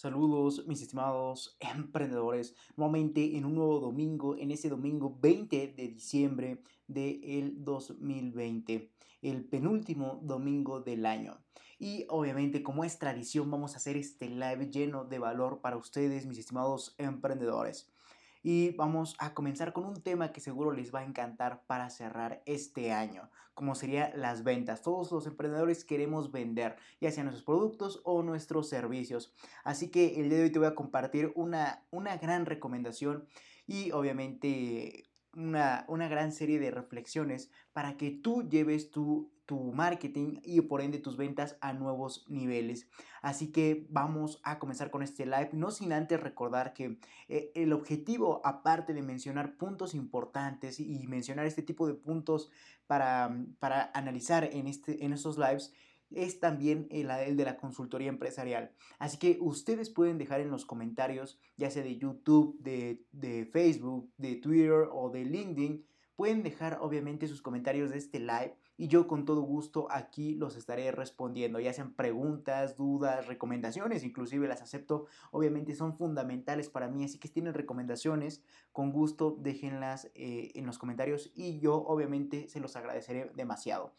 Saludos 0.00 0.66
mis 0.66 0.80
estimados 0.80 1.58
emprendedores, 1.60 2.54
nuevamente 2.74 3.36
en 3.36 3.44
un 3.44 3.54
nuevo 3.54 3.80
domingo, 3.80 4.34
en 4.38 4.50
este 4.50 4.70
domingo 4.70 5.18
20 5.20 5.74
de 5.76 5.88
diciembre 5.88 6.62
del 6.88 7.62
2020, 7.62 8.90
el 9.20 9.44
penúltimo 9.44 10.18
domingo 10.22 10.80
del 10.80 11.04
año. 11.04 11.36
Y 11.78 12.06
obviamente 12.08 12.62
como 12.62 12.82
es 12.84 12.98
tradición 12.98 13.50
vamos 13.50 13.74
a 13.74 13.76
hacer 13.76 13.98
este 13.98 14.30
live 14.30 14.70
lleno 14.70 15.04
de 15.04 15.18
valor 15.18 15.60
para 15.60 15.76
ustedes 15.76 16.24
mis 16.24 16.38
estimados 16.38 16.94
emprendedores 16.96 17.92
y 18.42 18.70
vamos 18.70 19.14
a 19.18 19.34
comenzar 19.34 19.72
con 19.72 19.84
un 19.84 20.02
tema 20.02 20.32
que 20.32 20.40
seguro 20.40 20.72
les 20.72 20.94
va 20.94 21.00
a 21.00 21.04
encantar 21.04 21.62
para 21.66 21.90
cerrar 21.90 22.42
este 22.46 22.92
año, 22.92 23.30
como 23.54 23.74
sería 23.74 24.12
las 24.14 24.44
ventas. 24.44 24.82
Todos 24.82 25.12
los 25.12 25.26
emprendedores 25.26 25.84
queremos 25.84 26.32
vender, 26.32 26.76
ya 27.00 27.10
sean 27.10 27.26
nuestros 27.26 27.44
productos 27.44 28.00
o 28.04 28.22
nuestros 28.22 28.68
servicios. 28.68 29.34
Así 29.64 29.90
que 29.90 30.20
el 30.20 30.28
día 30.28 30.38
de 30.38 30.44
hoy 30.44 30.52
te 30.52 30.58
voy 30.58 30.68
a 30.68 30.74
compartir 30.74 31.32
una, 31.34 31.84
una 31.90 32.16
gran 32.16 32.46
recomendación 32.46 33.26
y 33.66 33.90
obviamente 33.92 35.04
una, 35.34 35.84
una 35.88 36.08
gran 36.08 36.32
serie 36.32 36.58
de 36.58 36.70
reflexiones 36.70 37.50
para 37.72 37.96
que 37.96 38.10
tú 38.10 38.48
lleves 38.48 38.90
tu 38.90 39.30
tu 39.50 39.72
marketing 39.72 40.38
y 40.44 40.60
por 40.60 40.80
ende 40.80 41.00
tus 41.00 41.16
ventas 41.16 41.56
a 41.60 41.72
nuevos 41.72 42.24
niveles. 42.28 42.86
Así 43.20 43.50
que 43.50 43.84
vamos 43.90 44.40
a 44.44 44.60
comenzar 44.60 44.92
con 44.92 45.02
este 45.02 45.26
live, 45.26 45.50
no 45.54 45.72
sin 45.72 45.92
antes 45.92 46.20
recordar 46.20 46.72
que 46.72 47.00
eh, 47.26 47.50
el 47.56 47.72
objetivo, 47.72 48.40
aparte 48.44 48.94
de 48.94 49.02
mencionar 49.02 49.56
puntos 49.56 49.96
importantes 49.96 50.78
y 50.78 51.04
mencionar 51.08 51.46
este 51.46 51.62
tipo 51.62 51.88
de 51.88 51.94
puntos 51.94 52.52
para, 52.86 53.36
para 53.58 53.90
analizar 53.92 54.44
en, 54.44 54.68
este, 54.68 55.04
en 55.04 55.12
estos 55.12 55.36
lives, 55.36 55.74
es 56.12 56.38
también 56.38 56.86
el, 56.92 57.10
el, 57.10 57.36
de 57.36 57.44
la 57.44 57.56
consultoría 57.56 58.08
empresarial. 58.08 58.70
Así 59.00 59.18
que 59.18 59.36
ustedes 59.40 59.90
pueden 59.90 60.16
dejar 60.16 60.40
en 60.40 60.52
los 60.52 60.64
comentarios, 60.64 61.40
ya 61.56 61.72
sea 61.72 61.82
de 61.82 61.96
YouTube, 61.96 62.56
de, 62.60 63.02
de 63.10 63.46
Facebook, 63.46 64.12
de 64.16 64.36
Twitter 64.36 64.86
o 64.92 65.10
de 65.10 65.24
LinkedIn, 65.24 65.84
pueden 66.14 66.44
dejar 66.44 66.78
obviamente 66.80 67.26
sus 67.26 67.42
comentarios 67.42 67.90
de 67.90 67.98
este 67.98 68.20
live 68.20 68.54
y 68.80 68.88
yo 68.88 69.06
con 69.06 69.26
todo 69.26 69.42
gusto 69.42 69.88
aquí 69.90 70.34
los 70.36 70.56
estaré 70.56 70.90
respondiendo, 70.90 71.60
ya 71.60 71.70
sean 71.74 71.92
preguntas, 71.92 72.78
dudas, 72.78 73.26
recomendaciones, 73.26 74.04
inclusive 74.04 74.48
las 74.48 74.62
acepto, 74.62 75.04
obviamente 75.32 75.74
son 75.74 75.98
fundamentales 75.98 76.70
para 76.70 76.88
mí, 76.88 77.04
así 77.04 77.18
que 77.18 77.28
si 77.28 77.34
tienen 77.34 77.52
recomendaciones, 77.52 78.42
con 78.72 78.90
gusto 78.90 79.36
déjenlas 79.38 80.06
eh, 80.14 80.52
en 80.54 80.64
los 80.64 80.78
comentarios 80.78 81.30
y 81.34 81.60
yo 81.60 81.74
obviamente 81.74 82.48
se 82.48 82.58
los 82.58 82.74
agradeceré 82.74 83.30
demasiado. 83.34 83.92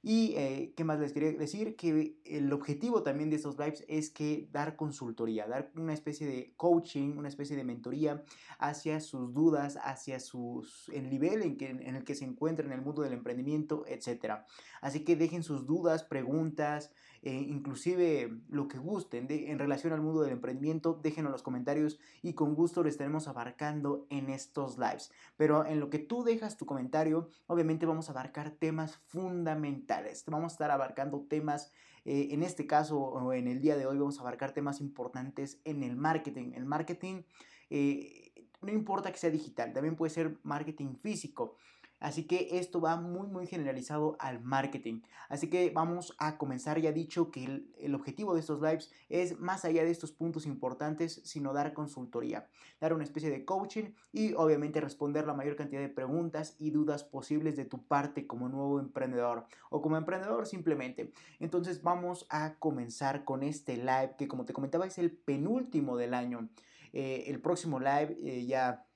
Y 0.00 0.34
eh, 0.36 0.74
qué 0.76 0.84
más 0.84 1.00
les 1.00 1.12
quería 1.12 1.32
decir, 1.32 1.74
que 1.74 2.16
el 2.24 2.52
objetivo 2.52 3.02
también 3.02 3.30
de 3.30 3.36
estos 3.36 3.58
lives 3.58 3.84
es 3.88 4.10
que 4.10 4.48
dar 4.52 4.76
consultoría, 4.76 5.48
dar 5.48 5.72
una 5.74 5.92
especie 5.92 6.26
de 6.26 6.54
coaching, 6.56 7.16
una 7.16 7.28
especie 7.28 7.56
de 7.56 7.64
mentoría 7.64 8.22
hacia 8.58 9.00
sus 9.00 9.34
dudas, 9.34 9.76
hacia 9.82 10.20
sus, 10.20 10.88
el 10.90 11.10
nivel 11.10 11.42
en, 11.42 11.56
que, 11.56 11.70
en 11.70 11.96
el 11.96 12.04
que 12.04 12.14
se 12.14 12.24
encuentra 12.24 12.64
en 12.64 12.72
el 12.72 12.80
mundo 12.80 13.02
del 13.02 13.12
emprendimiento, 13.12 13.84
etc. 13.88 14.44
Así 14.80 15.04
que 15.04 15.16
dejen 15.16 15.42
sus 15.42 15.66
dudas, 15.66 16.04
preguntas, 16.04 16.92
eh, 17.22 17.32
inclusive 17.32 18.32
lo 18.48 18.68
que 18.68 18.78
gusten 18.78 19.26
de, 19.26 19.50
en 19.50 19.58
relación 19.58 19.92
al 19.92 20.00
mundo 20.00 20.22
del 20.22 20.32
emprendimiento, 20.32 20.98
déjenlo 21.02 21.28
en 21.28 21.32
los 21.32 21.42
comentarios 21.42 21.98
y 22.22 22.34
con 22.34 22.54
gusto 22.54 22.82
lo 22.82 22.88
estaremos 22.88 23.28
abarcando 23.28 24.06
en 24.10 24.30
estos 24.30 24.78
lives. 24.78 25.10
Pero 25.36 25.66
en 25.66 25.80
lo 25.80 25.90
que 25.90 25.98
tú 25.98 26.24
dejas 26.24 26.56
tu 26.56 26.66
comentario, 26.66 27.28
obviamente 27.46 27.86
vamos 27.86 28.08
a 28.08 28.12
abarcar 28.12 28.50
temas 28.50 28.96
fundamentales 29.06 30.24
Vamos 30.26 30.52
a 30.52 30.54
estar 30.54 30.70
abarcando 30.70 31.26
temas, 31.28 31.72
eh, 32.04 32.28
en 32.30 32.42
este 32.42 32.66
caso 32.66 32.98
o 32.98 33.32
en 33.32 33.48
el 33.48 33.60
día 33.60 33.76
de 33.76 33.86
hoy 33.86 33.98
vamos 33.98 34.18
a 34.18 34.22
abarcar 34.22 34.52
temas 34.52 34.80
importantes 34.80 35.60
en 35.64 35.82
el 35.82 35.96
marketing. 35.96 36.52
El 36.54 36.64
marketing 36.64 37.22
eh, 37.70 38.32
no 38.62 38.72
importa 38.72 39.12
que 39.12 39.18
sea 39.18 39.30
digital, 39.30 39.72
también 39.72 39.96
puede 39.96 40.10
ser 40.10 40.38
marketing 40.42 40.96
físico. 40.96 41.56
Así 42.00 42.24
que 42.24 42.58
esto 42.58 42.80
va 42.80 42.96
muy 42.96 43.26
muy 43.26 43.46
generalizado 43.46 44.16
al 44.20 44.40
marketing. 44.40 45.00
Así 45.28 45.50
que 45.50 45.70
vamos 45.70 46.14
a 46.18 46.38
comenzar. 46.38 46.80
Ya 46.80 46.92
dicho 46.92 47.30
que 47.30 47.44
el, 47.78 47.94
objetivo 47.94 48.34
de 48.34 48.40
estos 48.40 48.60
lives 48.60 48.90
es 49.08 49.38
más 49.38 49.64
allá 49.64 49.82
de 49.84 49.90
estos 49.90 50.12
puntos 50.12 50.46
importantes, 50.46 51.20
sino 51.24 51.52
dar 51.52 51.72
consultoría, 51.72 52.46
dar 52.80 52.92
una 52.92 53.04
especie 53.04 53.30
de 53.30 53.44
coaching 53.44 53.92
y 54.12 54.34
obviamente 54.34 54.80
responder 54.80 55.26
la 55.26 55.34
mayor 55.34 55.56
cantidad 55.56 55.80
de 55.80 55.88
preguntas 55.88 56.54
y 56.58 56.70
dudas 56.70 57.04
posibles 57.04 57.56
de 57.56 57.64
tu 57.64 57.82
parte 57.84 58.26
como 58.26 58.48
nuevo 58.48 58.78
emprendedor 58.78 59.46
o 59.70 59.82
como 59.82 59.96
emprendedor 59.96 60.46
simplemente. 60.46 61.12
Entonces 61.40 61.82
vamos 61.82 62.26
a 62.30 62.54
comenzar 62.58 63.24
con 63.24 63.42
este 63.42 63.76
live 63.76 64.14
que 64.16 64.28
como 64.28 64.44
te 64.44 64.52
comentaba 64.52 64.86
es 64.86 64.98
el 64.98 65.10
penúltimo 65.10 65.96
del 65.96 66.14
año. 66.14 66.48
Eh, 66.92 67.24
el 67.26 67.40
próximo 67.40 67.78
live 67.80 68.16
eh, 68.22 68.46
ya 68.46 68.87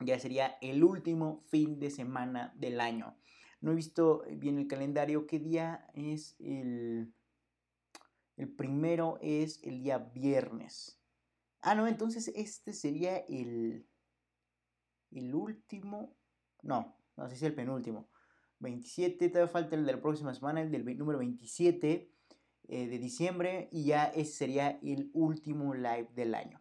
ya 0.00 0.18
sería 0.18 0.58
el 0.60 0.84
último 0.84 1.42
fin 1.48 1.80
de 1.80 1.90
semana 1.90 2.52
del 2.56 2.80
año. 2.80 3.16
No 3.60 3.72
he 3.72 3.74
visto 3.74 4.24
bien 4.30 4.58
el 4.58 4.68
calendario. 4.68 5.26
¿Qué 5.26 5.38
día 5.38 5.86
es 5.94 6.36
el... 6.38 7.12
El 8.36 8.48
primero 8.54 9.18
es 9.20 9.60
el 9.64 9.82
día 9.82 9.98
viernes. 9.98 11.00
Ah, 11.60 11.74
no, 11.74 11.88
entonces 11.88 12.28
este 12.36 12.72
sería 12.72 13.16
el... 13.16 13.88
El 15.10 15.34
último... 15.34 16.16
No, 16.62 16.96
no 17.16 17.28
sé 17.28 17.30
si 17.30 17.44
es 17.44 17.50
el 17.50 17.54
penúltimo. 17.54 18.08
27, 18.60 19.28
todavía 19.28 19.50
falta 19.50 19.76
el 19.76 19.86
de 19.86 19.92
la 19.92 20.00
próxima 20.00 20.34
semana, 20.34 20.60
el 20.60 20.70
del 20.70 20.98
número 20.98 21.18
27 21.18 22.12
eh, 22.68 22.86
de 22.86 22.98
diciembre. 22.98 23.68
Y 23.72 23.86
ya 23.86 24.04
ese 24.04 24.32
sería 24.32 24.78
el 24.82 25.10
último 25.14 25.74
live 25.74 26.08
del 26.14 26.34
año. 26.36 26.60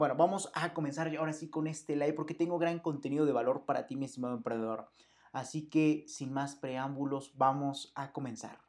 Bueno, 0.00 0.14
vamos 0.14 0.50
a 0.54 0.72
comenzar 0.72 1.14
ahora 1.14 1.34
sí 1.34 1.50
con 1.50 1.66
este 1.66 1.94
live 1.94 2.14
porque 2.14 2.32
tengo 2.32 2.58
gran 2.58 2.78
contenido 2.78 3.26
de 3.26 3.32
valor 3.32 3.66
para 3.66 3.86
ti, 3.86 3.96
mi 3.96 4.06
estimado 4.06 4.34
emprendedor. 4.34 4.88
Así 5.30 5.68
que 5.68 6.06
sin 6.08 6.32
más 6.32 6.54
preámbulos, 6.54 7.36
vamos 7.36 7.92
a 7.94 8.10
comenzar. 8.10 8.62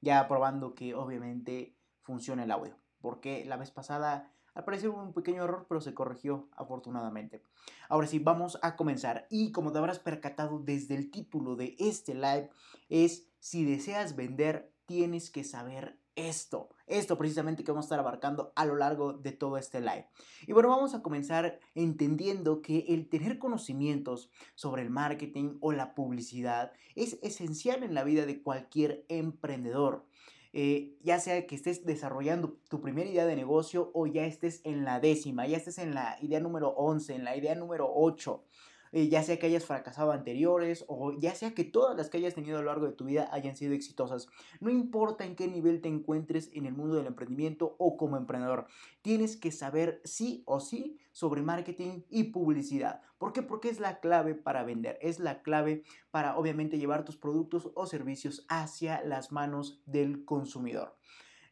Ya 0.00 0.26
probando 0.26 0.74
que 0.74 0.94
obviamente 0.94 1.76
funciona 2.00 2.44
el 2.44 2.50
audio, 2.50 2.74
porque 3.02 3.44
la 3.44 3.58
vez 3.58 3.70
pasada 3.70 4.32
hubo 4.56 5.02
un 5.02 5.12
pequeño 5.12 5.44
error, 5.44 5.66
pero 5.68 5.82
se 5.82 5.92
corrigió 5.92 6.48
afortunadamente. 6.56 7.42
Ahora 7.90 8.06
sí, 8.06 8.18
vamos 8.18 8.58
a 8.62 8.74
comenzar. 8.74 9.26
Y 9.28 9.52
como 9.52 9.72
te 9.72 9.78
habrás 9.80 9.98
percatado 9.98 10.60
desde 10.60 10.94
el 10.94 11.10
título 11.10 11.56
de 11.56 11.76
este 11.78 12.14
live, 12.14 12.48
es 12.88 13.28
si 13.38 13.66
deseas 13.66 14.16
vender, 14.16 14.72
tienes 14.86 15.28
que 15.28 15.44
saber 15.44 15.99
esto, 16.28 16.68
esto 16.86 17.16
precisamente 17.16 17.64
que 17.64 17.70
vamos 17.70 17.84
a 17.84 17.88
estar 17.88 17.98
abarcando 17.98 18.52
a 18.56 18.64
lo 18.64 18.76
largo 18.76 19.12
de 19.12 19.32
todo 19.32 19.56
este 19.56 19.80
live. 19.80 20.06
Y 20.46 20.52
bueno, 20.52 20.68
vamos 20.68 20.94
a 20.94 21.02
comenzar 21.02 21.60
entendiendo 21.74 22.62
que 22.62 22.86
el 22.88 23.08
tener 23.08 23.38
conocimientos 23.38 24.30
sobre 24.54 24.82
el 24.82 24.90
marketing 24.90 25.58
o 25.60 25.72
la 25.72 25.94
publicidad 25.94 26.72
es 26.94 27.18
esencial 27.22 27.82
en 27.82 27.94
la 27.94 28.04
vida 28.04 28.26
de 28.26 28.42
cualquier 28.42 29.04
emprendedor. 29.08 30.06
Eh, 30.52 30.96
ya 31.02 31.20
sea 31.20 31.46
que 31.46 31.54
estés 31.54 31.86
desarrollando 31.86 32.58
tu 32.68 32.80
primera 32.80 33.08
idea 33.08 33.24
de 33.24 33.36
negocio 33.36 33.92
o 33.94 34.06
ya 34.06 34.26
estés 34.26 34.60
en 34.64 34.84
la 34.84 34.98
décima, 34.98 35.46
ya 35.46 35.56
estés 35.56 35.78
en 35.78 35.94
la 35.94 36.18
idea 36.20 36.40
número 36.40 36.70
11, 36.70 37.14
en 37.14 37.24
la 37.24 37.36
idea 37.36 37.54
número 37.54 37.88
8. 37.94 38.44
Eh, 38.92 39.08
ya 39.08 39.22
sea 39.22 39.38
que 39.38 39.46
hayas 39.46 39.64
fracasado 39.64 40.10
anteriores 40.10 40.84
o 40.88 41.12
ya 41.18 41.34
sea 41.34 41.54
que 41.54 41.62
todas 41.64 41.96
las 41.96 42.10
que 42.10 42.18
hayas 42.18 42.34
tenido 42.34 42.58
a 42.58 42.60
lo 42.60 42.66
largo 42.66 42.86
de 42.86 42.92
tu 42.92 43.04
vida 43.04 43.28
hayan 43.32 43.56
sido 43.56 43.72
exitosas. 43.72 44.26
No 44.60 44.70
importa 44.70 45.24
en 45.24 45.36
qué 45.36 45.46
nivel 45.46 45.80
te 45.80 45.88
encuentres 45.88 46.50
en 46.54 46.66
el 46.66 46.74
mundo 46.74 46.96
del 46.96 47.06
emprendimiento 47.06 47.76
o 47.78 47.96
como 47.96 48.16
emprendedor, 48.16 48.66
tienes 49.02 49.36
que 49.36 49.52
saber 49.52 50.00
sí 50.04 50.42
o 50.46 50.58
sí 50.58 50.98
sobre 51.12 51.42
marketing 51.42 52.02
y 52.08 52.24
publicidad. 52.24 53.02
¿Por 53.18 53.32
qué? 53.32 53.42
Porque 53.42 53.68
es 53.68 53.80
la 53.80 54.00
clave 54.00 54.34
para 54.34 54.64
vender, 54.64 54.98
es 55.02 55.20
la 55.20 55.42
clave 55.42 55.84
para 56.10 56.36
obviamente 56.36 56.78
llevar 56.78 57.04
tus 57.04 57.16
productos 57.16 57.70
o 57.74 57.86
servicios 57.86 58.44
hacia 58.48 59.02
las 59.04 59.30
manos 59.30 59.82
del 59.86 60.24
consumidor. 60.24 60.96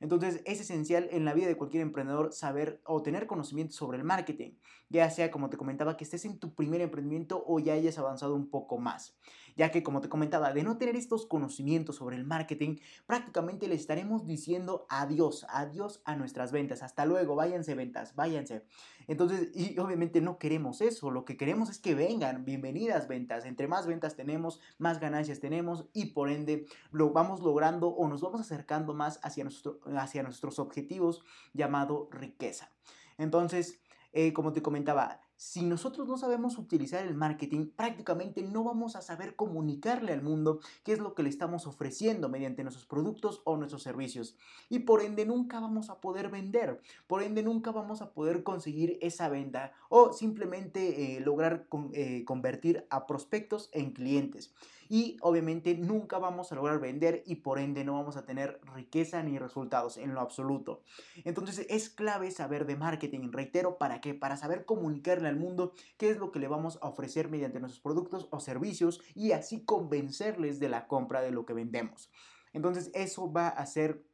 Entonces 0.01 0.43
es 0.45 0.61
esencial 0.61 1.09
en 1.11 1.25
la 1.25 1.35
vida 1.35 1.49
de 1.49 1.57
cualquier 1.57 1.83
emprendedor 1.83 2.33
saber 2.33 2.81
o 2.85 3.03
tener 3.03 3.27
conocimiento 3.27 3.75
sobre 3.75 3.99
el 3.99 4.05
marketing, 4.05 4.53
ya 4.89 5.11
sea 5.11 5.31
como 5.31 5.51
te 5.51 5.57
comentaba 5.57 5.97
que 5.97 6.05
estés 6.05 6.25
en 6.25 6.39
tu 6.39 6.55
primer 6.55 6.81
emprendimiento 6.81 7.43
o 7.47 7.59
ya 7.59 7.73
hayas 7.73 7.99
avanzado 7.99 8.35
un 8.35 8.49
poco 8.49 8.79
más, 8.79 9.19
ya 9.59 9.73
que 9.73 9.83
como 9.83 10.01
te 10.01 10.09
comentaba, 10.09 10.53
de 10.53 10.63
no 10.63 10.79
tener 10.79 10.95
estos 10.95 11.27
conocimientos 11.27 11.97
sobre 11.97 12.17
el 12.17 12.25
marketing, 12.25 12.77
prácticamente 13.07 13.67
le 13.67 13.75
estaremos 13.75 14.25
diciendo 14.25 14.87
adiós, 14.89 15.45
adiós 15.51 16.01
a 16.05 16.15
nuestras 16.15 16.53
ventas, 16.53 16.83
hasta 16.83 17.05
luego, 17.05 17.35
váyanse 17.35 17.75
ventas, 17.75 18.15
váyanse. 18.15 18.65
Entonces, 19.09 19.51
y 19.55 19.77
obviamente 19.79 20.21
no 20.21 20.39
queremos 20.39 20.81
eso, 20.81 21.11
lo 21.11 21.25
que 21.25 21.37
queremos 21.37 21.71
es 21.71 21.79
que 21.79 21.97
vengan, 21.97 22.45
bienvenidas 22.45 23.09
ventas, 23.09 23.45
entre 23.45 23.67
más 23.67 23.87
ventas 23.87 24.15
tenemos, 24.15 24.61
más 24.79 25.01
ganancias 25.01 25.41
tenemos 25.41 25.87
y 25.93 26.13
por 26.13 26.31
ende 26.31 26.67
lo 26.93 27.11
vamos 27.11 27.41
logrando 27.41 27.89
o 27.89 28.07
nos 28.07 28.21
vamos 28.21 28.41
acercando 28.41 28.95
más 28.95 29.19
hacia 29.25 29.43
nuestro 29.43 29.81
hacia 29.97 30.23
nuestros 30.23 30.61
objetivos 30.61 31.25
llamado 31.53 32.09
riqueza. 32.13 32.71
Entonces, 33.17 33.81
eh, 34.13 34.33
como 34.33 34.53
te 34.53 34.63
comentaba, 34.63 35.21
si 35.39 35.63
nosotros 35.63 36.09
no 36.09 36.19
sabemos 36.19 36.59
utilizar 36.59 37.07
el 37.07 37.15
marketing, 37.15 37.69
prácticamente 37.69 38.43
no 38.43 38.65
vamos 38.65 38.97
a 38.97 39.03
saber 39.03 39.37
comunicarle 39.37 40.13
al 40.13 40.21
mundo 40.21 40.59
qué 40.83 40.93
es 40.93 40.99
lo 40.99 41.15
que 41.15 41.23
le 41.23 41.29
estamos 41.29 41.69
ofreciendo 41.69 42.29
mediante 42.29 42.65
nuestros 42.65 42.87
productos 42.87 43.41
o 43.45 43.57
nuestros 43.57 43.85
servicios. 43.85 44.37
Y 44.69 44.81
por 44.81 45.01
ende 45.01 45.25
nunca 45.27 45.61
vamos 45.61 45.91
a 45.91 46.01
poder 46.01 46.29
vender, 46.29 46.81
por 47.07 47.23
ende 47.23 47.45
nunca 47.45 47.71
vamos 47.71 48.03
a 48.03 48.11
poder 48.11 48.43
conseguir 48.43 48.99
esa 49.01 49.29
venta 49.29 49.73
o 49.89 50.13
simplemente 50.13 51.17
eh, 51.17 51.21
lograr 51.21 51.69
eh, 51.93 52.25
convertir 52.25 52.85
a 52.91 53.07
prospectos 53.07 53.71
en 53.73 53.93
clientes 53.93 54.53
y 54.89 55.17
obviamente 55.21 55.75
nunca 55.77 56.19
vamos 56.19 56.51
a 56.51 56.55
lograr 56.55 56.81
vender 56.81 57.23
y 57.27 57.37
por 57.37 57.59
ende 57.59 57.85
no 57.85 57.95
vamos 57.95 58.17
a 58.17 58.25
tener 58.25 58.61
riqueza 58.75 59.23
ni 59.23 59.39
resultados 59.39 59.97
en 59.97 60.15
lo 60.15 60.21
absoluto. 60.21 60.83
Entonces 61.25 61.67
es 61.69 61.91
clave 61.91 62.31
saber 62.31 62.67
de 62.67 62.77
marketing, 62.77 63.31
reitero, 63.33 63.79
¿para 63.79 64.01
qué? 64.01 64.15
Para 64.15 64.37
saber 64.37 64.65
comunicarle 64.65 65.29
al 65.29 65.37
mundo 65.37 65.73
qué 65.97 66.11
es 66.11 66.19
lo 66.19 66.33
que 66.33 66.41
le 66.41 66.49
vamos 66.49 66.79
a 66.83 66.89
ofrecer 66.89 67.29
mediante 67.29 67.61
nuestros 67.61 67.83
productos 67.83 68.29
o 68.31 68.41
servicios 68.41 69.01
y 69.15 69.33
así 69.33 69.65
convencerles 69.65 70.59
de 70.59 70.69
la 70.69 70.87
compra 70.87 71.21
de 71.21 71.31
lo 71.31 71.45
que 71.45 71.55
vendemos. 71.55 72.11
Entonces 72.53 72.91
eso 72.95 73.31
va 73.33 73.49
a 73.49 73.67
ser 73.67 74.05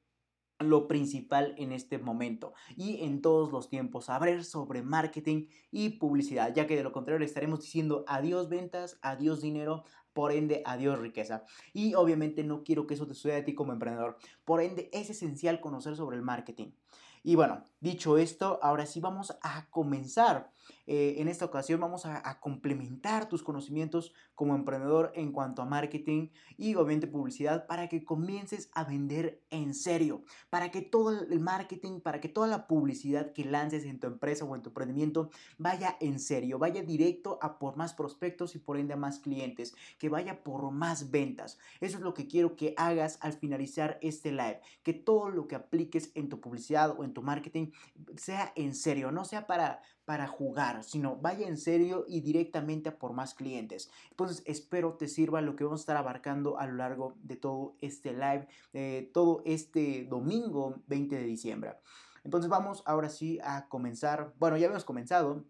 lo 0.61 0.87
principal 0.87 1.55
en 1.59 1.73
este 1.73 1.99
momento 1.99 2.55
y 2.77 3.03
en 3.05 3.20
todos 3.20 3.50
los 3.50 3.69
tiempos, 3.69 4.06
saber 4.06 4.44
sobre 4.44 4.82
marketing 4.82 5.47
y 5.70 5.91
publicidad, 5.99 6.55
ya 6.55 6.67
que 6.67 6.77
de 6.77 6.85
lo 6.85 6.93
contrario 6.93 7.19
le 7.19 7.27
estaremos 7.27 7.61
diciendo 7.61 8.05
adiós 8.06 8.49
ventas, 8.49 8.99
adiós 9.03 9.41
dinero, 9.41 9.85
por 10.15 10.33
ende, 10.33 10.63
adiós 10.65 10.99
riqueza. 10.99 11.45
Y 11.75 11.95
obviamente 11.95 12.43
no 12.45 12.65
quiero 12.65 12.87
que 12.87 12.95
eso 12.95 13.07
te 13.07 13.15
suceda 13.15 13.39
a 13.39 13.45
ti 13.45 13.55
como 13.55 13.73
emprendedor. 13.73 14.17
Por 14.45 14.63
ende, 14.63 14.89
es 14.93 15.11
esencial 15.11 15.61
conocer 15.61 15.97
sobre 15.97 16.17
el 16.17 16.23
marketing. 16.23 16.71
Y 17.23 17.35
bueno, 17.37 17.65
dicho 17.85 18.19
esto, 18.19 18.59
ahora 18.63 18.87
sí 18.87 18.99
vamos 18.99 19.37
a 19.43 19.67
comenzar 19.71 20.51
eh, 20.87 21.17
en 21.19 21.29
esta 21.29 21.45
ocasión 21.45 21.81
vamos 21.81 22.05
a, 22.07 22.23
complementar 22.41 23.29
tus 23.29 23.43
conocimientos 23.43 24.13
como 24.35 24.55
emprendedor 24.55 25.13
en 25.15 25.33
cuanto 25.33 25.63
a 25.63 25.65
marketing 25.65 26.29
y 26.57 26.75
obviamente 26.75 27.07
publicidad 27.07 27.67
para 27.67 27.89
que 27.89 28.05
comiences 28.05 28.71
a 28.75 28.85
vender 28.85 29.43
en 29.51 29.73
serio, 29.73 30.25
para 30.51 30.71
que 30.71 30.83
todo 30.83 31.11
el 31.11 31.41
marketing, 31.41 32.01
para 32.01 32.21
que 32.21 32.29
toda 32.29 32.49
la 32.49 32.67
publicidad 32.67 33.33
que 33.33 33.45
lances 33.45 33.85
en 33.85 33.99
tu 33.99 34.09
empresa 34.09 34.45
o 34.45 34.55
en 34.55 34.63
tu 34.63 34.71
emprendimiento 34.71 35.31
vaya 35.59 35.97
en 36.01 36.19
serio, 36.19 36.59
vaya 36.59 36.83
directo 36.83 37.39
a 37.41 37.59
por 37.59 37.77
más 37.77 37.95
prospectos 37.95 38.55
y 38.55 38.59
por 38.59 38.79
ende 38.79 38.95
a 38.95 38.99
más 38.99 39.21
clientes, 39.21 39.75
que 39.99 40.09
vaya 40.09 40.43
por 40.43 40.71
más 40.71 41.11
ventas. 41.11 41.59
Eso 41.81 41.99
es 41.99 42.03
lo 42.03 42.15
que 42.15 42.27
quiero 42.27 42.57
que 42.57 42.75
hagas 42.77 43.19
al 43.21 43.33
finalizar 43.33 43.99
este 44.03 44.33
live, 44.33 44.61
que 44.83 44.93
todo 44.93 45.31
lo 45.31 45.47
que 45.47 45.55
apliques 45.55 46.11
en 46.15 46.29
tu 46.29 46.41
publicidad 46.41 46.99
o 46.99 47.05
en 47.05 47.15
tu 47.15 47.23
marketing 47.23 47.69
sea 48.17 48.53
en 48.56 48.75
serio, 48.75 49.11
no 49.11 49.25
sea 49.25 49.47
para 49.47 49.81
para 50.05 50.26
jugar, 50.26 50.85
sino 50.85 51.17
vaya 51.17 51.47
en 51.47 51.56
serio 51.56 52.05
y 52.06 52.21
directamente 52.21 52.91
a 52.91 52.99
por 52.99 53.12
más 53.12 53.35
clientes. 53.35 53.91
Entonces 54.11 54.43
espero 54.47 54.94
te 54.94 55.09
sirva 55.09 55.41
lo 55.41 55.56
que 55.56 55.65
vamos 55.65 55.81
a 55.81 55.82
estar 55.82 55.97
abarcando 55.97 56.59
a 56.59 56.67
lo 56.67 56.75
largo 56.75 57.15
de 57.23 57.37
todo 57.37 57.76
este 57.81 58.12
live, 58.12 58.47
eh, 58.73 59.11
todo 59.12 59.43
este 59.44 60.05
domingo 60.05 60.82
20 60.87 61.17
de 61.17 61.25
diciembre. 61.25 61.76
Entonces 62.23 62.49
vamos 62.49 62.82
ahora 62.87 63.09
sí 63.09 63.38
a 63.43 63.69
comenzar, 63.69 64.35
bueno 64.38 64.56
ya 64.56 64.67
hemos 64.67 64.85
comenzado, 64.85 65.44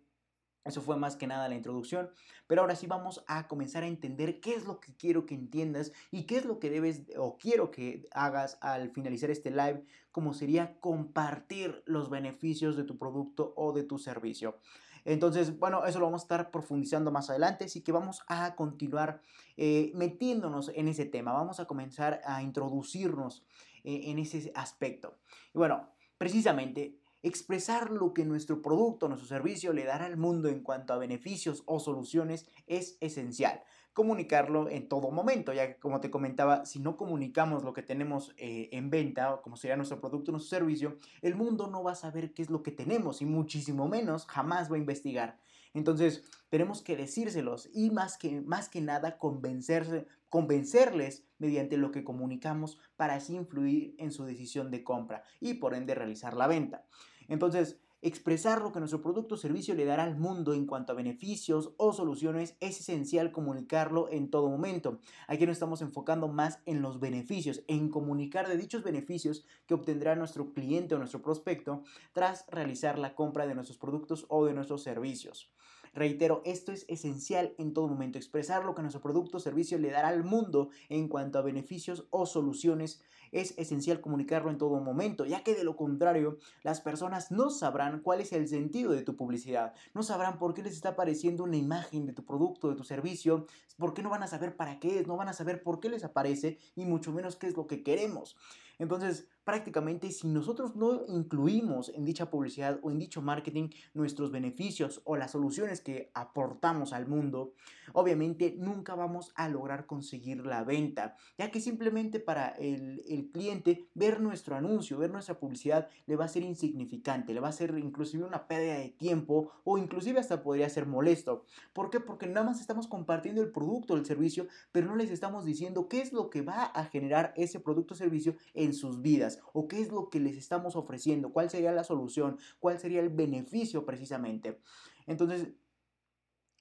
eso 0.65 0.81
fue 0.81 0.97
más 0.97 1.17
que 1.17 1.27
nada 1.27 1.49
la 1.49 1.55
introducción, 1.55 2.11
pero 2.47 2.63
ahora 2.63 2.77
sí 2.77 2.87
vamos 2.87 3.23
a 3.27 3.49
comenzar 3.49 3.83
a 3.83 3.87
entender 3.87 4.41
qué 4.41 4.55
es 4.55 4.65
lo 4.65 4.81
que 4.81 4.95
quiero 4.95 5.27
que 5.27 5.35
entiendas 5.35 5.93
y 6.11 6.25
qué 6.25 6.39
es 6.39 6.45
lo 6.45 6.59
que 6.59 6.71
debes 6.71 7.03
o 7.17 7.37
quiero 7.37 7.71
que 7.71 8.09
hagas 8.13 8.59
al 8.61 8.91
finalizar 8.91 9.31
este 9.31 9.51
live, 9.51 9.85
como 10.11 10.33
sería 10.33 10.79
compartir 10.81 11.83
los 11.87 12.09
beneficios 12.09 12.77
de 12.77 12.85
tu 12.85 12.99
producto 12.99 13.53
o 13.57 13.73
de 13.73 13.85
tu 13.85 13.99
servicio. 13.99 14.59
Entonces, 15.05 15.59
bueno, 15.59 15.85
eso 15.85 15.99
lo 15.99 16.07
vamos 16.07 16.23
a 16.23 16.25
estar 16.25 16.51
profundizando 16.51 17.11
más 17.11 17.29
adelante, 17.29 17.67
así 17.67 17.83
que 17.83 17.93
vamos 17.93 18.23
a 18.27 18.55
continuar 18.55 19.21
eh, 19.57 19.93
metiéndonos 19.95 20.71
en 20.75 20.89
ese 20.89 21.05
tema, 21.05 21.33
vamos 21.33 21.61
a 21.61 21.67
comenzar 21.67 22.23
a 22.25 22.43
introducirnos 22.43 23.45
eh, 23.85 24.05
en 24.05 24.19
ese 24.19 24.51
aspecto. 24.55 25.19
Y 25.55 25.59
bueno, 25.59 25.91
precisamente 26.17 26.97
Expresar 27.27 27.91
lo 27.91 28.13
que 28.13 28.27
nuestro 28.27 28.61
producto, 28.61 29.09
nuestro 29.09 29.27
servicio 29.27 29.73
le 29.73 29.85
dará 29.85 30.05
al 30.05 30.19
mundo 30.19 30.51
en 30.51 30.61
cuanto 30.61 30.93
a 30.93 30.99
beneficios 30.99 31.63
o 31.65 31.81
soluciones 31.81 32.47
es 32.67 32.99
esencial. 33.01 33.63
Comunicarlo 33.95 34.69
en 34.69 34.91
todo 34.91 35.11
momento, 35.11 35.55
ya 35.55 35.69
que 35.69 35.81
como 35.81 36.03
te 36.03 36.11
comentaba, 36.11 36.67
si 36.67 36.81
no 36.81 36.99
comunicamos 36.99 37.65
lo 37.65 37.73
que 37.73 37.81
tenemos 37.81 38.35
eh, 38.37 38.69
en 38.73 38.91
venta, 38.91 39.41
como 39.43 39.57
sería 39.57 39.79
nuestro 39.79 40.03
producto, 40.03 40.33
nuestro 40.33 40.59
servicio, 40.59 40.99
el 41.23 41.35
mundo 41.35 41.67
no 41.67 41.83
va 41.83 41.93
a 41.93 41.95
saber 41.95 42.35
qué 42.35 42.43
es 42.43 42.51
lo 42.51 42.63
que 42.63 42.73
tenemos 42.73 43.23
y 43.23 43.25
muchísimo 43.25 43.89
menos 43.89 44.27
jamás 44.27 44.71
va 44.71 44.77
a 44.77 44.81
investigar. 44.81 45.39
Entonces, 45.73 46.25
tenemos 46.51 46.83
que 46.83 46.95
decírselos 46.95 47.71
y 47.73 47.91
más 47.91 48.19
que, 48.19 48.43
más 48.43 48.69
que 48.69 48.83
nada 48.83 49.17
convencerse, 49.17 50.07
convencerles 50.29 51.25
mediante 51.39 51.79
lo 51.79 51.91
que 51.91 52.05
comunicamos 52.05 52.79
para 52.97 53.15
así 53.15 53.35
influir 53.35 53.95
en 53.99 54.13
su 54.13 54.25
decisión 54.25 54.71
de 54.71 54.85
compra 54.85 55.25
y 55.41 55.55
por 55.55 55.75
ende 55.75 55.95
realizar 55.95 56.35
la 56.35 56.47
venta. 56.47 56.85
Entonces, 57.29 57.79
expresar 58.05 58.61
lo 58.61 58.71
que 58.71 58.81
nuestro 58.81 59.01
producto 59.01 59.35
o 59.35 59.39
servicio 59.39 59.75
le 59.75 59.87
dará 59.87 60.05
al 60.05 60.19
mundo 60.19 60.53
en 60.53 60.67
cuanto 60.67 60.93
a 60.93 60.97
beneficios 60.97 61.73
o 61.79 61.95
soluciones 61.95 62.55
es 62.61 62.81
esencial 62.81 63.33
comunicarlo 63.33 64.11
en 64.11 64.29
todo 64.31 64.51
momento. 64.51 64.99
Aquí 65.27 65.47
nos 65.47 65.55
estamos 65.55 65.81
enfocando 65.81 66.29
más 66.29 66.61
en 66.67 66.83
los 66.83 67.01
beneficios, 67.01 67.63
en 67.67 67.89
comunicar 67.89 68.47
de 68.47 68.59
dichos 68.59 68.83
beneficios 68.83 69.47
que 69.67 69.73
obtendrá 69.73 70.17
nuestro 70.17 70.53
cliente 70.53 70.95
o 70.95 70.99
nuestro 70.99 71.23
prospecto 71.23 71.83
tras 72.13 72.45
realizar 72.49 72.99
la 72.99 73.15
compra 73.15 73.47
de 73.47 73.55
nuestros 73.55 73.79
productos 73.79 74.27
o 74.29 74.45
de 74.45 74.53
nuestros 74.53 74.83
servicios. 74.83 75.51
Reitero, 75.95 76.43
esto 76.45 76.73
es 76.73 76.85
esencial 76.89 77.55
en 77.57 77.73
todo 77.73 77.87
momento, 77.87 78.19
expresar 78.19 78.65
lo 78.65 78.75
que 78.75 78.83
nuestro 78.83 79.01
producto 79.01 79.37
o 79.37 79.41
servicio 79.41 79.79
le 79.79 79.91
dará 79.91 80.09
al 80.09 80.25
mundo 80.25 80.71
en 80.89 81.09
cuanto 81.09 81.39
a 81.39 81.43
beneficios 81.43 82.07
o 82.11 82.27
soluciones 82.27 83.01
es 83.31 83.55
esencial 83.59 84.01
comunicarlo 84.01 84.51
en 84.51 84.59
todo 84.59 84.81
momento, 84.81 85.25
ya 85.25 85.43
que 85.43 85.55
de 85.55 85.65
lo 85.65 85.77
contrario, 85.77 86.39
las 86.63 86.81
personas 86.81 87.31
no 87.33 87.51
sabrán 87.51 88.01
cuál 88.01 88.21
es 88.21 88.33
el 88.33 88.49
sentido 88.49 88.93
de 88.93 89.03
tu 89.03 89.17
publicidad, 89.17 89.75
no 89.93 90.03
sabrán 90.03 90.39
por 90.39 90.55
qué 90.55 90.63
les 90.63 90.75
está 90.75 90.91
apareciendo 90.91 91.43
una 91.43 91.57
imagen 91.57 92.07
de 92.07 92.13
tu 92.13 92.25
producto, 92.25 92.71
de 92.71 92.77
tu 92.77 92.85
servicio, 92.85 93.47
por 93.77 93.93
qué 93.93 94.03
no 94.03 94.11
van 94.11 94.23
a 94.23 94.29
saber 94.29 94.57
para 94.57 94.79
qué 94.79 95.01
es, 95.01 95.07
no 95.07 95.17
van 95.17 95.29
a 95.29 95.33
saber 95.33 95.63
por 95.63 95.81
qué 95.81 95.89
les 95.89 96.05
aparece 96.05 96.59
y 96.77 96.85
mucho 96.85 97.13
menos 97.13 97.37
qué 97.37 97.49
es 97.49 97.57
lo 97.57 97.67
que 97.67 97.83
queremos. 97.83 98.37
Entonces, 98.79 99.29
prácticamente 99.45 100.11
si 100.11 100.27
nosotros 100.27 100.75
no 100.75 101.05
incluimos 101.07 101.91
en 101.91 102.05
dicha 102.05 102.31
publicidad 102.31 102.81
o 102.83 102.91
en 102.91 102.99
dicho 102.99 103.23
marketing 103.23 103.69
nuestros 103.93 104.31
beneficios 104.31 105.03
o 105.05 105.17
las 105.17 105.33
soluciones 105.33 105.81
que 105.81 106.11
aportamos 106.15 106.93
al 106.93 107.07
mundo, 107.07 107.55
obviamente 107.93 108.55
nunca 108.59 108.95
vamos 108.95 109.33
a 109.37 109.49
lograr 109.49 109.87
conseguir 109.87 110.45
la 110.47 110.65
venta, 110.65 111.17
ya 111.39 111.51
que 111.51 111.61
simplemente 111.61 112.21
para 112.21 112.49
el, 112.49 113.03
el 113.09 113.31
cliente 113.31 113.89
ver 113.95 114.21
nuestro 114.21 114.57
anuncio, 114.57 114.99
ver 114.99 115.11
nuestra 115.11 115.39
publicidad 115.39 115.89
le 116.07 116.17
va 116.17 116.25
a 116.25 116.29
ser 116.29 116.43
insignificante, 116.43 117.35
le 117.35 117.41
va 117.41 117.49
a 117.49 117.53
ser 117.53 117.77
inclusive 117.79 118.25
una 118.25 118.49
pérdida 118.49 118.79
de 118.79 118.89
tiempo 118.89 119.53
o 119.65 119.79
inclusive 119.79 120.21
hasta 120.21 120.43
podría 120.43 120.69
ser 120.69 120.87
molesto. 120.87 121.45
¿Por 121.73 121.91
qué? 121.91 122.01
Porque 122.01 122.27
nada 122.27 122.47
más 122.47 122.61
estamos 122.61 122.87
compartiendo 122.87 123.43
el 123.43 123.51
producto 123.51 123.95
o 123.95 123.97
el 123.97 124.07
servicio, 124.07 124.47
pero 124.73 124.87
no 124.87 124.97
les 124.97 125.11
estamos 125.11 125.45
diciendo 125.45 125.89
qué 125.89 126.01
es 126.01 126.13
lo 126.13 126.31
que 126.31 126.43
va 126.43 126.65
a 126.65 126.85
generar 126.87 127.35
ese 127.37 127.61
producto 127.61 127.95
o 127.95 127.97
servicio 127.97 128.37
en 128.55 128.73
sus 128.73 129.03
vidas 129.03 129.34
o 129.53 129.69
qué 129.69 129.81
es 129.81 129.91
lo 129.91 130.11
que 130.11 130.21
les 130.21 130.37
estamos 130.37 130.77
ofreciendo, 130.77 131.33
cuál 131.33 131.51
sería 131.51 131.73
la 131.73 131.85
solución, 131.85 132.39
cuál 132.59 132.79
sería 132.79 133.01
el 133.01 133.11
beneficio 133.11 133.85
precisamente. 133.85 134.61
Entonces, 135.07 135.49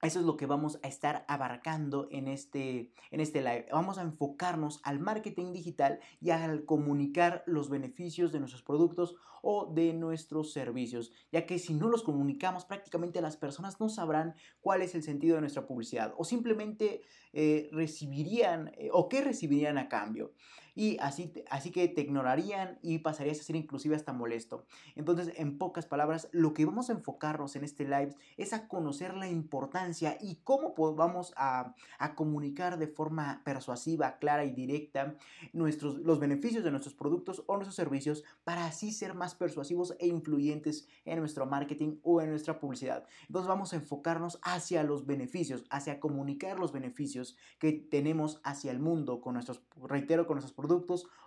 eso 0.03 0.19
es 0.19 0.25
lo 0.25 0.35
que 0.35 0.45
vamos 0.45 0.79
a 0.83 0.89
estar 0.89 1.23
abarcando 1.29 2.09
en 2.11 2.27
este, 2.27 2.91
en 3.09 3.21
este 3.21 3.39
live. 3.39 3.67
Vamos 3.71 3.97
a 3.97 4.01
enfocarnos 4.01 4.81
al 4.83 4.99
marketing 4.99 5.53
digital 5.53 6.01
y 6.19 6.31
al 6.31 6.65
comunicar 6.65 7.41
los 7.45 7.69
beneficios 7.69 8.33
de 8.33 8.39
nuestros 8.39 8.63
productos 8.63 9.15
o 9.41 9.71
de 9.73 9.93
nuestros 9.93 10.51
servicios, 10.51 11.11
ya 11.31 11.45
que 11.45 11.57
si 11.57 11.73
no 11.73 11.87
los 11.87 12.03
comunicamos 12.03 12.65
prácticamente 12.65 13.21
las 13.21 13.37
personas 13.37 13.79
no 13.79 13.87
sabrán 13.87 14.35
cuál 14.61 14.81
es 14.81 14.93
el 14.93 15.03
sentido 15.03 15.35
de 15.35 15.41
nuestra 15.41 15.65
publicidad 15.65 16.13
o 16.17 16.23
simplemente 16.23 17.01
eh, 17.31 17.69
recibirían 17.71 18.71
eh, 18.77 18.89
o 18.91 19.09
qué 19.09 19.21
recibirían 19.21 19.77
a 19.77 19.89
cambio 19.89 20.33
y 20.75 20.97
así, 20.99 21.31
así 21.49 21.71
que 21.71 21.87
te 21.87 22.01
ignorarían 22.01 22.79
y 22.81 22.99
pasarías 22.99 23.39
a 23.39 23.43
ser 23.43 23.55
inclusive 23.55 23.95
hasta 23.95 24.13
molesto. 24.13 24.65
Entonces, 24.95 25.33
en 25.37 25.57
pocas 25.57 25.85
palabras, 25.85 26.29
lo 26.31 26.53
que 26.53 26.65
vamos 26.65 26.89
a 26.89 26.93
enfocarnos 26.93 27.55
en 27.55 27.63
este 27.63 27.83
live 27.83 28.15
es 28.37 28.53
a 28.53 28.67
conocer 28.67 29.13
la 29.13 29.29
importancia 29.29 30.17
y 30.19 30.37
cómo 30.43 30.73
vamos 30.95 31.33
a, 31.37 31.75
a 31.99 32.15
comunicar 32.15 32.79
de 32.79 32.87
forma 32.87 33.41
persuasiva, 33.45 34.17
clara 34.17 34.45
y 34.45 34.51
directa 34.51 35.15
nuestros, 35.51 35.99
los 35.99 36.19
beneficios 36.19 36.63
de 36.63 36.71
nuestros 36.71 36.95
productos 36.95 37.43
o 37.45 37.55
nuestros 37.55 37.75
servicios 37.75 38.23
para 38.43 38.65
así 38.65 38.91
ser 38.91 39.13
más 39.13 39.35
persuasivos 39.35 39.95
e 39.99 40.07
influyentes 40.07 40.87
en 41.05 41.19
nuestro 41.19 41.45
marketing 41.45 41.97
o 42.03 42.21
en 42.21 42.29
nuestra 42.29 42.59
publicidad. 42.59 43.05
Entonces 43.27 43.47
vamos 43.47 43.73
a 43.73 43.75
enfocarnos 43.75 44.39
hacia 44.41 44.83
los 44.83 45.05
beneficios, 45.05 45.65
hacia 45.69 45.99
comunicar 45.99 46.59
los 46.59 46.71
beneficios 46.71 47.37
que 47.59 47.73
tenemos 47.73 48.41
hacia 48.43 48.71
el 48.71 48.79
mundo 48.79 49.21
con 49.21 49.35
nuestros, 49.35 49.61
reitero, 49.87 50.25
con 50.25 50.35
nuestros 50.35 50.53
productos 50.53 50.62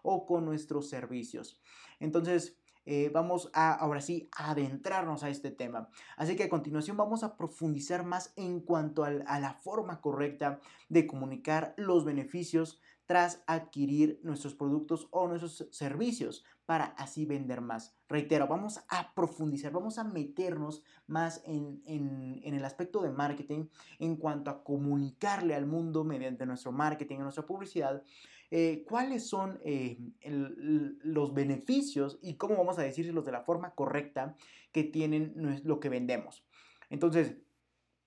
o 0.02 0.26
con 0.26 0.44
nuestros 0.44 0.88
servicios. 0.88 1.60
Entonces, 2.00 2.58
eh, 2.84 3.10
vamos 3.12 3.50
a 3.52 3.72
ahora 3.72 4.00
sí 4.00 4.28
adentrarnos 4.36 5.24
a 5.24 5.28
este 5.28 5.50
tema. 5.50 5.88
Así 6.16 6.36
que 6.36 6.44
a 6.44 6.48
continuación 6.48 6.96
vamos 6.96 7.24
a 7.24 7.36
profundizar 7.36 8.04
más 8.04 8.32
en 8.36 8.60
cuanto 8.60 9.04
a 9.04 9.10
la 9.10 9.54
forma 9.54 10.00
correcta 10.00 10.60
de 10.88 11.06
comunicar 11.06 11.74
los 11.76 12.04
beneficios 12.04 12.80
tras 13.06 13.42
adquirir 13.46 14.20
nuestros 14.22 14.54
productos 14.54 15.08
o 15.10 15.28
nuestros 15.28 15.68
servicios 15.70 16.44
para 16.66 16.86
así 16.86 17.24
vender 17.24 17.60
más. 17.60 17.96
Reitero, 18.08 18.48
vamos 18.48 18.80
a 18.88 19.14
profundizar, 19.14 19.72
vamos 19.72 19.98
a 19.98 20.04
meternos 20.04 20.82
más 21.06 21.40
en, 21.44 21.80
el 21.86 22.64
aspecto 22.64 23.02
de 23.02 23.10
marketing 23.10 23.68
en 24.00 24.16
cuanto 24.16 24.50
a 24.50 24.64
comunicarle 24.64 25.54
al 25.54 25.66
mundo 25.66 26.02
mediante 26.02 26.44
nuestro 26.44 26.72
marketing, 26.72 27.18
nuestra 27.20 27.46
publicidad, 27.46 28.02
eh, 28.50 28.84
cuáles 28.88 29.28
son 29.28 29.60
eh, 29.64 29.98
los 30.22 31.34
beneficios 31.34 32.18
y 32.22 32.34
cómo 32.34 32.56
vamos 32.56 32.78
a 32.78 32.82
decírselos 32.82 33.24
de 33.24 33.32
la 33.32 33.42
forma 33.42 33.74
correcta 33.74 34.36
que 34.72 34.84
tienen 34.84 35.60
lo 35.64 35.80
que 35.80 35.88
vendemos. 35.88 36.44
Entonces, 36.90 37.36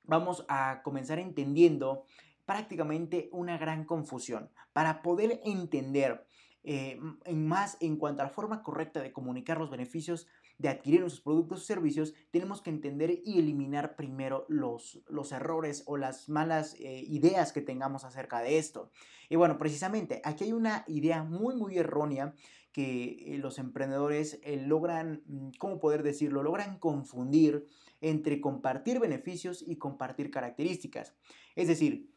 vamos 0.03 0.45
a 0.47 0.81
comenzar 0.83 1.19
entendiendo 1.19 2.05
prácticamente 2.45 3.29
una 3.31 3.57
gran 3.57 3.85
confusión. 3.85 4.49
Para 4.73 5.01
poder 5.01 5.41
entender 5.45 6.25
eh, 6.63 6.99
en 7.25 7.47
más 7.47 7.77
en 7.79 7.95
cuanto 7.97 8.21
a 8.21 8.25
la 8.25 8.31
forma 8.31 8.63
correcta 8.63 9.01
de 9.01 9.13
comunicar 9.13 9.57
los 9.57 9.69
beneficios 9.69 10.27
de 10.59 10.69
adquirir 10.69 10.99
nuestros 10.99 11.23
productos 11.23 11.61
o 11.61 11.63
servicios, 11.63 12.13
tenemos 12.29 12.61
que 12.61 12.69
entender 12.69 13.21
y 13.25 13.39
eliminar 13.39 13.95
primero 13.95 14.45
los, 14.49 15.01
los 15.07 15.31
errores 15.31 15.83
o 15.87 15.97
las 15.97 16.29
malas 16.29 16.75
eh, 16.75 17.03
ideas 17.07 17.51
que 17.51 17.61
tengamos 17.61 18.03
acerca 18.03 18.41
de 18.41 18.59
esto. 18.59 18.91
Y 19.29 19.37
bueno, 19.37 19.57
precisamente 19.57 20.21
aquí 20.23 20.43
hay 20.43 20.53
una 20.53 20.83
idea 20.87 21.23
muy, 21.23 21.55
muy 21.55 21.77
errónea 21.77 22.35
que 22.71 23.33
eh, 23.33 23.37
los 23.39 23.57
emprendedores 23.57 24.39
logran, 24.67 25.23
mm, 25.25 25.49
¿cómo 25.57 25.79
poder 25.79 26.03
decirlo? 26.03 26.43
Logran 26.43 26.77
confundir 26.77 27.65
entre 28.01 28.39
compartir 28.39 28.99
beneficios 28.99 29.63
y 29.65 29.77
compartir 29.77 30.29
características. 30.29 31.15
Es 31.55 31.67
decir, 31.67 32.09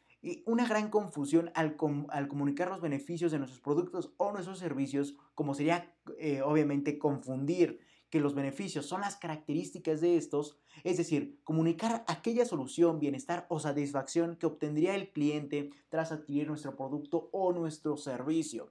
una 0.47 0.69
gran 0.69 0.89
confusión 0.89 1.51
al, 1.55 1.77
comunicar 1.77 2.69
los 2.69 2.81
beneficios 2.81 3.33
de 3.33 3.39
nuestros 3.39 3.61
productos 3.61 4.15
o 4.19 4.31
nuestros 4.31 4.59
servicios, 4.59 5.17
como 5.35 5.55
sería 5.55 5.93
eh, 6.19 6.43
obviamente 6.43 6.99
confundir 6.99 7.81
que 8.13 8.21
los 8.21 8.35
beneficios 8.35 8.85
son 8.85 9.01
las 9.01 9.17
características 9.17 10.03
de 10.03 10.19
estos, 10.19 10.59
es 10.85 10.99
decir, 10.99 11.41
comunicar 11.45 12.05
aquella 12.07 12.45
solución, 12.45 13.01
bienestar 13.01 13.47
o 13.49 13.59
satisfacción 13.59 14.37
que 14.37 14.45
obtendría 14.45 14.95
el 14.95 15.11
cliente 15.13 15.71
tras 15.89 16.13
adquirir 16.13 16.47
nuestro 16.47 16.77
producto 16.77 17.31
o 17.33 17.55
nuestro 17.55 17.97
servicio. 17.97 18.71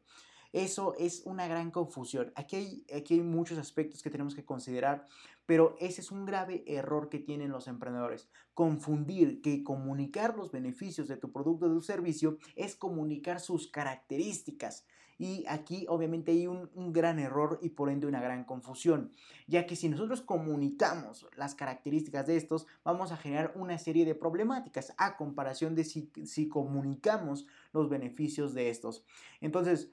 Eso 0.54 0.94
es 1.00 1.24
una 1.26 1.48
gran 1.48 1.72
confusión. 1.72 2.32
Aquí 2.36 2.56
hay, 2.56 2.86
aquí 2.96 3.16
hay 3.16 3.22
muchos 3.22 3.58
aspectos 3.58 4.04
que 4.04 4.12
tenemos 4.12 4.36
que 4.36 4.46
considerar, 4.46 5.08
pero 5.48 5.76
ese 5.80 6.02
es 6.02 6.12
un 6.12 6.26
grave 6.26 6.64
error 6.68 7.10
que 7.10 7.18
tienen 7.18 7.50
los 7.50 7.68
emprendedores. 7.68 8.30
Confundir 8.54 9.42
que 9.42 9.64
comunicar 9.64 10.38
los 10.38 10.52
beneficios 10.52 11.08
de 11.08 11.18
tu 11.18 11.32
producto 11.32 11.66
o 11.66 11.70
de 11.70 11.76
tu 11.76 11.82
servicio 11.82 12.38
es 12.56 12.76
comunicar 12.76 13.40
sus 13.40 13.72
características. 13.72 14.86
Y 15.22 15.46
aquí 15.48 15.86
obviamente 15.88 16.32
hay 16.32 16.48
un, 16.48 16.68
gran 16.92 17.20
error 17.20 17.60
y 17.62 17.70
por 17.70 17.92
ende 17.92 18.08
una 18.08 18.20
gran 18.20 18.44
confusión, 18.44 19.12
ya 19.46 19.68
que 19.68 19.76
si 19.76 19.88
nosotros 19.88 20.22
comunicamos 20.22 21.28
las 21.38 21.54
características 21.54 22.26
de 22.26 22.38
estos, 22.38 22.66
vamos 22.84 23.12
a 23.12 23.18
generar 23.18 23.54
una 23.56 23.78
serie 23.78 24.04
de 24.04 24.16
problemáticas 24.16 24.96
a 24.98 25.18
comparación 25.18 25.76
de 25.76 25.84
si, 25.84 26.12
si 26.26 26.50
comunicamos 26.50 27.46
los 27.72 27.88
beneficios 27.88 28.56
de 28.56 28.72
estos. 28.72 29.06
Entonces, 29.42 29.92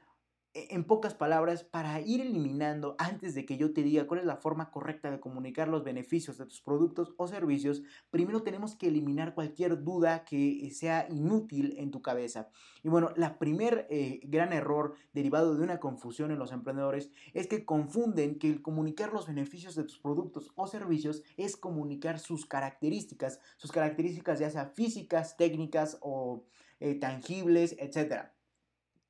en 0.55 0.85
pocas 0.85 1.15
palabras, 1.15 1.63
para 1.63 2.01
ir 2.01 2.21
eliminando, 2.21 2.97
antes 2.99 3.35
de 3.35 3.45
que 3.45 3.57
yo 3.57 3.73
te 3.73 3.83
diga 3.83 4.07
cuál 4.07 4.21
es 4.21 4.27
la 4.27 4.37
forma 4.37 4.71
correcta 4.71 5.11
de 5.11 5.21
comunicar 5.21 5.69
los 5.69 5.85
beneficios 5.85 6.39
de 6.39 6.47
tus 6.47 6.61
productos 6.61 7.15
o 7.17 7.29
servicios, 7.29 7.83
primero 8.11 8.43
tenemos 8.43 8.75
que 8.75 8.89
eliminar 8.89 9.35
cualquier 9.35 9.83
duda 9.83 10.25
que 10.25 10.71
sea 10.73 11.07
inútil 11.11 11.75
en 11.79 11.91
tu 11.91 12.03
cabeza. 12.03 12.49
Y 12.83 12.89
bueno, 12.89 13.13
la 13.17 13.39
primer 13.39 13.87
eh, 13.91 14.21
gran 14.25 14.53
error 14.53 14.95
derivado 15.13 15.55
de 15.55 15.63
una 15.63 15.79
confusión 15.79 16.31
en 16.31 16.39
los 16.39 16.53
emprendedores 16.53 17.11
es 17.35 17.47
que 17.47 17.65
confunden 17.65 18.39
que 18.39 18.49
el 18.49 18.63
comunicar 18.63 19.13
los 19.13 19.27
beneficios 19.27 19.75
de 19.75 19.85
tus 19.85 19.99
productos 19.99 20.51
o 20.57 20.67
servicios 20.67 21.23
es 21.37 21.57
comunicar 21.57 22.19
sus 22.19 22.47
características, 22.47 23.41
sus 23.57 23.71
características 23.71 24.39
ya 24.39 24.51
sea 24.51 24.67
físicas, 24.67 25.37
técnicas 25.37 25.99
o 26.01 26.45
eh, 26.81 26.95
tangibles, 26.95 27.77
etcétera. 27.79 28.38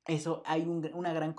Eso 0.09 0.41
hay 0.47 0.63
una, 0.63 1.13
gran 1.13 1.35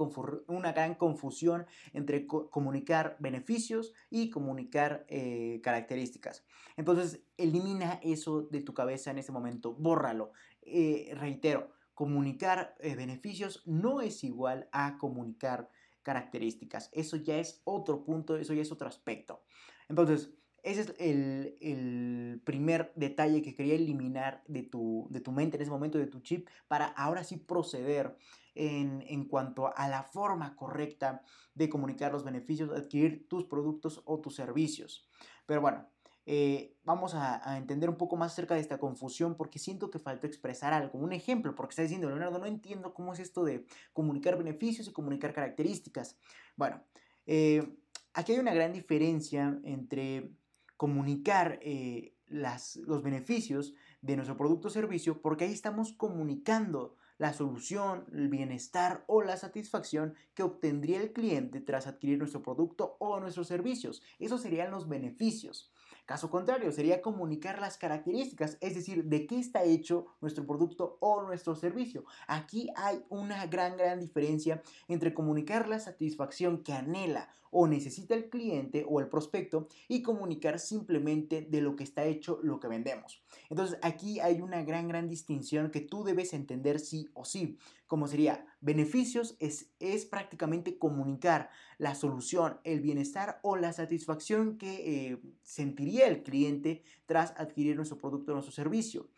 una, 0.46 0.72
gran 0.72 0.94
confusión 0.94 1.66
entre 1.92 2.28
comunicar 2.28 3.16
beneficios 3.18 3.92
y 4.10 4.30
comunicar 4.30 5.04
eh, 5.08 5.60
características. 5.60 6.44
Entonces, 6.76 7.20
elimina 7.36 7.98
eso 8.00 8.42
de 8.42 8.60
tu 8.60 8.72
cabeza 8.72 9.10
en 9.10 9.18
este 9.18 9.32
momento, 9.32 9.74
bórralo. 9.74 10.30
Eh, 10.62 11.12
reitero, 11.16 11.70
comunicar 11.94 12.76
eh, 12.78 12.94
beneficios 12.94 13.64
no 13.66 14.02
es 14.02 14.22
igual 14.22 14.68
a 14.70 14.98
comunicar 14.98 15.68
características. 16.02 16.90
Eso 16.92 17.16
ya 17.16 17.38
es 17.38 17.62
otro 17.64 18.04
punto, 18.04 18.36
eso 18.36 18.54
ya 18.54 18.62
es 18.62 18.70
otro 18.70 18.86
aspecto. 18.86 19.42
Entonces, 19.88 20.30
ese 20.62 20.82
es 20.82 20.94
el, 20.98 22.40
primer 22.44 22.92
detalle 22.94 23.42
que 23.42 23.54
quería 23.54 23.74
eliminar 23.74 24.42
de 24.46 24.62
tu, 24.62 25.08
de 25.10 25.20
tu 25.20 25.32
mente 25.32 25.56
en 25.56 25.62
ese 25.62 25.70
momento, 25.70 25.98
de 25.98 26.06
tu 26.06 26.20
chip, 26.20 26.48
para 26.68 26.86
ahora 26.86 27.24
sí 27.24 27.36
proceder 27.36 28.16
en, 28.54 29.24
cuanto 29.28 29.76
a 29.76 29.88
la 29.88 30.02
forma 30.02 30.56
correcta 30.56 31.22
de 31.54 31.68
comunicar 31.68 32.12
los 32.12 32.24
beneficios, 32.24 32.70
adquirir 32.70 33.28
tus 33.28 33.44
productos 33.44 34.02
o 34.04 34.20
tus 34.20 34.36
servicios. 34.36 35.08
Pero 35.46 35.60
bueno, 35.60 35.88
eh, 36.26 36.76
vamos 36.84 37.14
a, 37.14 37.56
entender 37.56 37.90
un 37.90 37.96
poco 37.96 38.16
más 38.16 38.32
acerca 38.32 38.54
de 38.54 38.60
esta 38.60 38.78
confusión 38.78 39.36
porque 39.36 39.58
siento 39.58 39.90
que 39.90 39.98
faltó 39.98 40.26
expresar 40.26 40.72
algo. 40.72 40.98
Un 40.98 41.12
ejemplo, 41.12 41.54
porque 41.54 41.72
está 41.72 41.82
diciendo 41.82 42.08
Leonardo, 42.08 42.38
no 42.38 42.46
entiendo 42.46 42.94
cómo 42.94 43.12
es 43.12 43.20
esto 43.20 43.44
de 43.44 43.66
comunicar 43.92 44.36
beneficios 44.36 44.88
y 44.88 44.92
comunicar 44.92 45.32
características. 45.32 46.18
Bueno, 46.56 46.82
eh, 47.26 47.76
aquí 48.14 48.32
hay 48.32 48.38
una 48.38 48.54
gran 48.54 48.72
diferencia 48.72 49.58
entre 49.64 50.30
comunicar 50.76 51.58
eh, 51.62 52.14
las, 52.26 52.76
los 52.76 53.02
beneficios 53.02 53.74
de 54.00 54.16
nuestro 54.16 54.36
producto 54.36 54.68
o 54.68 54.70
servicio 54.70 55.20
porque 55.20 55.44
ahí 55.44 55.52
estamos 55.52 55.92
comunicando 55.92 56.96
la 57.20 57.34
solución, 57.34 58.06
el 58.14 58.28
bienestar 58.30 59.04
o 59.06 59.20
la 59.22 59.36
satisfacción 59.36 60.14
que 60.32 60.42
obtendría 60.42 60.98
el 60.98 61.12
cliente 61.12 61.60
tras 61.60 61.86
adquirir 61.86 62.18
nuestro 62.18 62.42
producto 62.42 62.96
o 62.98 63.20
nuestros 63.20 63.46
servicios. 63.46 64.02
Esos 64.18 64.40
serían 64.40 64.70
los 64.70 64.88
beneficios. 64.88 65.70
Caso 66.06 66.30
contrario, 66.30 66.72
sería 66.72 67.02
comunicar 67.02 67.60
las 67.60 67.76
características, 67.76 68.56
es 68.62 68.74
decir, 68.74 69.04
de 69.04 69.26
qué 69.26 69.38
está 69.38 69.64
hecho 69.64 70.06
nuestro 70.22 70.46
producto 70.46 70.96
o 71.00 71.22
nuestro 71.22 71.54
servicio. 71.54 72.06
Aquí 72.26 72.70
hay 72.74 73.04
una 73.10 73.46
gran, 73.46 73.76
gran 73.76 74.00
diferencia 74.00 74.62
entre 74.88 75.12
comunicar 75.12 75.68
la 75.68 75.78
satisfacción 75.78 76.62
que 76.62 76.72
anhela 76.72 77.28
o 77.50 77.66
necesita 77.66 78.14
el 78.14 78.30
cliente 78.30 78.84
o 78.88 79.00
el 79.00 79.08
prospecto 79.08 79.68
y 79.88 80.02
comunicar 80.02 80.58
simplemente 80.58 81.42
de 81.42 81.60
lo 81.60 81.76
que 81.76 81.84
está 81.84 82.04
hecho 82.04 82.38
lo 82.42 82.60
que 82.60 82.68
vendemos. 82.68 83.22
Entonces 83.48 83.78
aquí 83.82 84.20
hay 84.20 84.40
una 84.40 84.62
gran, 84.62 84.88
gran 84.88 85.08
distinción 85.08 85.70
que 85.70 85.80
tú 85.80 86.04
debes 86.04 86.32
entender 86.32 86.80
sí 86.80 87.08
o 87.14 87.24
sí. 87.24 87.58
Como 87.86 88.06
sería, 88.06 88.46
beneficios 88.60 89.36
es, 89.38 89.70
es 89.80 90.04
prácticamente 90.04 90.78
comunicar 90.78 91.50
la 91.78 91.94
solución, 91.94 92.58
el 92.64 92.80
bienestar 92.80 93.40
o 93.42 93.56
la 93.56 93.72
satisfacción 93.72 94.58
que 94.58 95.12
eh, 95.12 95.22
sentiría 95.42 96.06
el 96.06 96.22
cliente 96.22 96.82
tras 97.06 97.34
adquirir 97.36 97.76
nuestro 97.76 97.98
producto 97.98 98.32
o 98.32 98.34
nuestro 98.34 98.52
servicio. 98.52 99.08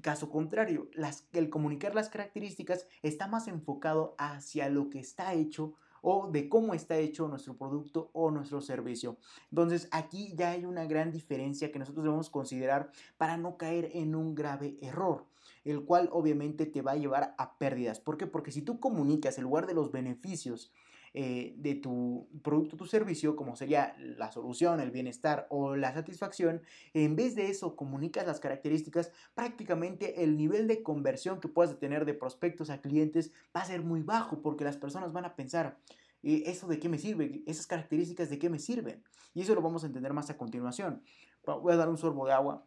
Caso 0.00 0.30
contrario, 0.30 0.88
el 1.32 1.50
comunicar 1.50 1.94
las 1.94 2.08
características 2.08 2.86
está 3.02 3.26
más 3.26 3.46
enfocado 3.46 4.14
hacia 4.18 4.70
lo 4.70 4.88
que 4.88 5.00
está 5.00 5.34
hecho 5.34 5.74
o 6.00 6.30
de 6.30 6.48
cómo 6.48 6.72
está 6.72 6.96
hecho 6.96 7.28
nuestro 7.28 7.56
producto 7.56 8.10
o 8.12 8.30
nuestro 8.30 8.60
servicio. 8.60 9.18
Entonces 9.50 9.88
aquí 9.90 10.32
ya 10.36 10.52
hay 10.52 10.64
una 10.64 10.86
gran 10.86 11.10
diferencia 11.10 11.72
que 11.72 11.78
nosotros 11.78 12.04
debemos 12.04 12.30
considerar 12.30 12.90
para 13.16 13.36
no 13.36 13.56
caer 13.56 13.90
en 13.92 14.14
un 14.14 14.34
grave 14.34 14.78
error, 14.80 15.26
el 15.66 15.84
cual 15.84 16.08
obviamente 16.12 16.66
te 16.66 16.82
va 16.82 16.92
a 16.92 16.96
llevar 16.96 17.34
a 17.38 17.58
pérdidas. 17.58 18.00
¿Por 18.00 18.16
qué? 18.16 18.26
Porque 18.26 18.52
si 18.52 18.62
tú 18.62 18.80
comunicas 18.80 19.38
en 19.38 19.44
lugar 19.44 19.66
de 19.66 19.74
los 19.74 19.92
beneficios, 19.92 20.72
eh, 21.18 21.54
de 21.56 21.74
tu 21.74 22.28
producto 22.42 22.76
tu 22.76 22.84
servicio, 22.84 23.36
como 23.36 23.56
sería 23.56 23.96
la 23.98 24.30
solución, 24.30 24.80
el 24.80 24.90
bienestar 24.90 25.46
o 25.48 25.74
la 25.74 25.94
satisfacción, 25.94 26.60
en 26.92 27.16
vez 27.16 27.34
de 27.34 27.48
eso 27.48 27.74
comunicas 27.74 28.26
las 28.26 28.38
características, 28.38 29.12
prácticamente 29.34 30.22
el 30.22 30.36
nivel 30.36 30.68
de 30.68 30.82
conversión 30.82 31.40
que 31.40 31.48
puedas 31.48 31.78
tener 31.78 32.04
de 32.04 32.12
prospectos 32.12 32.68
a 32.68 32.82
clientes 32.82 33.32
va 33.56 33.62
a 33.62 33.64
ser 33.64 33.82
muy 33.82 34.02
bajo 34.02 34.42
porque 34.42 34.64
las 34.64 34.76
personas 34.76 35.14
van 35.14 35.24
a 35.24 35.36
pensar, 35.36 35.78
¿eso 36.22 36.66
de 36.66 36.78
qué 36.78 36.90
me 36.90 36.98
sirve? 36.98 37.42
¿Esas 37.46 37.66
características 37.66 38.28
de 38.28 38.38
qué 38.38 38.50
me 38.50 38.58
sirven? 38.58 39.02
Y 39.32 39.40
eso 39.40 39.54
lo 39.54 39.62
vamos 39.62 39.84
a 39.84 39.86
entender 39.86 40.12
más 40.12 40.28
a 40.28 40.36
continuación. 40.36 41.02
Voy 41.46 41.72
a 41.72 41.76
dar 41.76 41.88
un 41.88 41.96
sorbo 41.96 42.26
de 42.26 42.34
agua. 42.34 42.66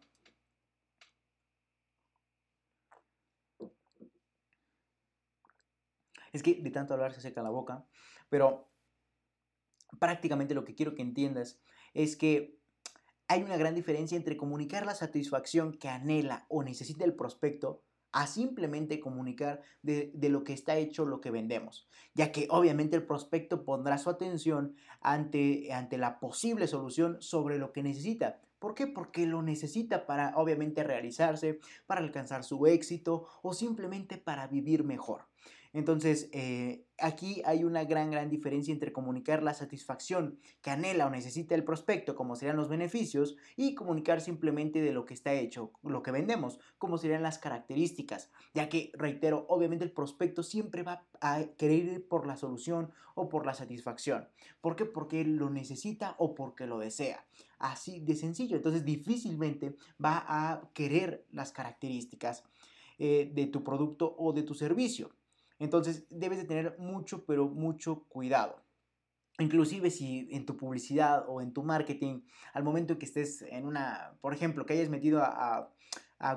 Es 6.32 6.42
que 6.42 6.54
de 6.54 6.70
tanto 6.70 6.94
hablar 6.94 7.12
se 7.12 7.20
seca 7.20 7.42
la 7.42 7.50
boca. 7.50 7.84
Pero 8.28 8.68
prácticamente 9.98 10.54
lo 10.54 10.64
que 10.64 10.74
quiero 10.74 10.94
que 10.94 11.02
entiendas 11.02 11.60
es 11.94 12.16
que 12.16 12.58
hay 13.28 13.42
una 13.42 13.56
gran 13.56 13.74
diferencia 13.74 14.16
entre 14.16 14.36
comunicar 14.36 14.84
la 14.86 14.94
satisfacción 14.94 15.72
que 15.72 15.88
anhela 15.88 16.46
o 16.48 16.62
necesita 16.62 17.04
el 17.04 17.14
prospecto 17.14 17.82
a 18.12 18.26
simplemente 18.26 18.98
comunicar 18.98 19.62
de, 19.82 20.12
lo 20.28 20.42
que 20.42 20.52
está 20.52 20.76
hecho 20.76 21.04
lo 21.04 21.20
que 21.20 21.30
vendemos, 21.30 21.88
ya 22.14 22.32
que 22.32 22.48
obviamente 22.50 22.96
el 22.96 23.06
prospecto 23.06 23.64
pondrá 23.64 23.98
su 23.98 24.10
atención 24.10 24.74
ante, 25.00 25.72
ante 25.72 25.96
la 25.96 26.18
posible 26.18 26.66
solución 26.66 27.18
sobre 27.20 27.58
lo 27.58 27.72
que 27.72 27.84
necesita. 27.84 28.40
¿Por 28.58 28.74
qué? 28.74 28.86
Porque 28.88 29.26
lo 29.26 29.42
necesita 29.42 30.06
para 30.06 30.36
obviamente 30.36 30.82
realizarse, 30.82 31.60
para 31.86 32.00
alcanzar 32.00 32.42
su 32.42 32.66
éxito 32.66 33.28
o 33.42 33.54
simplemente 33.54 34.18
para 34.18 34.48
vivir 34.48 34.82
mejor. 34.82 35.26
Entonces, 35.72 36.28
eh, 36.32 36.84
aquí 36.98 37.42
hay 37.44 37.62
una 37.62 37.84
gran, 37.84 38.10
gran 38.10 38.28
diferencia 38.28 38.72
entre 38.72 38.92
comunicar 38.92 39.42
la 39.42 39.54
satisfacción 39.54 40.40
que 40.62 40.70
anhela 40.70 41.06
o 41.06 41.10
necesita 41.10 41.54
el 41.54 41.62
prospecto, 41.62 42.16
como 42.16 42.34
serían 42.34 42.56
los 42.56 42.68
beneficios, 42.68 43.36
y 43.56 43.74
comunicar 43.74 44.20
simplemente 44.20 44.80
de 44.80 44.92
lo 44.92 45.04
que 45.04 45.14
está 45.14 45.32
hecho, 45.34 45.72
lo 45.82 46.02
que 46.02 46.10
vendemos, 46.10 46.58
como 46.78 46.98
serían 46.98 47.22
las 47.22 47.38
características, 47.38 48.30
ya 48.52 48.68
que, 48.68 48.90
reitero, 48.94 49.46
obviamente 49.48 49.84
el 49.84 49.92
prospecto 49.92 50.42
siempre 50.42 50.82
va 50.82 51.06
a 51.20 51.44
querer 51.56 51.84
ir 51.84 52.08
por 52.08 52.26
la 52.26 52.36
solución 52.36 52.90
o 53.14 53.28
por 53.28 53.46
la 53.46 53.54
satisfacción. 53.54 54.28
¿Por 54.60 54.74
qué? 54.74 54.86
Porque 54.86 55.24
lo 55.24 55.50
necesita 55.50 56.16
o 56.18 56.34
porque 56.34 56.66
lo 56.66 56.78
desea. 56.78 57.24
Así 57.58 58.00
de 58.00 58.16
sencillo. 58.16 58.56
Entonces, 58.56 58.84
difícilmente 58.84 59.76
va 60.02 60.24
a 60.26 60.68
querer 60.72 61.26
las 61.30 61.52
características 61.52 62.42
eh, 62.98 63.30
de 63.32 63.46
tu 63.46 63.62
producto 63.62 64.14
o 64.18 64.32
de 64.32 64.42
tu 64.42 64.54
servicio. 64.54 65.10
Entonces 65.60 66.06
debes 66.10 66.38
de 66.38 66.44
tener 66.44 66.76
mucho, 66.78 67.24
pero 67.26 67.46
mucho 67.46 68.04
cuidado. 68.08 68.56
Inclusive 69.38 69.90
si 69.90 70.28
en 70.32 70.44
tu 70.44 70.56
publicidad 70.56 71.24
o 71.28 71.40
en 71.40 71.52
tu 71.52 71.62
marketing, 71.62 72.22
al 72.52 72.64
momento 72.64 72.98
que 72.98 73.06
estés 73.06 73.42
en 73.42 73.66
una, 73.66 74.18
por 74.20 74.34
ejemplo, 74.34 74.66
que 74.66 74.72
hayas 74.72 74.88
metido 74.88 75.22
a, 75.22 75.70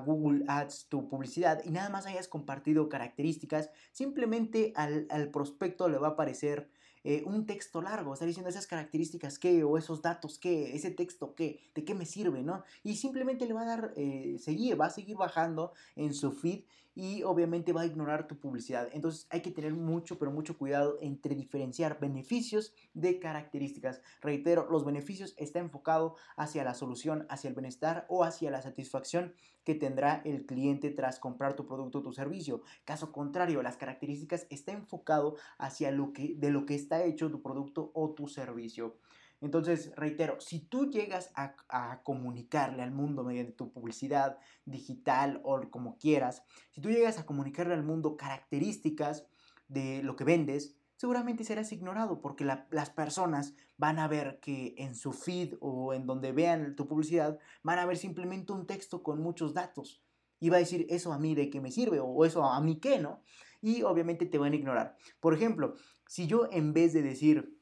Google 0.06 0.46
Ads 0.48 0.88
tu 0.88 1.10
publicidad 1.10 1.62
y 1.66 1.70
nada 1.70 1.90
más 1.90 2.06
hayas 2.06 2.30
compartido 2.30 2.88
características, 2.88 3.70
simplemente 3.92 4.72
al, 4.78 5.30
prospecto 5.30 5.90
le 5.90 5.98
va 5.98 6.08
a 6.08 6.12
aparecer 6.12 6.70
eh, 7.04 7.22
un 7.26 7.46
texto 7.46 7.82
largo, 7.82 8.14
está 8.14 8.26
diciendo 8.26 8.50
esas 8.50 8.66
características 8.66 9.40
qué, 9.40 9.62
o 9.66 9.78
esos 9.78 10.02
datos 10.02 10.40
qué, 10.40 10.74
ese 10.74 10.90
texto 10.90 11.36
qué, 11.36 11.60
de 11.76 11.84
qué 11.84 11.96
me 11.96 12.06
sirve, 12.06 12.44
¿no? 12.44 12.64
Y 12.82 12.96
simplemente 12.96 13.46
le 13.46 13.52
va 13.52 13.64
a 13.64 13.66
dar 13.66 13.94
eh, 13.98 14.38
seguir, 14.40 14.80
va 14.80 14.86
a 14.86 14.90
seguir 14.90 15.18
bajando 15.18 15.74
en 15.98 16.14
su 16.14 16.32
feed 16.32 16.64
y 16.96 17.24
obviamente 17.24 17.74
va 17.74 17.82
a 17.82 17.86
ignorar 17.86 18.28
tu 18.28 18.38
publicidad. 18.38 18.90
Entonces 18.94 19.28
hay 19.30 19.42
que 19.42 19.52
tener 19.52 19.74
mucho, 19.74 20.18
pero 20.20 20.32
mucho 20.32 20.58
cuidado 20.58 20.98
entre 21.02 21.36
diferenciar 21.36 22.00
beneficios 22.00 22.74
de 22.94 23.20
características. 23.20 24.02
Reitero, 24.22 24.68
los 24.70 24.86
beneficios 24.86 25.34
está 25.38 25.60
enfocado 25.60 26.16
hacia 26.36 26.64
la 26.64 26.74
solución, 26.74 27.26
hacia 27.30 27.48
el 27.50 27.56
bienestar 27.56 28.06
o 28.10 28.24
hacia 28.24 28.52
la 28.52 28.62
satisfacción 28.62 29.34
que 29.64 29.76
tendrá 29.76 30.22
el 30.26 30.46
cliente 30.46 30.92
tras 30.92 31.20
comprar 31.20 31.56
tu 31.56 31.66
producto 31.66 32.00
o 32.00 32.02
tu 32.02 32.14
servicio. 32.14 32.62
Caso 32.86 33.12
contrario, 33.12 33.64
las 33.64 33.78
características 33.78 34.46
está 34.50 34.74
enfocado 34.74 35.36
hacia 35.58 35.92
lo 35.92 36.14
que 36.14 36.36
de 36.36 36.52
lo 36.52 36.66
que 36.66 36.76
está 36.76 37.04
hecho 37.04 37.32
tu 37.32 37.42
producto 37.42 37.92
o 37.94 38.12
tu 38.12 38.28
servicio. 38.28 38.98
Entonces, 39.44 39.92
reitero, 39.98 40.40
si 40.40 40.62
tú 40.62 40.90
llegas 40.90 41.34
a, 41.36 42.02
comunicarle 42.04 42.82
al 42.82 42.92
mundo 42.92 43.26
mediante 43.26 43.52
tu 43.52 43.74
publicidad 43.74 44.38
digital 44.64 45.42
o 45.44 45.60
como 45.70 45.98
quieras, 45.98 46.44
si 46.72 46.80
tú 46.80 46.90
llegas 46.90 47.20
a 47.20 47.26
comunicarle 47.26 47.74
al 47.74 47.84
mundo 47.84 48.16
características 48.16 49.28
de 49.68 50.02
lo 50.02 50.16
que 50.16 50.24
vendes, 50.24 50.78
seguramente 50.96 51.44
serás 51.44 51.74
ignorado 51.74 52.22
porque 52.22 52.46
las 52.46 52.90
personas 52.92 53.54
van 53.76 54.00
a 54.00 54.08
ver 54.08 54.40
que 54.40 54.76
en 54.78 54.96
su 54.96 55.12
feed 55.12 55.56
o 55.60 55.94
en 55.94 56.06
donde 56.06 56.32
vean 56.32 56.78
tu 56.78 56.88
publicidad, 56.88 57.38
van 57.64 57.80
a 57.80 57.86
ver 57.86 57.98
simplemente 57.98 58.54
un 58.54 58.66
texto 58.66 59.04
con 59.04 59.20
muchos 59.20 59.54
datos. 59.54 60.02
Y 60.40 60.52
va 60.52 60.56
a 60.56 60.60
decir, 60.60 60.88
eso 60.90 61.12
a 61.12 61.20
mí 61.20 61.36
de 61.36 61.50
qué 61.50 61.60
me 61.60 61.72
sirve 61.72 62.00
o 62.00 62.24
eso 62.24 62.46
a 62.46 62.62
mí 62.62 62.80
qué, 62.80 62.98
¿no? 62.98 63.22
Y 63.62 63.82
obviamente 63.84 64.26
te 64.26 64.38
van 64.38 64.54
a 64.54 64.56
ignorar. 64.56 64.96
Por 65.20 65.34
ejemplo, 65.34 65.76
si 66.08 66.28
yo 66.28 66.48
en 66.50 66.72
vez 66.72 66.94
de 66.94 67.02
decir, 67.02 67.60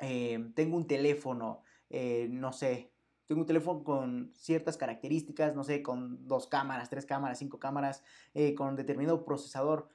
eh, 0.00 0.50
tengo 0.54 0.76
un 0.76 0.86
teléfono, 0.86 1.62
eh, 1.90 2.28
no 2.30 2.52
sé, 2.52 2.92
tengo 3.26 3.40
un 3.40 3.46
teléfono 3.46 3.82
con 3.82 4.32
ciertas 4.34 4.76
características, 4.76 5.54
no 5.54 5.64
sé, 5.64 5.82
con 5.82 6.26
dos 6.26 6.46
cámaras, 6.46 6.90
tres 6.90 7.06
cámaras, 7.06 7.38
cinco 7.38 7.58
cámaras, 7.58 8.02
eh, 8.34 8.54
con 8.54 8.76
determinado 8.76 9.24
procesador. 9.24 9.88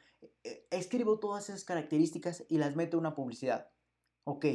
escribo 0.70 1.20
todas 1.20 1.50
esas 1.50 1.64
características 1.64 2.46
y 2.50 2.58
las 2.58 2.76
meto 2.76 2.98
en 2.98 3.02
una 3.02 3.16
publicidad. 3.16 3.70
Ok, 4.24 4.46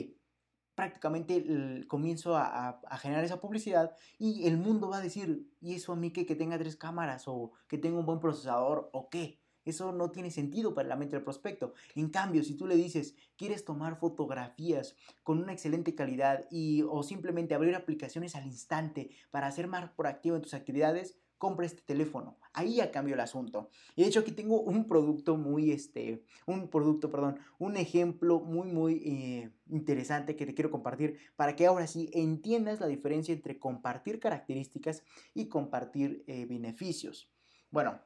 prácticamente 0.74 1.86
comienzo 1.88 2.36
a, 2.36 2.80
a, 2.86 2.98
generar 2.98 3.24
esa 3.24 3.40
publicidad 3.40 3.96
y 4.18 4.46
el 4.46 4.58
mundo 4.58 4.88
va 4.90 4.98
a 4.98 5.00
decir, 5.00 5.50
¿y 5.60 5.74
eso 5.74 5.92
a 5.92 5.96
mí 5.96 6.12
qué? 6.12 6.26
Que 6.26 6.36
tenga 6.36 6.58
tres 6.58 6.76
cámaras 6.76 7.24
o 7.26 7.52
que 7.68 7.78
tenga 7.78 7.98
un 7.98 8.06
buen 8.06 8.20
procesador 8.20 8.90
o 8.92 9.08
qué. 9.10 9.40
Eso 9.66 9.92
no 9.92 10.10
tiene 10.10 10.30
sentido 10.30 10.74
para 10.74 10.88
la 10.88 10.96
mente 10.96 11.16
del 11.16 11.24
prospecto. 11.24 11.74
En 11.94 12.08
cambio, 12.08 12.42
si 12.42 12.54
tú 12.54 12.66
le 12.66 12.76
dices, 12.76 13.14
quieres 13.36 13.64
tomar 13.64 13.98
fotografías 13.98 14.96
con 15.22 15.38
una 15.38 15.52
excelente 15.52 15.94
calidad 15.94 16.46
y 16.50 16.82
o 16.88 17.02
simplemente 17.02 17.54
abrir 17.54 17.74
aplicaciones 17.74 18.34
al 18.36 18.46
instante 18.46 19.10
para 19.30 19.52
ser 19.52 19.66
más 19.66 19.90
proactivo 19.90 20.36
en 20.36 20.42
tus 20.42 20.54
actividades, 20.54 21.18
compra 21.38 21.66
este 21.66 21.82
teléfono. 21.82 22.38
Ahí 22.52 22.76
ya 22.76 22.90
cambió 22.90 23.14
el 23.14 23.20
asunto. 23.20 23.68
Y 23.94 24.02
de 24.02 24.08
hecho 24.08 24.20
aquí 24.20 24.32
tengo 24.32 24.60
un 24.60 24.86
producto 24.86 25.36
muy, 25.36 25.70
este, 25.70 26.24
un 26.46 26.68
producto, 26.68 27.10
perdón, 27.10 27.38
un 27.58 27.76
ejemplo 27.76 28.40
muy, 28.40 28.68
muy 28.68 29.02
eh, 29.04 29.50
interesante 29.68 30.36
que 30.36 30.46
te 30.46 30.54
quiero 30.54 30.70
compartir 30.70 31.18
para 31.36 31.54
que 31.56 31.66
ahora 31.66 31.86
sí 31.86 32.10
entiendas 32.12 32.80
la 32.80 32.86
diferencia 32.86 33.34
entre 33.34 33.58
compartir 33.58 34.18
características 34.18 35.02
y 35.34 35.48
compartir 35.48 36.24
eh, 36.26 36.46
beneficios. 36.46 37.30
Bueno, 37.70 38.00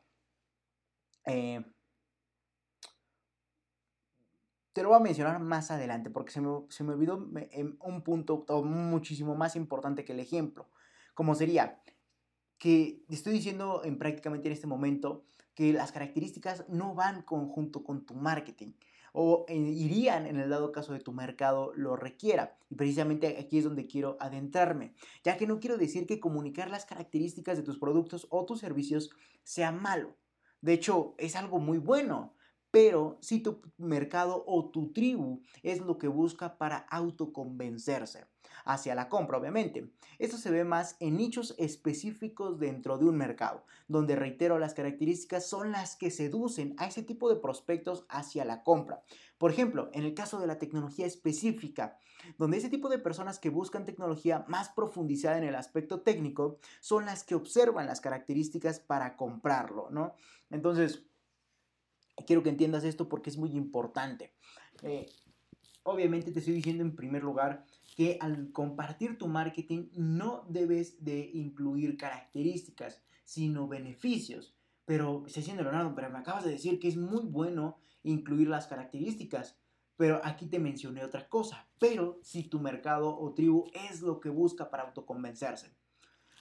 eh, 1.27 1.65
te 4.73 4.83
lo 4.83 4.89
voy 4.91 4.97
a 4.97 5.01
mencionar 5.01 5.41
más 5.41 5.71
adelante 5.71 6.11
porque 6.11 6.33
se 6.33 6.41
me, 6.41 6.49
se 6.69 6.85
me 6.85 6.93
olvidó 6.93 7.29
em, 7.51 7.77
un 7.81 8.03
punto 8.03 8.45
muchísimo 8.65 9.35
más 9.35 9.57
importante 9.57 10.05
que 10.05 10.13
el 10.13 10.21
ejemplo. 10.21 10.69
Como 11.15 11.35
sería 11.35 11.83
que 12.59 13.03
estoy 13.09 13.33
diciendo 13.33 13.83
en 13.85 13.99
prácticamente 13.99 14.49
en 14.49 14.53
este 14.53 14.67
momento 14.67 15.25
que 15.55 15.73
las 15.73 15.93
características 15.93 16.69
no 16.69 16.95
van 16.95 17.23
conjunto 17.23 17.83
con 17.83 18.07
tu 18.07 18.15
marketing 18.15 18.73
o 19.13 19.45
eh, 19.49 19.57
irían 19.57 20.27
en 20.27 20.39
el 20.39 20.49
dado 20.49 20.71
caso 20.71 20.93
de 20.93 21.01
tu 21.01 21.13
mercado 21.13 21.73
lo 21.75 21.97
requiera. 21.97 22.57
Y 22.69 22.77
precisamente 22.77 23.39
aquí 23.39 23.59
es 23.59 23.65
donde 23.65 23.87
quiero 23.87 24.17
adentrarme, 24.21 24.95
ya 25.25 25.37
que 25.37 25.47
no 25.47 25.59
quiero 25.59 25.79
decir 25.79 26.07
que 26.07 26.21
comunicar 26.21 26.71
las 26.71 26.87
características 26.87 27.57
de 27.57 27.65
tus 27.65 27.79
productos 27.79 28.27
o 28.31 28.45
tus 28.45 28.61
servicios 28.61 29.11
sea 29.43 29.73
malo. 29.73 30.17
De 30.61 30.73
hecho, 30.75 31.15
es 31.19 31.37
algo 31.37 31.59
muy 31.59 31.79
bueno. 31.79 32.35
Pero 32.71 33.19
si 33.21 33.41
tu 33.41 33.63
mercado 33.79 34.45
o 34.47 34.71
tu 34.71 34.93
tribu 34.93 35.43
es 35.63 35.81
lo 35.81 35.99
que 35.99 36.07
busca 36.07 36.57
para 36.57 36.79
autoconvencerse 36.79 38.27
hacia 38.65 38.95
la 38.95 39.09
compra, 39.09 39.39
obviamente. 39.39 39.91
Esto 40.19 40.37
se 40.37 40.51
ve 40.51 40.65
más 40.65 40.97
en 41.01 41.17
nichos 41.17 41.55
específicos 41.59 42.59
dentro 42.59 42.99
de 42.99 43.07
un 43.07 43.17
mercado, 43.17 43.65
donde 43.89 44.17
reitero 44.17 44.59
las 44.59 44.75
características 44.75 45.47
son 45.47 45.73
las 45.73 45.97
que 45.97 46.11
seducen 46.11 46.75
a 46.79 46.87
ese 46.87 47.03
tipo 47.03 47.29
de 47.29 47.41
prospectos 47.41 48.05
hacia 48.09 48.45
la 48.45 48.63
compra. 48.63 49.03
Por 49.39 49.51
ejemplo, 49.51 49.91
en 49.95 50.05
el 50.05 50.15
caso 50.15 50.39
de 50.39 50.47
la 50.47 50.59
tecnología 50.59 51.07
específica, 51.07 51.99
donde 52.37 52.59
ese 52.59 52.69
tipo 52.69 52.89
de 52.89 52.99
personas 52.99 53.39
que 53.39 53.51
buscan 53.51 53.87
tecnología 53.87 54.45
más 54.49 54.69
profundizada 54.69 55.39
en 55.39 55.45
el 55.45 55.55
aspecto 55.55 56.03
técnico 56.03 56.59
son 56.81 57.07
las 57.07 57.25
que 57.25 57.35
observan 57.35 57.87
las 57.87 58.01
características 58.01 58.81
para 58.81 59.17
comprarlo, 59.17 59.89
¿no? 59.91 60.15
Entonces, 60.51 61.05
quiero 62.27 62.43
que 62.43 62.51
entiendas 62.51 62.85
esto 62.85 63.09
porque 63.09 63.31
es 63.31 63.37
muy 63.37 63.53
importante. 63.57 64.35
Eh, 64.83 65.07
obviamente 65.83 66.33
te 66.33 66.41
estoy 66.41 66.55
diciendo 66.55 66.83
en 66.83 66.95
primer 66.95 67.23
lugar 67.23 67.65
que 68.01 68.17
al 68.19 68.51
compartir 68.51 69.19
tu 69.19 69.29
marketing 69.29 69.91
no 69.93 70.47
debes 70.49 71.05
de 71.05 71.31
incluir 71.35 71.99
características, 71.99 73.03
sino 73.27 73.69
beneficios. 73.69 74.57
Pero, 74.87 75.25
se 75.27 75.43
siente 75.43 75.63
Leonardo, 75.63 75.95
pero 75.95 76.09
me 76.09 76.21
acabas 76.21 76.45
de 76.45 76.53
decir 76.53 76.81
que 76.81 76.89
es 76.89 76.97
muy 76.97 77.27
bueno 77.27 77.77
incluir 78.03 78.49
las 78.49 78.67
características. 78.69 79.59
Pero 79.97 80.19
aquí 80.25 80.47
te 80.47 80.59
mencioné 80.59 81.05
otra 81.05 81.29
cosa. 81.29 81.69
Pero 81.79 82.19
si 82.23 82.45
tu 82.45 82.59
mercado 82.59 83.15
o 83.21 83.35
tribu 83.35 83.67
es 83.91 84.01
lo 84.01 84.19
que 84.19 84.31
busca 84.31 84.71
para 84.71 84.85
autoconvencerse. 84.85 85.77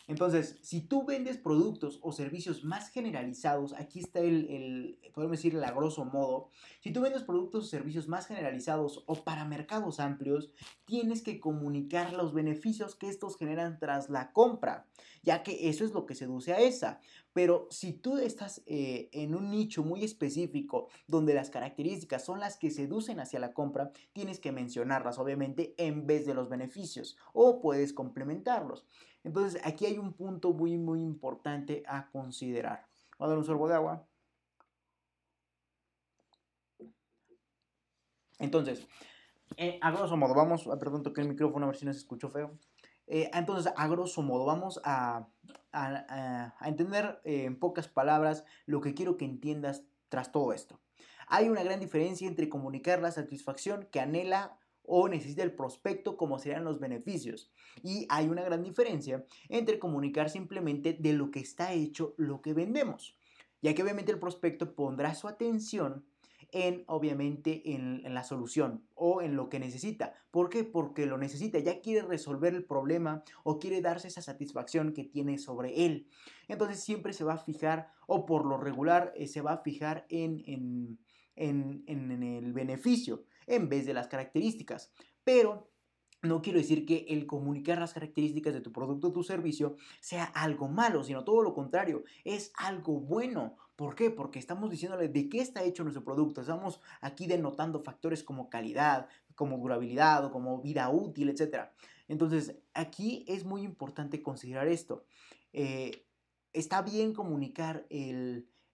Entonces, 0.09 0.57
si 0.63 0.81
tú 0.81 1.05
vendes 1.05 1.37
productos 1.37 1.99
o 2.01 2.11
servicios 2.11 2.63
más 2.63 2.89
generalizados, 2.89 3.73
aquí 3.73 3.99
está 3.99 4.19
el, 4.21 4.97
podemos 5.13 5.37
decir, 5.37 5.55
a 5.63 5.71
grosso 5.71 6.03
modo, 6.03 6.49
si 6.81 6.91
tú 6.91 7.01
vendes 7.01 7.21
productos 7.21 7.65
o 7.65 7.67
servicios 7.67 8.07
más 8.07 8.25
generalizados 8.25 9.03
o 9.05 9.23
para 9.23 9.45
mercados 9.45 9.99
amplios, 9.99 10.51
tienes 10.85 11.21
que 11.21 11.39
comunicar 11.39 12.13
los 12.13 12.33
beneficios 12.33 12.95
que 12.95 13.07
estos 13.07 13.37
generan 13.37 13.77
tras 13.77 14.09
la 14.09 14.31
compra, 14.31 14.87
ya 15.21 15.43
que 15.43 15.69
eso 15.69 15.85
es 15.85 15.91
lo 15.91 16.07
que 16.07 16.15
seduce 16.15 16.53
a 16.53 16.59
esa. 16.59 17.01
Pero 17.31 17.67
si 17.69 17.93
tú 17.93 18.17
estás 18.17 18.63
eh, 18.65 19.09
en 19.13 19.35
un 19.35 19.51
nicho 19.51 19.83
muy 19.83 20.03
específico 20.03 20.87
donde 21.05 21.35
las 21.35 21.51
características 21.51 22.25
son 22.25 22.39
las 22.39 22.57
que 22.57 22.71
seducen 22.71 23.19
hacia 23.19 23.39
la 23.39 23.53
compra, 23.53 23.91
tienes 24.11 24.39
que 24.39 24.51
mencionarlas 24.51 25.19
obviamente 25.19 25.75
en 25.77 26.07
vez 26.07 26.25
de 26.25 26.33
los 26.33 26.49
beneficios 26.49 27.15
o 27.31 27.61
puedes 27.61 27.93
complementarlos. 27.93 28.87
Entonces 29.23 29.61
aquí 29.65 29.85
hay 29.85 29.97
un 29.97 30.13
punto 30.13 30.53
muy 30.53 30.77
muy 30.77 31.01
importante 31.01 31.83
a 31.87 32.09
considerar. 32.09 32.87
Voy 33.17 33.25
a 33.25 33.29
dar 33.29 33.37
un 33.37 33.45
sorbo 33.45 33.67
de 33.67 33.75
agua. 33.75 34.05
Entonces, 38.39 38.87
eh, 39.57 39.77
a 39.81 39.91
grosso 39.91 40.15
modo, 40.15 40.33
vamos, 40.33 40.65
a 40.67 40.79
perdón, 40.79 41.03
toqué 41.03 41.21
el 41.21 41.27
micrófono 41.27 41.65
a 41.65 41.69
ver 41.69 41.77
si 41.77 41.85
no 41.85 41.91
se 41.91 41.99
escuchó 41.99 42.29
feo. 42.29 42.57
Eh, 43.07 43.29
entonces, 43.33 43.73
a 43.75 43.87
grosso 43.87 44.21
modo, 44.21 44.45
vamos 44.45 44.79
a, 44.83 45.27
entender 46.61 47.19
eh, 47.23 47.45
en 47.45 47.59
pocas 47.59 47.87
palabras 47.87 48.45
lo 48.65 48.81
que 48.81 48.93
quiero 48.93 49.17
que 49.17 49.25
entiendas 49.25 49.83
tras 50.07 50.31
todo 50.31 50.53
esto. 50.53 50.79
Hay 51.27 51.49
una 51.49 51.63
gran 51.63 51.79
diferencia 51.79 52.27
entre 52.27 52.49
comunicar 52.49 53.01
la 53.01 53.11
satisfacción 53.11 53.87
que 53.91 53.99
anhela 53.99 54.58
o 54.89 55.07
necesita 55.07 55.43
el 55.43 55.53
prospecto 55.53 56.17
como 56.17 56.39
serían 56.39 56.63
los 56.63 56.79
beneficios. 56.79 57.51
Y 57.83 58.07
hay 58.09 58.27
una 58.27 58.43
gran 58.43 58.63
diferencia 58.63 59.23
entre 59.47 59.77
comunicar 59.77 60.29
simplemente 60.29 60.93
de 60.93 61.13
lo 61.13 61.29
que 61.29 61.39
está 61.39 61.73
hecho 61.73 62.15
lo 62.17 62.41
que 62.41 62.53
vendemos, 62.53 63.15
ya 63.61 63.75
que 63.75 63.83
obviamente 63.83 64.11
el 64.11 64.19
prospecto 64.19 64.73
pondrá 64.73 65.13
su 65.13 65.27
atención 65.27 66.05
en, 66.51 66.83
obviamente, 66.87 67.75
en, 67.75 68.01
la 68.11 68.23
solución 68.23 68.83
o 68.95 69.21
en 69.21 69.35
lo 69.35 69.49
que 69.49 69.59
necesita. 69.59 70.15
¿Por 70.31 70.49
qué? 70.49 70.63
Porque 70.63 71.05
lo 71.05 71.19
necesita, 71.19 71.59
ya 71.59 71.81
quiere 71.81 72.07
resolver 72.07 72.55
el 72.55 72.65
problema 72.65 73.23
o 73.43 73.59
quiere 73.59 73.81
darse 73.81 74.07
esa 74.07 74.23
satisfacción 74.23 74.93
que 74.93 75.03
tiene 75.03 75.37
sobre 75.37 75.85
él. 75.85 76.07
Entonces 76.47 76.79
siempre 76.79 77.13
se 77.13 77.23
va 77.23 77.33
a 77.33 77.37
fijar, 77.37 77.91
o 78.07 78.25
por 78.25 78.47
lo 78.47 78.57
regular, 78.57 79.13
eh, 79.15 79.27
se 79.27 79.41
va 79.41 79.53
a 79.53 79.61
fijar 79.61 80.07
en, 80.09 80.43
en, 80.47 80.97
en 81.85 82.23
el 82.23 82.53
beneficio 82.53 83.23
en 83.49 83.67
vez 83.67 83.85
de 83.85 83.93
las 83.93 84.07
características. 84.07 84.91
Pero 85.23 85.69
no 86.21 86.41
quiero 86.41 86.59
decir 86.59 86.85
que 86.85 87.05
el 87.09 87.25
comunicar 87.25 87.79
las 87.79 87.93
características 87.93 88.53
de 88.53 88.61
tu 88.61 88.71
producto 88.71 89.07
o 89.07 89.13
tu 89.13 89.23
servicio 89.23 89.75
sea 90.01 90.25
algo 90.25 90.67
malo, 90.67 91.03
sino 91.03 91.23
todo 91.23 91.41
lo 91.41 91.53
contrario, 91.53 92.03
es 92.25 92.51
algo 92.57 92.99
bueno. 92.99 93.55
¿Por 93.75 93.95
qué? 93.95 94.11
Porque 94.11 94.39
estamos 94.39 94.69
diciéndole 94.69 95.07
de 95.07 95.29
qué 95.29 95.39
está 95.39 95.63
hecho 95.63 95.83
nuestro 95.83 96.03
producto. 96.03 96.41
Estamos 96.41 96.81
aquí 96.99 97.25
denotando 97.25 97.81
factores 97.81 98.23
como 98.23 98.49
calidad, 98.49 99.07
como 99.35 99.57
durabilidad 99.57 100.25
o 100.25 100.31
como 100.31 100.61
vida 100.61 100.89
útil, 100.89 101.29
etc. 101.29 101.69
Entonces, 102.09 102.57
aquí 102.73 103.23
es 103.27 103.45
muy 103.45 103.61
importante 103.61 104.21
considerar 104.21 104.67
esto. 104.67 105.05
Eh, 105.53 106.05
está 106.51 106.81
bien 106.81 107.13
comunicar 107.13 107.87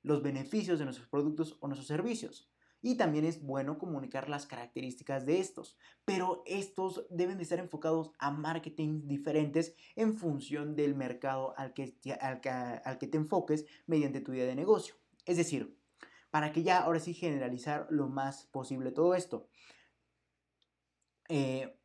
los 0.02 0.24
beneficios 0.24 0.80
de 0.80 0.86
nuestros 0.86 1.08
productos 1.08 1.58
o 1.60 1.68
nuestros 1.68 1.88
servicios 1.88 2.50
y 2.86 2.98
también 2.98 3.26
es 3.26 3.42
bueno 3.42 3.80
comunicar 3.80 4.30
las 4.30 4.46
características 4.46 5.26
de 5.26 5.40
estos, 5.40 5.76
pero 6.06 6.44
estos 6.46 7.08
deben 7.10 7.38
de 7.38 7.42
estar 7.42 7.58
enfocados 7.58 8.12
a 8.20 8.30
marketing 8.30 9.08
diferentes 9.08 9.76
en 9.96 10.16
función 10.16 10.76
del 10.76 10.94
mercado 10.94 11.56
al 11.58 11.74
que, 11.74 11.98
al 12.22 12.42
que, 13.00 13.08
te 13.08 13.18
enfoques 13.18 13.66
mediante 13.88 14.22
tu 14.22 14.34
idea 14.34 14.46
de 14.46 14.54
negocio. 14.54 14.94
Es 15.26 15.38
decir, 15.38 15.76
para 16.30 16.52
que 16.52 16.62
ya 16.62 16.78
ahora 16.78 17.00
sí 17.00 17.16
generalizar 17.16 17.88
lo 17.90 18.08
más 18.08 18.46
posible 18.52 18.92
todo 18.92 19.16
esto. 19.16 19.50
Eh, 21.28 21.76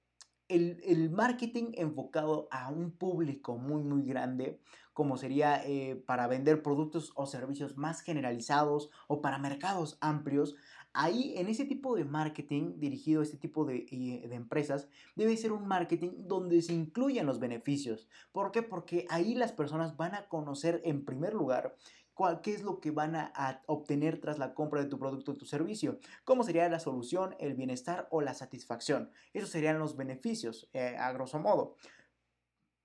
el, 0.50 1.10
marketing 1.10 1.72
enfocado 1.74 2.48
a 2.50 2.70
un 2.70 2.90
público 2.90 3.56
muy 3.56 3.82
muy 3.84 4.02
grande, 4.02 4.60
como 4.92 5.16
sería 5.16 5.64
eh, 5.64 6.02
para 6.06 6.26
vender 6.26 6.62
productos 6.62 7.12
o 7.14 7.26
servicios 7.26 7.76
más 7.76 8.02
generalizados 8.02 8.90
o 9.06 9.22
para 9.22 9.38
mercados 9.38 9.96
amplios, 10.00 10.56
Ahí, 10.92 11.34
en 11.36 11.48
ese 11.48 11.64
tipo 11.64 11.94
de 11.94 12.04
marketing 12.04 12.78
dirigido 12.78 13.20
a 13.20 13.24
este 13.24 13.36
tipo 13.36 13.64
de, 13.64 13.86
eh, 13.90 14.26
de, 14.28 14.34
empresas, 14.34 14.88
debe 15.14 15.36
ser 15.36 15.52
un 15.52 15.68
marketing 15.68 16.10
donde 16.26 16.62
se 16.62 16.72
incluyan 16.72 17.26
los 17.26 17.38
beneficios. 17.38 18.08
¿Por 18.32 18.50
qué? 18.50 18.62
Porque 18.62 19.06
ahí 19.08 19.34
las 19.34 19.52
personas 19.52 19.96
van 19.96 20.14
a 20.14 20.26
conocer 20.28 20.80
en 20.84 21.04
primer 21.04 21.34
lugar 21.34 21.76
cuál, 22.20 22.40
qué 22.42 22.52
es 22.52 22.62
lo 22.62 22.80
que 22.80 22.90
van 22.90 23.16
a, 23.16 23.62
obtener 23.66 24.20
tras 24.20 24.38
la 24.38 24.52
compra 24.52 24.82
de 24.82 24.88
tu 24.88 24.98
producto 24.98 25.32
o 25.32 25.36
tu 25.36 25.46
servicio. 25.46 25.98
¿Cómo 26.24 26.42
sería 26.42 26.68
la 26.68 26.80
solución, 26.80 27.34
el 27.38 27.54
bienestar 27.54 28.08
o 28.10 28.20
la 28.20 28.34
satisfacción? 28.34 29.10
Esos 29.32 29.50
serían 29.50 29.78
los 29.78 29.96
beneficios, 29.96 30.68
eh, 30.72 30.96
a 30.98 31.12
grosso 31.12 31.38
modo. 31.38 31.76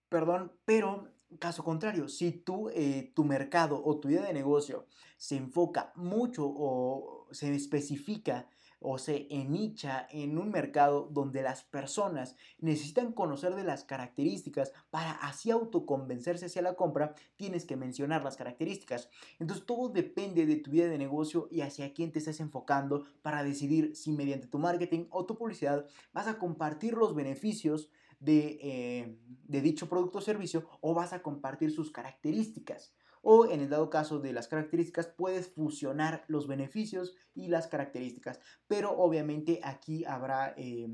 Perdón, 0.09 0.53
pero 0.63 1.09
Caso 1.39 1.63
contrario, 1.63 2.07
si 2.07 2.31
tú, 2.31 2.69
eh, 2.69 3.11
tu 3.15 3.23
mercado 3.23 3.81
o 3.83 3.99
tu 3.99 4.09
idea 4.09 4.23
de 4.23 4.33
negocio 4.33 4.85
se 5.17 5.37
enfoca 5.37 5.91
mucho 5.95 6.45
o 6.45 7.27
se 7.31 7.53
especifica 7.53 8.47
o 8.79 8.99
se 8.99 9.27
enicha 9.31 10.07
en 10.11 10.37
un 10.37 10.51
mercado 10.51 11.09
donde 11.11 11.41
las 11.41 11.63
personas 11.63 12.35
necesitan 12.59 13.13
conocer 13.13 13.55
de 13.55 13.63
las 13.63 13.83
características 13.83 14.73
para 14.91 15.11
así 15.11 15.49
autoconvencerse 15.49 16.45
hacia 16.45 16.61
la 16.61 16.75
compra, 16.75 17.15
tienes 17.35 17.65
que 17.65 17.77
mencionar 17.77 18.23
las 18.23 18.37
características. 18.37 19.09
Entonces 19.39 19.65
todo 19.65 19.89
depende 19.89 20.45
de 20.45 20.57
tu 20.57 20.71
idea 20.71 20.87
de 20.87 20.99
negocio 20.99 21.47
y 21.49 21.61
hacia 21.61 21.93
quién 21.93 22.11
te 22.11 22.19
estás 22.19 22.39
enfocando 22.39 23.05
para 23.23 23.43
decidir 23.43 23.95
si 23.95 24.11
mediante 24.11 24.47
tu 24.47 24.59
marketing 24.59 25.05
o 25.09 25.25
tu 25.25 25.35
publicidad 25.35 25.87
vas 26.13 26.27
a 26.27 26.37
compartir 26.37 26.93
los 26.93 27.15
beneficios 27.15 27.89
eh, 28.25 29.17
de, 29.47 29.61
dicho 29.61 29.87
producto 29.89 30.19
o 30.19 30.21
servicio 30.21 30.67
o 30.81 30.93
vas 30.93 31.13
a 31.13 31.21
compartir 31.21 31.71
sus 31.71 31.91
características. 31.91 32.93
O 33.21 33.49
en 33.49 33.61
el 33.61 33.69
dado 33.69 33.89
caso 33.89 34.19
de 34.19 34.33
las 34.33 34.47
características, 34.47 35.07
puedes 35.07 35.49
fusionar 35.49 36.25
los 36.27 36.47
beneficios 36.47 37.15
y 37.33 37.47
las 37.47 37.67
características. 37.67 38.39
Pero 38.67 38.91
obviamente 38.97 39.59
aquí 39.63 40.05
habrá... 40.05 40.53
Eh, 40.57 40.89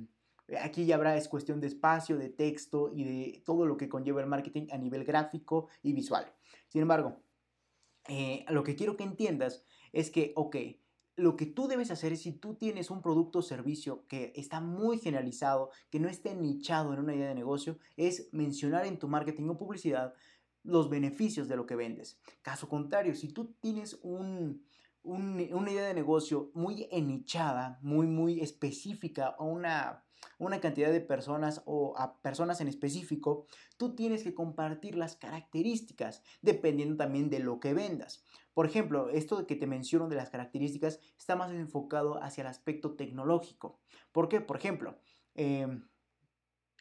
aquí 0.62 0.86
ya 0.86 0.96
habrá 0.96 1.16
es 1.16 1.28
cuestión 1.28 1.62
de 1.62 1.68
espacio, 1.68 2.18
de 2.18 2.30
texto 2.30 2.92
y 2.94 3.04
de 3.04 3.44
todo 3.46 3.66
lo 3.66 3.78
que 3.78 3.90
conlleva 3.90 4.22
el 4.22 4.28
marketing 4.28 4.68
a 4.72 4.78
nivel 4.78 5.06
gráfico 5.06 5.68
y 5.82 5.94
visual. 5.94 6.34
Sin 6.68 6.82
embargo, 6.82 7.22
eh, 8.08 8.46
lo 8.50 8.64
que 8.64 8.76
quiero 8.76 8.98
que 8.98 9.04
entiendas 9.04 9.64
es 9.94 10.10
que, 10.10 10.34
ok, 10.36 10.56
lo 11.16 11.36
que 11.36 11.46
tú 11.46 11.68
debes 11.68 11.92
hacer 11.92 12.14
es 12.14 12.22
si 12.22 12.32
tú 12.32 12.56
tienes 12.56 12.90
un 12.90 13.02
producto 13.02 13.40
o 13.40 13.42
servicio 13.42 14.06
que 14.08 14.34
está 14.36 14.62
muy 14.62 14.98
generalizado, 14.98 15.72
que 15.90 16.00
no 16.00 16.10
esté 16.10 16.36
nichado 16.36 16.94
en 16.94 17.00
una 17.00 17.16
idea 17.16 17.28
de 17.28 17.36
negocio, 17.36 17.78
es 17.98 18.30
mencionar 18.32 18.86
en 18.86 18.98
tu 18.98 19.08
marketing 19.08 19.50
o 19.50 19.58
publicidad 19.58 20.14
los 20.64 20.90
beneficios 20.90 21.48
de 21.48 21.56
lo 21.56 21.66
que 21.66 21.76
vendes. 21.76 22.20
Caso 22.42 22.70
contrario, 22.70 23.16
si 23.16 23.30
tú 23.30 23.56
tienes 23.60 24.00
un, 24.04 24.64
una 25.04 25.72
idea 25.72 25.88
de 25.88 25.94
negocio 25.94 26.52
muy 26.54 26.88
enichada, 26.92 27.80
muy, 27.82 28.08
muy 28.08 28.40
específica 28.42 29.36
a 29.38 29.44
una, 29.44 30.04
una 30.38 30.60
cantidad 30.60 30.92
de 30.92 31.02
personas 31.02 31.62
o 31.66 31.98
a 31.98 32.22
personas 32.22 32.62
en 32.62 32.68
específico, 32.68 33.48
tú 33.78 33.96
tienes 33.96 34.24
que 34.24 34.34
compartir 34.34 34.96
las 34.96 35.16
características 35.16 36.24
dependiendo 36.42 36.98
también 36.98 37.30
de 37.30 37.40
lo 37.40 37.60
que 37.60 37.74
vendas. 37.74 38.24
Por 38.54 38.66
ejemplo, 38.66 39.10
esto 39.10 39.46
que 39.48 39.56
te 39.56 39.68
menciono 39.68 40.10
de 40.10 40.16
las 40.16 40.30
características 40.30 41.00
está 41.18 41.36
más 41.36 41.52
enfocado 41.52 42.22
hacia 42.22 42.42
el 42.42 42.48
aspecto 42.48 42.96
tecnológico. 42.96 43.80
¿Por 44.12 44.28
qué? 44.30 44.42
Por 44.42 44.58
ejemplo, 44.58 44.98
em, 45.36 45.88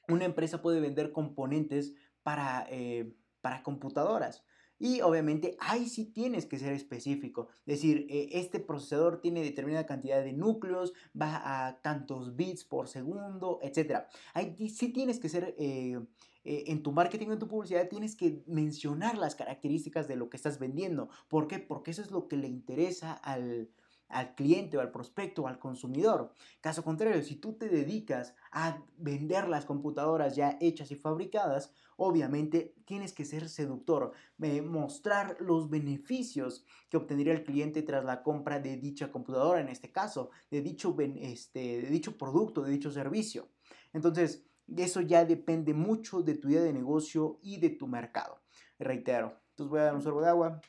una 0.08 0.24
empresa 0.24 0.62
puede 0.62 0.80
vender 0.80 1.12
componentes 1.12 1.94
para, 2.22 2.66
eh, 2.70 3.14
para 3.40 3.62
computadoras. 3.62 4.44
Y 4.80 5.02
obviamente 5.02 5.58
ahí 5.60 5.88
sí 5.90 6.06
tienes 6.06 6.46
que 6.46 6.58
ser 6.58 6.72
específico. 6.72 7.48
Es 7.66 7.76
decir, 7.76 8.06
eh, 8.08 8.30
este 8.32 8.60
procesador 8.60 9.20
tiene 9.20 9.42
determinada 9.42 9.84
cantidad 9.84 10.24
de 10.24 10.32
núcleos, 10.32 10.94
va 11.20 11.66
a 11.66 11.82
tantos 11.82 12.34
bits 12.34 12.64
por 12.64 12.88
segundo, 12.88 13.60
etc. 13.62 14.06
Ahí 14.32 14.70
sí 14.70 14.88
tienes 14.90 15.20
que 15.20 15.28
ser 15.28 15.54
eh, 15.58 16.00
eh, 16.44 16.64
en 16.68 16.82
tu 16.82 16.92
marketing 16.92 17.28
en 17.28 17.38
tu 17.38 17.48
publicidad 17.48 17.88
tienes 17.88 18.16
que 18.16 18.42
mencionar 18.46 19.18
las 19.18 19.34
características 19.34 20.08
de 20.08 20.16
lo 20.16 20.30
que 20.30 20.36
estás 20.36 20.58
vendiendo. 20.58 21.08
¿Por 21.28 21.48
qué? 21.48 21.58
Porque 21.58 21.90
eso 21.90 22.02
es 22.02 22.10
lo 22.10 22.28
que 22.28 22.36
le 22.36 22.48
interesa 22.48 23.12
al, 23.12 23.70
al 24.10 24.34
cliente 24.34 24.76
o 24.76 24.80
al 24.80 24.90
prospecto 24.90 25.42
o 25.42 25.46
al 25.46 25.58
consumidor. 25.58 26.34
Caso 26.60 26.82
contrario, 26.82 27.22
si 27.22 27.36
tú 27.36 27.54
te 27.54 27.68
dedicas 27.68 28.34
a 28.52 28.82
vender 28.98 29.48
las 29.48 29.64
computadoras 29.64 30.36
ya 30.36 30.58
hechas 30.60 30.90
y 30.90 30.96
fabricadas, 30.96 31.72
obviamente 31.96 32.74
tienes 32.86 33.12
que 33.12 33.24
ser 33.24 33.48
seductor, 33.48 34.12
eh, 34.40 34.62
mostrar 34.62 35.36
los 35.40 35.68
beneficios 35.68 36.64
que 36.88 36.96
obtendría 36.96 37.34
el 37.34 37.44
cliente 37.44 37.82
tras 37.82 38.04
la 38.04 38.22
compra 38.22 38.58
de 38.58 38.76
dicha 38.76 39.12
computadora, 39.12 39.60
en 39.60 39.68
este 39.68 39.92
caso, 39.92 40.30
de 40.50 40.62
dicho, 40.62 40.96
este, 40.98 41.82
de 41.82 41.90
dicho 41.90 42.16
producto, 42.16 42.62
de 42.62 42.72
dicho 42.72 42.90
servicio. 42.90 43.48
Entonces, 43.92 44.44
eso 44.76 45.00
ya 45.00 45.24
depende 45.24 45.74
mucho 45.74 46.22
de 46.22 46.34
tu 46.34 46.48
idea 46.48 46.62
de 46.62 46.72
negocio 46.72 47.38
y 47.42 47.58
de 47.58 47.70
tu 47.70 47.86
mercado. 47.86 48.40
reitero. 48.78 49.38
Entonces 49.50 49.70
voy 49.70 49.80
a 49.80 49.84
dar 49.84 49.94
un 49.94 50.02
sorbo 50.02 50.22
de 50.22 50.28
agua. 50.28 50.60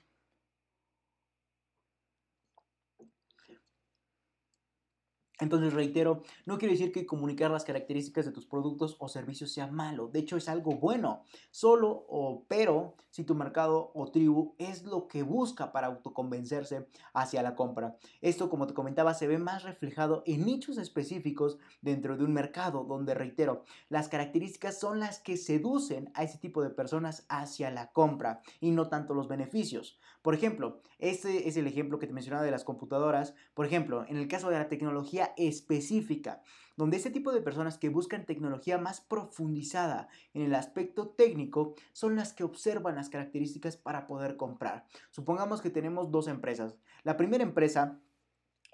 Entonces, 5.42 5.74
reitero, 5.74 6.22
no 6.46 6.60
quiero 6.60 6.72
decir 6.72 6.92
que 6.92 7.08
comunicar 7.08 7.50
las 7.50 7.66
características 7.66 8.26
de 8.26 8.32
tus 8.32 8.46
productos 8.46 8.96
o 9.00 9.10
servicios 9.10 9.52
sea 9.52 9.66
malo. 9.66 10.08
De 10.08 10.20
hecho, 10.20 10.38
es 10.38 10.48
algo 10.48 10.76
bueno. 10.76 11.24
Solo 11.50 12.06
o 12.08 12.46
pero 12.48 12.94
si 13.10 13.24
tu 13.24 13.34
mercado 13.34 13.92
o 13.96 14.12
tribu 14.12 14.54
es 14.60 14.84
lo 14.84 15.08
que 15.08 15.24
busca 15.24 15.72
para 15.72 15.88
autoconvencerse 15.88 16.88
hacia 17.14 17.42
la 17.42 17.56
compra. 17.56 17.98
Esto, 18.22 18.52
como 18.52 18.68
te 18.68 18.76
comentaba, 18.76 19.16
se 19.16 19.28
ve 19.28 19.40
más 19.40 19.64
reflejado 19.64 20.22
en 20.28 20.46
nichos 20.46 20.78
específicos 20.78 21.58
dentro 21.82 22.18
de 22.18 22.24
un 22.24 22.34
mercado 22.34 22.84
donde, 22.84 23.16
reitero, 23.16 23.64
las 23.90 24.10
características 24.10 24.80
son 24.80 25.00
las 25.00 25.20
que 25.20 25.38
seducen 25.38 26.12
a 26.14 26.24
ese 26.24 26.38
tipo 26.38 26.62
de 26.62 26.70
personas 26.70 27.26
hacia 27.30 27.72
la 27.72 27.92
compra 27.92 28.44
y 28.60 28.70
no 28.70 28.90
tanto 28.90 29.16
los 29.16 29.28
beneficios. 29.28 29.98
Por 30.22 30.36
ejemplo, 30.36 30.82
este 31.00 31.50
es 31.50 31.58
el 31.58 31.66
ejemplo 31.66 31.98
que 31.98 32.06
te 32.06 32.14
mencionaba 32.14 32.46
de 32.46 32.52
las 32.52 32.64
computadoras. 32.64 33.34
Por 33.56 33.66
ejemplo, 33.66 34.06
en 34.08 34.18
el 34.18 34.28
caso 34.28 34.50
de 34.50 34.60
la 34.60 34.68
tecnología 34.68 35.31
específica, 35.38 36.42
donde 36.78 36.98
este 36.98 37.12
tipo 37.12 37.32
de 37.32 37.42
personas 37.42 37.78
que 37.78 37.90
buscan 37.90 38.26
tecnología 38.26 38.78
más 38.78 39.02
profundizada 39.02 40.10
en 40.34 40.44
el 40.44 40.56
aspecto 40.56 41.10
técnico 41.10 41.76
son 41.94 42.16
las 42.16 42.34
que 42.34 42.44
observan 42.44 42.96
las 42.96 43.10
características 43.10 43.78
para 43.78 44.08
poder 44.08 44.38
comprar. 44.38 44.86
Supongamos 45.12 45.62
que 45.62 45.70
tenemos 45.70 46.12
dos 46.12 46.28
empresas. 46.28 46.76
La 47.04 47.18
primera 47.18 47.44
empresa 47.44 48.00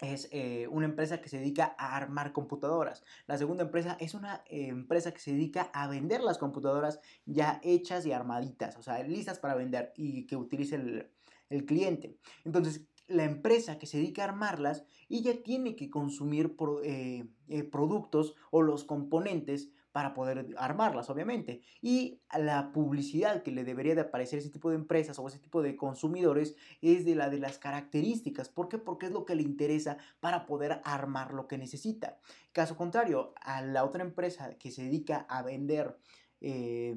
es 0.00 0.28
eh, 0.30 0.68
una 0.70 0.86
empresa 0.86 1.20
que 1.20 1.28
se 1.28 1.38
dedica 1.38 1.74
a 1.76 1.96
armar 1.96 2.32
computadoras. 2.32 3.04
La 3.26 3.36
segunda 3.36 3.64
empresa 3.64 3.96
es 4.00 4.14
una 4.14 4.44
eh, 4.46 4.68
empresa 4.68 5.12
que 5.12 5.20
se 5.20 5.32
dedica 5.32 5.70
a 5.72 5.88
vender 5.88 6.22
las 6.22 6.38
computadoras 6.38 7.00
ya 7.26 7.60
hechas 7.62 8.06
y 8.06 8.12
armaditas, 8.12 8.76
o 8.76 8.82
sea, 8.82 9.02
listas 9.02 9.38
para 9.38 9.54
vender 9.56 9.92
y 9.96 10.26
que 10.26 10.36
utilice 10.36 10.76
el, 10.76 11.10
el 11.50 11.64
cliente. 11.64 12.16
Entonces, 12.44 12.86
la 13.08 13.24
empresa 13.24 13.78
que 13.78 13.86
se 13.86 13.96
dedica 13.96 14.22
a 14.22 14.28
armarlas, 14.28 14.84
ella 15.08 15.42
tiene 15.42 15.74
que 15.74 15.90
consumir 15.90 16.54
eh, 16.84 17.26
eh, 17.48 17.64
productos 17.64 18.34
o 18.50 18.62
los 18.62 18.84
componentes 18.84 19.70
para 19.92 20.14
poder 20.14 20.54
armarlas, 20.58 21.10
obviamente. 21.10 21.62
Y 21.80 22.20
la 22.38 22.70
publicidad 22.72 23.42
que 23.42 23.50
le 23.50 23.64
debería 23.64 23.94
de 23.94 24.02
aparecer 24.02 24.36
a 24.36 24.42
ese 24.42 24.50
tipo 24.50 24.68
de 24.70 24.76
empresas 24.76 25.18
o 25.18 25.26
ese 25.26 25.38
tipo 25.38 25.62
de 25.62 25.76
consumidores 25.76 26.54
es 26.82 27.04
de 27.04 27.14
la 27.14 27.30
de 27.30 27.38
las 27.38 27.58
características. 27.58 28.50
¿Por 28.50 28.68
qué? 28.68 28.78
Porque 28.78 29.06
es 29.06 29.12
lo 29.12 29.24
que 29.24 29.34
le 29.34 29.42
interesa 29.42 29.96
para 30.20 30.46
poder 30.46 30.80
armar 30.84 31.32
lo 31.32 31.48
que 31.48 31.58
necesita. 31.58 32.18
Caso 32.52 32.76
contrario, 32.76 33.32
a 33.40 33.62
la 33.62 33.84
otra 33.84 34.04
empresa 34.04 34.56
que 34.58 34.70
se 34.70 34.84
dedica 34.84 35.26
a 35.28 35.42
vender 35.42 35.98
eh, 36.40 36.94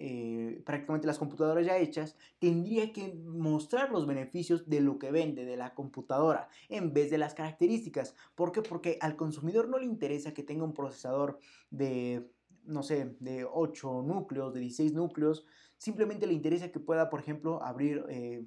eh, 0.00 0.62
prácticamente 0.64 1.06
las 1.06 1.18
computadoras 1.18 1.66
ya 1.66 1.76
hechas, 1.76 2.16
tendría 2.38 2.92
que 2.92 3.14
mostrar 3.14 3.90
los 3.90 4.06
beneficios 4.06 4.68
de 4.68 4.80
lo 4.80 4.98
que 4.98 5.10
vende, 5.10 5.44
de 5.44 5.56
la 5.56 5.74
computadora, 5.74 6.48
en 6.68 6.92
vez 6.92 7.10
de 7.10 7.18
las 7.18 7.34
características. 7.34 8.14
¿Por 8.36 8.52
qué? 8.52 8.62
Porque 8.62 8.98
al 9.00 9.16
consumidor 9.16 9.68
no 9.68 9.78
le 9.78 9.86
interesa 9.86 10.34
que 10.34 10.44
tenga 10.44 10.64
un 10.64 10.72
procesador 10.72 11.40
de, 11.70 12.30
no 12.64 12.84
sé, 12.84 13.16
de 13.18 13.44
8 13.44 14.02
núcleos, 14.02 14.54
de 14.54 14.60
16 14.60 14.92
núcleos. 14.94 15.44
Simplemente 15.78 16.26
le 16.28 16.32
interesa 16.32 16.70
que 16.70 16.80
pueda, 16.80 17.10
por 17.10 17.18
ejemplo, 17.18 17.62
abrir 17.62 18.04
eh, 18.08 18.44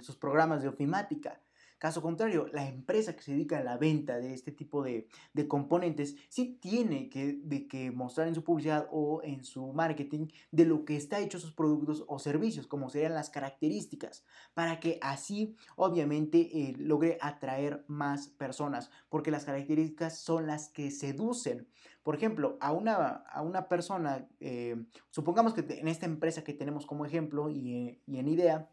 sus 0.00 0.16
programas 0.16 0.62
de 0.62 0.68
ofimática 0.68 1.40
Caso 1.84 2.00
contrario, 2.00 2.46
la 2.50 2.66
empresa 2.66 3.14
que 3.14 3.22
se 3.22 3.32
dedica 3.32 3.58
a 3.58 3.62
la 3.62 3.76
venta 3.76 4.16
de 4.16 4.32
este 4.32 4.50
tipo 4.52 4.82
de, 4.82 5.06
componentes 5.48 6.16
sí 6.30 6.56
tiene 6.58 7.10
que, 7.10 7.38
de 7.42 7.68
que 7.68 7.90
mostrar 7.90 8.26
en 8.26 8.34
su 8.34 8.42
publicidad 8.42 8.88
o 8.90 9.20
en 9.22 9.44
su 9.44 9.70
marketing 9.74 10.28
de 10.50 10.64
lo 10.64 10.86
que 10.86 10.96
está 10.96 11.20
hecho 11.20 11.38
sus 11.38 11.52
productos 11.52 12.02
o 12.08 12.18
servicios, 12.18 12.66
como 12.66 12.88
serían 12.88 13.12
las 13.12 13.28
características, 13.28 14.24
para 14.54 14.80
que 14.80 14.98
así 15.02 15.56
obviamente 15.76 16.38
eh, 16.38 16.74
logre 16.78 17.18
atraer 17.20 17.84
más 17.86 18.28
personas, 18.28 18.90
porque 19.10 19.30
las 19.30 19.44
características 19.44 20.18
son 20.18 20.46
las 20.46 20.70
que 20.70 20.90
seducen. 20.90 21.68
Por 22.02 22.14
ejemplo, 22.14 22.56
a 22.62 22.72
una, 22.72 22.96
a 23.04 23.42
una 23.42 23.68
persona, 23.68 24.26
eh, 24.40 24.82
supongamos 25.10 25.52
que 25.52 25.66
en 25.68 25.88
esta 25.88 26.06
empresa 26.06 26.44
que 26.44 26.54
tenemos 26.54 26.86
como 26.86 27.04
ejemplo 27.04 27.50
y, 27.50 28.00
y 28.06 28.18
en 28.18 28.28
idea, 28.28 28.70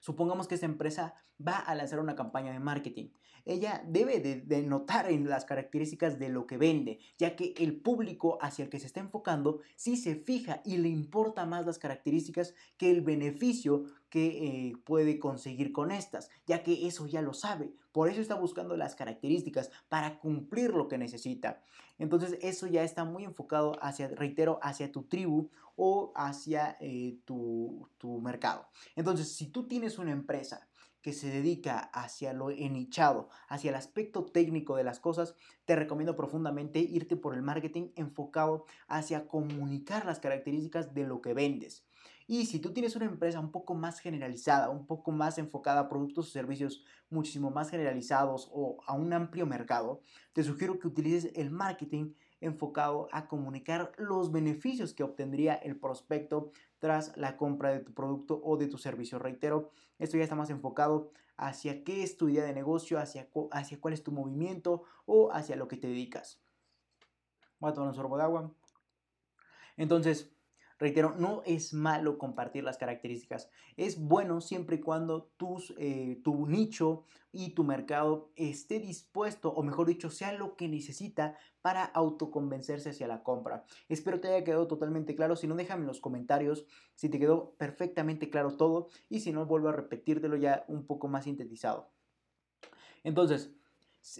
Supongamos 0.00 0.48
que 0.48 0.54
esa 0.54 0.66
empresa 0.66 1.14
va 1.46 1.56
a 1.56 1.74
lanzar 1.74 2.00
una 2.00 2.14
campaña 2.14 2.52
de 2.52 2.60
marketing. 2.60 3.10
Ella 3.44 3.82
debe 3.86 4.20
de, 4.20 4.62
notar 4.62 5.10
en 5.10 5.28
las 5.28 5.44
características 5.44 6.18
de 6.18 6.28
lo 6.28 6.46
que 6.46 6.58
vende, 6.58 6.98
ya 7.18 7.36
que 7.36 7.54
el 7.56 7.80
público 7.80 8.38
hacia 8.40 8.64
el 8.64 8.70
que 8.70 8.78
se 8.78 8.86
está 8.86 9.00
enfocando 9.00 9.60
sí 9.76 9.96
se 9.96 10.14
fija 10.16 10.60
y 10.64 10.76
le 10.76 10.88
importa 10.88 11.46
más 11.46 11.66
las 11.66 11.78
características 11.78 12.54
que 12.76 12.90
el 12.90 13.00
beneficio 13.00 13.84
que 14.08 14.26
eh, 14.26 14.72
puede 14.84 15.18
conseguir 15.18 15.72
con 15.72 15.90
estas, 15.90 16.30
ya 16.46 16.62
que 16.62 16.86
eso 16.86 17.06
ya 17.06 17.22
lo 17.22 17.32
sabe. 17.32 17.72
Por 17.92 18.08
eso 18.08 18.20
está 18.20 18.34
buscando 18.34 18.76
las 18.76 18.94
características 18.94 19.70
para 19.88 20.18
cumplir 20.18 20.70
lo 20.70 20.88
que 20.88 20.98
necesita. 20.98 21.62
Entonces 22.00 22.38
eso 22.42 22.66
ya 22.66 22.82
está 22.82 23.04
muy 23.04 23.24
enfocado 23.24 23.76
hacia, 23.80 24.08
reitero, 24.08 24.58
hacia 24.62 24.90
tu 24.90 25.04
tribu 25.04 25.50
o 25.76 26.12
hacia 26.16 26.76
eh, 26.80 27.18
tu, 27.24 27.88
tu 27.98 28.20
mercado. 28.20 28.66
Entonces 28.96 29.32
si 29.32 29.46
tú 29.46 29.68
tienes 29.68 29.98
una 29.98 30.10
empresa 30.10 30.66
que 31.02 31.12
se 31.12 31.30
dedica 31.30 31.78
hacia 31.78 32.32
lo 32.32 32.50
enichado, 32.50 33.28
hacia 33.48 33.70
el 33.70 33.76
aspecto 33.76 34.24
técnico 34.24 34.76
de 34.76 34.84
las 34.84 35.00
cosas, 35.00 35.34
te 35.64 35.76
recomiendo 35.76 36.16
profundamente 36.16 36.78
irte 36.78 37.16
por 37.16 37.34
el 37.34 37.42
marketing 37.42 37.90
enfocado 37.96 38.66
hacia 38.88 39.26
comunicar 39.26 40.04
las 40.04 40.20
características 40.20 40.94
de 40.94 41.04
lo 41.04 41.20
que 41.20 41.34
vendes. 41.34 41.86
Y 42.32 42.46
si 42.46 42.60
tú 42.60 42.72
tienes 42.72 42.94
una 42.94 43.06
empresa 43.06 43.40
un 43.40 43.50
poco 43.50 43.74
más 43.74 43.98
generalizada, 43.98 44.70
un 44.70 44.86
poco 44.86 45.10
más 45.10 45.36
enfocada 45.38 45.80
a 45.80 45.88
productos 45.88 46.28
o 46.28 46.30
servicios 46.30 46.84
muchísimo 47.08 47.50
más 47.50 47.70
generalizados 47.70 48.48
o 48.52 48.78
a 48.86 48.94
un 48.94 49.12
amplio 49.12 49.46
mercado, 49.46 50.00
te 50.32 50.44
sugiero 50.44 50.78
que 50.78 50.86
utilices 50.86 51.32
el 51.34 51.50
marketing 51.50 52.12
enfocado 52.40 53.08
a 53.10 53.26
comunicar 53.26 53.90
los 53.98 54.30
beneficios 54.30 54.94
que 54.94 55.02
obtendría 55.02 55.54
el 55.56 55.74
prospecto 55.74 56.52
tras 56.78 57.16
la 57.16 57.36
compra 57.36 57.72
de 57.72 57.80
tu 57.80 57.92
producto 57.94 58.40
o 58.44 58.56
de 58.56 58.68
tu 58.68 58.78
servicio. 58.78 59.18
Reitero, 59.18 59.72
esto 59.98 60.16
ya 60.16 60.22
está 60.22 60.36
más 60.36 60.50
enfocado 60.50 61.10
hacia 61.36 61.82
qué 61.82 62.04
es 62.04 62.16
tu 62.16 62.28
idea 62.28 62.44
de 62.44 62.54
negocio, 62.54 63.00
hacia, 63.00 63.28
hacia 63.50 63.80
cuál 63.80 63.92
es 63.92 64.04
tu 64.04 64.12
movimiento 64.12 64.84
o 65.04 65.32
hacia 65.32 65.56
lo 65.56 65.66
que 65.66 65.78
te 65.78 65.88
dedicas. 65.88 66.40
Voy 67.58 67.72
a 67.72 67.74
tomar 67.74 67.88
un 67.88 67.96
sorbo 67.96 68.16
de 68.16 68.22
agua. 68.22 68.54
Entonces, 69.76 70.30
Reitero, 70.80 71.14
no 71.18 71.42
es 71.44 71.74
malo 71.74 72.16
compartir 72.16 72.64
las 72.64 72.78
características. 72.78 73.50
Es 73.76 74.00
bueno 74.00 74.40
siempre 74.40 74.76
y 74.76 74.80
cuando 74.80 75.24
tus, 75.36 75.74
eh, 75.76 76.18
tu 76.24 76.46
nicho 76.46 77.04
y 77.32 77.50
tu 77.50 77.64
mercado 77.64 78.32
esté 78.34 78.80
dispuesto, 78.80 79.50
o 79.50 79.62
mejor 79.62 79.86
dicho, 79.86 80.08
sea 80.08 80.32
lo 80.32 80.56
que 80.56 80.68
necesita 80.68 81.36
para 81.60 81.84
autoconvencerse 81.84 82.88
hacia 82.88 83.06
la 83.06 83.22
compra. 83.22 83.64
Espero 83.90 84.20
te 84.20 84.28
haya 84.28 84.42
quedado 84.42 84.66
totalmente 84.66 85.14
claro. 85.14 85.36
Si 85.36 85.46
no, 85.46 85.54
déjame 85.54 85.82
en 85.82 85.88
los 85.88 86.00
comentarios 86.00 86.64
si 86.94 87.10
te 87.10 87.18
quedó 87.18 87.50
perfectamente 87.58 88.30
claro 88.30 88.56
todo 88.56 88.88
y 89.10 89.20
si 89.20 89.32
no, 89.32 89.44
vuelvo 89.44 89.68
a 89.68 89.72
repetírtelo 89.72 90.36
ya 90.36 90.64
un 90.66 90.86
poco 90.86 91.08
más 91.08 91.24
sintetizado. 91.24 91.90
Entonces, 93.04 93.52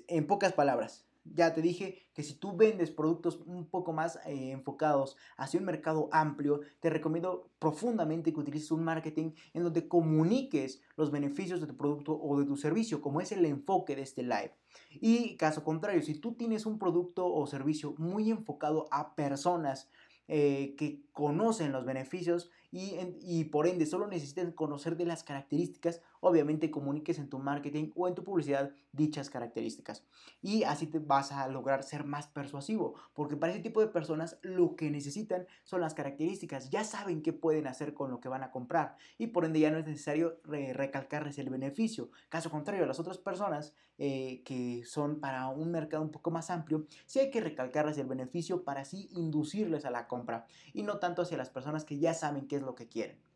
en 0.08 0.26
pocas 0.26 0.52
palabras, 0.52 1.09
ya 1.24 1.52
te 1.52 1.62
dije 1.62 2.06
que 2.14 2.22
si 2.22 2.34
tú 2.34 2.56
vendes 2.56 2.90
productos 2.90 3.40
un 3.46 3.66
poco 3.66 3.92
más 3.92 4.16
eh, 4.26 4.50
enfocados 4.50 5.16
hacia 5.36 5.60
un 5.60 5.66
mercado 5.66 6.08
amplio, 6.12 6.60
te 6.80 6.90
recomiendo 6.90 7.50
profundamente 7.58 8.32
que 8.32 8.40
utilices 8.40 8.70
un 8.70 8.84
marketing 8.84 9.32
en 9.52 9.62
donde 9.62 9.88
comuniques 9.88 10.80
los 10.96 11.10
beneficios 11.10 11.60
de 11.60 11.66
tu 11.66 11.76
producto 11.76 12.18
o 12.20 12.38
de 12.38 12.46
tu 12.46 12.56
servicio, 12.56 13.00
como 13.00 13.20
es 13.20 13.32
el 13.32 13.44
enfoque 13.44 13.96
de 13.96 14.02
este 14.02 14.22
live. 14.22 14.54
Y 15.00 15.36
caso 15.36 15.64
contrario, 15.64 16.02
si 16.02 16.14
tú 16.14 16.34
tienes 16.34 16.66
un 16.66 16.78
producto 16.78 17.32
o 17.32 17.46
servicio 17.46 17.94
muy 17.98 18.30
enfocado 18.30 18.86
a 18.90 19.14
personas, 19.14 19.88
eh, 20.32 20.76
que 20.78 21.02
conocen 21.10 21.72
los 21.72 21.84
beneficios 21.84 22.52
y, 22.70 22.94
y, 23.20 23.46
por 23.46 23.66
ende 23.66 23.84
solo 23.84 24.06
necesitan 24.06 24.52
conocer 24.52 24.96
de 24.96 25.04
las 25.04 25.24
características, 25.24 26.02
obviamente 26.20 26.70
comuniques 26.70 27.18
en 27.18 27.28
tu 27.28 27.38
marketing 27.38 27.90
o 27.96 28.08
en 28.08 28.14
tu 28.14 28.24
publicidad 28.24 28.72
dichas 28.92 29.30
características. 29.30 30.04
Y 30.40 30.62
así 30.64 30.86
te 30.86 30.98
vas 30.98 31.32
a 31.32 31.48
lograr 31.48 31.82
ser 31.82 32.04
más 32.04 32.26
persuasivo, 32.28 32.94
porque 33.14 33.36
para 33.36 33.52
ese 33.52 33.62
tipo 33.62 33.80
de 33.80 33.88
personas 33.88 34.38
lo 34.42 34.76
que 34.76 34.90
necesitan 34.90 35.46
son 35.64 35.80
las 35.80 35.94
características, 35.94 36.70
ya 36.70 36.84
saben 36.84 37.22
qué 37.22 37.32
pueden 37.32 37.66
hacer 37.66 37.94
con 37.94 38.10
lo 38.10 38.20
que 38.20 38.28
van 38.28 38.42
a 38.42 38.50
comprar 38.50 38.96
y 39.18 39.28
por 39.28 39.44
ende 39.44 39.60
ya 39.60 39.70
no 39.70 39.78
es 39.78 39.86
necesario 39.86 40.40
recalcarles 40.44 41.38
el 41.38 41.50
beneficio. 41.50 42.10
Caso 42.28 42.50
contrario, 42.50 42.86
las 42.86 43.00
otras 43.00 43.18
personas 43.18 43.74
eh, 43.98 44.42
que 44.44 44.82
son 44.86 45.20
para 45.20 45.48
un 45.48 45.70
mercado 45.70 46.02
un 46.02 46.10
poco 46.10 46.30
más 46.30 46.50
amplio, 46.50 46.86
sí 47.06 47.18
hay 47.18 47.30
que 47.30 47.40
recalcarles 47.40 47.98
el 47.98 48.06
beneficio 48.06 48.64
para 48.64 48.80
así 48.80 49.08
inducirles 49.12 49.84
a 49.84 49.90
la 49.90 50.06
compra 50.08 50.46
y 50.72 50.82
no 50.82 50.98
tanto 50.98 51.22
hacia 51.22 51.36
las 51.36 51.50
personas 51.50 51.84
que 51.84 51.98
ya 51.98 52.14
saben 52.14 52.48
qué 52.48 52.56
es 52.56 52.62
lo 52.62 52.74
que 52.74 52.88
quieren 52.88 53.29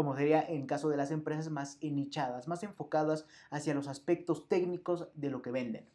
como 0.00 0.16
sería 0.16 0.40
en 0.40 0.66
caso 0.66 0.88
de 0.88 0.96
las 0.96 1.10
empresas 1.10 1.50
más 1.50 1.76
nichadas, 1.82 2.48
más 2.48 2.62
enfocadas 2.62 3.26
hacia 3.50 3.74
los 3.74 3.86
aspectos 3.86 4.48
técnicos 4.48 5.08
de 5.12 5.28
lo 5.28 5.42
que 5.42 5.50
venden. 5.50 5.86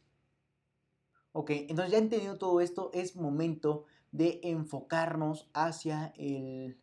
Ok, 1.31 1.49
entonces 1.49 1.91
ya 1.91 1.97
entendido 1.97 2.37
todo 2.37 2.61
esto, 2.61 2.91
es 2.93 3.15
momento 3.15 3.85
de 4.11 4.41
enfocarnos 4.43 5.49
hacia 5.55 6.13
el, 6.17 6.77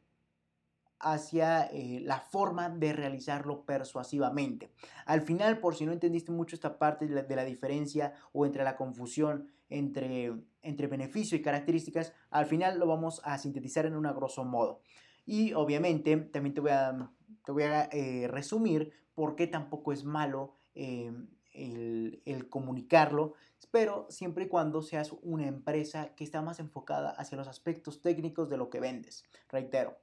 hacia 0.98 1.66
eh, 1.66 2.00
la 2.00 2.18
forma 2.18 2.70
de 2.70 2.92
realizarlo 2.92 3.64
persuasivamente. 3.64 4.72
Al 5.06 5.22
final, 5.22 5.60
por 5.60 5.76
si 5.76 5.86
no 5.86 5.92
entendiste 5.92 6.32
mucho 6.32 6.56
esta 6.56 6.76
parte 6.76 7.06
de 7.06 7.36
la, 7.36 7.44
diferencia 7.44 8.14
o 8.32 8.46
entre 8.46 8.64
la 8.64 8.74
confusión 8.74 9.46
entre, 9.70 10.32
entre 10.60 10.88
beneficio 10.88 11.38
y 11.38 11.42
características, 11.42 12.12
al 12.30 12.46
final 12.46 12.80
lo 12.80 12.88
vamos 12.88 13.20
a 13.22 13.38
sintetizar 13.38 13.86
en 13.86 13.94
un 13.94 14.12
grosso 14.12 14.42
modo. 14.42 14.80
Y 15.24 15.52
obviamente 15.52 16.16
también 16.16 16.54
te 16.54 16.60
voy 16.60 16.70
a, 16.72 17.10
te 17.44 17.52
voy 17.52 17.62
a 17.64 17.88
eh, 17.92 18.28
resumir 18.28 18.92
por 19.14 19.36
qué 19.36 19.46
tampoco 19.46 19.92
es 19.92 20.04
malo 20.04 20.56
eh, 20.74 21.12
el, 21.52 22.22
el, 22.24 22.48
comunicarlo, 22.48 23.34
pero 23.70 24.06
siempre 24.08 24.44
y 24.44 24.48
cuando 24.48 24.82
seas 24.82 25.12
una 25.22 25.46
empresa 25.46 26.14
que 26.14 26.24
está 26.24 26.42
más 26.42 26.60
enfocada 26.60 27.10
hacia 27.10 27.36
los 27.36 27.48
aspectos 27.48 28.00
técnicos 28.00 28.48
de 28.48 28.56
lo 28.56 28.70
que 28.70 28.80
vendes. 28.80 29.24
Reitero, 29.48 29.98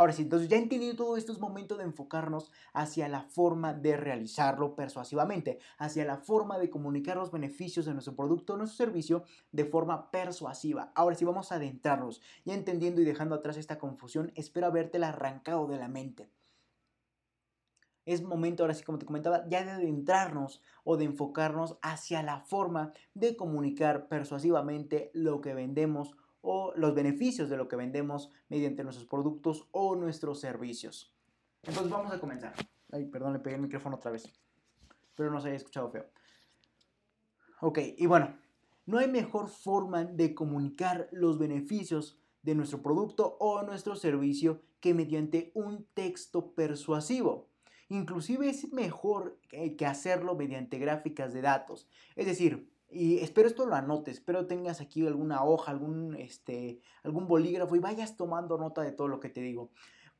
Ahora 0.00 0.14
sí, 0.14 0.22
entonces 0.22 0.48
ya 0.48 0.56
entendido 0.56 0.96
todo 0.96 1.18
esto, 1.18 1.30
es 1.30 1.40
momento 1.40 1.76
de 1.76 1.84
enfocarnos 1.84 2.50
hacia 2.72 3.06
la 3.06 3.20
forma 3.20 3.74
de 3.74 3.98
realizarlo 3.98 4.74
persuasivamente, 4.74 5.58
hacia 5.76 6.06
la 6.06 6.16
forma 6.16 6.58
de 6.58 6.70
comunicar 6.70 7.18
los 7.18 7.30
beneficios 7.30 7.84
de 7.84 7.92
nuestro 7.92 8.16
producto 8.16 8.54
o 8.54 8.56
nuestro 8.56 8.86
servicio 8.86 9.24
de 9.52 9.66
forma 9.66 10.10
persuasiva. 10.10 10.90
Ahora 10.94 11.16
sí, 11.16 11.26
vamos 11.26 11.52
a 11.52 11.56
adentrarnos, 11.56 12.22
ya 12.46 12.54
entendiendo 12.54 13.02
y 13.02 13.04
dejando 13.04 13.34
atrás 13.34 13.58
esta 13.58 13.78
confusión, 13.78 14.32
espero 14.36 14.68
habértela 14.68 15.10
arrancado 15.10 15.66
de 15.66 15.76
la 15.76 15.88
mente. 15.88 16.30
Es 18.06 18.22
momento, 18.22 18.62
ahora 18.62 18.72
sí, 18.72 18.82
como 18.84 18.98
te 18.98 19.04
comentaba, 19.04 19.46
ya 19.50 19.66
de 19.66 19.72
adentrarnos 19.72 20.62
o 20.82 20.96
de 20.96 21.04
enfocarnos 21.04 21.76
hacia 21.82 22.22
la 22.22 22.40
forma 22.40 22.94
de 23.12 23.36
comunicar 23.36 24.08
persuasivamente 24.08 25.10
lo 25.12 25.42
que 25.42 25.52
vendemos 25.52 26.16
o 26.42 26.72
los 26.76 26.94
beneficios 26.94 27.48
de 27.48 27.56
lo 27.56 27.68
que 27.68 27.76
vendemos 27.76 28.30
mediante 28.48 28.84
nuestros 28.84 29.06
productos 29.06 29.68
o 29.72 29.96
nuestros 29.96 30.40
servicios. 30.40 31.14
Entonces 31.62 31.90
vamos 31.90 32.12
a 32.12 32.20
comenzar. 32.20 32.54
Ay, 32.90 33.06
perdón, 33.06 33.34
le 33.34 33.38
pegué 33.38 33.56
el 33.56 33.62
micrófono 33.62 33.96
otra 33.96 34.10
vez. 34.10 34.32
Pero 35.14 35.30
no 35.30 35.40
se 35.40 35.48
haya 35.48 35.56
escuchado 35.56 35.90
feo. 35.90 36.06
Ok, 37.60 37.78
y 37.96 38.06
bueno, 38.06 38.38
no 38.86 38.98
hay 38.98 39.08
mejor 39.08 39.48
forma 39.48 40.04
de 40.04 40.34
comunicar 40.34 41.08
los 41.12 41.38
beneficios 41.38 42.18
de 42.42 42.54
nuestro 42.54 42.82
producto 42.82 43.36
o 43.38 43.62
nuestro 43.62 43.96
servicio 43.96 44.62
que 44.80 44.94
mediante 44.94 45.52
un 45.54 45.84
texto 45.92 46.54
persuasivo. 46.54 47.48
Inclusive 47.88 48.48
es 48.48 48.72
mejor 48.72 49.38
que 49.50 49.84
hacerlo 49.86 50.36
mediante 50.36 50.78
gráficas 50.78 51.34
de 51.34 51.42
datos. 51.42 51.88
Es 52.16 52.26
decir, 52.26 52.72
y 52.90 53.18
espero 53.18 53.48
esto 53.48 53.66
lo 53.66 53.74
anotes, 53.74 54.16
espero 54.16 54.46
tengas 54.46 54.80
aquí 54.80 55.06
alguna 55.06 55.44
hoja, 55.44 55.70
algún, 55.70 56.16
este, 56.16 56.80
algún 57.04 57.28
bolígrafo 57.28 57.76
y 57.76 57.78
vayas 57.78 58.16
tomando 58.16 58.58
nota 58.58 58.82
de 58.82 58.92
todo 58.92 59.08
lo 59.08 59.20
que 59.20 59.28
te 59.28 59.40
digo. 59.40 59.70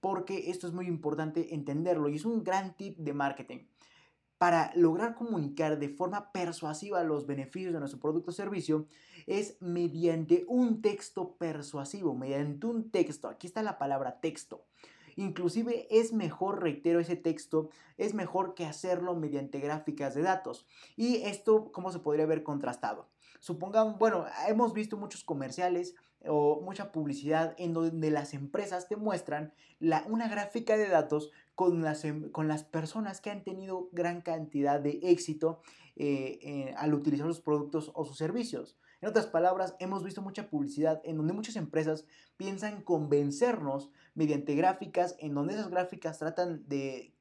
Porque 0.00 0.50
esto 0.50 0.66
es 0.66 0.72
muy 0.72 0.86
importante 0.86 1.54
entenderlo 1.54 2.08
y 2.08 2.16
es 2.16 2.24
un 2.24 2.44
gran 2.44 2.76
tip 2.76 2.96
de 2.98 3.12
marketing. 3.12 3.58
Para 4.38 4.72
lograr 4.74 5.14
comunicar 5.14 5.78
de 5.78 5.90
forma 5.90 6.32
persuasiva 6.32 7.04
los 7.04 7.26
beneficios 7.26 7.74
de 7.74 7.80
nuestro 7.80 8.00
producto 8.00 8.30
o 8.30 8.34
servicio 8.34 8.86
es 9.26 9.60
mediante 9.60 10.44
un 10.48 10.80
texto 10.80 11.36
persuasivo, 11.36 12.14
mediante 12.14 12.66
un 12.66 12.90
texto. 12.90 13.28
Aquí 13.28 13.46
está 13.46 13.62
la 13.62 13.78
palabra 13.78 14.20
texto. 14.20 14.64
Inclusive 15.20 15.86
es 15.90 16.14
mejor, 16.14 16.62
reitero 16.62 16.98
ese 16.98 17.14
texto, 17.14 17.68
es 17.98 18.14
mejor 18.14 18.54
que 18.54 18.64
hacerlo 18.64 19.14
mediante 19.14 19.60
gráficas 19.60 20.14
de 20.14 20.22
datos. 20.22 20.64
Y 20.96 21.16
esto, 21.16 21.70
¿cómo 21.72 21.92
se 21.92 21.98
podría 21.98 22.24
ver 22.24 22.42
contrastado? 22.42 23.10
Supongamos, 23.38 23.98
bueno, 23.98 24.24
hemos 24.48 24.72
visto 24.72 24.96
muchos 24.96 25.22
comerciales 25.22 25.94
o 26.26 26.62
mucha 26.62 26.90
publicidad 26.90 27.54
en 27.58 27.74
donde 27.74 28.10
las 28.10 28.32
empresas 28.32 28.88
te 28.88 28.96
muestran 28.96 29.52
la, 29.78 30.06
una 30.08 30.26
gráfica 30.26 30.78
de 30.78 30.88
datos 30.88 31.30
con 31.54 31.82
las, 31.82 32.06
em, 32.06 32.30
con 32.30 32.48
las 32.48 32.64
personas 32.64 33.20
que 33.20 33.30
han 33.30 33.44
tenido 33.44 33.90
gran 33.92 34.22
cantidad 34.22 34.80
de 34.80 35.00
éxito 35.02 35.60
eh, 35.96 36.38
eh, 36.40 36.74
al 36.78 36.94
utilizar 36.94 37.26
sus 37.26 37.42
productos 37.42 37.92
o 37.94 38.06
sus 38.06 38.16
servicios. 38.16 38.78
En 39.02 39.08
otras 39.10 39.26
palabras, 39.26 39.76
hemos 39.80 40.02
visto 40.02 40.22
mucha 40.22 40.48
publicidad 40.48 41.02
en 41.04 41.18
donde 41.18 41.34
muchas 41.34 41.56
empresas 41.56 42.06
piensan 42.38 42.82
convencernos 42.82 43.90
mediante 44.14 44.54
gráficas, 44.54 45.16
en 45.18 45.34
donde 45.34 45.54
esas 45.54 45.70
gráficas 45.70 46.18
tratan 46.18 46.66
de 46.68 47.14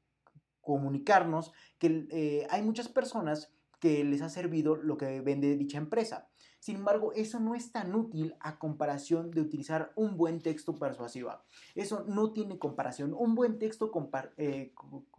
comunicarnos 0.60 1.52
que 1.78 2.06
eh, 2.10 2.46
hay 2.50 2.62
muchas 2.62 2.88
personas 2.88 3.52
que 3.80 4.04
les 4.04 4.22
ha 4.22 4.28
servido 4.28 4.76
lo 4.76 4.96
que 4.98 5.20
vende 5.20 5.56
dicha 5.56 5.78
empresa. 5.78 6.28
Sin 6.60 6.76
embargo, 6.76 7.12
eso 7.14 7.40
no 7.40 7.54
es 7.54 7.72
tan 7.72 7.94
útil 7.94 8.36
a 8.38 8.58
comparación 8.58 9.30
de 9.30 9.40
utilizar 9.40 9.92
un 9.96 10.18
buen 10.18 10.42
texto 10.42 10.74
persuasivo. 10.74 11.32
Eso 11.74 12.04
no 12.06 12.32
tiene 12.32 12.58
comparación. 12.58 13.14
Un 13.14 13.34
buen 13.34 13.58
texto, 13.58 13.90
eh, 14.36 14.74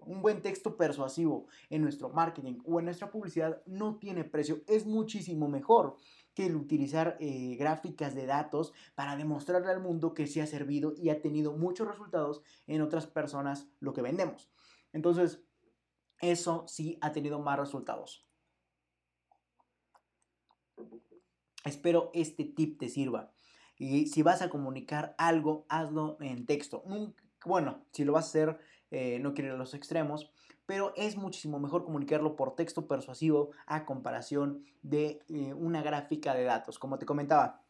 un 0.06 0.22
buen 0.22 0.44
texto 0.44 0.78
persuasivo 0.78 1.48
en 1.72 1.82
nuestro 1.82 2.10
marketing 2.10 2.60
o 2.64 2.78
en 2.78 2.86
nuestra 2.86 3.10
publicidad 3.10 3.60
no 3.66 3.96
tiene 3.96 4.24
precio. 4.24 4.62
Es 4.68 4.86
muchísimo 4.86 5.48
mejor 5.50 5.98
el 6.42 6.56
utilizar 6.56 7.18
eh, 7.20 7.56
gráficas 7.58 8.16
de 8.16 8.26
datos 8.26 8.74
para 8.96 9.16
demostrarle 9.16 9.72
al 9.72 9.82
mundo 9.82 10.14
que 10.14 10.28
sí 10.28 10.40
ha 10.40 10.48
servido 10.48 10.94
y 10.98 11.10
ha 11.10 11.22
tenido 11.22 11.54
muchos 11.54 11.88
resultados 11.88 12.42
en 12.68 12.82
otras 12.82 13.08
personas 13.08 13.68
lo 13.80 13.94
que 13.94 14.02
vendemos. 14.02 14.50
Entonces, 14.94 15.44
eso 16.20 16.66
sí 16.68 16.98
ha 17.02 17.12
tenido 17.12 17.40
más 17.40 17.60
resultados. 17.60 18.28
Espero 21.64 22.12
este 22.14 22.46
tip 22.46 22.80
te 22.80 22.90
sirva. 22.90 23.32
Y 23.78 24.08
si 24.08 24.22
vas 24.22 24.42
a 24.42 24.50
comunicar 24.50 25.16
algo, 25.18 25.66
hazlo 25.70 26.18
en 26.20 26.46
texto. 26.46 26.84
Bueno, 27.46 27.86
si 27.92 28.04
lo 28.04 28.14
vas 28.14 28.26
a 28.26 28.30
hacer, 28.30 28.60
eh, 28.92 29.20
no 29.20 29.34
quiero 29.34 29.50
ir 29.50 29.56
a 29.56 29.58
los 29.58 29.74
extremos, 29.74 30.32
pero 30.66 30.94
es 30.96 31.18
muchísimo 31.18 31.60
mejor 31.60 31.84
comunicarlo 31.84 32.36
por 32.36 32.56
texto 32.56 32.88
persuasivo 32.88 33.52
a 33.66 33.86
comparación 33.86 34.64
de 34.82 35.20
eh, 35.28 35.54
una 35.54 35.82
gráfica 35.82 36.34
de 36.34 36.44
datos. 36.44 36.80
Como 36.80 36.98
te 36.98 37.06
comentaba, 37.06 37.64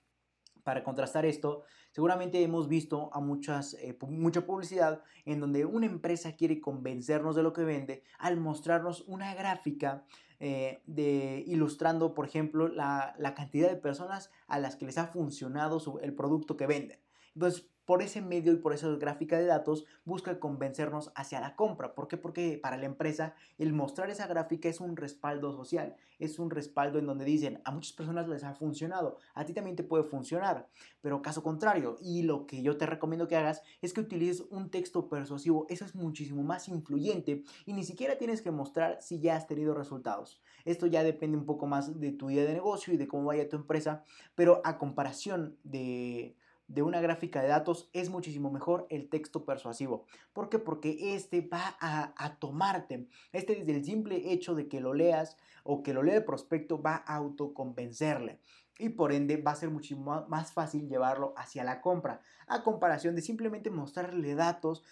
para 0.63 0.83
contrastar 0.83 1.25
esto, 1.25 1.63
seguramente 1.91 2.41
hemos 2.43 2.67
visto 2.67 3.09
a 3.13 3.19
muchas, 3.19 3.73
eh, 3.75 3.97
mucha 4.07 4.45
publicidad 4.45 5.01
en 5.25 5.39
donde 5.39 5.65
una 5.65 5.85
empresa 5.85 6.35
quiere 6.35 6.61
convencernos 6.61 7.35
de 7.35 7.43
lo 7.43 7.53
que 7.53 7.63
vende 7.63 8.03
al 8.19 8.37
mostrarnos 8.37 9.03
una 9.07 9.33
gráfica 9.33 10.05
eh, 10.39 10.81
de, 10.85 11.43
ilustrando, 11.47 12.13
por 12.13 12.25
ejemplo, 12.25 12.67
la, 12.67 13.15
la, 13.17 13.35
cantidad 13.35 13.69
de 13.69 13.75
personas 13.75 14.31
a 14.47 14.59
las 14.59 14.75
que 14.75 14.85
les 14.85 14.97
ha 14.97 15.07
funcionado 15.07 15.99
el 16.01 16.15
producto 16.15 16.57
que 16.57 16.67
venden. 16.67 16.99
Entonces, 17.35 17.70
por 17.85 18.01
ese 18.01 18.21
medio 18.21 18.53
y 18.53 18.57
por 18.57 18.73
esa 18.73 18.89
gráfica 18.89 19.37
de 19.37 19.45
datos 19.45 19.85
busca 20.05 20.39
convencernos 20.39 21.11
hacia 21.15 21.39
la 21.39 21.55
compra. 21.55 21.93
¿Por 21.93 22.07
qué? 22.07 22.17
Porque 22.17 22.59
para 22.61 22.77
la 22.77 22.85
empresa 22.85 23.35
el 23.57 23.73
mostrar 23.73 24.09
esa 24.09 24.27
gráfica 24.27 24.69
es 24.69 24.79
un 24.79 24.95
respaldo 24.95 25.51
social, 25.51 25.95
es 26.19 26.39
un 26.39 26.49
respaldo 26.49 26.99
en 26.99 27.07
donde 27.07 27.25
dicen 27.25 27.61
a 27.65 27.71
muchas 27.71 27.93
personas 27.93 28.27
les 28.27 28.43
ha 28.43 28.53
funcionado, 28.53 29.17
a 29.33 29.45
ti 29.45 29.53
también 29.53 29.75
te 29.75 29.83
puede 29.83 30.03
funcionar, 30.03 30.67
pero 31.01 31.21
caso 31.21 31.43
contrario, 31.43 31.97
y 32.01 32.23
lo 32.23 32.45
que 32.45 32.61
yo 32.61 32.77
te 32.77 32.85
recomiendo 32.85 33.27
que 33.27 33.35
hagas 33.35 33.61
es 33.81 33.93
que 33.93 34.01
utilices 34.01 34.41
un 34.49 34.69
texto 34.69 35.09
persuasivo, 35.09 35.65
eso 35.69 35.85
es 35.85 35.95
muchísimo 35.95 36.43
más 36.43 36.67
influyente 36.67 37.43
y 37.65 37.73
ni 37.73 37.83
siquiera 37.83 38.17
tienes 38.17 38.41
que 38.41 38.51
mostrar 38.51 39.01
si 39.01 39.19
ya 39.19 39.35
has 39.35 39.47
tenido 39.47 39.73
resultados. 39.73 40.41
Esto 40.65 40.87
ya 40.87 41.03
depende 41.03 41.37
un 41.37 41.45
poco 41.45 41.65
más 41.65 41.99
de 41.99 42.11
tu 42.11 42.29
idea 42.29 42.45
de 42.45 42.53
negocio 42.53 42.93
y 42.93 42.97
de 42.97 43.07
cómo 43.07 43.25
vaya 43.25 43.49
tu 43.49 43.55
empresa, 43.55 44.03
pero 44.35 44.61
a 44.63 44.77
comparación 44.77 45.57
de 45.63 46.35
de 46.73 46.83
una 46.83 47.01
gráfica 47.01 47.41
de 47.41 47.49
datos 47.49 47.89
es 47.91 48.09
muchísimo 48.09 48.49
mejor 48.49 48.87
el 48.89 49.09
texto 49.09 49.43
persuasivo. 49.45 50.05
¿Por 50.31 50.47
qué? 50.49 50.57
Porque 50.57 51.15
este 51.15 51.41
va 51.41 51.75
a, 51.81 52.37
tomarte. 52.39 53.07
Este 53.33 53.55
desde 53.55 53.75
el 53.75 53.85
simple 53.85 54.31
hecho 54.31 54.55
de 54.55 54.69
que 54.69 54.79
lo 54.79 54.93
leas 54.93 55.37
o 55.63 55.83
que 55.83 55.93
lo 55.93 56.01
lea 56.01 56.15
el 56.15 56.23
prospecto 56.23 56.81
va 56.81 57.03
a 57.05 57.15
autoconvencerle. 57.17 58.39
Y 58.79 58.89
por 58.89 59.11
ende 59.11 59.35
va 59.37 59.51
a 59.51 59.55
ser 59.55 59.69
muchísimo 59.69 60.25
más 60.29 60.53
fácil 60.53 60.87
llevarlo 60.87 61.33
hacia 61.35 61.65
la 61.65 61.81
compra. 61.81 62.21
A 62.47 62.63
comparación 62.63 63.15
de 63.15 63.21
simplemente 63.21 63.69
mostrarle 63.69 64.33
datos, 64.33 64.83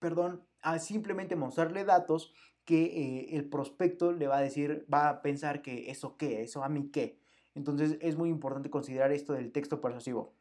perdón, 0.00 0.42
a 0.62 0.80
simplemente 0.80 1.36
mostrarle 1.36 1.84
datos 1.84 2.34
que 2.64 2.84
eh, 2.84 3.36
el 3.36 3.48
prospecto 3.48 4.12
le 4.12 4.26
va 4.26 4.38
a 4.38 4.42
decir, 4.42 4.84
va 4.92 5.08
a 5.08 5.22
pensar 5.22 5.62
que 5.62 5.90
eso 5.90 6.16
qué, 6.16 6.42
eso 6.42 6.64
a 6.64 6.68
mí 6.68 6.90
qué. 6.90 7.20
Entonces 7.54 7.98
es 8.00 8.16
muy 8.16 8.30
importante 8.30 8.68
considerar 8.68 9.12
esto 9.12 9.32
del 9.32 9.52
texto 9.52 9.80
persuasivo 9.80 10.34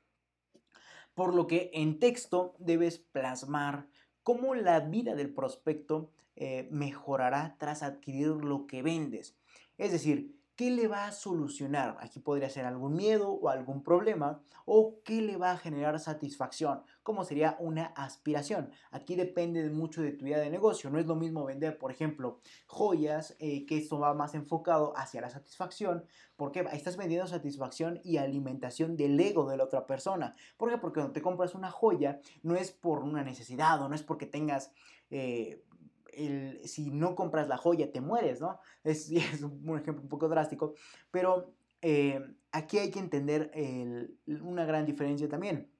por 1.22 1.36
lo 1.36 1.46
que 1.46 1.70
en 1.76 2.00
texto 2.00 2.56
debes 2.58 2.98
plasmar 2.98 3.86
cómo 4.24 4.56
la 4.56 4.80
vida 4.80 5.14
del 5.14 5.32
prospecto 5.32 6.10
eh, 6.36 6.68
mejorará 6.72 7.58
tras 7.60 7.84
adquirir 7.84 8.30
lo 8.30 8.66
que 8.66 8.82
vendes. 8.82 9.38
Es 9.78 9.92
decir, 9.92 10.36
¿qué 10.62 10.70
le 10.70 10.88
va 10.88 11.08
a 11.08 11.12
solucionar? 11.12 11.98
Aquí 12.02 12.20
podría 12.20 12.48
ser 12.48 12.66
algún 12.66 12.94
miedo 12.94 13.32
o 13.32 13.50
algún 13.50 13.82
problema 13.82 14.44
o 14.66 15.02
qué 15.04 15.20
le 15.20 15.36
va 15.36 15.54
a 15.54 15.58
generar 15.58 16.00
satisfacción, 16.00 16.84
como 17.02 17.24
sería 17.24 17.58
una 17.60 17.86
aspiración. 17.86 18.70
Aquí 18.92 19.16
depende 19.16 19.68
mucho 19.72 20.04
de 20.04 20.12
tu 20.12 20.28
idea 20.28 20.38
de 20.38 20.52
negocio. 20.52 20.92
No 20.92 21.00
es 21.00 21.08
lo 21.08 21.16
mismo 21.16 21.46
vender, 21.46 21.80
por 21.80 21.90
ejemplo, 21.90 22.42
joyas, 22.68 23.36
eh, 23.40 23.66
que 23.66 23.76
esto 23.76 23.98
va 23.98 24.14
más 24.14 24.36
enfocado 24.36 24.94
hacia 24.96 25.22
la 25.22 25.32
satisfacción, 25.32 26.06
porque 26.36 26.64
estás 26.74 26.96
vendiendo 26.96 27.26
satisfacción 27.26 28.00
y 28.04 28.18
alimentación 28.18 28.96
del 28.96 29.20
ego 29.20 29.50
de 29.50 29.58
la 29.58 29.64
otra 29.64 29.88
persona. 29.88 30.36
¿Por 30.58 30.70
qué? 30.70 30.78
Porque 30.78 31.00
cuando 31.00 31.14
te 31.14 31.24
compras 31.24 31.56
una 31.56 31.72
joya 31.72 32.20
no 32.44 32.56
es 32.56 32.72
por 32.72 33.00
una 33.00 33.24
necesidad 33.24 33.82
o 33.82 33.90
no 33.90 33.96
es 33.96 34.04
porque 34.04 34.28
tengas... 34.28 34.72
Eh, 35.10 35.64
si 36.66 36.92
no 36.92 37.16
compras 37.16 37.48
la 37.48 37.58
joya 37.58 37.92
te 37.92 38.02
mueres, 38.02 38.42
¿no? 38.42 38.60
Es, 38.84 39.12
un 39.42 39.80
ejemplo 39.80 40.04
un 40.04 40.10
poco 40.10 40.28
drástico, 40.28 40.74
pero 41.12 41.54
eh, 41.82 42.22
aquí 42.52 42.78
hay 42.78 42.92
que 42.92 43.00
entender 43.00 43.52
una 44.42 44.66
gran 44.66 44.86
diferencia 44.86 45.28
también. 45.28 45.72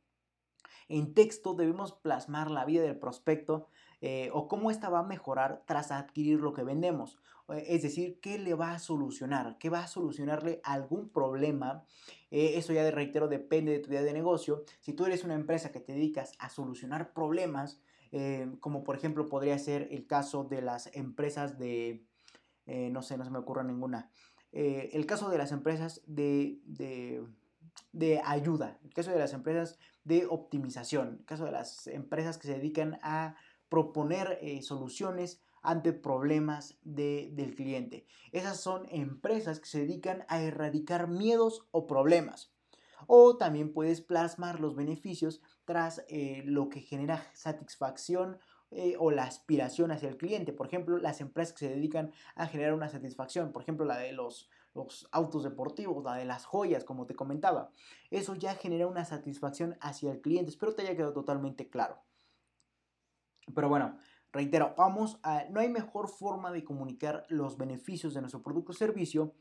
En 0.88 1.14
texto 1.14 1.54
debemos 1.54 1.94
plasmar 1.94 2.52
la 2.52 2.66
vida 2.66 2.82
del 2.82 2.98
prospecto 2.98 3.68
eh, 4.02 4.30
o 4.34 4.48
cómo 4.48 4.72
ésta 4.72 4.90
va 4.90 5.00
a 5.00 5.04
mejorar 5.04 5.64
tras 5.66 5.92
adquirir 5.92 6.42
lo 6.42 6.54
que 6.54 6.64
vendemos. 6.64 7.20
Eh, 7.50 7.66
es 7.70 7.84
decir, 7.84 8.20
qué 8.20 8.38
le 8.40 8.56
va 8.56 8.74
a 8.74 8.80
solucionar, 8.80 9.58
qué 9.58 9.70
va 9.70 9.84
a 9.84 9.88
solucionarle 9.88 10.60
algún 10.64 11.10
problema. 11.10 11.86
eso 12.30 12.74
ya 12.74 12.84
de 12.84 12.92
reitero 12.92 13.28
depende 13.28 13.72
de 13.72 13.80
tu 13.80 13.90
idea 13.90 14.02
de 14.02 14.14
negocio. 14.14 14.64
Si 14.80 14.94
tú 14.94 15.06
eres 15.06 15.24
una 15.24 15.36
empresa 15.36 15.72
que 15.72 15.80
te 15.80 15.94
dedicas 15.94 16.34
a 16.40 16.50
solucionar 16.50 17.14
problemas, 17.14 17.80
eh, 18.12 18.52
como 18.60 18.84
por 18.84 18.96
ejemplo 18.96 19.30
podría 19.30 19.58
ser 19.58 19.88
el 19.92 20.06
caso 20.06 20.44
de 20.44 20.62
las 20.62 20.94
empresas 20.96 21.58
de, 21.58 22.06
eh, 22.66 22.90
no 22.90 23.02
sé, 23.02 23.18
no 23.18 23.24
se 23.24 23.32
me 23.32 23.40
ocurre 23.40 23.64
ninguna, 23.64 24.10
eh, 24.52 24.90
el 24.94 25.06
caso 25.06 25.30
de 25.30 25.38
las 25.38 25.52
empresas 25.52 26.02
de, 26.06 26.60
de, 27.94 28.22
ayuda, 28.26 28.80
el 28.84 28.94
caso 28.94 29.12
de 29.12 29.20
las 29.20 29.34
empresas 29.34 29.80
de 30.04 30.26
optimización, 30.26 31.20
el 31.20 31.26
caso 31.26 31.46
de 31.46 31.52
las 31.52 31.88
empresas 31.88 32.38
que 32.38 32.48
se 32.48 32.56
dedican 32.56 33.00
a 33.02 33.36
proponer 33.70 34.40
soluciones 34.62 35.42
ante 35.62 35.94
problemas 35.94 36.78
del 36.82 37.56
cliente. 37.56 38.06
Esas 38.34 38.60
son 38.60 38.88
empresas 38.90 39.60
que 39.60 39.68
se 39.68 39.80
dedican 39.80 40.26
a 40.28 40.42
erradicar 40.42 41.08
miedos 41.08 41.68
o 41.72 41.88
problemas. 41.88 42.52
O 43.08 43.38
también 43.38 43.72
puedes 43.72 44.02
plasmar 44.02 44.60
los 44.60 44.76
beneficios 44.76 45.42
eh, 46.08 46.44
lo 46.46 46.70
que 46.70 46.82
genera 46.82 47.26
satisfacción 47.34 48.38
eh, 48.72 48.96
o 49.00 49.10
la 49.10 49.24
aspiración 49.24 49.92
hacia 49.92 50.10
el 50.10 50.18
cliente. 50.18 50.54
Por 50.54 50.68
ejemplo, 50.68 50.98
las 50.98 51.22
empresas 51.22 51.54
que 51.54 51.68
se 51.68 51.74
dedican 51.74 52.12
a 52.36 52.48
generar 52.48 52.74
una 52.74 52.90
satisfacción, 52.90 53.52
por 53.52 53.62
ejemplo, 53.62 53.86
la 53.86 53.98
de 53.98 54.12
los, 54.12 54.50
autos 55.12 55.44
deportivos, 55.44 56.04
la 56.04 56.16
de 56.16 56.26
las 56.26 56.46
joyas, 56.46 56.84
como 56.84 57.06
te 57.06 57.16
comentaba. 57.16 57.72
Eso 58.10 58.36
ya 58.36 58.56
genera 58.56 58.88
una 58.88 59.06
satisfacción 59.06 59.78
hacia 59.82 60.12
el 60.12 60.22
cliente. 60.22 60.52
Espero 60.52 60.74
te 60.74 60.82
haya 60.82 60.96
quedado 60.96 61.14
totalmente 61.14 61.70
claro. 61.70 62.02
Pero 63.54 63.70
bueno, 63.70 63.98
reitero, 64.32 64.74
vamos 64.78 65.20
no 65.50 65.60
hay 65.60 65.70
mejor 65.70 66.08
forma 66.08 66.52
de 66.52 66.64
comunicar 66.64 67.26
los 67.28 67.58
beneficios 67.58 68.14
de 68.14 68.22
nuestro 68.22 68.42
producto 68.42 68.72
o 68.72 68.76
servicio 68.76 69.34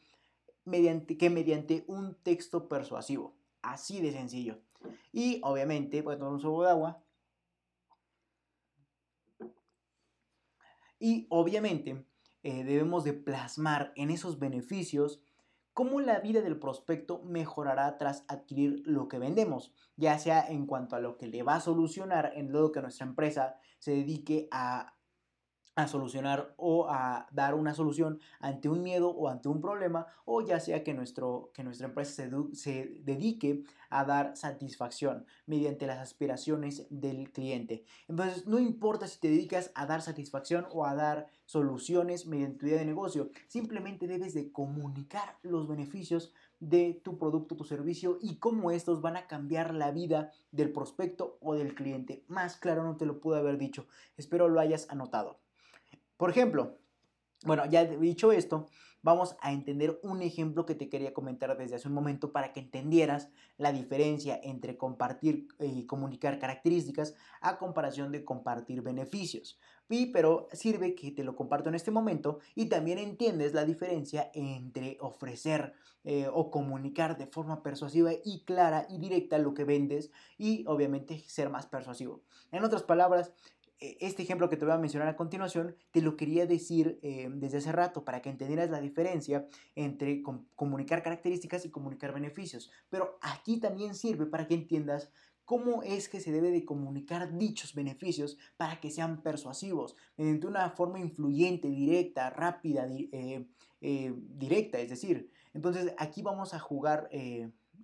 que 0.65 1.31
mediante 1.31 1.85
un 1.87 2.15
texto 2.23 2.69
persuasivo. 2.69 3.37
Así 3.63 4.01
de 4.01 4.13
sencillo. 4.13 4.59
Y 5.13 5.41
obviamente, 5.43 6.03
voy 6.03 6.15
a 6.15 6.19
tomar 6.19 6.35
un 6.35 6.41
sorbo 6.41 6.65
de 6.65 6.71
agua. 6.71 7.03
Y 10.99 11.27
obviamente 11.31 12.05
eh, 12.43 12.65
debemos 12.65 13.05
de 13.05 13.15
plasmar 13.15 13.93
en 13.97 14.11
esos 14.11 14.39
beneficios 14.39 15.23
cómo 15.73 16.01
la 16.01 16.21
vida 16.21 16.43
del 16.43 16.59
prospecto 16.59 17.23
mejorará 17.23 17.97
tras 17.97 18.25
adquirir 18.29 18.83
lo 18.85 19.09
que 19.09 19.19
vendemos, 19.19 19.73
ya 19.97 20.19
sea 20.19 20.47
en 20.47 20.67
cuanto 20.67 20.97
a 20.97 21.01
lo 21.01 21.17
que 21.17 21.27
le 21.27 21.43
va 21.43 21.55
a 21.55 21.61
solucionar 21.61 22.33
en 22.35 22.53
lo 22.53 22.71
que 22.71 22.83
nuestra 22.83 23.07
empresa 23.07 23.57
se 23.79 23.93
dedique 23.93 24.49
a 24.51 24.95
a 25.83 25.89
solucionar 25.89 26.55
o 26.57 26.89
a 26.89 27.27
dar 27.33 27.55
una 27.55 27.75
solución 27.75 28.21
ante 28.41 28.69
un 28.69 28.83
miedo 28.83 29.11
o 29.11 29.29
ante 29.29 29.49
un 29.49 29.61
problema 29.61 30.07
o 30.25 30.43
ya 30.43 30.61
sea 30.61 30.85
que, 30.85 30.95
nuestro, 30.95 31.51
que 31.55 31.65
nuestra 31.65 31.89
empresa 31.89 32.29
se, 32.53 33.01
dedique 33.03 33.65
a 33.89 34.05
dar 34.05 34.37
satisfacción 34.37 35.27
mediante 35.47 35.87
las 35.87 35.99
aspiraciones 35.99 36.87
del 36.91 37.33
cliente. 37.33 37.85
Entonces 38.09 38.47
no 38.47 38.59
importa 38.59 39.09
si 39.09 39.19
te 39.19 39.29
dedicas 39.29 39.73
a 39.75 39.87
dar 39.87 40.03
satisfacción 40.03 40.67
o 40.71 40.87
a 40.87 40.95
dar 40.95 41.29
soluciones 41.47 42.27
mediante 42.27 42.59
tu 42.59 42.67
idea 42.67 42.79
de 42.79 42.85
negocio, 42.85 43.31
simplemente 43.49 44.07
debes 44.07 44.35
de 44.35 44.53
comunicar 44.53 45.37
los 45.43 45.67
beneficios 45.67 46.33
de 46.61 47.01
tu 47.03 47.19
producto, 47.19 47.57
tu 47.57 47.65
servicio 47.65 48.19
y 48.21 48.37
cómo 48.37 48.71
estos 48.71 49.01
van 49.01 49.17
a 49.17 49.27
cambiar 49.27 49.75
la 49.75 49.91
vida 49.91 50.31
del 50.53 50.73
prospecto 50.73 51.39
o 51.41 51.55
del 51.55 51.75
cliente. 51.75 52.25
Más 52.29 52.57
claro 52.57 52.85
no 52.85 52.97
te 52.97 53.07
lo 53.07 53.21
pude 53.21 53.39
haber 53.39 53.59
dicho. 53.59 53.87
Espero 54.17 54.49
lo 54.49 54.61
hayas 54.61 54.89
anotado. 54.91 55.41
Por 56.21 56.29
ejemplo, 56.29 56.77
bueno, 57.47 57.65
ya 57.65 57.87
dicho 57.87 58.31
esto, 58.31 58.67
vamos 59.01 59.37
a 59.41 59.55
entender 59.55 59.99
un 60.03 60.21
ejemplo 60.21 60.67
que 60.67 60.75
te 60.75 60.91
quería 60.91 61.15
comentar 61.15 61.57
desde 61.57 61.77
hace 61.77 61.89
un 61.89 61.95
momento 61.95 62.31
para 62.31 62.53
que 62.53 62.61
entendieras 62.61 63.31
la 63.57 63.73
diferencia 63.73 64.39
entre 64.43 64.77
compartir 64.77 65.49
y 65.59 65.87
comunicar 65.87 66.39
características 66.39 67.15
a 67.41 67.57
comparación 67.57 68.13
de 68.13 68.23
compartir 68.23 68.83
beneficios. 68.83 69.59
Y, 69.89 70.13
pero 70.13 70.49
sirve 70.53 70.95
que 70.95 71.11
te 71.11 71.25
lo 71.25 71.35
comparto 71.35 71.71
en 71.71 71.75
este 71.75 71.91
momento 71.91 72.41
y 72.55 72.67
también 72.67 72.99
entiendes 72.99 73.55
la 73.55 73.65
diferencia 73.65 74.31
entre 74.35 74.99
ofrecer 75.01 75.73
eh, 76.05 76.29
o 76.31 76.51
comunicar 76.51 77.17
de 77.17 77.29
forma 77.29 77.63
persuasiva 77.63 78.11
y 78.25 78.45
clara 78.45 78.87
y 78.91 78.99
directa 78.99 79.39
lo 79.39 79.55
que 79.55 79.65
vendes 79.65 80.11
y 80.37 80.65
obviamente 80.67 81.19
ser 81.27 81.49
más 81.49 81.67
persuasivo. 81.67 82.21
En 82.53 82.63
otras 82.63 82.83
palabras, 82.83 83.33
este 83.81 84.23
ejemplo 84.23 84.49
que 84.49 84.57
te 84.57 84.65
voy 84.65 84.75
a 84.75 84.79
mencionar 84.79 85.09
a 85.09 85.17
continuación, 85.17 85.75
te 85.91 86.03
lo 86.03 86.17
quería 86.17 86.47
decir 86.47 86.99
eh, 87.03 87.29
desde 87.33 87.59
hace 87.59 87.73
rato 87.73 88.05
para 88.05 88.21
que 88.21 88.29
entendieras 88.29 88.71
la 88.71 88.81
diferencia 88.81 89.47
entre 89.75 90.23
comunicar 90.55 91.03
características 91.03 91.65
y 91.65 91.71
comunicar 91.71 92.13
beneficios. 92.13 92.71
Pero 92.91 93.19
aquí 93.23 93.59
también 93.59 93.95
sirve 93.95 94.27
para 94.27 94.47
que 94.47 94.55
entiendas 94.55 95.11
cómo 95.47 95.83
es 95.83 96.09
que 96.09 96.21
se 96.21 96.31
debe 96.31 96.51
de 96.51 96.65
comunicar 96.65 97.37
dichos 97.37 97.75
beneficios 97.75 98.39
para 98.57 98.81
que 98.81 98.91
sean 98.91 99.23
persuasivos, 99.23 99.97
mediante 100.17 100.47
una 100.47 100.71
forma 100.71 101.01
influyente, 101.01 101.69
directa, 101.69 102.31
rápida, 102.31 102.87
eh, 102.87 103.49
eh, 103.81 104.15
directa, 104.17 104.79
es 104.79 104.91
decir. 104.91 105.33
Entonces 105.55 105.93
aquí 105.99 106.23
vamos 106.23 106.55
a 106.55 106.61
jugar 106.61 107.09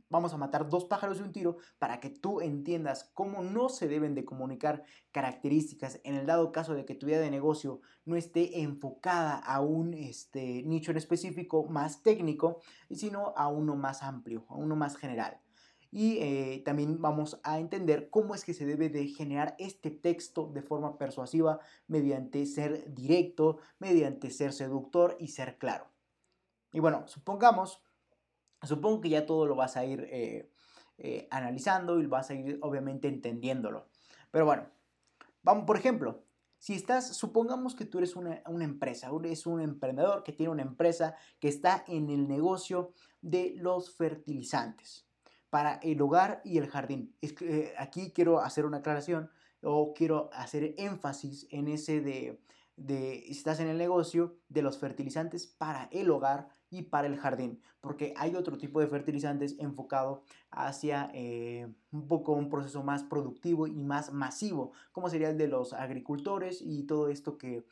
vamos 0.08 0.32
a 0.32 0.36
matar 0.36 0.68
dos 0.68 0.84
pájaros 0.84 1.18
de 1.18 1.24
un 1.24 1.32
tiro 1.32 1.56
para 1.78 2.00
que 2.00 2.10
tú 2.10 2.40
entiendas 2.40 3.10
cómo 3.14 3.42
no 3.42 3.68
se 3.68 3.88
deben 3.88 4.14
de 4.14 4.24
comunicar 4.24 4.84
características 5.12 6.00
en 6.04 6.14
el 6.14 6.26
dado 6.26 6.52
caso 6.52 6.74
de 6.74 6.84
que 6.84 6.94
tu 6.94 7.06
idea 7.06 7.20
de 7.20 7.30
negocio 7.30 7.80
no 8.04 8.16
esté 8.16 8.60
enfocada 8.60 9.36
a 9.36 9.60
un 9.60 9.94
este, 9.94 10.62
nicho 10.62 10.90
en 10.90 10.96
específico 10.96 11.64
más 11.64 12.02
técnico, 12.02 12.60
sino 12.90 13.34
a 13.36 13.48
uno 13.48 13.76
más 13.76 14.02
amplio, 14.02 14.46
a 14.48 14.54
uno 14.54 14.76
más 14.76 14.96
general. 14.96 15.40
Y 15.90 16.18
eh, 16.18 16.62
también 16.64 17.00
vamos 17.00 17.40
a 17.42 17.58
entender 17.58 18.10
cómo 18.10 18.34
es 18.34 18.44
que 18.44 18.54
se 18.54 18.66
debe 18.66 18.88
de 18.88 19.06
generar 19.08 19.54
este 19.58 19.90
texto 19.90 20.50
de 20.52 20.62
forma 20.62 20.98
persuasiva 20.98 21.60
mediante 21.86 22.44
ser 22.44 22.92
directo, 22.92 23.58
mediante 23.78 24.30
ser 24.30 24.52
seductor 24.52 25.16
y 25.18 25.28
ser 25.28 25.58
claro. 25.58 25.86
Y 26.72 26.80
bueno, 26.80 27.04
supongamos 27.06 27.80
Supongo 28.62 29.00
que 29.00 29.10
ya 29.10 29.26
todo 29.26 29.46
lo 29.46 29.54
vas 29.54 29.76
a 29.76 29.84
ir 29.84 30.08
eh, 30.10 30.50
eh, 30.98 31.28
analizando 31.30 32.00
y 32.00 32.06
vas 32.06 32.30
a 32.30 32.34
ir 32.34 32.58
obviamente 32.62 33.08
entendiéndolo. 33.08 33.88
Pero 34.30 34.46
bueno, 34.46 34.66
vamos, 35.42 35.64
por 35.64 35.76
ejemplo, 35.76 36.24
si 36.58 36.74
estás, 36.74 37.16
supongamos 37.16 37.74
que 37.74 37.84
tú 37.84 37.98
eres 37.98 38.16
una, 38.16 38.42
empresa, 38.60 39.10
eres 39.20 39.46
un 39.46 39.60
emprendedor 39.60 40.22
que 40.22 40.32
tiene 40.32 40.52
una 40.52 40.62
empresa 40.62 41.14
que 41.38 41.48
está 41.48 41.84
en 41.86 42.08
el 42.10 42.26
negocio 42.26 42.92
de 43.20 43.54
los 43.56 43.94
fertilizantes 43.94 45.06
para 45.50 45.74
el 45.76 46.00
hogar 46.00 46.40
y 46.44 46.58
el 46.58 46.66
jardín. 46.68 47.14
Es 47.20 47.34
que, 47.34 47.60
eh, 47.60 47.74
aquí 47.78 48.10
quiero 48.12 48.40
hacer 48.40 48.64
una 48.64 48.78
aclaración 48.78 49.30
o 49.62 49.92
quiero 49.94 50.30
hacer 50.32 50.74
énfasis 50.78 51.46
en 51.50 51.68
ese 51.68 52.00
de, 52.00 52.40
de, 52.76 53.18
estás 53.28 53.60
en 53.60 53.68
el 53.68 53.78
negocio 53.78 54.38
de 54.48 54.62
los 54.62 54.78
fertilizantes 54.78 55.46
para 55.46 55.88
el 55.92 56.10
hogar 56.10 56.48
y 56.70 56.82
para 56.82 57.06
el 57.06 57.16
jardín, 57.16 57.60
porque 57.80 58.12
hay 58.16 58.34
otro 58.34 58.58
tipo 58.58 58.80
de 58.80 58.88
fertilizantes 58.88 59.56
enfocado 59.58 60.22
hacia 60.50 61.10
eh, 61.14 61.68
un 61.92 62.08
poco 62.08 62.32
un 62.32 62.48
proceso 62.48 62.82
más 62.82 63.04
productivo 63.04 63.66
y 63.66 63.84
más 63.84 64.12
masivo, 64.12 64.72
como 64.92 65.08
sería 65.08 65.30
el 65.30 65.38
de 65.38 65.48
los 65.48 65.72
agricultores 65.72 66.60
y 66.62 66.84
todo 66.84 67.08
esto 67.08 67.38
que, 67.38 67.64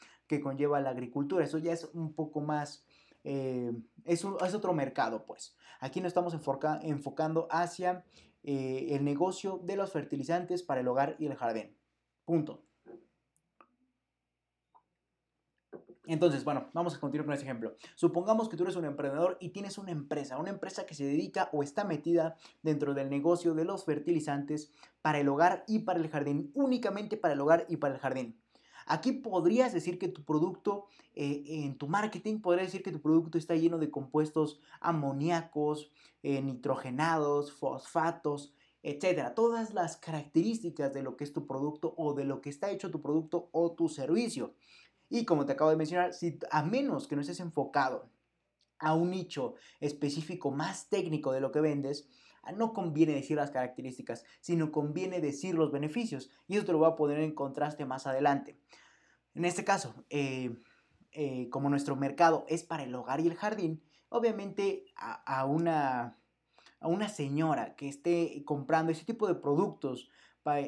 conlleva 0.42 0.80
la 0.80 0.90
agricultura. 0.90 1.44
Eso 1.44 1.58
ya 1.58 1.72
es 1.72 1.88
un 1.94 2.12
poco 2.12 2.40
más, 2.40 2.84
eh, 3.22 3.72
es, 4.04 4.24
otro 4.24 4.72
mercado, 4.72 5.24
pues. 5.26 5.56
Aquí 5.78 6.00
nos 6.00 6.08
estamos 6.08 6.34
enfocando 6.82 7.46
hacia 7.50 8.04
eh, 8.42 8.88
el 8.90 9.04
negocio 9.04 9.60
de 9.62 9.76
los 9.76 9.92
fertilizantes 9.92 10.64
para 10.64 10.80
el 10.80 10.88
hogar 10.88 11.14
y 11.20 11.26
el 11.26 11.36
jardín. 11.36 11.76
Punto. 12.24 12.64
Entonces, 16.06 16.44
bueno, 16.44 16.68
vamos 16.74 16.94
a 16.94 17.00
continuar 17.00 17.26
con 17.26 17.34
este 17.34 17.46
ejemplo. 17.46 17.76
Supongamos 17.94 18.48
que 18.48 18.56
tú 18.56 18.64
eres 18.64 18.76
un 18.76 18.84
emprendedor 18.84 19.38
y 19.40 19.50
tienes 19.50 19.78
una 19.78 19.90
empresa, 19.90 20.38
una 20.38 20.50
empresa 20.50 20.84
que 20.84 20.94
se 20.94 21.04
dedica 21.04 21.48
o 21.52 21.62
está 21.62 21.84
metida 21.84 22.36
dentro 22.62 22.92
del 22.92 23.08
negocio 23.08 23.54
de 23.54 23.64
los 23.64 23.84
fertilizantes 23.84 24.70
para 25.00 25.18
el 25.18 25.28
hogar 25.28 25.64
y 25.66 25.80
para 25.80 25.98
el 25.98 26.08
jardín, 26.08 26.50
únicamente 26.54 27.16
para 27.16 27.34
el 27.34 27.40
hogar 27.40 27.64
y 27.68 27.78
para 27.78 27.94
el 27.94 28.00
jardín. 28.00 28.38
Aquí 28.86 29.12
podrías 29.12 29.72
decir 29.72 29.98
que 29.98 30.08
tu 30.08 30.24
producto, 30.24 30.86
eh, 31.14 31.42
en 31.46 31.78
tu 31.78 31.88
marketing, 31.88 32.40
podrías 32.40 32.66
decir 32.66 32.82
que 32.82 32.92
tu 32.92 33.00
producto 33.00 33.38
está 33.38 33.54
lleno 33.54 33.78
de 33.78 33.90
compuestos 33.90 34.60
amoníacos, 34.80 35.90
eh, 36.22 36.42
nitrogenados, 36.42 37.52
fosfatos, 37.52 38.52
etcétera. 38.82 39.34
Todas 39.34 39.72
las 39.72 39.96
características 39.96 40.92
de 40.92 41.02
lo 41.02 41.16
que 41.16 41.24
es 41.24 41.32
tu 41.32 41.46
producto 41.46 41.94
o 41.96 42.12
de 42.12 42.24
lo 42.24 42.42
que 42.42 42.50
está 42.50 42.70
hecho 42.70 42.90
tu 42.90 43.00
producto 43.00 43.48
o 43.52 43.72
tu 43.72 43.88
servicio. 43.88 44.54
Y 45.08 45.24
como 45.24 45.46
te 45.46 45.52
acabo 45.52 45.70
de 45.70 45.76
mencionar, 45.76 46.12
si, 46.12 46.38
a 46.50 46.62
menos 46.62 47.06
que 47.06 47.16
no 47.16 47.22
estés 47.22 47.40
enfocado 47.40 48.10
a 48.78 48.94
un 48.94 49.10
nicho 49.10 49.54
específico 49.80 50.50
más 50.50 50.88
técnico 50.88 51.32
de 51.32 51.40
lo 51.40 51.52
que 51.52 51.60
vendes, 51.60 52.08
ah, 52.42 52.52
no 52.52 52.72
conviene 52.72 53.14
decir 53.14 53.36
las 53.36 53.50
características, 53.50 54.24
sino 54.40 54.72
conviene 54.72 55.20
decir 55.20 55.54
los 55.54 55.72
beneficios. 55.72 56.30
Y 56.48 56.56
eso 56.56 56.66
te 56.66 56.72
lo 56.72 56.78
voy 56.78 56.90
a 56.90 56.96
poner 56.96 57.20
en 57.20 57.34
contraste 57.34 57.84
más 57.84 58.06
adelante. 58.06 58.58
En 59.34 59.44
este 59.44 59.64
caso, 59.64 60.04
eh, 60.10 60.54
eh, 61.12 61.48
como 61.50 61.70
nuestro 61.70 61.96
mercado 61.96 62.44
es 62.48 62.64
para 62.64 62.84
el 62.84 62.94
hogar 62.94 63.20
y 63.20 63.28
el 63.28 63.34
jardín, 63.34 63.82
obviamente 64.08 64.84
a, 64.96 65.44
una, 65.44 66.18
a 66.80 66.88
una 66.88 67.08
señora 67.08 67.74
que 67.74 67.88
esté 67.88 68.42
comprando 68.44 68.92
ese 68.92 69.04
tipo 69.04 69.26
de 69.26 69.34
productos 69.34 70.08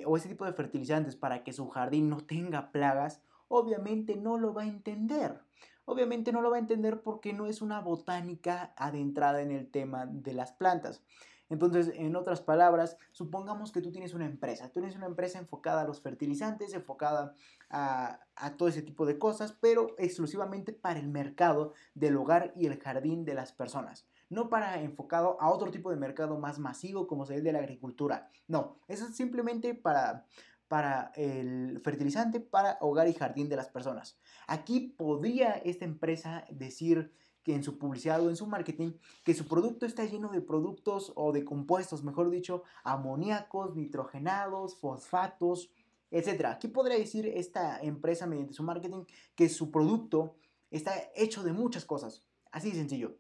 o 0.07 0.17
ese 0.17 0.29
tipo 0.29 0.45
de 0.45 0.53
fertilizantes 0.53 1.17
para 1.17 1.45
que 1.45 1.53
su 1.53 1.69
jardín 1.69 2.09
no 2.09 2.21
tenga 2.21 2.73
plagas, 2.73 3.21
obviamente 3.49 4.17
no 4.17 4.39
lo 4.39 4.55
va 4.55 4.63
a 4.63 4.67
entender. 4.67 5.41
Obviamente 5.85 6.33
no 6.33 6.41
lo 6.41 6.51
va 6.51 6.57
a 6.57 6.61
entender 6.61 7.01
porque 7.01 7.33
no 7.33 7.47
es 7.47 7.63
una 7.63 7.81
botánica 7.81 8.75
adentrada 8.77 9.41
en 9.41 9.53
el 9.53 9.71
tema 9.71 10.07
de 10.07 10.33
las 10.33 10.53
plantas. 10.53 11.03
Entonces, 11.49 11.93
en 11.95 12.17
otras 12.17 12.41
palabras, 12.41 12.97
supongamos 13.13 13.71
que 13.71 13.81
tú 13.81 13.93
tienes 13.93 14.15
una 14.15 14.27
empresa, 14.27 14.69
tú 14.69 14.81
tienes 14.81 14.97
una 14.97 15.07
empresa 15.07 15.39
enfocada 15.39 15.83
a 15.83 15.87
los 15.87 16.01
fertilizantes, 16.01 16.75
enfocada 16.75 17.35
a, 17.71 18.19
todo 18.57 18.69
ese 18.69 18.83
tipo 18.83 19.07
de 19.07 19.19
cosas, 19.19 19.57
pero 19.61 19.95
exclusivamente 19.99 20.73
para 20.73 20.99
el 20.99 21.09
mercado 21.09 21.73
del 21.95 22.17
hogar 22.17 22.53
y 22.57 22.67
el 22.67 22.81
jardín 22.81 23.25
de 23.25 23.35
las 23.35 23.53
personas. 23.53 24.07
No 24.29 24.49
para 24.49 24.83
enfocado 24.83 25.41
a 25.41 25.51
otro 25.51 25.71
tipo 25.71 25.91
de 25.91 25.97
mercado 25.97 26.37
más 26.37 26.59
masivo 26.59 27.07
como 27.07 27.25
es 27.25 27.31
el 27.31 27.45
de 27.45 27.53
la 27.53 27.61
agricultura. 27.61 28.29
No, 28.49 28.81
eso 28.89 29.07
es 29.07 29.15
simplemente 29.15 29.75
para, 29.75 30.27
para 30.69 31.13
el 31.15 31.81
fertilizante 31.85 32.41
para 32.41 32.79
hogar 32.81 33.09
y 33.09 33.15
jardín 33.15 33.49
de 33.49 33.57
las 33.57 33.69
personas. 33.69 34.19
Aquí 34.47 34.95
podría 34.97 35.53
esta 35.53 35.85
empresa 35.85 36.45
decir 36.51 37.13
que 37.47 37.55
en 37.55 37.63
su 37.63 37.79
publicidad 37.79 38.21
o 38.21 38.29
en 38.29 38.35
su 38.35 38.47
marketing 38.49 38.95
que 39.23 39.33
su 39.33 39.47
producto 39.47 39.87
está 39.87 40.05
lleno 40.05 40.31
de 40.31 40.41
productos 40.41 41.13
o 41.15 41.31
de 41.31 41.45
compuestos, 41.45 42.03
mejor 42.03 42.29
dicho, 42.29 42.65
amoníacos, 42.83 43.77
nitrogenados, 43.77 44.77
fosfatos, 44.77 45.71
etc. 46.11 46.47
Aquí 46.47 46.67
podría 46.67 46.99
decir 46.99 47.27
esta 47.27 47.81
empresa 47.81 48.27
mediante 48.27 48.55
su 48.55 48.65
marketing 48.65 49.05
que 49.37 49.49
su 49.49 49.71
producto 49.71 50.35
está 50.73 50.93
hecho 51.15 51.45
de 51.45 51.53
muchas 51.53 51.85
cosas. 51.85 52.27
Así 52.51 52.71
de 52.71 52.79
sencillo. 52.79 53.17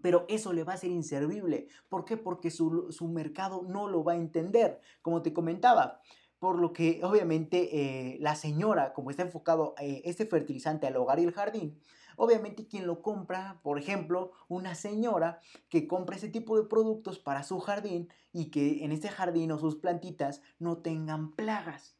Pero 0.00 0.24
eso 0.28 0.54
le 0.54 0.64
va 0.64 0.72
a 0.72 0.78
ser 0.78 0.90
inservible. 0.90 1.68
¿Por 1.90 2.06
qué? 2.06 2.16
Porque 2.16 2.50
su, 2.50 2.90
su 2.90 3.08
mercado 3.08 3.62
no 3.62 3.88
lo 3.88 4.04
va 4.04 4.12
a 4.12 4.16
entender. 4.16 4.80
Como 5.02 5.20
te 5.20 5.34
comentaba, 5.34 6.00
por 6.42 6.58
lo 6.58 6.72
que 6.72 6.98
obviamente 7.04 7.68
eh, 7.70 8.16
la 8.18 8.34
señora, 8.34 8.94
como 8.94 9.10
está 9.10 9.22
enfocado 9.22 9.76
eh, 9.78 10.02
este 10.06 10.26
fertilizante 10.26 10.88
al 10.88 10.96
hogar 10.96 11.20
y 11.20 11.22
el 11.22 11.30
jardín, 11.30 11.78
obviamente 12.16 12.66
quien 12.66 12.84
lo 12.84 13.00
compra, 13.00 13.60
por 13.62 13.78
ejemplo, 13.78 14.32
una 14.48 14.74
señora 14.74 15.38
que 15.68 15.86
compra 15.86 16.16
ese 16.16 16.30
tipo 16.30 16.56
de 16.56 16.64
productos 16.64 17.20
para 17.20 17.44
su 17.44 17.60
jardín 17.60 18.08
y 18.32 18.46
que 18.50 18.84
en 18.84 18.90
este 18.90 19.08
jardín 19.08 19.52
o 19.52 19.58
sus 19.60 19.76
plantitas 19.76 20.42
no 20.58 20.78
tengan 20.78 21.30
plagas 21.30 21.96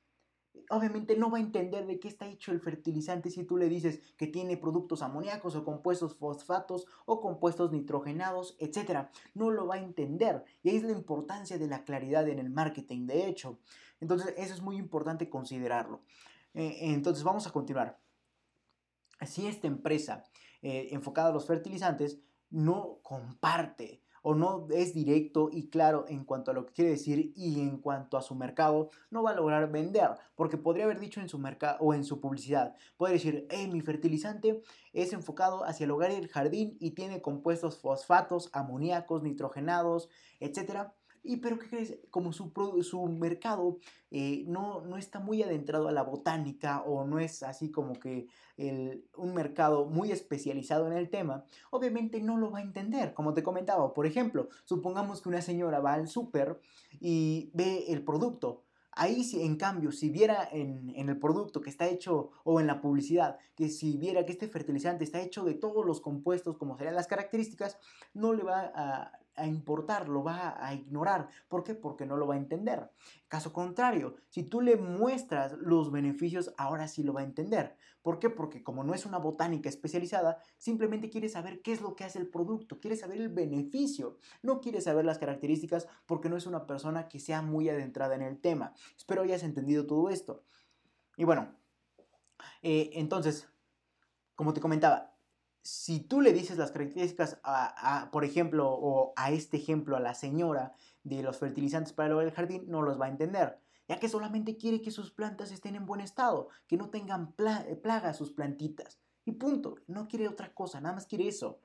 obviamente 0.71 1.17
no 1.17 1.31
va 1.31 1.39
a 1.39 1.43
entender 1.43 1.87
de 1.87 1.99
qué 1.99 2.09
está 2.09 2.27
hecho 2.27 2.51
el 2.51 2.61
fertilizante 2.61 3.31
si 3.31 3.45
tú 3.45 3.57
le 3.57 3.69
dices 3.69 4.01
que 4.17 4.27
tiene 4.27 4.57
productos 4.57 5.03
amoníacos 5.03 5.55
o 5.55 5.65
compuestos 5.65 6.17
fosfatos 6.17 6.87
o 7.05 7.21
compuestos 7.21 7.73
nitrogenados, 7.73 8.57
etc. 8.59 9.09
No 9.35 9.51
lo 9.51 9.67
va 9.67 9.77
a 9.77 9.83
entender. 9.83 10.45
Y 10.63 10.71
ahí 10.71 10.77
es 10.77 10.85
la 10.85 10.93
importancia 10.93 11.59
de 11.59 11.67
la 11.67 11.85
claridad 11.85 12.29
en 12.29 12.39
el 12.39 12.51
marketing, 12.51 13.07
de 13.07 13.27
hecho. 13.27 13.59
Entonces, 14.03 14.35
eso 14.37 14.53
es 14.53 14.61
muy 14.61 14.77
importante 14.77 15.31
considerarlo. 15.31 16.03
Eh, 16.55 16.79
entonces, 16.81 17.23
vamos 17.23 17.47
a 17.47 17.53
continuar. 17.53 18.01
Si 19.25 19.47
esta 19.47 19.69
empresa 19.69 20.25
eh, 20.61 20.89
enfocada 20.91 21.29
a 21.29 21.33
los 21.33 21.47
fertilizantes 21.47 22.19
no 22.51 22.99
comparte 23.03 24.03
o 24.23 24.35
no 24.35 24.67
es 24.71 24.93
directo 24.93 25.51
y 25.53 25.69
claro 25.69 26.05
en 26.09 26.25
cuanto 26.25 26.51
a 26.51 26.55
lo 26.55 26.67
que 26.67 26.73
quiere 26.73 26.91
decir 26.91 27.33
y 27.37 27.61
en 27.61 27.79
cuanto 27.79 28.17
a 28.17 28.23
su 28.23 28.35
mercado, 28.35 28.91
no 29.11 29.23
va 29.23 29.31
a 29.31 29.35
lograr 29.35 29.71
vender, 29.71 30.11
porque 30.35 30.59
podría 30.59 30.85
haber 30.85 30.99
dicho 30.99 31.21
en 31.21 31.29
su 31.29 31.39
mercado 31.39 31.79
o 31.81 31.95
en 31.95 32.05
su 32.05 32.21
publicidad, 32.21 32.75
puede 32.97 33.15
decir, 33.15 33.47
hey, 33.51 33.69
mi 33.73 33.81
fertilizante 33.81 34.63
es 34.93 35.13
enfocado 35.13 35.65
hacia 35.65 35.85
el 35.85 35.93
hogar 35.93 36.11
y 36.11 36.17
el 36.17 36.29
jardín 36.29 36.77
y 36.81 36.93
tiene 36.93 37.23
compuestos 37.23 37.79
fosfatos, 37.79 38.51
amoníacos, 38.53 39.23
nitrogenados, 39.23 40.09
etcétera 40.41 40.95
y 41.25 41.37
pero 41.37 41.59
¿qué 41.59 41.69
crees? 41.69 41.99
Como 42.11 42.33
su, 42.33 42.51
su 42.83 43.03
mercado 43.07 43.79
eh, 44.11 44.45
no, 44.47 44.81
no 44.83 44.97
está 44.97 45.21
muy 45.21 45.43
adentrado 45.43 45.89
a 45.89 45.93
la 45.93 46.03
botánica 46.03 46.83
o 46.83 47.05
no 47.05 47.19
es 47.19 47.43
así 47.43 47.71
como 47.71 47.95
que 47.95 48.27
el, 48.57 49.05
un 49.17 49.35
mercado 49.35 49.87
muy 49.87 50.11
especializado 50.11 50.87
en 50.87 50.95
el 50.95 51.11
tema, 51.11 51.45
obviamente 51.71 52.21
no 52.21 52.39
lo 52.39 52.51
va 52.51 52.59
a 52.59 52.63
entender. 52.63 53.15
Como 53.15 53.35
te 53.35 53.43
comentaba, 53.43 53.95
por 53.95 54.07
ejemplo, 54.07 54.49
supongamos 54.65 55.23
que 55.23 55.29
una 55.29 55.43
señora 55.43 55.81
va 55.81 55.95
al 55.95 56.09
súper 56.09 56.61
y 57.01 57.51
ve 57.55 57.87
el 57.89 58.05
producto. 58.05 58.65
Ahí, 58.95 59.27
en 59.41 59.57
cambio, 59.57 59.91
si 59.91 60.11
viera 60.11 60.47
en, 60.53 60.93
en, 60.95 61.09
el 61.09 61.19
producto 61.19 61.63
que 61.63 61.71
está 61.71 61.89
hecho 61.89 62.31
o 62.45 62.61
en 62.61 62.67
la 62.67 62.83
publicidad, 62.83 63.39
que 63.57 63.71
si 63.71 63.97
viera 63.97 64.27
que 64.27 64.33
este 64.33 64.49
fertilizante 64.49 65.03
está 65.03 65.23
hecho 65.23 65.45
de 65.45 65.55
todos 65.55 65.87
los 65.87 66.03
compuestos, 66.03 66.59
como 66.59 66.77
serían 66.77 66.95
las 66.95 67.07
características, 67.07 67.79
no 68.13 68.35
le 68.35 68.43
va 68.43 68.71
a, 68.75 69.22
a 69.35 69.47
importar, 69.47 70.09
lo 70.09 70.23
va 70.23 70.57
a 70.65 70.75
ignorar. 70.75 71.29
¿Por 71.49 71.65
qué? 71.65 71.75
Porque 71.75 72.07
no 72.07 72.17
lo 72.17 72.27
va 72.27 72.35
a 72.35 72.39
entender. 72.39 72.91
Caso 73.29 73.53
contrario, 73.53 74.17
si 74.29 74.43
tú 74.43 74.61
le 74.61 74.77
muestras 74.77 75.53
los 75.55 75.91
beneficios, 75.91 76.53
ahora 76.57 76.89
sí 76.89 77.03
lo 77.03 77.13
va 77.13 77.21
a 77.21 77.25
entender. 77.25 77.77
¿Por 78.03 78.19
qué? 78.19 78.31
Porque 78.31 78.63
como 78.63 78.85
no 78.85 78.95
es 78.95 79.07
una 79.07 79.19
botánica 79.19 79.69
especializada, 79.69 80.39
simplemente 80.59 81.09
quiere 81.09 81.29
saber 81.29 81.63
qué 81.63 81.73
es 81.73 81.81
lo 81.81 81.95
que 81.95 82.05
hace 82.05 82.19
el 82.19 82.29
producto, 82.29 82.81
quiere 82.81 82.97
saber 82.97 83.21
el 83.21 83.29
beneficio, 83.29 84.19
no 84.43 84.61
quiere 84.61 84.81
saber 84.81 85.05
las 85.05 85.19
características 85.19 85.89
porque 86.07 86.29
no 86.29 86.37
es 86.37 86.47
una 86.47 86.67
persona 86.67 87.09
que 87.09 87.21
sea 87.21 87.43
muy 87.43 87.69
adentrada 87.69 88.15
en 88.15 88.23
el 88.23 88.39
tema. 88.41 88.75
Espero 88.97 89.23
hayas 89.23 89.45
entendido 89.45 89.87
todo 89.87 90.09
esto. 90.09 90.45
Y 91.17 91.25
bueno, 91.25 91.55
eh, 92.63 92.91
entonces, 92.95 93.49
como 94.35 94.53
te 94.53 94.61
comentaba, 94.61 95.12
si 95.63 96.01
tú 96.01 96.21
le 96.21 96.33
dices 96.33 96.59
las 96.59 96.73
características, 96.73 97.39
a, 97.45 98.09
por 98.13 98.25
ejemplo, 98.25 98.71
o 98.71 99.13
a 99.17 99.31
este 99.31 99.57
ejemplo, 99.57 99.97
a 99.97 100.01
la 100.01 100.15
señora 100.15 100.75
de 101.05 101.23
los 101.23 101.39
fertilizantes 101.39 101.93
para 101.93 102.21
el 102.21 102.33
jardín, 102.33 102.65
no 102.69 102.83
los 102.83 103.01
va 103.01 103.07
a 103.07 103.11
entender, 103.11 103.59
ya 103.89 103.99
que 103.99 104.09
solamente 104.09 104.57
quiere 104.57 104.81
que 104.81 104.91
sus 104.91 105.13
plantas 105.13 105.53
estén 105.53 105.77
en 105.77 105.87
buen 105.87 106.01
estado, 106.01 106.49
que 106.67 106.77
no 106.77 106.91
tengan 106.91 107.33
plagas 107.33 108.17
sus 108.17 108.33
plantitas. 108.33 108.99
Y 109.25 109.33
punto, 109.33 109.77
no 109.87 110.09
quiere 110.09 110.29
otra 110.29 110.53
cosa, 110.53 110.81
nada 110.81 110.97
más 110.97 111.07
quiere 111.07 111.29
eso. 111.29 111.61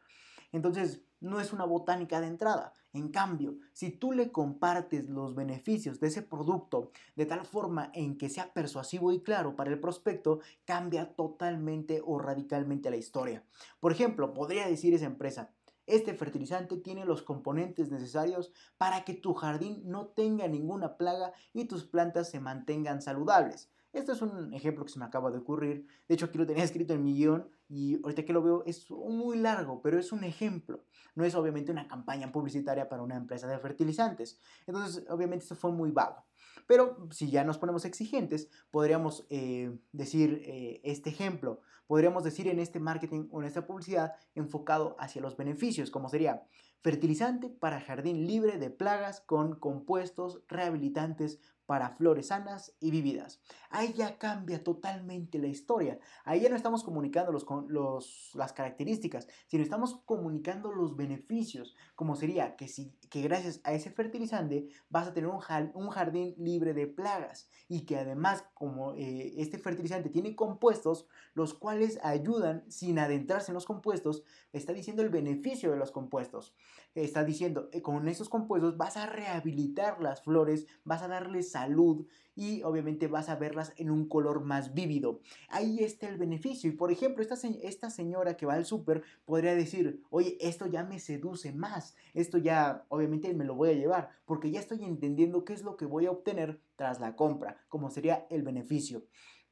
Entonces, 0.57 1.03
no 1.19 1.39
es 1.39 1.53
una 1.53 1.65
botánica 1.65 2.19
de 2.19 2.25
entrada. 2.25 2.73
En 2.91 3.09
cambio, 3.09 3.57
si 3.73 3.91
tú 3.91 4.11
le 4.11 4.31
compartes 4.31 5.07
los 5.07 5.35
beneficios 5.35 5.99
de 5.99 6.07
ese 6.07 6.23
producto 6.23 6.91
de 7.15 7.27
tal 7.27 7.45
forma 7.45 7.91
en 7.93 8.17
que 8.17 8.27
sea 8.27 8.51
persuasivo 8.53 9.11
y 9.11 9.21
claro 9.21 9.55
para 9.55 9.69
el 9.69 9.79
prospecto, 9.79 10.39
cambia 10.65 11.13
totalmente 11.13 12.01
o 12.03 12.17
radicalmente 12.17 12.89
la 12.89 12.97
historia. 12.97 13.43
Por 13.79 13.91
ejemplo, 13.91 14.33
podría 14.33 14.67
decir 14.67 14.95
esa 14.95 15.05
empresa, 15.05 15.51
este 15.85 16.15
fertilizante 16.15 16.75
tiene 16.77 17.05
los 17.05 17.21
componentes 17.21 17.91
necesarios 17.91 18.51
para 18.79 19.05
que 19.05 19.13
tu 19.13 19.35
jardín 19.35 19.83
no 19.85 20.07
tenga 20.07 20.47
ninguna 20.47 20.97
plaga 20.97 21.33
y 21.53 21.65
tus 21.65 21.85
plantas 21.85 22.31
se 22.31 22.39
mantengan 22.39 23.03
saludables. 23.03 23.69
Este 23.93 24.11
es 24.11 24.23
un 24.23 24.53
ejemplo 24.55 24.85
que 24.85 24.91
se 24.91 24.99
me 24.99 25.05
acaba 25.05 25.29
de 25.29 25.37
ocurrir. 25.37 25.87
De 26.07 26.15
hecho, 26.15 26.25
aquí 26.25 26.39
lo 26.39 26.47
tenía 26.47 26.63
escrito 26.63 26.93
en 26.93 27.03
mi 27.03 27.13
guion 27.13 27.47
y 27.69 28.01
ahorita 28.03 28.23
que 28.23 28.33
lo 28.33 28.41
veo 28.41 28.63
es 28.65 28.89
muy 28.89 29.37
largo, 29.37 29.81
pero 29.81 29.99
es 29.99 30.11
un 30.11 30.23
ejemplo. 30.23 30.83
No 31.15 31.25
es 31.25 31.35
obviamente 31.35 31.71
una 31.71 31.87
campaña 31.87 32.31
publicitaria 32.31 32.87
para 32.87 33.03
una 33.03 33.17
empresa 33.17 33.47
de 33.47 33.59
fertilizantes. 33.59 34.39
Entonces, 34.65 35.05
obviamente 35.09 35.43
esto 35.43 35.55
fue 35.55 35.71
muy 35.71 35.91
vago. 35.91 36.23
Pero 36.65 37.07
si 37.11 37.29
ya 37.29 37.43
nos 37.43 37.57
ponemos 37.57 37.85
exigentes, 37.85 38.49
podríamos 38.71 39.25
eh, 39.29 39.77
decir 39.91 40.41
eh, 40.45 40.81
este 40.83 41.09
ejemplo. 41.09 41.61
Podríamos 41.87 42.23
decir 42.23 42.47
en 42.47 42.59
este 42.59 42.79
marketing 42.79 43.27
o 43.31 43.41
en 43.41 43.47
esta 43.47 43.65
publicidad 43.65 44.13
enfocado 44.35 44.95
hacia 44.99 45.21
los 45.21 45.37
beneficios, 45.37 45.91
como 45.91 46.09
sería 46.09 46.43
fertilizante 46.81 47.49
para 47.49 47.81
jardín 47.81 48.27
libre 48.27 48.57
de 48.57 48.69
plagas 48.69 49.21
con 49.21 49.59
compuestos 49.59 50.41
rehabilitantes 50.47 51.39
para 51.67 51.89
flores 51.91 52.27
sanas 52.27 52.73
y 52.79 52.89
vividas. 52.89 53.39
Ahí 53.69 53.93
ya 53.93 54.17
cambia 54.17 54.63
totalmente 54.63 55.37
la 55.37 55.47
historia. 55.47 55.99
Ahí 56.23 56.39
ya 56.39 56.49
no 56.49 56.55
estamos 56.55 56.83
comunicando 56.83 57.31
los, 57.31 58.31
las 58.33 58.53
características, 58.53 59.27
sino 59.47 59.61
estamos 59.61 60.01
comunicando 60.05 60.71
los 60.71 60.95
beneficios, 60.95 61.75
como 61.93 62.15
sería 62.15 62.55
que, 62.55 62.69
si, 62.69 62.93
que 63.09 63.21
gracias 63.21 63.59
a 63.65 63.73
ese 63.73 63.91
fertilizante 63.91 64.69
vas 64.89 65.07
a 65.07 65.13
tener 65.13 65.29
un, 65.29 65.41
un 65.73 65.89
jardín 65.89 66.33
libre 66.37 66.73
de 66.73 66.87
plagas 66.87 67.49
y 67.67 67.81
que 67.81 67.97
además 67.97 68.45
como 68.53 68.93
eh, 68.95 69.33
este 69.37 69.57
fertilizante 69.57 70.09
tiene 70.09 70.35
compuestos, 70.35 71.05
los 71.33 71.53
cuales 71.53 71.99
ayudan 72.01 72.63
sin 72.71 72.97
adentrarse 72.97 73.51
en 73.51 73.55
los 73.55 73.65
compuestos, 73.65 74.23
está 74.53 74.71
diciendo 74.71 75.03
el 75.03 75.09
beneficio 75.09 75.69
de 75.71 75.77
los 75.77 75.91
compuestos. 75.91 76.55
Está 77.03 77.23
diciendo, 77.23 77.69
eh, 77.73 77.83
con 77.83 78.07
esos 78.07 78.27
compuestos 78.27 78.75
vas 78.75 78.97
a 78.97 79.05
rehabilitar 79.05 80.01
las 80.01 80.23
flores, 80.23 80.65
vas 80.83 81.03
a 81.03 81.07
darles 81.07 81.51
salud 81.51 82.07
y 82.35 82.63
obviamente 82.63 83.07
vas 83.07 83.29
a 83.29 83.35
verlas 83.35 83.73
en 83.77 83.91
un 83.91 84.07
color 84.07 84.41
más 84.41 84.73
vívido. 84.73 85.19
Ahí 85.49 85.83
está 85.83 86.09
el 86.09 86.17
beneficio. 86.17 86.71
Y 86.71 86.73
por 86.73 86.91
ejemplo, 86.91 87.21
esta, 87.21 87.35
esta 87.61 87.91
señora 87.91 88.35
que 88.35 88.47
va 88.47 88.55
al 88.55 88.65
súper 88.65 89.03
podría 89.25 89.53
decir, 89.53 90.01
oye, 90.09 90.37
esto 90.41 90.65
ya 90.65 90.83
me 90.83 90.99
seduce 90.99 91.53
más, 91.53 91.95
esto 92.15 92.39
ya 92.39 92.85
obviamente 92.89 93.31
me 93.35 93.45
lo 93.45 93.53
voy 93.53 93.69
a 93.69 93.73
llevar, 93.73 94.09
porque 94.25 94.49
ya 94.49 94.59
estoy 94.59 94.83
entendiendo 94.83 95.45
qué 95.45 95.53
es 95.53 95.61
lo 95.61 95.77
que 95.77 95.85
voy 95.85 96.07
a 96.07 96.11
obtener 96.11 96.59
tras 96.75 96.99
la 96.99 97.15
compra, 97.15 97.57
como 97.69 97.91
sería 97.91 98.25
el 98.31 98.41
beneficio. 98.41 99.03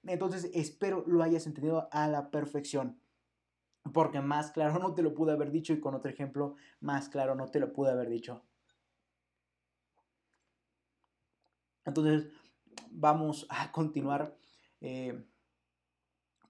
Entonces 0.03 0.49
espero 0.53 1.03
lo 1.05 1.21
hayas 1.21 1.45
entendido 1.45 1.89
a 1.91 2.07
la 2.07 2.31
perfección. 2.31 2.99
Porque 3.93 4.21
más 4.21 4.51
claro 4.51 4.79
no 4.79 4.93
te 4.93 5.03
lo 5.03 5.13
pude 5.13 5.33
haber 5.33 5.51
dicho 5.51 5.73
y 5.73 5.79
con 5.79 5.93
otro 5.95 6.09
ejemplo 6.09 6.55
más 6.79 7.09
claro 7.09 7.35
no 7.35 7.47
te 7.49 7.59
lo 7.59 7.71
pude 7.71 7.91
haber 7.91 8.09
dicho. 8.09 8.43
Entonces, 11.85 12.27
vamos 12.89 13.45
a 13.49 13.71
continuar 13.71 14.35
eh, 14.81 15.25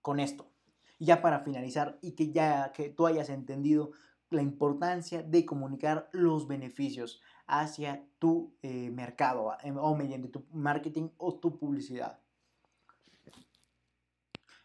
con 0.02 0.20
esto. 0.20 0.52
Ya 0.98 1.22
para 1.22 1.42
finalizar 1.42 2.00
y 2.02 2.14
que 2.14 2.32
ya 2.32 2.72
que 2.72 2.90
tú 2.90 3.06
hayas 3.06 3.30
entendido 3.30 3.92
la 4.30 4.42
importancia 4.42 5.22
de 5.22 5.46
comunicar 5.46 6.10
los 6.14 6.48
beneficios 6.48 7.22
hacia 7.48 8.08
tu 8.18 8.56
eh, 8.62 8.90
mercado 8.92 9.56
em, 9.62 9.78
o 9.78 9.96
mediante 9.96 10.30
tu 10.30 10.46
marketing 10.52 11.10
o 11.18 11.36
tu 11.36 11.58
publicidad. 11.58 12.20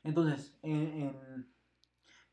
Entonces, 0.02 0.54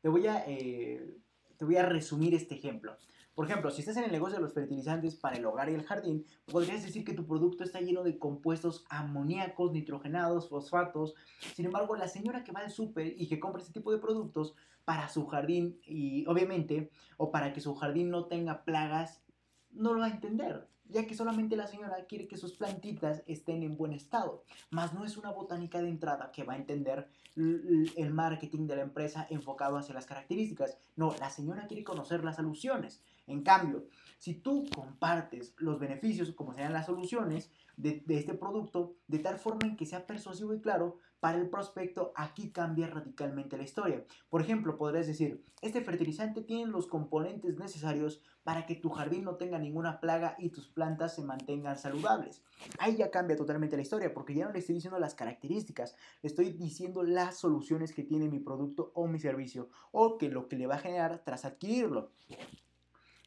te, 0.00 0.08
voy 0.08 0.26
a, 0.26 0.44
eh, 0.46 1.16
te 1.56 1.64
voy 1.64 1.76
a 1.76 1.86
resumir 1.86 2.34
este 2.34 2.54
ejemplo. 2.54 2.96
Por 3.34 3.46
ejemplo, 3.46 3.70
si 3.70 3.82
estás 3.82 3.96
en 3.96 4.04
el 4.04 4.10
negocio 4.10 4.36
de 4.36 4.42
los 4.42 4.52
fertilizantes 4.52 5.14
para 5.14 5.36
el 5.36 5.46
hogar 5.46 5.70
y 5.70 5.74
el 5.74 5.84
jardín, 5.84 6.26
podrías 6.46 6.82
decir 6.82 7.04
que 7.04 7.14
tu 7.14 7.24
producto 7.24 7.62
está 7.62 7.80
lleno 7.80 8.02
de 8.02 8.18
compuestos 8.18 8.84
amoníacos, 8.90 9.70
nitrogenados, 9.70 10.48
fosfatos. 10.48 11.14
Sin 11.54 11.66
embargo, 11.66 11.94
la 11.94 12.08
señora 12.08 12.42
que 12.42 12.50
va 12.50 12.60
al 12.60 12.70
súper 12.70 13.14
y 13.16 13.28
que 13.28 13.38
compra 13.38 13.62
este 13.62 13.74
tipo 13.74 13.92
de 13.92 13.98
productos 13.98 14.56
para 14.84 15.08
su 15.08 15.26
jardín 15.26 15.78
y 15.84 16.26
obviamente, 16.26 16.90
o 17.16 17.30
para 17.30 17.52
que 17.52 17.60
su 17.60 17.76
jardín 17.76 18.10
no 18.10 18.24
tenga 18.26 18.64
plagas, 18.64 19.22
no 19.70 19.92
lo 19.94 20.00
va 20.00 20.06
a 20.06 20.10
entender 20.10 20.66
ya 20.88 21.06
que 21.06 21.14
solamente 21.14 21.56
la 21.56 21.66
señora 21.66 22.04
quiere 22.06 22.28
que 22.28 22.36
sus 22.36 22.52
plantitas 22.52 23.22
estén 23.26 23.62
en 23.62 23.76
buen 23.76 23.92
estado, 23.92 24.42
más 24.70 24.94
no 24.94 25.04
es 25.04 25.16
una 25.16 25.30
botánica 25.30 25.80
de 25.80 25.88
entrada 25.88 26.30
que 26.32 26.44
va 26.44 26.54
a 26.54 26.56
entender 26.56 27.08
el 27.36 28.10
marketing 28.12 28.66
de 28.66 28.76
la 28.76 28.82
empresa 28.82 29.26
enfocado 29.30 29.76
hacia 29.76 29.94
las 29.94 30.06
características. 30.06 30.76
No, 30.96 31.14
la 31.20 31.30
señora 31.30 31.66
quiere 31.66 31.84
conocer 31.84 32.24
las 32.24 32.36
soluciones. 32.36 33.00
En 33.26 33.42
cambio, 33.42 33.84
si 34.18 34.34
tú 34.34 34.66
compartes 34.74 35.54
los 35.58 35.78
beneficios, 35.78 36.32
como 36.32 36.54
sean 36.54 36.72
las 36.72 36.86
soluciones 36.86 37.50
de, 37.78 38.02
este 38.08 38.34
producto, 38.34 38.96
de 39.06 39.20
tal 39.20 39.38
forma 39.38 39.66
en 39.66 39.76
que 39.76 39.86
sea 39.86 40.06
persuasivo 40.06 40.52
y 40.52 40.60
claro, 40.60 40.98
para 41.20 41.38
el 41.38 41.48
prospecto 41.48 42.12
aquí 42.16 42.50
cambia 42.50 42.88
radicalmente 42.88 43.56
la 43.56 43.62
historia. 43.62 44.04
Por 44.28 44.40
ejemplo, 44.40 44.76
podrías 44.76 45.06
decir, 45.06 45.44
este 45.62 45.80
fertilizante 45.80 46.42
tiene 46.42 46.70
los 46.70 46.86
componentes 46.86 47.56
necesarios 47.56 48.20
para 48.42 48.66
que 48.66 48.74
tu 48.74 48.90
jardín 48.90 49.24
no 49.24 49.36
tenga 49.36 49.58
ninguna 49.58 50.00
plaga 50.00 50.34
y 50.38 50.50
tus 50.50 50.68
plantas 50.68 51.14
se 51.14 51.22
mantengan 51.22 51.78
saludables. 51.78 52.42
Ahí 52.78 52.96
ya 52.96 53.10
cambia 53.10 53.36
totalmente 53.36 53.76
la 53.76 53.82
historia, 53.82 54.12
porque 54.12 54.34
ya 54.34 54.46
no 54.46 54.52
le 54.52 54.58
estoy 54.58 54.74
diciendo 54.74 54.98
las 54.98 55.14
características, 55.14 55.94
le 56.22 56.28
estoy 56.28 56.52
diciendo 56.52 57.02
las 57.04 57.38
soluciones 57.38 57.92
que 57.92 58.02
tiene 58.02 58.28
mi 58.28 58.40
producto 58.40 58.90
o 58.94 59.06
mi 59.06 59.20
servicio, 59.20 59.70
o 59.92 60.18
que 60.18 60.28
lo 60.28 60.48
que 60.48 60.56
le 60.56 60.66
va 60.66 60.76
a 60.76 60.80
generar 60.80 61.22
tras 61.24 61.44
adquirirlo. 61.44 62.10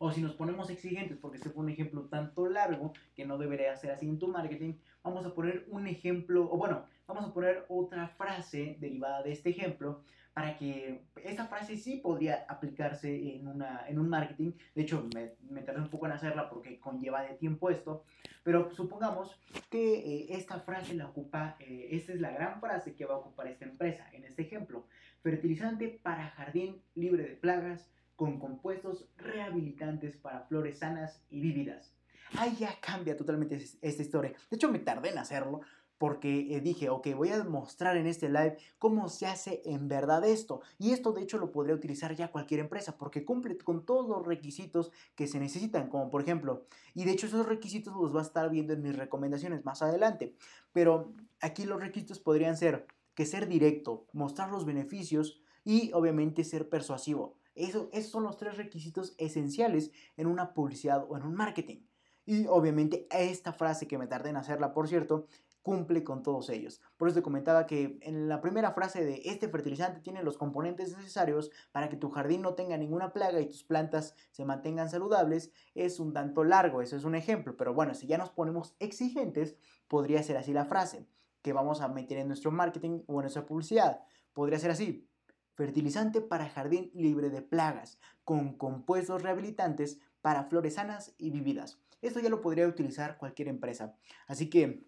O 0.04 0.12
si 0.12 0.20
nos 0.20 0.34
ponemos 0.34 0.72
exigentes, 0.72 1.16
porque 1.20 1.38
este 1.38 1.52
fue 1.52 1.64
un 1.64 1.70
ejemplo 1.70 2.08
tanto 2.10 2.50
largo 2.50 2.92
que 3.16 3.24
no 3.24 3.38
debería 3.38 3.76
ser 3.76 3.92
así 3.92 4.08
en 4.08 4.18
tu 4.18 4.28
marketing, 4.28 4.74
vamos 5.04 5.24
a 5.28 5.36
poner 5.36 5.68
un 5.70 5.86
ejemplo, 5.86 6.50
o 6.52 6.58
bueno, 6.58 6.88
vamos 7.06 7.24
a 7.24 7.32
poner 7.32 7.66
otra 7.70 8.08
frase 8.08 8.78
derivada 8.80 9.22
de 9.22 9.32
este 9.32 9.52
ejemplo 9.52 10.02
para 10.34 10.58
que 10.58 11.04
esta 11.24 11.46
frase 11.46 11.78
sí 11.78 11.98
podría 11.98 12.46
aplicarse 12.50 13.36
en, 13.36 13.48
una, 13.48 13.86
en 13.88 14.00
un 14.00 14.10
marketing. 14.10 14.54
De 14.74 14.82
hecho, 14.82 15.08
me, 15.14 15.34
me 15.48 15.62
tardé 15.62 15.82
un 15.82 15.90
poco 15.90 16.08
en 16.08 16.14
hacerla 16.14 16.50
porque 16.50 16.80
conlleva 16.80 17.22
de 17.22 17.36
tiempo 17.36 17.70
esto. 17.70 18.04
Pero 18.42 18.72
supongamos 18.72 19.40
que 19.70 20.00
eh, 20.00 20.26
esta 20.30 20.62
frase 20.62 20.96
la 20.96 21.10
ocupa, 21.10 21.58
eh, 21.60 21.90
esta 21.92 22.14
es 22.14 22.20
la 22.20 22.32
gran 22.32 22.60
frase 22.60 22.96
que 22.96 23.06
va 23.06 23.14
a 23.14 23.18
ocupar 23.18 23.46
esta 23.46 23.66
empresa 23.66 24.10
en 24.14 24.24
este 24.24 24.42
ejemplo. 24.42 24.88
Fertilizante 25.22 26.00
para 26.02 26.30
jardín 26.30 26.82
libre 26.96 27.22
de 27.22 27.36
plagas 27.36 27.92
con 28.22 28.38
compuestos 28.38 29.08
rehabilitantes 29.18 30.16
para 30.16 30.42
flores 30.42 30.78
sanas 30.78 31.24
y 31.32 31.40
vívidas. 31.40 31.96
Ahí 32.38 32.56
ya 32.56 32.80
cambia 32.80 33.18
totalmente 33.18 33.56
esta 33.82 34.02
historia. 34.04 34.34
De 34.48 34.58
hecho, 34.58 34.72
me 34.72 34.78
tardé 34.78 35.10
en 35.10 35.18
hacerlo 35.18 35.62
porque 35.98 36.56
eh, 36.56 36.62
dije, 36.62 36.92
ok, 36.92 37.16
voy 37.16 37.30
a 37.30 37.44
mostrar 37.44 37.98
en 37.98 38.06
este 38.06 38.30
live 38.30 38.58
cómo 38.78 39.10
se 39.10 39.26
hace 39.26 39.64
en 39.66 39.88
verdad 39.88 40.24
esto. 40.24 40.62
Y 40.78 40.92
esto 40.92 41.14
de 41.14 41.24
hecho 41.24 41.40
lo 41.40 41.52
podría 41.52 41.74
utilizar 41.74 42.16
ya 42.16 42.30
cualquier 42.30 42.60
empresa 42.60 42.96
porque 42.96 43.26
cumple 43.26 43.58
con 43.58 43.88
todos 43.88 44.08
los 44.08 44.24
requisitos 44.24 44.92
que 45.16 45.26
se 45.26 45.40
necesitan, 45.40 45.90
como 45.90 46.12
por 46.12 46.22
ejemplo, 46.22 46.68
y 46.94 47.06
de 47.06 47.14
hecho 47.14 47.26
esos 47.26 47.48
requisitos 47.48 47.96
los 47.96 48.16
va 48.16 48.20
a 48.20 48.24
estar 48.24 48.52
viendo 48.52 48.74
en 48.74 48.84
mis 48.84 48.96
recomendaciones 48.96 49.66
más 49.66 49.82
adelante. 49.82 50.36
Pero 50.74 51.12
aquí 51.40 51.66
los 51.66 51.82
requisitos 51.82 52.20
podrían 52.20 52.56
ser 52.56 52.86
que 53.16 53.26
ser 53.26 53.48
directo, 53.48 54.06
mostrar 54.14 54.52
los 54.52 54.64
beneficios 54.64 55.42
y 55.64 55.92
obviamente 55.94 56.44
ser 56.44 56.70
persuasivo. 56.70 57.41
Eso, 57.56 57.90
esos 57.92 58.12
son 58.12 58.24
los 58.24 58.38
tres 58.38 58.58
requisitos 58.58 59.16
esenciales 59.18 59.92
en 60.18 60.28
una 60.28 60.54
publicidad 60.54 61.06
o 61.10 61.18
en 61.18 61.24
un 61.24 61.36
marketing. 61.36 61.86
Y 62.26 62.46
obviamente 62.48 63.08
esta 63.12 63.52
frase 63.52 63.88
que 63.88 63.98
me 63.98 64.08
tardé 64.08 64.30
en 64.30 64.38
hacerla, 64.38 64.74
por 64.74 64.88
cierto, 64.88 65.28
cumple 65.62 66.04
con 66.04 66.24
todos 66.24 66.50
ellos. 66.50 66.82
Por 66.98 67.08
eso 67.08 67.16
te 67.16 67.22
comentaba 67.22 67.66
que 67.66 68.00
en 68.02 68.28
la 68.28 68.42
primera 68.42 68.72
frase 68.72 69.04
de 69.04 69.22
este 69.26 69.48
fertilizante 69.48 70.02
tiene 70.02 70.24
los 70.24 70.38
componentes 70.38 70.96
necesarios 70.98 71.52
para 71.72 71.90
que 71.90 71.98
tu 71.98 72.10
jardín 72.10 72.42
no 72.42 72.56
tenga 72.56 72.78
ninguna 72.78 73.14
plaga 73.14 73.40
y 73.40 73.48
tus 73.48 73.64
plantas 73.64 74.16
se 74.32 74.46
mantengan 74.46 74.90
saludables, 74.90 75.52
es 75.76 76.00
un 76.00 76.14
tanto 76.14 76.44
largo, 76.44 76.82
eso 76.82 76.96
es 76.96 77.04
un 77.04 77.16
ejemplo, 77.16 77.56
pero 77.58 77.74
bueno, 77.74 77.94
si 77.94 78.08
ya 78.08 78.18
nos 78.18 78.32
ponemos 78.32 78.76
exigentes, 78.80 79.56
podría 79.88 80.24
ser 80.24 80.38
así 80.38 80.54
la 80.54 80.66
frase 80.66 81.08
que 81.42 81.54
vamos 81.54 81.82
a 81.82 81.88
meter 81.88 82.18
en 82.18 82.28
nuestro 82.28 82.52
marketing 82.52 83.02
o 83.08 83.14
en 83.16 83.22
nuestra 83.22 83.46
publicidad. 83.46 84.02
Podría 84.34 84.60
ser 84.60 84.72
así, 84.72 85.10
fertilizante 85.56 86.22
para 86.22 86.50
jardín 86.50 86.92
libre 86.94 87.30
de 87.30 87.42
plagas, 87.42 88.00
con 88.24 88.58
compuestos 88.58 89.22
rehabilitantes 89.22 90.00
para 90.22 90.46
flores 90.46 90.76
sanas 90.76 91.14
y 91.18 91.32
vividas. 91.32 91.80
Esto 92.02 92.20
ya 92.20 92.30
lo 92.30 92.42
podría 92.42 92.68
utilizar 92.68 93.18
cualquier 93.18 93.48
empresa. 93.48 93.96
Así 94.28 94.50
que 94.50 94.86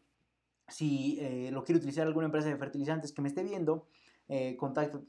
si 0.67 1.19
eh, 1.19 1.49
lo 1.51 1.63
quiere 1.63 1.77
utilizar 1.77 2.07
alguna 2.07 2.25
empresa 2.25 2.49
de 2.49 2.57
fertilizantes 2.57 3.11
que 3.11 3.21
me 3.21 3.27
esté 3.27 3.43
viendo, 3.43 3.87
eh, 4.29 4.57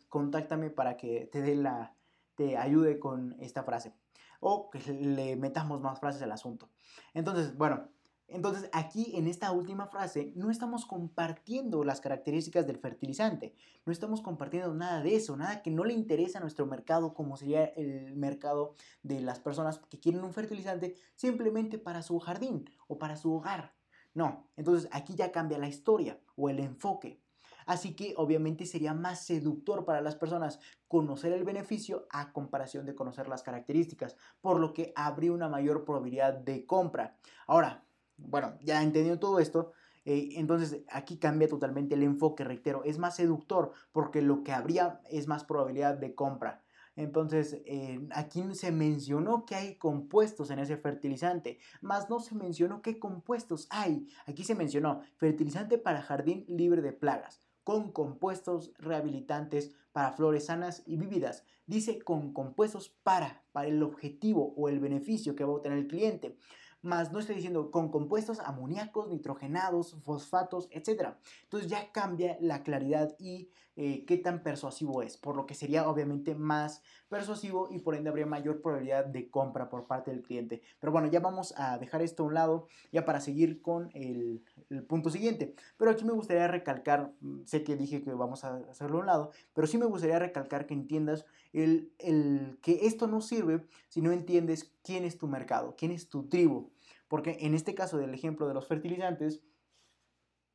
contáctame 0.09 0.71
para 0.71 0.97
que 0.97 1.29
te 1.31 1.41
dé 1.41 1.55
la, 1.55 1.95
te 2.35 2.57
ayude 2.57 2.99
con 2.99 3.37
esta 3.41 3.63
frase 3.63 3.95
o 4.41 4.69
que 4.71 4.79
le 4.93 5.37
metamos 5.37 5.81
más 5.81 6.01
frases 6.01 6.21
al 6.23 6.33
asunto. 6.33 6.69
Entonces, 7.15 7.57
bueno, 7.57 7.89
entonces 8.29 8.69
aquí 8.73 9.13
en 9.17 9.27
esta 9.27 9.53
última 9.53 9.87
frase 9.87 10.33
no 10.35 10.51
estamos 10.51 10.87
compartiendo 10.87 11.85
las 11.85 12.01
características 12.01 12.67
del 12.67 12.79
fertilizante, 12.79 13.55
no 13.85 13.93
estamos 13.93 14.21
compartiendo 14.23 14.75
nada 14.75 15.03
de 15.03 15.15
eso, 15.15 15.37
nada 15.37 15.63
que 15.63 15.71
no 15.71 15.85
le 15.85 15.93
interesa 15.93 16.39
a 16.39 16.41
nuestro 16.41 16.67
mercado 16.67 17.15
como 17.15 17.37
sería 17.37 17.65
el 17.65 18.17
mercado 18.17 18.75
de 19.03 19.21
las 19.21 19.41
personas 19.41 19.79
que 19.91 20.01
quieren 20.01 20.25
un 20.25 20.33
fertilizante 20.33 20.95
simplemente 21.15 21.79
para 21.79 22.03
su 22.03 22.19
jardín 22.19 22.69
o 22.89 22.99
para 22.99 23.17
su 23.17 23.33
hogar. 23.35 23.75
No, 24.15 24.49
entonces 24.57 24.89
aquí 24.93 25.15
ya 25.15 25.33
cambia 25.33 25.59
la 25.59 25.69
historia 25.69 26.21
o 26.37 26.49
el 26.49 26.61
enfoque. 26.61 27.21
Así 27.67 27.95
que 27.95 28.15
obviamente 28.17 28.67
sería 28.67 28.95
más 28.95 29.25
seductor 29.25 29.85
para 29.85 30.01
las 30.01 30.17
personas 30.17 30.61
conocer 30.87 31.33
el 31.33 31.45
beneficio 31.45 32.07
a 32.11 32.33
comparación 32.33 32.85
de 32.87 32.95
conocer 32.95 33.29
las 33.29 33.43
características, 33.43 34.17
por 34.41 34.61
lo 34.61 34.75
que 34.75 34.93
habría 34.97 35.33
una 35.33 35.49
mayor 35.49 35.85
probabilidad 35.85 36.35
de 36.35 36.67
compra. 36.67 37.17
Ahora, 37.47 37.85
bueno, 38.17 38.59
ya 38.61 38.83
entendiendo 38.83 39.19
todo 39.21 39.39
esto, 39.39 39.73
eh, 40.05 40.31
entonces 40.37 40.83
aquí 40.91 41.19
cambia 41.19 41.49
totalmente 41.49 41.95
el 41.95 42.03
enfoque, 42.03 42.45
reitero, 42.45 42.85
es 42.85 42.99
más 42.99 43.17
seductor 43.17 43.73
porque 43.93 44.23
lo 44.23 44.43
que 44.43 44.53
habría 44.53 45.01
es 45.11 45.27
más 45.27 45.45
probabilidad 45.45 45.97
de 45.97 46.15
compra. 46.15 46.63
Entonces, 46.97 47.61
eh, 47.67 48.07
aquí 48.13 48.45
se 48.53 48.71
mencionó 48.71 49.47
que 49.47 49.57
hay 49.57 49.77
compuestos 49.77 50.51
en 50.51 50.61
ese 50.61 50.77
fertilizante, 50.77 51.59
más 51.81 52.09
no 52.09 52.21
se 52.21 52.37
mencionó 52.37 52.83
qué 52.83 53.01
compuestos 53.01 53.67
hay. 53.71 54.07
Aquí 54.27 54.45
se 54.45 54.55
mencionó 54.55 55.01
fertilizante 55.17 55.77
para 55.77 56.03
jardín 56.03 56.45
libre 56.47 56.83
de 56.83 56.93
plagas, 56.93 57.41
con 57.65 57.91
compuestos 57.91 58.73
rehabilitantes 58.79 59.75
para 59.93 60.13
flores 60.13 60.47
sanas 60.47 60.85
y 60.87 60.97
vívidas. 60.97 61.45
Dice 61.67 62.01
con 62.01 62.33
compuestos 62.33 62.91
para, 63.03 63.43
para 63.51 63.69
el 63.69 63.83
objetivo 63.83 64.55
o 64.57 64.69
el 64.69 64.79
beneficio 64.79 65.35
que 65.35 65.45
va 65.45 65.51
a 65.51 65.57
obtener 65.57 65.79
el 65.79 65.89
cliente 65.89 66.37
más 66.85 67.13
no 67.13 67.19
estoy 67.19 67.37
diciendo 67.37 67.71
con 67.71 67.91
compuestos 67.91 68.41
amoníacos, 68.41 69.09
nitrogenados, 69.09 69.97
fosfatos, 70.03 70.69
etc. 70.71 71.15
Entonces 71.45 71.71
ya 71.71 71.91
cambia 71.93 72.37
la 72.41 72.63
claridad 72.63 73.17
y 73.19 73.49
eh, 73.77 74.05
qué 74.07 74.19
tan 74.19 74.45
persuasivo 74.45 75.03
es, 75.03 75.17
por 75.17 75.35
lo 75.35 75.47
que 75.47 75.55
sería 75.55 75.89
obviamente 75.89 76.37
más 76.37 76.81
persuasivo 77.09 77.69
y 77.73 77.81
por 77.81 77.97
ende 77.97 78.09
habría 78.09 78.25
mayor 78.25 78.63
probabilidad 78.63 79.05
de 79.05 79.29
compra 79.29 79.69
por 79.69 79.89
parte 79.89 80.13
del 80.13 80.23
cliente. 80.23 80.63
Pero 80.79 80.93
bueno, 80.93 81.09
ya 81.09 81.19
vamos 81.19 81.55
a 81.57 81.77
dejar 81.79 82.01
esto 82.01 82.23
a 82.23 82.27
un 82.27 82.35
lado 82.35 82.69
ya 82.93 83.05
para 83.05 83.19
seguir 83.21 83.63
con 83.63 83.91
el, 83.95 84.45
punto 84.87 85.11
siguiente. 85.11 85.57
Pero 85.77 85.91
aquí 85.91 86.05
me 86.05 86.13
gustaría 86.13 86.47
recalcar, 86.47 87.13
mm, 87.21 87.47
sé 87.47 87.65
que 87.65 87.75
dije 87.75 88.03
que 88.05 88.13
vamos 88.13 88.45
a 88.45 88.59
hacerlo 88.71 88.99
a 88.99 89.01
un 89.01 89.07
lado, 89.07 89.31
pero 89.55 89.67
sí 89.67 89.77
me 89.77 89.87
gustaría 89.87 90.21
recalcar 90.21 90.67
que 90.67 90.75
entiendas 90.75 91.27
el, 91.53 91.93
el 91.99 92.59
que 92.63 92.87
esto 92.87 93.09
no 93.09 93.21
sirve 93.21 93.67
si 93.89 94.03
no 94.03 94.13
entiendes 94.13 94.73
quién 94.85 95.05
es 95.05 95.19
tu 95.19 95.27
mercado, 95.27 95.75
quién 95.77 95.91
es 95.91 96.09
tu 96.09 96.29
tribu. 96.29 96.71
Porque 97.15 97.37
en 97.43 97.55
este 97.55 97.77
caso 97.77 97.97
del 97.97 98.13
ejemplo 98.13 98.49
de 98.49 98.55
los 98.55 98.67
fertilizantes, 98.67 99.45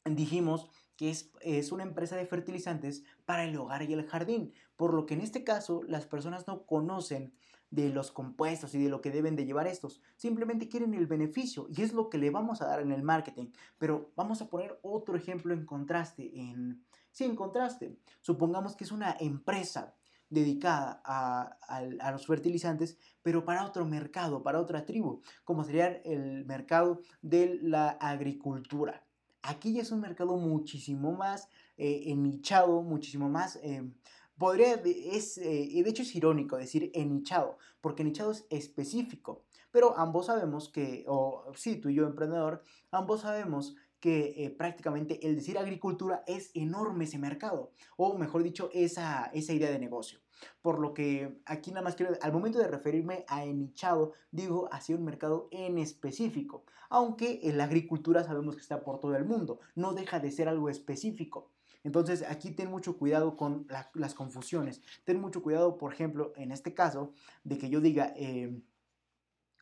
dijimos 0.03 0.69
que 0.97 1.09
es, 1.09 1.31
es, 1.39 1.71
una 1.71 1.83
empresa 1.83 2.17
de 2.17 2.25
fertilizantes 2.25 3.05
para 3.23 3.45
el 3.45 3.55
hogar 3.55 3.83
y 3.83 3.93
el 3.93 4.05
jardín, 4.05 4.51
por 4.75 4.93
lo 4.93 5.05
que 5.05 5.13
en 5.13 5.21
este 5.21 5.45
caso 5.45 5.83
las 5.87 6.05
personas 6.05 6.47
no 6.47 6.65
conocen 6.65 7.33
de 7.69 7.87
los 7.87 8.11
compuestos 8.11 8.75
y 8.75 8.83
de 8.83 8.89
lo 8.89 8.99
que 8.99 9.09
deben 9.09 9.37
de 9.37 9.45
llevar 9.45 9.67
estos, 9.67 10.01
simplemente 10.17 10.67
quieren 10.67 10.93
el 10.93 11.07
beneficio 11.07 11.65
y 11.69 11.81
es 11.81 11.93
lo 11.93 12.09
que 12.09 12.17
le 12.17 12.29
vamos 12.29 12.61
a 12.61 12.67
dar 12.67 12.81
en 12.81 12.91
el 12.91 13.03
marketing, 13.03 13.53
pero 13.77 14.11
vamos 14.17 14.41
a 14.41 14.49
poner 14.49 14.77
otro 14.81 15.15
ejemplo 15.15 15.53
en 15.53 15.65
contraste, 15.65 16.29
en, 16.41 16.83
sí, 17.09 17.23
en 17.23 17.37
contraste, 17.37 17.95
supongamos 18.19 18.75
que 18.75 18.83
es 18.83 18.91
una 18.91 19.15
empresa 19.17 19.95
dedicada 20.29 21.01
a, 21.05 22.11
los 22.11 22.25
fertilizantes, 22.27 22.97
pero 23.21 23.45
para 23.45 23.65
otro 23.65 23.85
mercado, 23.85 24.43
para 24.43 24.59
otra 24.59 24.85
tribu, 24.85 25.21
como 25.43 25.63
sería 25.63 25.87
el 25.87 26.45
mercado 26.45 27.01
de 27.21 27.59
la 27.61 27.89
agricultura. 27.89 29.03
Aquí 29.41 29.73
ya 29.73 29.81
es 29.81 29.91
un 29.91 30.01
mercado 30.01 30.37
muchísimo 30.37 31.13
más 31.13 31.49
eh, 31.77 32.13
nichado, 32.15 32.81
muchísimo 32.81 33.29
más... 33.29 33.57
Eh, 33.57 33.89
podría, 34.37 34.75
es, 34.75 35.35
de 35.35 35.83
hecho 35.85 36.03
es 36.03 36.15
irónico 36.15 36.55
decir 36.55 36.91
enichado, 36.93 37.57
porque 37.81 38.05
nichado 38.05 38.31
es 38.31 38.45
específico, 38.49 39.43
pero 39.71 39.97
ambos 39.97 40.27
sabemos 40.27 40.69
que, 40.69 41.03
o 41.07 41.51
sí, 41.55 41.75
tú 41.75 41.89
y 41.89 41.95
yo 41.95 42.05
emprendedor, 42.05 42.63
ambos 42.91 43.21
sabemos 43.21 43.75
que 43.99 44.33
eh, 44.37 44.49
prácticamente 44.49 45.25
el 45.25 45.35
decir 45.35 45.57
agricultura 45.57 46.23
es 46.27 46.51
enorme 46.53 47.05
ese 47.05 47.17
mercado, 47.17 47.71
o 47.97 48.17
mejor 48.17 48.43
dicho, 48.43 48.69
esa, 48.73 49.25
esa 49.33 49.53
idea 49.53 49.69
de 49.69 49.79
negocio. 49.79 50.19
Por 50.61 50.79
lo 50.79 50.93
que 50.93 51.41
aquí 51.45 51.71
nada 51.71 51.83
más 51.83 51.95
quiero, 51.95 52.13
al 52.21 52.31
momento 52.31 52.59
de 52.59 52.67
referirme 52.67 53.25
a 53.27 53.43
enichado, 53.43 54.13
digo 54.31 54.69
hacia 54.71 54.95
un 54.95 55.03
mercado 55.03 55.49
en 55.51 55.77
específico, 55.77 56.63
aunque 56.89 57.41
en 57.43 57.57
la 57.57 57.65
agricultura 57.65 58.23
sabemos 58.23 58.55
que 58.55 58.61
está 58.61 58.81
por 58.81 58.99
todo 58.99 59.15
el 59.15 59.25
mundo, 59.25 59.59
no 59.75 59.93
deja 59.93 60.19
de 60.19 60.31
ser 60.31 60.47
algo 60.47 60.69
específico. 60.69 61.51
Entonces 61.83 62.23
aquí 62.23 62.51
ten 62.51 62.69
mucho 62.69 62.97
cuidado 62.97 63.37
con 63.37 63.67
las 63.93 64.13
confusiones, 64.13 64.81
ten 65.03 65.19
mucho 65.19 65.41
cuidado, 65.41 65.77
por 65.77 65.93
ejemplo, 65.93 66.33
en 66.35 66.51
este 66.51 66.73
caso, 66.73 67.13
de 67.43 67.57
que 67.57 67.69
yo 67.69 67.81
diga... 67.81 68.13
Eh, 68.15 68.61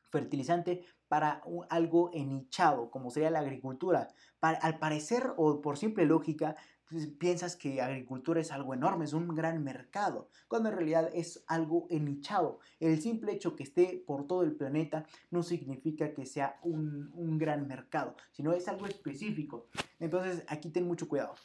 fertilizante 0.09 0.83
para 1.07 1.41
algo 1.69 2.11
enichado, 2.13 2.89
como 2.91 3.09
sería 3.11 3.29
la 3.29 3.39
agricultura. 3.39 4.09
al 4.41 4.79
parecer, 4.79 5.33
o 5.37 5.61
por 5.61 5.77
simple 5.77 6.05
lógica, 6.05 6.55
pues, 6.89 7.07
piensas 7.07 7.55
que 7.57 7.81
agricultura 7.81 8.39
es 8.39 8.51
algo 8.51 8.73
enorme, 8.73 9.05
es 9.05 9.13
un 9.13 9.27
gran 9.35 9.63
mercado, 9.63 10.29
cuando 10.47 10.69
en 10.69 10.75
realidad 10.75 11.09
es 11.13 11.43
algo 11.47 11.85
enichado. 11.89 12.59
El 12.79 13.01
simple 13.01 13.33
hecho 13.33 13.55
que 13.55 13.63
esté 13.63 14.03
por 14.05 14.25
todo 14.25 14.43
el 14.43 14.55
planeta 14.55 15.05
no 15.29 15.43
significa 15.43 16.13
que 16.13 16.25
sea 16.25 16.59
un, 16.63 17.11
un 17.13 17.37
gran 17.37 17.67
mercado, 17.67 18.15
sino 18.31 18.53
es 18.53 18.67
algo 18.67 18.85
específico. 18.85 19.67
Entonces 19.99 20.43
aquí 20.47 20.69
ten 20.69 20.87
mucho 20.87 21.07
cuidado. 21.09 21.35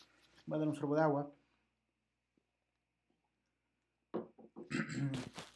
Voy 0.46 0.56
a 0.56 0.58
dar 0.60 0.68
un 0.68 0.74
sorbo 0.76 0.94
de 0.94 1.02
agua. 1.02 1.32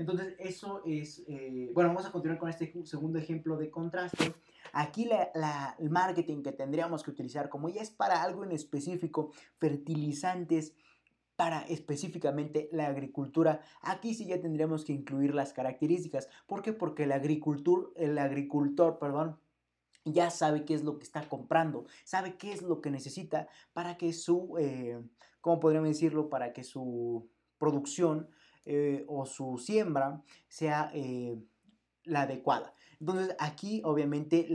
Entonces, 0.00 0.34
eso 0.38 0.80
es, 0.86 1.22
eh, 1.28 1.70
bueno, 1.74 1.90
vamos 1.90 2.06
a 2.06 2.10
continuar 2.10 2.38
con 2.38 2.48
este 2.48 2.72
segundo 2.86 3.18
ejemplo 3.18 3.58
de 3.58 3.70
contraste. 3.70 4.34
Aquí 4.72 5.04
la, 5.04 5.76
el 5.78 5.90
marketing 5.90 6.42
que 6.42 6.52
tendríamos 6.52 7.02
que 7.02 7.10
utilizar, 7.10 7.50
como 7.50 7.68
ya 7.68 7.82
es 7.82 7.90
para 7.90 8.22
algo 8.22 8.42
en 8.42 8.52
específico, 8.52 9.30
fertilizantes, 9.58 10.72
para 11.36 11.60
específicamente 11.68 12.70
la 12.72 12.86
agricultura. 12.86 13.60
Aquí 13.82 14.14
sí 14.14 14.24
ya 14.24 14.40
tendríamos 14.40 14.86
que 14.86 14.94
incluir 14.94 15.34
las 15.34 15.52
características. 15.52 16.30
¿Por 16.46 16.62
qué? 16.62 16.72
Porque 16.72 17.02
el 17.02 17.12
agricultor, 17.12 17.92
el 17.94 18.16
agricultor, 18.16 18.98
perdón, 18.98 19.38
ya 20.06 20.30
sabe 20.30 20.64
qué 20.64 20.72
es 20.72 20.82
lo 20.82 20.96
que 20.98 21.04
está 21.04 21.28
comprando, 21.28 21.84
sabe 22.04 22.38
qué 22.38 22.54
es 22.54 22.62
lo 22.62 22.80
que 22.80 22.90
necesita 22.90 23.48
para 23.74 23.98
que 23.98 24.14
su, 24.14 24.56
eh, 24.58 24.98
¿cómo 25.42 25.60
podríamos 25.60 25.90
decirlo? 25.90 26.30
Para 26.30 26.54
que 26.54 26.64
su 26.64 27.28
producción 27.58 28.30
eh, 28.64 29.04
o 29.08 29.26
su 29.26 29.58
siembra 29.58 30.22
sea 30.48 30.90
eh, 30.94 31.38
la 32.04 32.22
adecuada. 32.22 32.74
Entonces 32.98 33.34
aquí 33.38 33.80
obviamente 33.84 34.46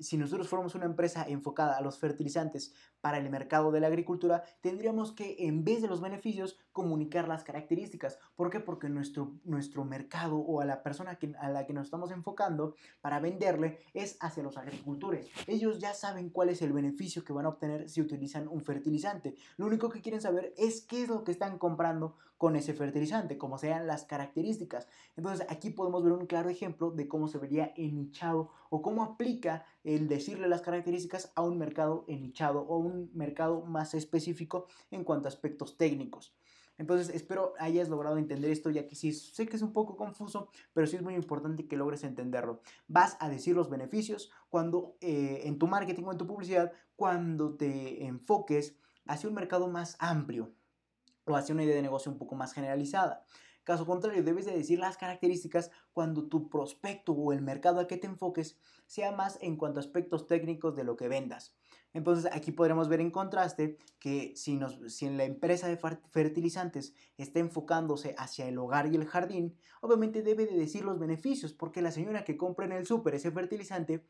si 0.00 0.16
nosotros 0.16 0.48
fuéramos 0.48 0.74
una 0.74 0.86
empresa 0.86 1.24
enfocada 1.28 1.76
a 1.76 1.80
los 1.82 1.98
fertilizantes 1.98 2.74
para 3.00 3.18
el 3.18 3.30
mercado 3.30 3.72
de 3.72 3.80
la 3.80 3.86
agricultura, 3.86 4.42
tendríamos 4.60 5.12
que 5.12 5.36
en 5.40 5.64
vez 5.64 5.82
de 5.82 5.88
los 5.88 6.00
beneficios 6.00 6.58
comunicar 6.72 7.28
las 7.28 7.44
características. 7.44 8.18
¿Por 8.36 8.50
qué? 8.50 8.60
Porque 8.60 8.88
nuestro, 8.88 9.32
nuestro 9.44 9.84
mercado 9.84 10.36
o 10.36 10.60
a 10.60 10.64
la 10.64 10.82
persona 10.82 11.18
a 11.38 11.48
la 11.50 11.66
que 11.66 11.72
nos 11.72 11.86
estamos 11.86 12.10
enfocando 12.10 12.74
para 13.00 13.20
venderle 13.20 13.80
es 13.94 14.16
hacia 14.20 14.42
los 14.42 14.56
agricultores. 14.56 15.28
Ellos 15.46 15.78
ya 15.78 15.94
saben 15.94 16.30
cuál 16.30 16.50
es 16.50 16.62
el 16.62 16.72
beneficio 16.72 17.24
que 17.24 17.32
van 17.32 17.46
a 17.46 17.50
obtener 17.50 17.88
si 17.88 18.00
utilizan 18.00 18.48
un 18.48 18.62
fertilizante. 18.62 19.34
Lo 19.56 19.66
único 19.66 19.88
que 19.88 20.00
quieren 20.00 20.20
saber 20.20 20.54
es 20.56 20.82
qué 20.82 21.02
es 21.02 21.08
lo 21.08 21.24
que 21.24 21.32
están 21.32 21.58
comprando 21.58 22.16
con 22.40 22.56
ese 22.56 22.72
fertilizante, 22.72 23.36
como 23.36 23.58
sean 23.58 23.86
las 23.86 24.04
características. 24.04 24.88
Entonces 25.14 25.46
aquí 25.50 25.68
podemos 25.68 26.02
ver 26.02 26.14
un 26.14 26.24
claro 26.24 26.48
ejemplo 26.48 26.90
de 26.90 27.06
cómo 27.06 27.28
se 27.28 27.36
vería 27.36 27.72
enichado 27.76 28.50
o 28.70 28.80
cómo 28.80 29.04
aplica 29.04 29.66
el 29.84 30.08
decirle 30.08 30.48
las 30.48 30.62
características 30.62 31.32
a 31.34 31.42
un 31.42 31.58
mercado 31.58 32.04
enichado 32.08 32.62
o 32.62 32.78
un 32.78 33.10
mercado 33.12 33.60
más 33.62 33.92
específico 33.94 34.66
en 34.90 35.04
cuanto 35.04 35.28
a 35.28 35.30
aspectos 35.30 35.76
técnicos. 35.76 36.34
Entonces 36.78 37.14
espero 37.14 37.52
hayas 37.58 37.90
logrado 37.90 38.16
entender 38.16 38.50
esto, 38.50 38.70
ya 38.70 38.86
que 38.86 38.94
sí, 38.94 39.12
sé 39.12 39.46
que 39.46 39.56
es 39.56 39.62
un 39.62 39.74
poco 39.74 39.98
confuso, 39.98 40.48
pero 40.72 40.86
sí 40.86 40.96
es 40.96 41.02
muy 41.02 41.14
importante 41.14 41.68
que 41.68 41.76
logres 41.76 42.04
entenderlo. 42.04 42.62
Vas 42.88 43.18
a 43.20 43.28
decir 43.28 43.54
los 43.54 43.68
beneficios 43.68 44.32
cuando 44.48 44.96
eh, 45.02 45.42
en 45.44 45.58
tu 45.58 45.66
marketing 45.66 46.04
o 46.04 46.12
en 46.12 46.16
tu 46.16 46.26
publicidad, 46.26 46.72
cuando 46.96 47.54
te 47.54 48.06
enfoques 48.06 48.78
hacia 49.04 49.28
un 49.28 49.34
mercado 49.34 49.68
más 49.68 49.96
amplio 49.98 50.54
o 51.26 51.36
hacia 51.36 51.54
una 51.54 51.64
idea 51.64 51.76
de 51.76 51.82
negocio 51.82 52.10
un 52.10 52.16
poco 52.16 52.34
más 52.34 52.54
generalizada. 52.54 53.26
Caso 53.70 53.86
contrario, 53.86 54.24
debes 54.24 54.46
de 54.46 54.56
decir 54.56 54.80
las 54.80 54.96
características 54.96 55.70
cuando 55.92 56.24
tu 56.24 56.48
prospecto 56.48 57.12
o 57.12 57.32
el 57.32 57.40
mercado 57.40 57.78
al 57.78 57.86
que 57.86 57.98
te 57.98 58.08
enfoques 58.08 58.58
sea 58.88 59.12
más 59.12 59.38
en 59.42 59.54
cuanto 59.54 59.78
a 59.78 59.82
aspectos 59.84 60.26
técnicos 60.26 60.74
de 60.74 60.82
lo 60.82 60.96
que 60.96 61.06
vendas. 61.06 61.54
Entonces 61.92 62.28
aquí 62.32 62.50
podremos 62.50 62.88
ver 62.88 63.00
en 63.00 63.12
contraste 63.12 63.78
que 64.00 64.32
si, 64.34 64.56
nos, 64.56 64.80
si 64.92 65.06
en 65.06 65.16
la 65.16 65.22
empresa 65.22 65.68
de 65.68 65.76
fertilizantes 66.10 66.94
está 67.16 67.38
enfocándose 67.38 68.16
hacia 68.18 68.48
el 68.48 68.58
hogar 68.58 68.92
y 68.92 68.96
el 68.96 69.06
jardín, 69.06 69.56
obviamente 69.80 70.22
debe 70.22 70.46
de 70.46 70.56
decir 70.56 70.84
los 70.84 70.98
beneficios, 70.98 71.52
porque 71.52 71.80
la 71.80 71.92
señora 71.92 72.24
que 72.24 72.36
compra 72.36 72.66
en 72.66 72.72
el 72.72 72.86
súper 72.86 73.14
ese 73.14 73.30
fertilizante 73.30 74.04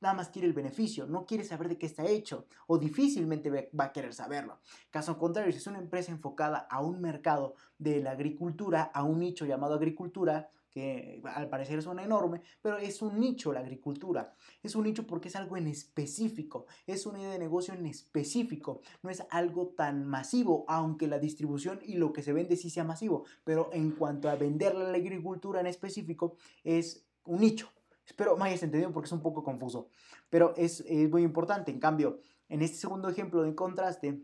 nada 0.00 0.14
más 0.14 0.28
quiere 0.28 0.48
el 0.48 0.54
beneficio, 0.54 1.06
no 1.06 1.26
quiere 1.26 1.44
saber 1.44 1.68
de 1.68 1.78
qué 1.78 1.86
está 1.86 2.04
hecho 2.04 2.46
o 2.66 2.78
difícilmente 2.78 3.70
va 3.78 3.84
a 3.84 3.92
querer 3.92 4.14
saberlo. 4.14 4.60
Caso 4.90 5.18
contrario, 5.18 5.52
si 5.52 5.58
es 5.58 5.66
una 5.66 5.78
empresa 5.78 6.12
enfocada 6.12 6.58
a 6.58 6.80
un 6.80 7.00
mercado 7.00 7.54
de 7.78 8.00
la 8.00 8.12
agricultura, 8.12 8.82
a 8.82 9.02
un 9.02 9.18
nicho 9.18 9.46
llamado 9.46 9.74
agricultura, 9.74 10.50
que 10.76 11.22
al 11.24 11.48
parecer 11.48 11.80
suena 11.80 12.04
enorme, 12.04 12.42
pero 12.60 12.76
es 12.76 13.00
un 13.00 13.18
nicho 13.18 13.50
la 13.50 13.60
agricultura. 13.60 14.34
Es 14.62 14.76
un 14.76 14.84
nicho 14.84 15.06
porque 15.06 15.28
es 15.28 15.36
algo 15.36 15.56
en 15.56 15.68
específico, 15.68 16.66
es 16.86 17.06
una 17.06 17.18
idea 17.18 17.30
de 17.30 17.38
negocio 17.38 17.72
en 17.72 17.86
específico, 17.86 18.82
no 19.02 19.08
es 19.08 19.24
algo 19.30 19.68
tan 19.68 20.04
masivo, 20.04 20.66
aunque 20.68 21.06
la 21.08 21.18
distribución 21.18 21.80
y 21.82 21.94
lo 21.94 22.12
que 22.12 22.22
se 22.22 22.34
vende 22.34 22.56
sí 22.56 22.68
sea 22.68 22.84
masivo, 22.84 23.24
pero 23.42 23.70
en 23.72 23.92
cuanto 23.92 24.28
a 24.28 24.34
vender 24.34 24.74
la 24.74 24.90
agricultura 24.98 25.60
en 25.60 25.66
específico, 25.66 26.36
es 26.62 27.06
un 27.24 27.40
nicho. 27.40 27.70
Espero 28.06 28.36
me 28.36 28.44
hayas 28.44 28.62
entendido 28.62 28.92
porque 28.92 29.06
es 29.06 29.12
un 29.12 29.22
poco 29.22 29.42
confuso, 29.42 29.88
pero 30.30 30.54
es, 30.56 30.84
muy 31.10 31.22
importante. 31.22 31.70
En 31.70 31.80
cambio, 31.80 32.20
en 32.48 32.62
este 32.62 32.76
segundo 32.78 33.08
ejemplo 33.08 33.42
de 33.42 33.54
contraste, 33.54 34.22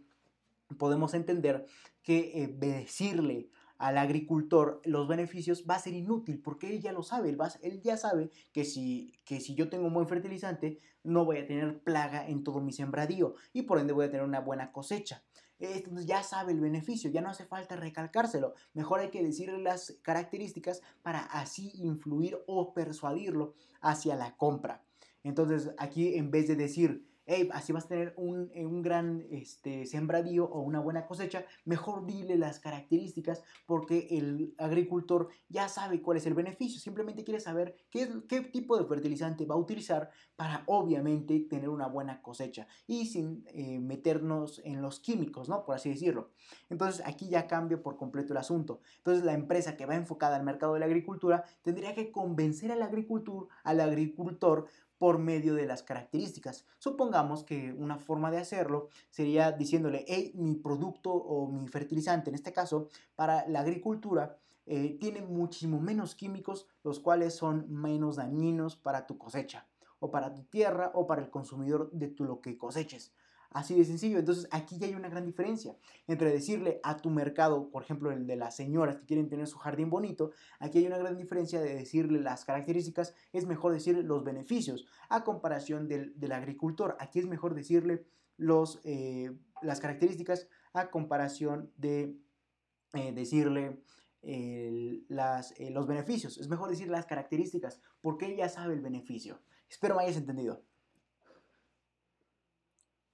podemos 0.78 1.14
entender 1.14 1.66
que 2.02 2.42
eh, 2.42 2.48
decirle 2.48 3.50
al 3.78 3.98
agricultor 3.98 4.80
los 4.84 5.08
beneficios 5.08 5.64
va 5.68 5.74
a 5.74 5.80
ser 5.80 5.94
inútil 5.94 6.40
porque 6.40 6.70
él 6.70 6.80
ya 6.80 6.92
lo 6.92 7.02
sabe, 7.02 7.30
él, 7.30 7.38
él 7.62 7.82
ya 7.82 7.96
sabe 7.96 8.30
que 8.52 8.64
si, 8.64 9.12
que 9.24 9.40
si 9.40 9.56
yo 9.56 9.68
tengo 9.68 9.88
un 9.88 9.94
buen 9.94 10.06
fertilizante 10.06 10.78
no 11.02 11.24
voy 11.24 11.38
a 11.38 11.46
tener 11.46 11.80
plaga 11.82 12.26
en 12.28 12.44
todo 12.44 12.60
mi 12.60 12.72
sembradío 12.72 13.34
y 13.52 13.62
por 13.62 13.80
ende 13.80 13.92
voy 13.92 14.06
a 14.06 14.10
tener 14.10 14.24
una 14.24 14.40
buena 14.40 14.70
cosecha. 14.70 15.24
Entonces 15.62 16.06
ya 16.06 16.24
sabe 16.24 16.52
el 16.52 16.60
beneficio, 16.60 17.08
ya 17.10 17.20
no 17.20 17.30
hace 17.30 17.44
falta 17.44 17.76
recalcárselo. 17.76 18.54
Mejor 18.74 18.98
hay 18.98 19.10
que 19.10 19.22
decirle 19.22 19.58
las 19.58 19.96
características 20.02 20.82
para 21.02 21.20
así 21.20 21.70
influir 21.76 22.38
o 22.46 22.74
persuadirlo 22.74 23.54
hacia 23.80 24.16
la 24.16 24.36
compra. 24.36 24.82
Entonces 25.22 25.70
aquí 25.78 26.16
en 26.16 26.32
vez 26.32 26.48
de 26.48 26.56
decir 26.56 27.06
así 27.52 27.72
vas 27.72 27.84
a 27.86 27.88
tener 27.88 28.14
un, 28.16 28.50
eh, 28.54 28.66
un, 28.66 28.82
gran 28.82 29.26
este, 29.30 29.86
sembradío 29.86 30.44
o 30.44 30.60
una 30.60 30.80
buena 30.80 31.06
cosecha, 31.06 31.44
mejor 31.64 32.06
dile 32.06 32.36
las 32.36 32.58
características 32.58 33.42
porque 33.66 34.08
el 34.10 34.54
agricultor 34.58 35.28
ya 35.48 35.68
sabe 35.68 36.02
cuál 36.02 36.16
es 36.16 36.26
el 36.26 36.34
beneficio, 36.34 36.80
simplemente 36.80 37.24
quiere 37.24 37.40
saber 37.40 37.76
qué, 37.90 38.08
qué 38.28 38.40
tipo 38.40 38.76
de 38.78 38.86
fertilizante 38.86 39.46
va 39.46 39.54
a 39.54 39.58
utilizar 39.58 40.10
para 40.36 40.64
obviamente 40.66 41.40
tener 41.40 41.68
una 41.68 41.86
buena 41.86 42.22
cosecha 42.22 42.66
y 42.86 43.06
sin 43.06 43.44
eh, 43.48 43.78
meternos 43.78 44.60
en 44.64 44.82
los 44.82 45.00
químicos, 45.00 45.48
¿no? 45.48 45.64
Por 45.64 45.76
así 45.76 45.90
decirlo. 45.90 46.30
Entonces 46.70 47.02
aquí 47.06 47.28
ya 47.28 47.46
cambia 47.46 47.82
por 47.82 47.96
completo 47.96 48.32
el 48.32 48.38
asunto. 48.38 48.80
Entonces 48.98 49.24
la 49.24 49.34
empresa 49.34 49.76
que 49.76 49.86
va 49.86 49.94
enfocada 49.94 50.36
al 50.36 50.44
mercado 50.44 50.74
de 50.74 50.80
la 50.80 50.86
agricultura 50.86 51.44
tendría 51.62 51.94
que 51.94 52.10
convencer 52.10 52.72
al 52.72 52.82
agricultor, 52.82 53.48
al 53.64 53.80
agricultor 53.80 54.66
por 55.02 55.18
medio 55.18 55.54
de 55.54 55.66
las 55.66 55.82
características. 55.82 56.64
Supongamos 56.78 57.42
que 57.42 57.72
una 57.72 57.98
forma 57.98 58.30
de 58.30 58.38
hacerlo 58.38 58.88
sería 59.10 59.50
diciéndole, 59.50 60.04
hey, 60.06 60.30
mi 60.36 60.54
producto 60.54 61.10
o 61.12 61.48
mi 61.48 61.66
fertilizante, 61.66 62.30
en 62.30 62.36
este 62.36 62.52
caso, 62.52 62.86
para 63.16 63.44
la 63.48 63.62
agricultura, 63.62 64.38
eh, 64.64 64.96
tiene 65.00 65.20
muchísimo 65.20 65.80
menos 65.80 66.14
químicos, 66.14 66.68
los 66.84 67.00
cuales 67.00 67.34
son 67.34 67.66
menos 67.68 68.14
dañinos 68.14 68.76
para 68.76 69.04
tu 69.08 69.18
cosecha, 69.18 69.66
o 69.98 70.12
para 70.12 70.32
tu 70.32 70.44
tierra, 70.44 70.92
o 70.94 71.04
para 71.04 71.20
el 71.20 71.30
consumidor 71.30 71.90
de 71.90 72.06
tu, 72.06 72.22
lo 72.22 72.40
que 72.40 72.56
coseches. 72.56 73.10
Así 73.54 73.74
de 73.74 73.84
sencillo. 73.84 74.18
Entonces 74.18 74.48
aquí 74.50 74.78
ya 74.78 74.86
hay 74.86 74.94
una 74.94 75.08
gran 75.08 75.26
diferencia 75.26 75.76
entre 76.06 76.30
decirle 76.30 76.80
a 76.82 76.96
tu 76.96 77.10
mercado, 77.10 77.70
por 77.70 77.82
ejemplo, 77.82 78.10
el 78.10 78.26
de 78.26 78.36
las 78.36 78.56
señoras 78.56 78.96
que 78.96 79.06
quieren 79.06 79.28
tener 79.28 79.46
su 79.46 79.58
jardín 79.58 79.90
bonito, 79.90 80.30
aquí 80.58 80.78
hay 80.78 80.86
una 80.86 80.98
gran 80.98 81.16
diferencia 81.16 81.60
de 81.60 81.74
decirle 81.74 82.20
las 82.20 82.44
características, 82.44 83.14
es 83.32 83.46
mejor 83.46 83.72
decirle 83.72 84.02
los 84.02 84.24
beneficios 84.24 84.86
a 85.08 85.24
comparación 85.24 85.88
del, 85.88 86.32
agricultor. 86.32 86.96
Aquí 86.98 87.18
es 87.18 87.26
mejor 87.26 87.54
decirle 87.54 88.06
los, 88.38 88.80
eh, 88.84 89.36
las 89.60 89.80
características 89.80 90.48
a 90.72 90.90
comparación 90.90 91.70
de 91.76 92.16
eh, 92.94 93.12
decirle 93.12 93.82
las, 95.08 95.52
eh, 95.58 95.70
los 95.70 95.86
beneficios. 95.86 96.38
Es 96.38 96.48
mejor 96.48 96.70
decir 96.70 96.88
las 96.88 97.06
características 97.06 97.80
porque 98.00 98.26
ella 98.26 98.48
sabe 98.48 98.74
el 98.74 98.80
beneficio. 98.80 99.40
Espero 99.68 99.96
me 99.96 100.04
hayas 100.04 100.16
entendido. 100.16 100.64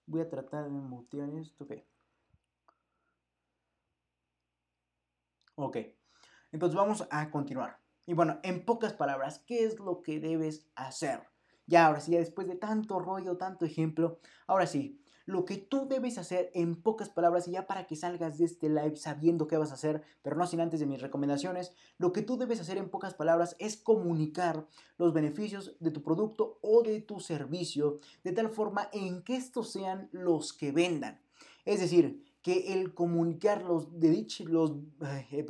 Voy 0.08 0.22
a 0.22 0.28
tratar 0.28 0.64
de 0.64 0.70
mutear 0.70 1.28
esto. 1.34 1.64
Ok. 1.64 1.72
Ok. 5.56 5.76
Entonces 6.50 6.74
vamos 6.74 7.06
a 7.10 7.30
continuar. 7.30 7.78
Y 8.06 8.14
bueno, 8.14 8.40
en 8.42 8.64
pocas 8.64 8.94
palabras, 8.94 9.44
¿qué 9.46 9.64
es 9.64 9.78
lo 9.78 10.00
que 10.00 10.18
debes 10.18 10.66
hacer? 10.76 11.28
Ya, 11.66 11.86
ahora 11.86 12.00
sí, 12.00 12.12
ya 12.12 12.20
después 12.20 12.48
de 12.48 12.56
tanto 12.56 12.98
rollo, 12.98 13.36
tanto 13.36 13.66
ejemplo, 13.66 14.18
ahora 14.46 14.66
sí, 14.66 14.98
lo 15.28 15.44
que 15.44 15.58
tú 15.58 15.86
debes 15.86 16.16
hacer 16.16 16.50
en 16.54 16.74
pocas 16.74 17.10
palabras 17.10 17.46
y 17.46 17.50
ya 17.50 17.66
para 17.66 17.86
que 17.86 17.96
salgas 17.96 18.38
de 18.38 18.46
este 18.46 18.70
live 18.70 18.96
sabiendo 18.96 19.46
qué 19.46 19.58
vas 19.58 19.72
a 19.72 19.74
hacer, 19.74 20.02
pero 20.22 20.36
no 20.36 20.46
sin 20.46 20.58
antes 20.58 20.80
de 20.80 20.86
mis 20.86 21.02
recomendaciones, 21.02 21.74
lo 21.98 22.14
que 22.14 22.22
tú 22.22 22.38
debes 22.38 22.62
hacer 22.62 22.78
en 22.78 22.88
pocas 22.88 23.12
palabras 23.12 23.54
es 23.58 23.76
comunicar 23.76 24.66
los 24.96 25.12
beneficios 25.12 25.76
de 25.80 25.90
tu 25.90 26.02
producto 26.02 26.58
o 26.62 26.82
de 26.82 27.02
tu 27.02 27.20
servicio 27.20 28.00
de 28.24 28.32
tal 28.32 28.48
forma 28.48 28.88
en 28.90 29.22
que 29.22 29.36
estos 29.36 29.70
sean 29.70 30.08
los 30.12 30.54
que 30.54 30.72
vendan. 30.72 31.20
Es 31.66 31.80
decir, 31.80 32.24
que 32.40 32.72
el 32.72 32.94
comunicar 32.94 33.62
los 33.64 34.00
de 34.00 34.26
los 34.46 34.76
eh, 35.30 35.44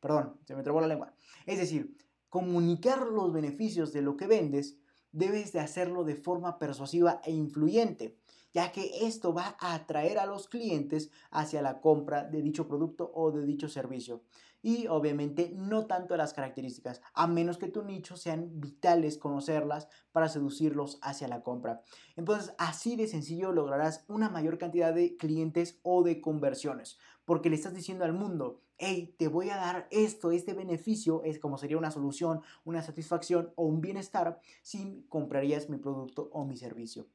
perdón, 0.00 0.40
se 0.46 0.56
me 0.56 0.62
la 0.62 0.86
lengua. 0.86 1.12
Es 1.44 1.58
decir, 1.58 1.94
comunicar 2.30 3.06
los 3.06 3.34
beneficios 3.34 3.92
de 3.92 4.00
lo 4.00 4.16
que 4.16 4.26
vendes 4.26 4.78
debes 5.12 5.52
de 5.52 5.60
hacerlo 5.60 6.04
de 6.04 6.14
forma 6.14 6.58
persuasiva 6.58 7.20
e 7.22 7.32
influyente 7.32 8.19
ya 8.52 8.72
que 8.72 9.06
esto 9.06 9.32
va 9.32 9.56
a 9.60 9.74
atraer 9.74 10.18
a 10.18 10.26
los 10.26 10.48
clientes 10.48 11.10
hacia 11.30 11.62
la 11.62 11.80
compra 11.80 12.24
de 12.24 12.42
dicho 12.42 12.66
producto 12.66 13.10
o 13.14 13.30
de 13.30 13.44
dicho 13.46 13.68
servicio. 13.68 14.22
Y 14.62 14.88
obviamente 14.88 15.52
no 15.54 15.86
tanto 15.86 16.16
las 16.16 16.34
características, 16.34 17.00
a 17.14 17.26
menos 17.26 17.56
que 17.56 17.68
tu 17.68 17.82
nicho 17.82 18.16
sean 18.16 18.60
vitales 18.60 19.16
conocerlas 19.16 19.88
para 20.12 20.28
seducirlos 20.28 20.98
hacia 21.00 21.28
la 21.28 21.42
compra. 21.42 21.82
Entonces, 22.16 22.54
así 22.58 22.94
de 22.96 23.06
sencillo 23.06 23.52
lograrás 23.52 24.04
una 24.08 24.28
mayor 24.28 24.58
cantidad 24.58 24.92
de 24.92 25.16
clientes 25.16 25.78
o 25.82 26.02
de 26.02 26.20
conversiones, 26.20 26.98
porque 27.24 27.48
le 27.48 27.56
estás 27.56 27.72
diciendo 27.72 28.04
al 28.04 28.12
mundo, 28.12 28.60
hey, 28.76 29.14
te 29.18 29.28
voy 29.28 29.48
a 29.50 29.56
dar 29.56 29.88
esto, 29.90 30.30
este 30.30 30.52
beneficio, 30.52 31.22
es 31.24 31.38
como 31.38 31.56
sería 31.56 31.78
una 31.78 31.90
solución, 31.90 32.42
una 32.64 32.82
satisfacción 32.82 33.52
o 33.54 33.64
un 33.64 33.80
bienestar 33.80 34.40
si 34.62 35.06
comprarías 35.08 35.70
mi 35.70 35.78
producto 35.78 36.28
o 36.32 36.44
mi 36.44 36.56
servicio. 36.56 37.06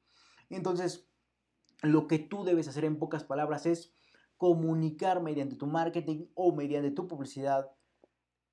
Entonces, 0.49 1.07
lo 1.81 2.07
que 2.07 2.19
tú 2.19 2.43
debes 2.43 2.67
hacer 2.67 2.85
en 2.85 2.97
pocas 2.97 3.23
palabras 3.23 3.65
es 3.65 3.93
comunicar 4.37 5.21
mediante 5.21 5.55
tu 5.55 5.67
marketing 5.67 6.25
o 6.33 6.53
mediante 6.53 6.91
tu 6.91 7.07
publicidad 7.07 7.71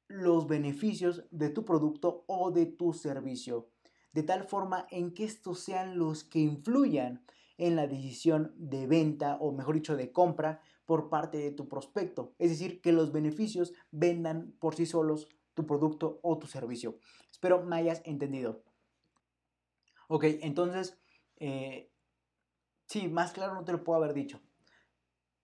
los 0.09 0.47
beneficios 0.47 1.25
de 1.31 1.49
tu 1.49 1.65
producto 1.65 2.25
o 2.27 2.51
de 2.51 2.67
tu 2.67 2.93
servicio, 2.93 3.71
de 4.13 4.23
tal 4.23 4.45
forma 4.45 4.87
en 4.91 5.15
que 5.15 5.25
estos 5.25 5.61
sean 5.61 5.99
los 5.99 6.25
que 6.25 6.41
influyan 6.41 7.25
en 7.57 7.77
la 7.77 7.87
decisión 7.87 8.55
de 8.57 8.87
venta 8.87 9.37
o 9.41 9.53
mejor 9.53 9.77
dicho 9.77 9.97
de 9.97 10.13
compra 10.13 10.61
por 10.85 11.09
parte 11.09 11.39
de 11.39 11.53
tu 11.53 11.69
prospecto. 11.69 12.35
Es 12.39 12.51
decir, 12.51 12.81
que 12.81 12.93
los 12.93 13.13
beneficios 13.13 13.73
vendan 13.91 14.53
por 14.59 14.75
sí 14.75 14.85
solos 14.85 15.29
tu 15.55 15.67
producto 15.67 16.19
o 16.23 16.39
tu 16.39 16.47
servicio. 16.47 16.99
Espero 17.31 17.63
me 17.63 17.77
hayas 17.77 18.03
entendido. 18.05 18.65
Ok, 20.09 20.25
entonces 20.43 20.99
eh, 21.37 21.92
Sí, 22.93 23.09
más 23.09 23.33
claro 23.33 23.55
no 23.55 23.65
te 23.65 23.73
lo 23.73 23.85
puedo 23.85 23.97
haber 23.97 24.13
dicho. 24.13 24.39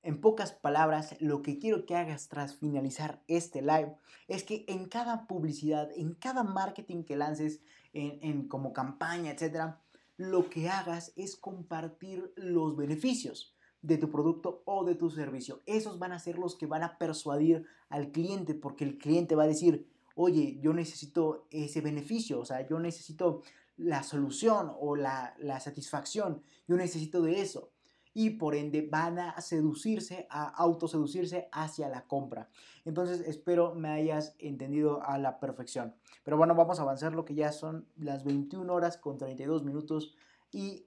En 0.03 0.21
pocas 0.21 0.53
palabras, 0.53 1.17
lo 1.19 1.41
que 1.41 1.59
quiero 1.59 1.87
que 1.87 1.97
hagas 1.97 2.29
tras 2.29 2.55
finalizar 2.57 3.23
este 3.27 3.63
live 3.63 3.97
es 4.27 4.45
que 4.45 4.67
en 4.69 4.87
cada 4.87 5.27
publicidad, 5.27 5.89
en 5.97 6.13
cada 6.13 6.43
marketing 6.43 7.05
que 7.05 7.17
lances, 7.17 7.63
en, 7.95 8.49
como 8.49 8.75
campaña, 8.75 9.31
etc., 9.31 9.77
lo 10.19 10.51
que 10.51 10.69
hagas 10.69 11.15
es 11.17 11.37
compartir 11.37 12.35
los 12.37 12.77
beneficios 12.77 13.57
de 13.81 13.97
tu 13.97 14.11
producto 14.11 14.61
o 14.67 14.85
de 14.85 14.95
tu 14.95 15.09
servicio. 15.09 15.63
Esos 15.65 15.99
van 15.99 16.13
a 16.13 16.19
ser 16.19 16.39
los 16.39 16.55
que 16.55 16.67
van 16.67 16.83
a 16.83 16.99
persuadir 16.99 17.65
al 17.89 18.11
cliente 18.13 18.53
porque 18.53 18.85
el 18.85 18.99
cliente 18.99 19.37
va 19.37 19.45
a 19.45 19.55
decir, 19.55 19.89
oye, 20.17 20.59
yo 20.61 20.75
necesito 20.75 21.47
ese 21.51 21.81
beneficio, 21.81 22.41
o 22.41 22.45
sea, 22.45 22.69
yo 22.69 22.79
necesito 22.79 23.41
la 23.79 24.03
solución 24.03 24.73
o 24.79 24.97
la, 24.97 25.35
satisfacción. 25.61 26.43
Yo 26.67 26.77
necesito 26.77 27.23
de 27.23 27.41
eso. 27.41 27.73
Y 28.13 28.31
por 28.31 28.57
ende 28.57 28.89
van 28.91 29.19
a 29.19 29.41
seducirse, 29.41 30.27
a 30.29 30.49
autoseducirse 30.49 31.49
hacia 31.53 31.89
la 31.89 32.07
compra. 32.07 32.51
Entonces 32.85 33.21
espero 33.21 33.75
me 33.75 33.89
hayas 33.91 34.35
entendido 34.39 35.03
a 35.05 35.19
la 35.19 35.39
perfección. 35.39 35.95
Pero 36.25 36.37
bueno, 36.37 36.55
vamos 36.55 36.81
a 36.81 36.83
avanzar 36.83 37.13
lo 37.13 37.25
que 37.25 37.35
ya 37.35 37.53
son 37.53 37.87
las 37.97 38.25
21 38.25 38.73
horas 38.73 38.97
con 38.97 39.19
32 39.19 39.63
minutos 39.63 40.17
y 40.51 40.87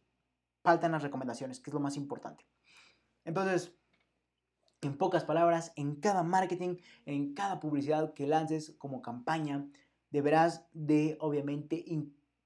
faltan 0.62 0.92
las 0.92 1.04
recomendaciones, 1.04 1.60
que 1.60 1.70
es 1.70 1.74
lo 1.74 1.80
más 1.80 1.96
importante. 1.96 2.46
Entonces, 3.24 3.74
en 4.82 4.98
pocas 4.98 5.24
palabras, 5.24 5.72
en 5.76 5.96
cada 5.96 6.24
marketing, 6.24 6.78
en 7.06 7.34
cada 7.34 7.60
publicidad 7.60 8.14
que 8.14 8.28
lances 8.28 8.76
como 8.78 9.02
campaña, 9.02 9.68
deberás 10.10 10.66
de 10.74 11.18
obviamente 11.20 11.84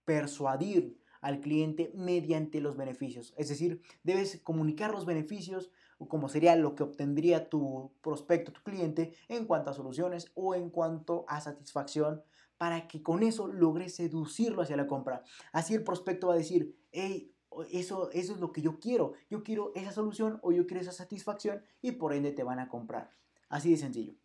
persuadir 0.05 0.97
al 1.21 1.41
cliente 1.41 1.91
mediante 1.95 2.61
los 2.61 2.77
beneficios. 2.77 3.33
Es 3.35 3.49
decir, 3.49 3.81
debes 4.03 4.39
comunicar 4.43 4.91
los 4.91 5.05
beneficios 5.05 5.71
o 5.97 6.07
como 6.07 6.29
sería 6.29 6.55
lo 6.55 6.75
que 6.75 6.83
obtendría 6.83 7.49
tu 7.49 7.91
prospecto, 8.01 8.51
tu 8.51 8.61
cliente, 8.61 9.13
en 9.27 9.45
cuanto 9.45 9.71
a 9.71 9.73
soluciones 9.73 10.31
o 10.35 10.53
en 10.53 10.69
cuanto 10.69 11.25
a 11.27 11.41
satisfacción, 11.41 12.21
para 12.57 12.87
que 12.87 13.01
con 13.01 13.23
eso 13.23 13.47
logres 13.47 13.95
seducirlo 13.95 14.61
hacia 14.61 14.77
la 14.77 14.87
compra. 14.87 15.23
Así 15.51 15.73
el 15.73 15.83
prospecto 15.83 16.27
va 16.27 16.33
a 16.33 16.37
decir, 16.37 16.77
hey, 16.91 17.33
eso, 17.71 18.11
eso 18.11 18.33
es 18.33 18.39
lo 18.39 18.51
que 18.51 18.61
yo 18.61 18.79
quiero. 18.79 19.13
Yo 19.29 19.43
quiero 19.43 19.71
esa 19.75 19.91
solución 19.91 20.39
o 20.43 20.51
yo 20.51 20.67
quiero 20.67 20.81
esa 20.81 20.91
satisfacción 20.91 21.63
y 21.81 21.93
por 21.93 22.13
ende 22.13 22.33
te 22.33 22.43
van 22.43 22.59
a 22.59 22.69
comprar. 22.69 23.11
Así 23.49 23.71
de 23.71 23.77
sencillo 23.77 24.15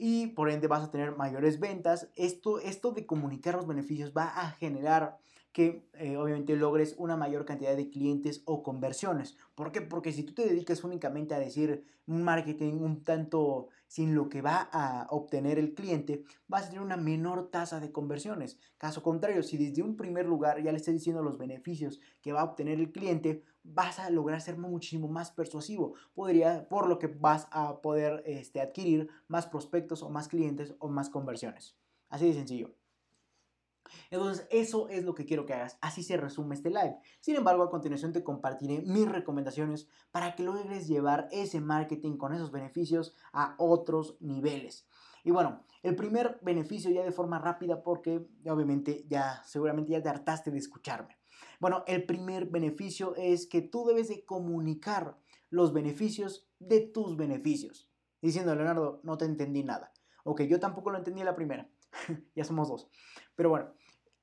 y 0.00 0.28
por 0.28 0.50
ende 0.50 0.66
vas 0.66 0.82
a 0.82 0.90
tener 0.90 1.14
mayores 1.14 1.60
ventas. 1.60 2.08
Esto, 2.16 2.58
esto 2.58 2.92
de 2.92 3.04
comunicar 3.04 3.54
los 3.54 3.66
beneficios 3.66 4.12
va 4.16 4.24
a 4.24 4.50
generar 4.52 5.18
que 5.52 5.88
eh, 5.94 6.16
obviamente 6.16 6.54
logres 6.56 6.94
una 6.98 7.16
mayor 7.16 7.44
cantidad 7.44 7.76
de 7.76 7.90
clientes 7.90 8.42
o 8.44 8.62
conversiones. 8.62 9.36
¿Por 9.54 9.72
qué? 9.72 9.80
Porque 9.80 10.12
si 10.12 10.22
tú 10.22 10.32
te 10.32 10.46
dedicas 10.46 10.84
únicamente 10.84 11.34
a 11.34 11.40
decir 11.40 11.84
un 12.06 12.22
marketing 12.22 12.74
un 12.74 13.04
tanto 13.04 13.68
sin 13.86 14.14
lo 14.14 14.28
que 14.28 14.42
va 14.42 14.68
a 14.72 15.06
obtener 15.10 15.58
el 15.58 15.74
cliente, 15.74 16.24
vas 16.46 16.64
a 16.64 16.68
tener 16.68 16.82
una 16.82 16.96
menor 16.96 17.50
tasa 17.50 17.80
de 17.80 17.90
conversiones. 17.90 18.58
Caso 18.78 19.02
contrario, 19.02 19.42
si 19.42 19.56
desde 19.56 19.82
un 19.82 19.96
primer 19.96 20.26
lugar 20.26 20.62
ya 20.62 20.70
le 20.70 20.78
estás 20.78 20.94
diciendo 20.94 21.22
los 21.22 21.38
beneficios 21.38 22.00
que 22.20 22.32
va 22.32 22.42
a 22.42 22.44
obtener 22.44 22.78
el 22.78 22.92
cliente, 22.92 23.42
vas 23.62 23.98
a 23.98 24.10
lograr 24.10 24.40
ser 24.40 24.56
muchísimo 24.56 25.08
más 25.08 25.30
persuasivo, 25.30 25.94
podría, 26.14 26.68
por 26.68 26.88
lo 26.88 26.98
que 26.98 27.08
vas 27.08 27.48
a 27.50 27.80
poder 27.80 28.22
este, 28.26 28.60
adquirir 28.60 29.08
más 29.28 29.46
prospectos 29.46 30.02
o 30.02 30.10
más 30.10 30.28
clientes 30.28 30.74
o 30.78 30.88
más 30.88 31.10
conversiones. 31.10 31.76
Así 32.08 32.26
de 32.26 32.34
sencillo. 32.34 32.79
Entonces, 34.10 34.46
eso 34.50 34.88
es 34.88 35.04
lo 35.04 35.14
que 35.14 35.26
quiero 35.26 35.46
que 35.46 35.54
hagas. 35.54 35.78
Así 35.80 36.02
se 36.02 36.16
resume 36.16 36.54
este 36.54 36.70
live. 36.70 36.98
Sin 37.20 37.36
embargo, 37.36 37.62
a 37.62 37.70
continuación 37.70 38.12
te 38.12 38.24
compartiré 38.24 38.82
mis 38.82 39.08
recomendaciones 39.08 39.88
para 40.10 40.34
que 40.34 40.42
logres 40.42 40.88
llevar 40.88 41.28
ese 41.30 41.60
marketing 41.60 42.16
con 42.16 42.32
esos 42.32 42.50
beneficios 42.50 43.14
a 43.32 43.54
otros 43.58 44.16
niveles. 44.20 44.86
Y 45.24 45.30
bueno, 45.30 45.64
el 45.82 45.96
primer 45.96 46.38
beneficio 46.42 46.90
ya 46.90 47.04
de 47.04 47.12
forma 47.12 47.38
rápida 47.38 47.82
porque 47.82 48.26
obviamente 48.46 49.04
ya 49.08 49.42
seguramente 49.44 49.92
ya 49.92 50.02
te 50.02 50.08
hartaste 50.08 50.50
de 50.50 50.58
escucharme. 50.58 51.18
Bueno, 51.58 51.84
el 51.86 52.04
primer 52.04 52.46
beneficio 52.46 53.14
es 53.16 53.46
que 53.46 53.60
tú 53.60 53.84
debes 53.84 54.08
de 54.08 54.24
comunicar 54.24 55.18
los 55.50 55.72
beneficios 55.72 56.48
de 56.58 56.80
tus 56.80 57.16
beneficios. 57.16 57.90
Diciendo, 58.22 58.54
Leonardo, 58.54 59.00
no 59.02 59.18
te 59.18 59.24
entendí 59.24 59.62
nada. 59.62 59.92
Ok, 60.24 60.42
yo 60.42 60.60
tampoco 60.60 60.90
lo 60.90 60.98
entendí 60.98 61.22
la 61.22 61.34
primera. 61.34 61.68
ya 62.34 62.44
somos 62.44 62.68
dos. 62.68 62.88
Pero 63.34 63.50
bueno, 63.50 63.72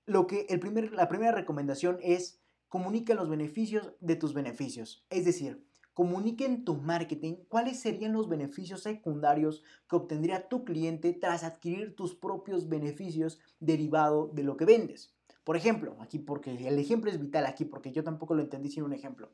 lo 0.07 0.25
que 0.25 0.47
el 0.49 0.59
primer, 0.59 0.93
la 0.93 1.09
primera 1.09 1.33
recomendación 1.33 1.99
es 2.01 2.39
comunica 2.69 3.13
los 3.13 3.29
beneficios 3.29 3.93
de 3.99 4.15
tus 4.15 4.33
beneficios. 4.33 5.05
Es 5.09 5.25
decir, 5.25 5.63
comunica 5.93 6.45
en 6.45 6.63
tu 6.63 6.75
marketing 6.75 7.35
cuáles 7.47 7.79
serían 7.79 8.13
los 8.13 8.29
beneficios 8.29 8.83
secundarios 8.83 9.63
que 9.89 9.95
obtendría 9.95 10.47
tu 10.47 10.63
cliente 10.63 11.13
tras 11.13 11.43
adquirir 11.43 11.95
tus 11.95 12.15
propios 12.15 12.69
beneficios 12.69 13.39
derivado 13.59 14.29
de 14.33 14.43
lo 14.43 14.57
que 14.57 14.65
vendes. 14.65 15.13
Por 15.43 15.57
ejemplo, 15.57 15.97
aquí 15.99 16.19
porque 16.19 16.51
el 16.51 16.79
ejemplo 16.79 17.11
es 17.11 17.19
vital 17.19 17.45
aquí 17.45 17.65
porque 17.65 17.91
yo 17.91 18.03
tampoco 18.03 18.33
lo 18.33 18.41
entendí 18.41 18.69
sin 18.69 18.83
un 18.83 18.93
ejemplo. 18.93 19.31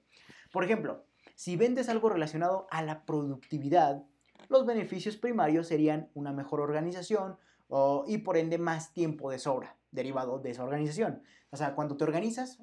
Por 0.52 0.64
ejemplo, 0.64 1.06
si 1.36 1.56
vendes 1.56 1.90
algo 1.90 2.10
relacionado 2.10 2.68
a 2.72 2.82
la 2.82 3.06
productividad, 3.06 4.04
los 4.50 4.66
beneficios 4.66 5.18
primarios 5.18 5.68
serían 5.68 6.10
una 6.14 6.32
mejor 6.32 6.62
organización 6.62 7.38
y 8.08 8.18
por 8.20 8.38
ende 8.38 8.58
más 8.58 8.94
tiempo 8.94 9.32
de 9.32 9.40
sobra 9.40 9.78
derivado 9.92 10.40
de 10.40 10.52
esa 10.52 10.64
organización. 10.64 11.24
O 11.50 11.58
sea, 11.58 11.76
cuando 11.76 11.98
te 11.98 12.04
organizas, 12.04 12.62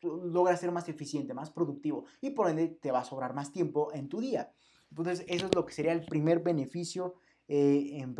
logras 0.00 0.60
ser 0.60 0.72
más 0.72 0.88
eficiente, 0.88 1.34
más 1.34 1.50
productivo 1.50 2.06
y 2.20 2.30
por 2.30 2.50
ende 2.50 2.68
te 2.68 2.90
va 2.90 3.00
a 3.00 3.04
sobrar 3.04 3.34
más 3.34 3.52
tiempo 3.52 3.92
en 3.94 4.08
tu 4.08 4.20
día. 4.20 4.52
Entonces, 4.90 5.24
eso 5.28 5.46
es 5.46 5.54
lo 5.54 5.64
que 5.64 5.72
sería 5.72 5.92
el 5.92 6.04
primer 6.04 6.40
beneficio. 6.40 7.14
Eh, 7.48 7.98
en 7.98 8.14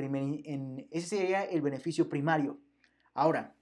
en, 0.45 0.89
ese 0.91 1.07
sería 1.17 1.45
el 1.45 1.61
beneficio 1.61 2.09
primario. 2.09 2.59
Ahora, 3.15 3.55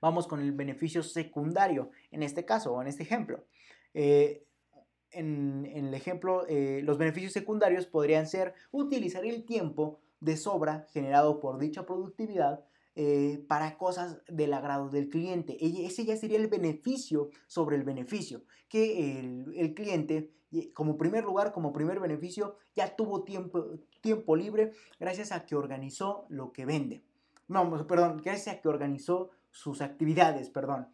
Vamos 0.00 0.26
con 0.26 0.40
el 0.40 0.52
beneficio 0.52 1.02
secundario, 1.02 1.90
en 2.10 2.22
este 2.22 2.44
caso 2.44 2.72
o 2.72 2.82
en 2.82 2.88
este 2.88 3.02
ejemplo. 3.02 3.44
Eh, 3.94 4.44
en, 5.10 5.66
el 5.66 5.94
ejemplo, 5.94 6.46
eh, 6.48 6.80
los 6.82 6.98
beneficios 6.98 7.32
secundarios 7.32 7.86
podrían 7.86 8.26
ser 8.26 8.54
utilizar 8.70 9.24
el 9.24 9.44
tiempo 9.44 10.00
de 10.20 10.36
sobra 10.36 10.86
generado 10.92 11.40
por 11.40 11.58
dicha 11.58 11.86
productividad 11.86 12.64
eh, 12.98 13.44
para 13.46 13.76
cosas 13.76 14.22
del 14.26 14.54
agrado 14.54 14.88
del 14.88 15.10
cliente. 15.10 15.58
Ese 15.60 16.06
ya 16.06 16.16
sería 16.16 16.38
el 16.38 16.46
beneficio 16.46 17.28
sobre 17.46 17.76
el 17.76 17.84
beneficio, 17.84 18.42
que 18.70 19.20
el, 19.20 19.74
cliente, 19.74 20.32
como 20.72 20.96
primer 20.96 21.24
lugar, 21.24 21.52
como 21.52 21.74
primer 21.74 22.00
beneficio, 22.00 22.56
ya 22.74 22.96
tuvo 22.96 23.22
tiempo, 23.22 23.66
tiempo 24.00 24.34
libre 24.34 24.72
gracias 24.98 25.30
a 25.32 25.44
que 25.44 25.56
organizó 25.56 26.24
lo 26.30 26.52
que 26.52 26.64
vende. 26.64 27.02
No, 27.48 27.86
perdón, 27.86 28.22
gracias 28.24 28.56
a 28.56 28.60
que 28.62 28.68
organizó 28.68 29.28
sus 29.50 29.82
actividades, 29.82 30.48
perdón. 30.48 30.88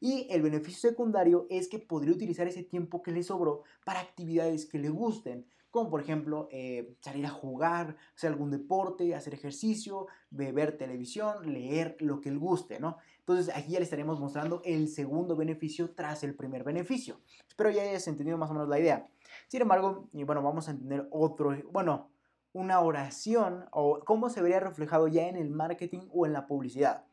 Y 0.00 0.26
el 0.30 0.42
beneficio 0.42 0.90
secundario 0.90 1.46
es 1.50 1.68
que 1.68 1.78
podría 1.78 2.14
utilizar 2.14 2.48
ese 2.48 2.64
tiempo 2.64 3.02
que 3.02 3.12
le 3.12 3.22
sobró 3.22 3.62
para 3.84 4.00
actividades 4.00 4.66
que 4.66 4.78
le 4.78 4.88
gusten, 4.88 5.46
como 5.74 5.90
por 5.90 6.00
ejemplo 6.00 6.46
eh, 6.52 6.94
salir 7.00 7.26
a 7.26 7.30
jugar, 7.30 7.96
hacer 8.14 8.30
algún 8.30 8.52
deporte, 8.52 9.12
hacer 9.12 9.34
ejercicio, 9.34 10.06
ver 10.30 10.78
televisión, 10.78 11.52
leer 11.52 11.96
lo 11.98 12.20
que 12.20 12.30
le 12.30 12.36
guste, 12.36 12.78
¿no? 12.78 12.98
Entonces 13.18 13.52
aquí 13.52 13.72
ya 13.72 13.80
le 13.80 13.82
estaremos 13.82 14.20
mostrando 14.20 14.62
el 14.64 14.86
segundo 14.86 15.34
beneficio 15.34 15.90
tras 15.90 16.22
el 16.22 16.36
primer 16.36 16.62
beneficio. 16.62 17.18
Espero 17.48 17.70
ya 17.70 17.82
hayas 17.82 18.06
entendido 18.06 18.38
más 18.38 18.50
o 18.50 18.52
menos 18.52 18.68
la 18.68 18.78
idea. 18.78 19.08
Sin 19.48 19.62
embargo, 19.62 20.08
y 20.12 20.22
bueno, 20.22 20.44
vamos 20.44 20.68
a 20.68 20.70
entender 20.70 21.08
otro, 21.10 21.52
bueno, 21.72 22.08
una 22.52 22.78
oración 22.78 23.64
o 23.72 23.98
cómo 24.04 24.30
se 24.30 24.42
vería 24.42 24.60
reflejado 24.60 25.08
ya 25.08 25.26
en 25.26 25.34
el 25.34 25.50
marketing 25.50 26.06
o 26.12 26.24
en 26.24 26.34
la 26.34 26.46
publicidad. 26.46 27.04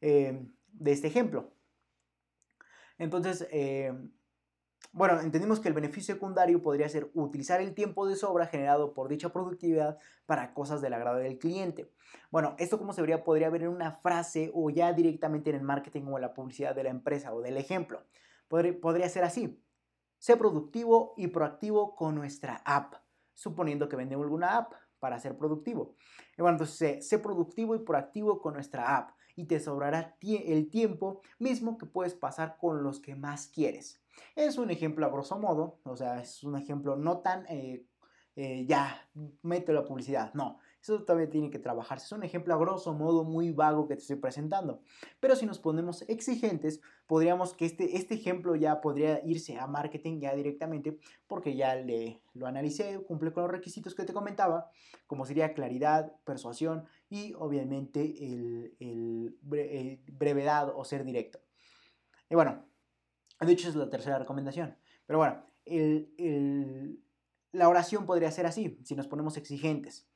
Eh, 0.00 0.46
de 0.72 0.92
este 0.92 1.08
ejemplo. 1.08 1.52
Entonces, 2.96 3.46
eh, 3.50 3.92
bueno, 4.92 5.20
entendimos 5.20 5.60
que 5.60 5.68
el 5.68 5.74
beneficio 5.74 6.14
secundario 6.14 6.62
podría 6.62 6.88
ser 6.88 7.10
utilizar 7.14 7.60
el 7.60 7.74
tiempo 7.74 8.08
de 8.08 8.16
sobra 8.16 8.46
generado 8.46 8.92
por 8.92 9.08
dicha 9.08 9.32
productividad 9.32 9.98
para 10.26 10.52
cosas 10.52 10.80
del 10.80 10.94
agrado 10.94 11.18
del 11.18 11.38
cliente. 11.38 11.92
Bueno, 12.30 12.56
esto 12.58 12.76
como 12.76 12.92
se 12.92 13.00
vería 13.00 13.22
podría 13.22 13.50
ver 13.50 13.62
en 13.62 13.68
una 13.68 13.92
frase 13.92 14.50
o 14.52 14.68
ya 14.70 14.92
directamente 14.92 15.50
en 15.50 15.56
el 15.56 15.62
marketing 15.62 16.02
o 16.08 16.16
en 16.16 16.22
la 16.22 16.34
publicidad 16.34 16.74
de 16.74 16.82
la 16.82 16.90
empresa 16.90 17.32
o 17.32 17.40
del 17.40 17.56
ejemplo. 17.56 18.02
Podría, 18.48 19.08
ser 19.08 19.22
así. 19.22 19.62
Sé 20.18 20.36
productivo 20.36 21.14
y 21.16 21.28
proactivo 21.28 21.94
con 21.94 22.16
nuestra 22.16 22.60
app, 22.64 22.94
suponiendo 23.32 23.88
que 23.88 23.96
vendemos 23.96 24.24
alguna 24.24 24.56
app 24.56 24.72
para 24.98 25.20
ser 25.20 25.36
productivo. 25.36 25.94
bueno, 26.36 26.56
entonces 26.56 27.08
sé 27.08 27.18
productivo 27.20 27.76
y 27.76 27.78
proactivo 27.78 28.40
con 28.42 28.54
nuestra 28.54 28.96
app 28.96 29.10
y 29.36 29.44
te 29.44 29.60
sobrará 29.60 30.16
el 30.20 30.68
tiempo 30.68 31.22
mismo 31.38 31.78
que 31.78 31.86
puedes 31.86 32.14
pasar 32.14 32.58
con 32.58 32.82
los 32.82 32.98
que 32.98 33.14
más 33.14 33.46
quieres. 33.46 33.99
Es 34.34 34.58
un 34.58 34.70
ejemplo 34.70 35.06
a 35.06 35.10
grosso 35.10 35.38
modo, 35.38 35.80
o 35.84 35.96
sea, 35.96 36.20
es 36.20 36.42
un 36.44 36.56
ejemplo 36.56 36.96
no 36.96 37.18
tan 37.18 37.46
eh, 37.48 37.86
eh, 38.36 38.64
ya, 38.66 39.08
mételo 39.42 39.80
a 39.80 39.84
publicidad, 39.84 40.32
no. 40.34 40.58
Eso 40.80 41.02
todavía 41.04 41.28
tiene 41.28 41.50
que 41.50 41.58
trabajarse. 41.58 42.06
Es 42.06 42.12
un 42.12 42.22
ejemplo 42.22 42.54
a 42.54 42.56
grosso 42.56 42.94
modo 42.94 43.22
muy 43.22 43.50
vago 43.50 43.86
que 43.86 43.96
te 43.96 44.00
estoy 44.00 44.16
presentando. 44.16 44.80
Pero 45.18 45.36
si 45.36 45.44
nos 45.44 45.58
ponemos 45.58 46.08
exigentes, 46.08 46.80
podríamos 47.06 47.52
que 47.52 47.66
este, 47.66 47.96
este 47.96 48.14
ejemplo 48.14 48.56
ya 48.56 48.80
podría 48.80 49.20
irse 49.26 49.58
a 49.58 49.66
marketing 49.66 50.20
ya 50.20 50.34
directamente 50.34 50.98
porque 51.26 51.54
ya 51.54 51.74
le, 51.74 52.22
lo 52.32 52.46
analicé, 52.46 52.98
cumple 53.04 53.32
con 53.32 53.42
los 53.42 53.52
requisitos 53.52 53.94
que 53.94 54.04
te 54.04 54.14
comentaba, 54.14 54.70
como 55.06 55.26
sería 55.26 55.52
claridad, 55.52 56.12
persuasión 56.24 56.86
y 57.10 57.34
obviamente 57.34 58.00
el, 58.24 59.36
brevedad 59.42 60.72
o 60.74 60.84
ser 60.84 61.04
directo. 61.04 61.40
Y 62.30 62.36
bueno, 62.36 62.64
de 63.46 63.52
hecho 63.52 63.68
es 63.68 63.74
la 63.74 63.90
tercera 63.90 64.18
recomendación. 64.18 64.76
Pero 65.06 65.18
bueno, 65.18 65.44
la 67.52 67.68
oración 67.68 68.06
podría 68.06 68.30
ser 68.30 68.46
así, 68.46 68.78
si 68.84 68.94
nos 68.94 69.08
ponemos 69.08 69.36
exigentes. 69.36 70.10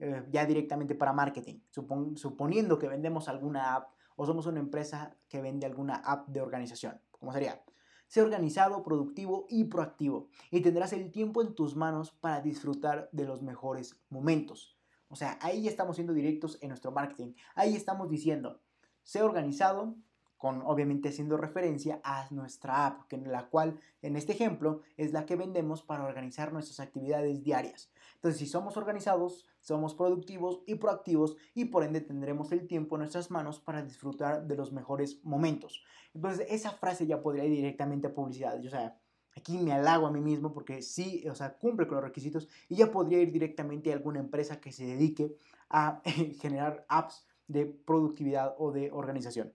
Eh, 0.00 0.24
ya 0.30 0.46
directamente 0.46 0.94
para 0.94 1.12
marketing, 1.12 1.58
suponiendo 1.72 2.78
que 2.78 2.86
vendemos 2.86 3.28
alguna 3.28 3.74
app 3.74 3.90
o 4.14 4.26
somos 4.26 4.46
una 4.46 4.60
empresa 4.60 5.16
que 5.28 5.42
vende 5.42 5.66
alguna 5.66 5.96
app 5.96 6.28
de 6.28 6.40
organización, 6.40 7.00
como 7.10 7.32
sería, 7.32 7.64
sé 8.06 8.22
organizado, 8.22 8.84
productivo 8.84 9.46
y 9.48 9.64
proactivo 9.64 10.28
y 10.52 10.60
tendrás 10.60 10.92
el 10.92 11.10
tiempo 11.10 11.42
en 11.42 11.52
tus 11.56 11.74
manos 11.74 12.12
para 12.12 12.40
disfrutar 12.40 13.08
de 13.10 13.24
los 13.24 13.42
mejores 13.42 14.00
momentos. 14.08 14.78
O 15.08 15.16
sea, 15.16 15.36
ahí 15.42 15.66
estamos 15.66 15.96
siendo 15.96 16.12
directos 16.12 16.58
en 16.60 16.68
nuestro 16.68 16.92
marketing. 16.92 17.34
Ahí 17.56 17.74
estamos 17.74 18.08
diciendo, 18.08 18.62
sé 19.02 19.22
organizado, 19.22 19.96
con 20.38 20.62
obviamente 20.62 21.08
haciendo 21.10 21.36
referencia 21.36 22.00
a 22.04 22.28
nuestra 22.30 22.86
app, 22.86 23.08
que 23.08 23.16
en 23.16 23.30
la 23.30 23.48
cual 23.48 23.78
en 24.00 24.16
este 24.16 24.32
ejemplo 24.32 24.80
es 24.96 25.12
la 25.12 25.26
que 25.26 25.36
vendemos 25.36 25.82
para 25.82 26.04
organizar 26.04 26.52
nuestras 26.52 26.80
actividades 26.80 27.42
diarias. 27.42 27.90
Entonces, 28.14 28.38
si 28.38 28.46
somos 28.46 28.76
organizados, 28.76 29.46
somos 29.60 29.94
productivos 29.94 30.62
y 30.66 30.76
proactivos 30.76 31.36
y 31.54 31.66
por 31.66 31.84
ende 31.84 32.00
tendremos 32.00 32.50
el 32.52 32.66
tiempo 32.66 32.96
en 32.96 33.00
nuestras 33.00 33.30
manos 33.30 33.60
para 33.60 33.82
disfrutar 33.82 34.46
de 34.46 34.56
los 34.56 34.72
mejores 34.72 35.24
momentos. 35.24 35.84
Entonces, 36.14 36.46
esa 36.48 36.70
frase 36.70 37.06
ya 37.06 37.20
podría 37.20 37.44
ir 37.44 37.52
directamente 37.52 38.06
a 38.06 38.14
publicidad. 38.14 38.58
O 38.64 38.70
sea, 38.70 38.98
aquí 39.36 39.58
me 39.58 39.72
halago 39.72 40.06
a 40.06 40.10
mí 40.10 40.20
mismo 40.20 40.52
porque 40.52 40.82
sí, 40.82 41.24
o 41.28 41.34
sea, 41.34 41.58
cumple 41.58 41.86
con 41.86 41.96
los 41.96 42.04
requisitos 42.04 42.48
y 42.68 42.76
ya 42.76 42.90
podría 42.90 43.20
ir 43.20 43.32
directamente 43.32 43.90
a 43.92 43.94
alguna 43.94 44.20
empresa 44.20 44.60
que 44.60 44.72
se 44.72 44.86
dedique 44.86 45.36
a 45.68 46.00
generar 46.40 46.84
apps 46.88 47.26
de 47.46 47.66
productividad 47.66 48.54
o 48.58 48.72
de 48.72 48.90
organización. 48.92 49.52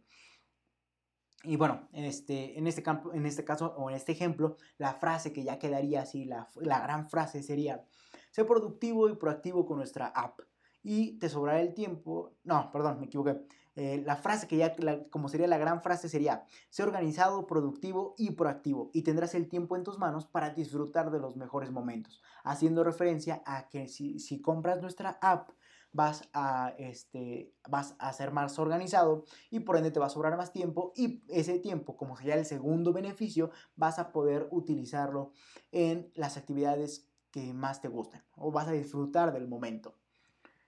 Y 1.44 1.58
bueno, 1.58 1.90
en 1.92 2.06
este, 2.06 2.58
en, 2.58 2.68
este 2.68 2.82
campo, 2.84 3.14
en 3.14 3.26
este 3.26 3.44
caso 3.44 3.74
o 3.78 3.90
en 3.90 3.96
este 3.96 4.14
ejemplo, 4.14 4.56
la 4.78 4.94
frase 4.94 5.34
que 5.34 5.44
ya 5.44 5.60
quedaría 5.60 6.02
así, 6.02 6.24
la, 6.26 6.48
la 6.62 6.80
gran 6.80 7.10
frase 7.10 7.44
sería, 7.44 7.84
sé 8.32 8.46
productivo 8.46 9.10
y 9.10 9.16
proactivo 9.16 9.66
con 9.66 9.78
nuestra 9.78 10.08
app 10.08 10.40
y 10.82 11.20
te 11.20 11.28
sobrará 11.30 11.60
el 11.62 11.74
tiempo, 11.74 12.38
no, 12.44 12.72
perdón, 12.72 13.00
me 13.00 13.06
equivoqué, 13.06 13.42
Eh, 13.76 14.04
la 14.06 14.16
frase 14.16 14.48
que 14.48 14.58
ya, 14.58 14.76
como 15.10 15.30
sería 15.30 15.48
la 15.48 15.58
gran 15.58 15.82
frase, 15.82 16.08
sería, 16.08 16.46
sé 16.70 16.84
organizado, 16.84 17.48
productivo 17.48 18.14
y 18.20 18.30
proactivo 18.36 18.92
y 18.94 19.02
tendrás 19.02 19.34
el 19.34 19.48
tiempo 19.48 19.76
en 19.76 19.84
tus 19.84 19.98
manos 19.98 20.28
para 20.28 20.52
disfrutar 20.52 21.10
de 21.10 21.20
los 21.20 21.36
mejores 21.36 21.72
momentos, 21.72 22.22
haciendo 22.44 22.84
referencia 22.84 23.42
a 23.48 23.68
que 23.70 23.88
si, 23.88 24.20
si 24.20 24.42
compras 24.42 24.80
nuestra 24.80 25.18
app, 25.22 25.50
vas 25.94 26.28
a, 26.34 26.74
este, 26.78 27.54
vas 27.70 27.96
a 28.00 28.12
ser 28.12 28.32
más 28.32 28.60
organizado 28.60 29.26
y 29.50 29.62
por 29.62 29.78
ende 29.78 29.92
te 29.92 30.00
va 30.00 30.08
a 30.08 30.10
sobrar 30.10 30.36
más 30.36 30.52
tiempo 30.52 30.92
y 30.96 31.24
ese 31.30 31.60
tiempo, 31.60 31.96
como 31.96 32.18
sería 32.18 32.36
el 32.36 32.46
segundo 32.46 32.92
beneficio, 32.92 33.52
vas 33.76 34.00
a 34.00 34.12
poder 34.12 34.48
utilizarlo 34.52 35.32
en 35.72 36.12
las 36.16 36.36
actividades 36.36 37.08
que 37.32 37.54
más 37.54 37.82
te 37.82 37.88
gusten 37.88 38.22
o 38.36 38.52
vas 38.52 38.68
a 38.68 38.72
disfrutar 38.72 39.32
del 39.32 39.48
momento. 39.48 39.96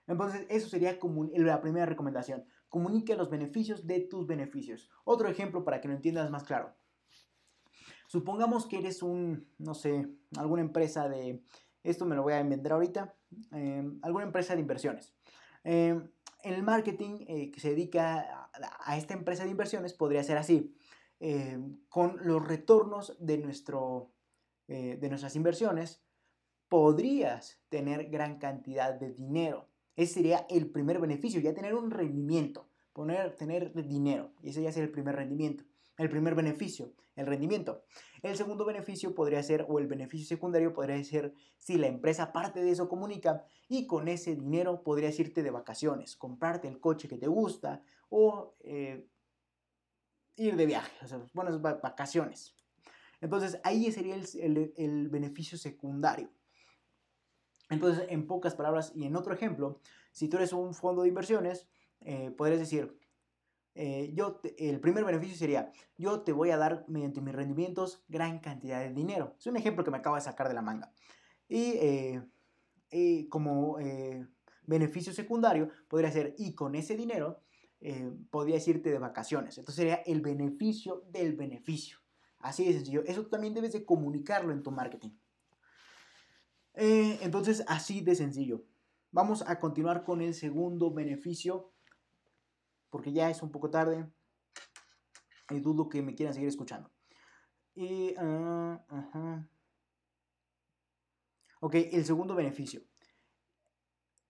Entonces, 0.06 0.46
eso 0.48 0.68
sería 0.68 0.98
como 1.00 1.24
la 1.24 1.60
primera 1.60 1.84
recomendación. 1.84 2.46
Comunique 2.68 3.16
los 3.16 3.28
beneficios 3.28 3.86
de 3.86 4.00
tus 4.00 4.26
beneficios. 4.26 4.88
Otro 5.04 5.28
ejemplo 5.28 5.64
para 5.64 5.80
que 5.80 5.88
lo 5.88 5.94
entiendas 5.94 6.30
más 6.30 6.44
claro. 6.44 6.74
Supongamos 8.06 8.66
que 8.66 8.78
eres 8.78 9.02
un, 9.02 9.48
no 9.58 9.74
sé, 9.74 10.08
alguna 10.36 10.62
empresa 10.62 11.08
de, 11.08 11.42
esto 11.82 12.04
me 12.04 12.14
lo 12.14 12.22
voy 12.22 12.34
a 12.34 12.40
inventar 12.40 12.72
ahorita, 12.72 13.15
em, 13.52 13.98
alguna 14.02 14.24
empresa 14.24 14.54
de 14.54 14.60
inversiones. 14.60 15.14
En 16.46 16.54
el 16.54 16.62
marketing 16.62 17.24
eh, 17.26 17.50
que 17.50 17.58
se 17.58 17.70
dedica 17.70 18.48
a, 18.84 18.96
esta 18.96 19.14
empresa 19.14 19.42
de 19.42 19.50
inversiones 19.50 19.94
podría 19.94 20.22
ser 20.22 20.38
así. 20.38 20.76
Em, 21.18 21.78
con 21.88 22.18
los 22.22 22.46
retornos 22.46 23.16
de, 23.18 23.38
nuestro, 23.38 24.12
eh, 24.68 24.96
de 25.00 25.08
nuestras 25.08 25.34
inversiones, 25.34 26.04
podrías 26.68 27.60
tener 27.68 28.10
gran 28.10 28.38
cantidad 28.38 28.94
de 28.94 29.12
dinero. 29.12 29.68
Ese 29.96 30.14
sería 30.14 30.46
el 30.48 30.70
primer 30.70 31.00
beneficio, 31.00 31.40
ya 31.40 31.52
tener 31.52 31.74
un 31.74 31.90
rendimiento, 31.90 32.68
poner, 32.92 33.34
tener 33.34 33.72
dinero. 33.88 34.32
Y 34.40 34.50
ese 34.50 34.62
ya 34.62 34.70
sería 34.70 34.86
el 34.86 34.92
primer 34.92 35.16
rendimiento. 35.16 35.64
El 35.98 36.10
primer 36.10 36.34
beneficio, 36.34 36.92
el 37.14 37.26
rendimiento. 37.26 37.84
El 38.22 38.36
segundo 38.36 38.64
beneficio 38.64 39.14
podría 39.14 39.42
ser, 39.42 39.64
o 39.68 39.78
el 39.78 39.86
beneficio 39.86 40.26
secundario 40.26 40.72
podría 40.72 41.02
ser 41.02 41.32
si 41.56 41.78
la 41.78 41.86
empresa 41.86 42.32
parte 42.32 42.62
de 42.62 42.70
eso 42.70 42.88
comunica 42.88 43.44
y 43.68 43.86
con 43.86 44.08
ese 44.08 44.36
dinero 44.36 44.82
podrías 44.82 45.18
irte 45.18 45.42
de 45.42 45.50
vacaciones, 45.50 46.16
comprarte 46.16 46.68
el 46.68 46.80
coche 46.80 47.08
que 47.08 47.16
te 47.16 47.28
gusta 47.28 47.82
o 48.10 48.54
eh, 48.60 49.06
ir 50.36 50.56
de 50.56 50.66
viaje, 50.66 50.92
o 51.02 51.08
sea, 51.08 51.20
buenas 51.32 51.60
vacaciones. 51.60 52.54
Entonces 53.20 53.58
ahí 53.64 53.90
sería 53.90 54.16
el 54.16 55.08
beneficio 55.08 55.56
secundario. 55.56 56.30
Entonces, 57.68 58.06
en 58.08 58.26
pocas 58.26 58.54
palabras 58.54 58.92
y 58.94 59.04
en 59.04 59.16
otro 59.16 59.34
ejemplo, 59.34 59.80
si 60.12 60.28
tú 60.28 60.36
eres 60.36 60.52
un 60.52 60.74
fondo 60.74 61.02
de 61.02 61.08
inversiones, 61.08 61.68
eh, 62.00 62.30
podrías 62.30 62.60
decir, 62.60 62.96
eh, 63.76 64.12
yo 64.14 64.40
el 64.58 64.80
primer 64.80 65.04
beneficio 65.04 65.36
sería, 65.36 65.70
yo 65.96 66.22
te 66.22 66.32
voy 66.32 66.50
a 66.50 66.56
dar 66.56 66.84
mediante 66.88 67.20
mis 67.20 67.34
rendimientos 67.34 68.04
gran 68.08 68.40
cantidad 68.40 68.80
de 68.80 68.92
dinero. 68.92 69.36
Es 69.38 69.46
un 69.46 69.56
ejemplo 69.56 69.84
que 69.84 69.90
me 69.90 69.98
acabo 69.98 70.16
de 70.16 70.22
sacar 70.22 70.48
de 70.48 70.54
la 70.54 70.62
manga. 70.62 70.92
Y 71.48 71.74
eh, 71.76 73.28
como 73.28 73.76
beneficio 74.66 75.12
secundario, 75.12 75.68
podría 75.88 76.10
ser, 76.10 76.34
y 76.38 76.54
con 76.54 76.74
ese 76.74 76.96
dinero, 76.96 77.42
podrías 78.30 78.66
irte 78.66 78.90
de 78.90 78.98
vacaciones. 78.98 79.58
Entonces 79.58 79.76
sería 79.76 80.02
el 80.06 80.20
beneficio 80.20 81.04
del 81.10 81.36
beneficio. 81.36 81.98
Así 82.38 82.64
de 82.64 82.74
sencillo. 82.74 83.02
Eso 83.06 83.26
también 83.26 83.54
debes 83.54 83.72
de 83.72 83.84
comunicarlo 83.84 84.52
en 84.52 84.62
tu 84.62 84.70
marketing. 84.70 85.10
Eh, 86.74 87.18
entonces, 87.22 87.64
así 87.66 88.02
de 88.02 88.14
sencillo. 88.14 88.64
Vamos 89.10 89.42
a 89.46 89.58
continuar 89.58 90.04
con 90.04 90.20
el 90.20 90.34
segundo 90.34 90.92
beneficio, 90.92 91.72
porque 92.96 93.12
ya 93.12 93.28
es 93.28 93.42
un 93.42 93.50
poco 93.50 93.68
tarde 93.68 94.10
y 95.50 95.60
dudo 95.60 95.90
que 95.90 96.00
me 96.00 96.14
quieran 96.14 96.32
seguir 96.32 96.48
escuchando. 96.48 96.90
Y, 97.74 98.14
ah, 98.16 99.46
Ok, 101.60 101.74
el 101.74 102.06
segundo 102.06 102.34
beneficio. 102.34 102.80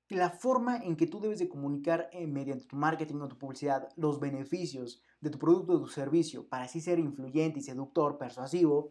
La 0.08 0.30
forma 0.30 0.78
en 0.78 0.96
que 0.96 1.06
tú 1.06 1.20
debes 1.20 1.38
de 1.38 1.48
comunicar 1.48 2.08
eh, 2.10 2.26
mediante 2.26 2.64
tu 2.64 2.74
marketing 2.74 3.20
o 3.20 3.28
tu 3.28 3.38
publicidad 3.38 3.88
los 3.94 4.18
beneficios 4.18 5.00
de 5.20 5.30
tu 5.30 5.38
producto 5.38 5.74
o 5.74 5.80
tu 5.80 5.86
servicio 5.86 6.48
para 6.48 6.64
así 6.64 6.80
ser 6.80 6.98
influyente 6.98 7.60
y 7.60 7.62
seductor, 7.62 8.18
persuasivo, 8.18 8.90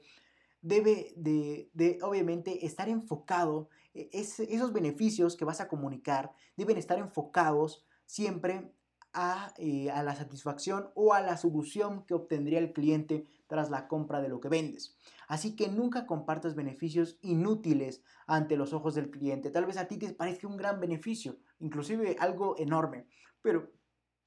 debe 0.62 1.14
de, 1.18 2.00
obviamente 2.02 2.66
estar 2.66 2.88
enfocado, 2.88 3.68
e, 3.94 4.10
esos 4.14 4.72
beneficios 4.72 5.36
que 5.36 5.44
vas 5.44 5.60
a 5.60 5.68
comunicar 5.68 6.32
deben 6.56 6.78
estar 6.78 6.98
enfocados 6.98 7.86
siempre 8.06 8.72
a, 9.16 9.54
eh, 9.58 9.90
a, 9.90 10.04
la 10.04 10.16
satisfacción 10.16 10.92
o 10.94 11.14
a 11.14 11.22
la 11.22 11.38
solución 11.38 12.06
que 12.06 12.14
obtendría 12.14 12.60
el 12.60 12.74
cliente 12.74 13.26
tras 13.48 13.72
la 13.72 13.88
compra 13.88 14.22
de 14.22 14.30
lo 14.30 14.40
que 14.40 14.50
vendes. 14.50 14.98
Así 15.28 15.56
que 15.56 15.68
nunca 15.70 16.06
compartas 16.06 16.54
beneficios 16.54 17.18
inútiles 17.22 18.04
ante 18.28 18.58
los 18.58 18.74
ojos 18.74 18.94
del 18.94 19.10
cliente. 19.10 19.50
Tal 19.50 19.66
vez 19.66 19.78
a 19.78 19.88
ti 19.88 19.98
te 19.98 20.14
parezca 20.14 20.48
un 20.48 20.58
gran 20.58 20.80
beneficio, 20.80 21.40
inclusive 21.60 22.18
algo 22.20 22.56
enorme, 22.60 23.08
pero, 23.42 23.72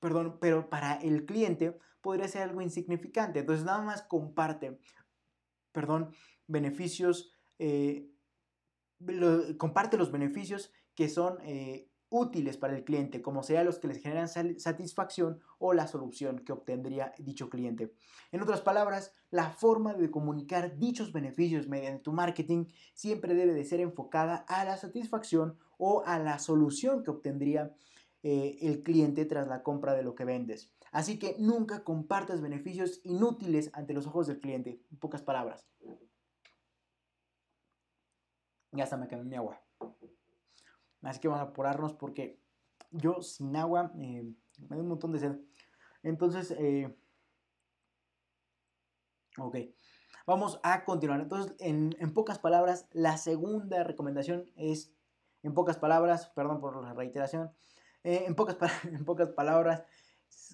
perdón, 0.01 0.39
pero 0.41 0.69
para 0.69 0.95
el 0.95 1.25
cliente 1.27 1.79
podría 2.01 2.27
ser 2.27 2.43
algo 2.43 2.63
insignificante. 2.63 3.41
Entonces 3.41 3.65
nada 3.65 3.83
más 3.83 4.03
comparte 4.03 4.81
perdón, 5.73 6.11
beneficios, 6.47 7.33
eh, 7.59 8.11
comparte 9.59 9.97
los 9.97 10.11
beneficios 10.11 10.73
que 10.95 11.09
son 11.09 11.39
eh, 11.43 11.89
útiles 12.11 12.57
para 12.57 12.77
el 12.77 12.85
cliente, 12.85 13.23
como 13.23 13.43
sea 13.43 13.65
los 13.65 13.79
que 13.79 13.89
les 13.89 13.99
generan 13.99 14.29
satisfacción 14.29 15.41
o 15.59 15.73
la 15.75 15.87
solución 15.87 16.39
que 16.41 16.53
obtendría 16.53 17.13
dicho 17.19 17.51
cliente. 17.51 17.95
En 18.33 18.43
otras 18.43 18.61
palabras, 18.61 19.15
la 19.31 19.51
forma 19.51 19.95
de 19.95 20.11
comunicar 20.11 20.79
dichos 20.79 21.13
beneficios 21.13 21.69
mediante 21.69 22.03
tu 22.03 22.13
marketing 22.13 22.67
siempre 22.95 23.35
debe 23.35 23.55
de 23.55 23.65
ser 23.65 23.81
enfocada 23.81 24.45
a 24.49 24.65
la 24.65 24.77
satisfacción 24.77 25.59
o 25.77 26.03
a 26.07 26.19
la 26.19 26.39
solución 26.39 27.03
que 27.03 27.11
obtendría 27.11 27.75
eh, 28.23 28.59
el 28.63 28.83
cliente 28.83 29.25
tras 29.25 29.47
la 29.49 29.63
compra 29.63 29.95
de 29.95 30.03
lo 30.03 30.15
que 30.15 30.25
vendes. 30.25 30.73
Así 30.91 31.19
que 31.19 31.37
nunca 31.39 31.85
compartas 31.85 32.41
beneficios 32.41 33.01
inútiles 33.05 33.71
ante 33.75 33.95
los 33.95 34.07
ojos 34.07 34.27
del 34.27 34.41
cliente, 34.41 34.81
en 34.91 34.99
pocas 34.99 35.23
palabras. 35.23 35.67
Ya 38.73 38.85
hasta 38.85 38.97
me 38.97 39.09
quemé 39.09 39.25
mi 39.25 39.37
agua. 39.37 39.61
Así 41.03 41.21
que 41.21 41.29
vamos 41.29 41.47
a 41.47 41.51
apurarnos 41.51 41.95
porque 41.95 42.41
yo 42.91 43.23
sin 43.23 43.57
agua 43.57 43.93
eh, 43.99 44.25
me 44.69 44.77
da 44.77 44.83
un 44.83 44.89
montón 44.89 45.13
de 45.13 45.19
sed. 45.21 45.39
Entonces, 46.03 46.51
eh, 46.59 46.97
ok, 49.39 49.57
vamos 50.27 50.61
a 50.63 50.85
continuar. 50.85 51.21
Entonces, 51.21 51.55
en, 51.59 51.93
pocas 52.15 52.39
palabras, 52.39 52.89
la 52.93 53.17
segunda 53.17 53.85
recomendación 53.85 54.51
es, 54.57 54.93
en 55.43 55.55
pocas 55.55 55.79
palabras, 55.79 56.29
perdón 56.35 56.61
por 56.61 56.83
la 56.83 56.95
reiteración, 56.95 57.53
eh, 58.05 58.25
en, 58.27 58.35
pocas, 58.35 58.57
en 58.85 59.05
pocas 59.05 59.31
palabras, 59.31 59.85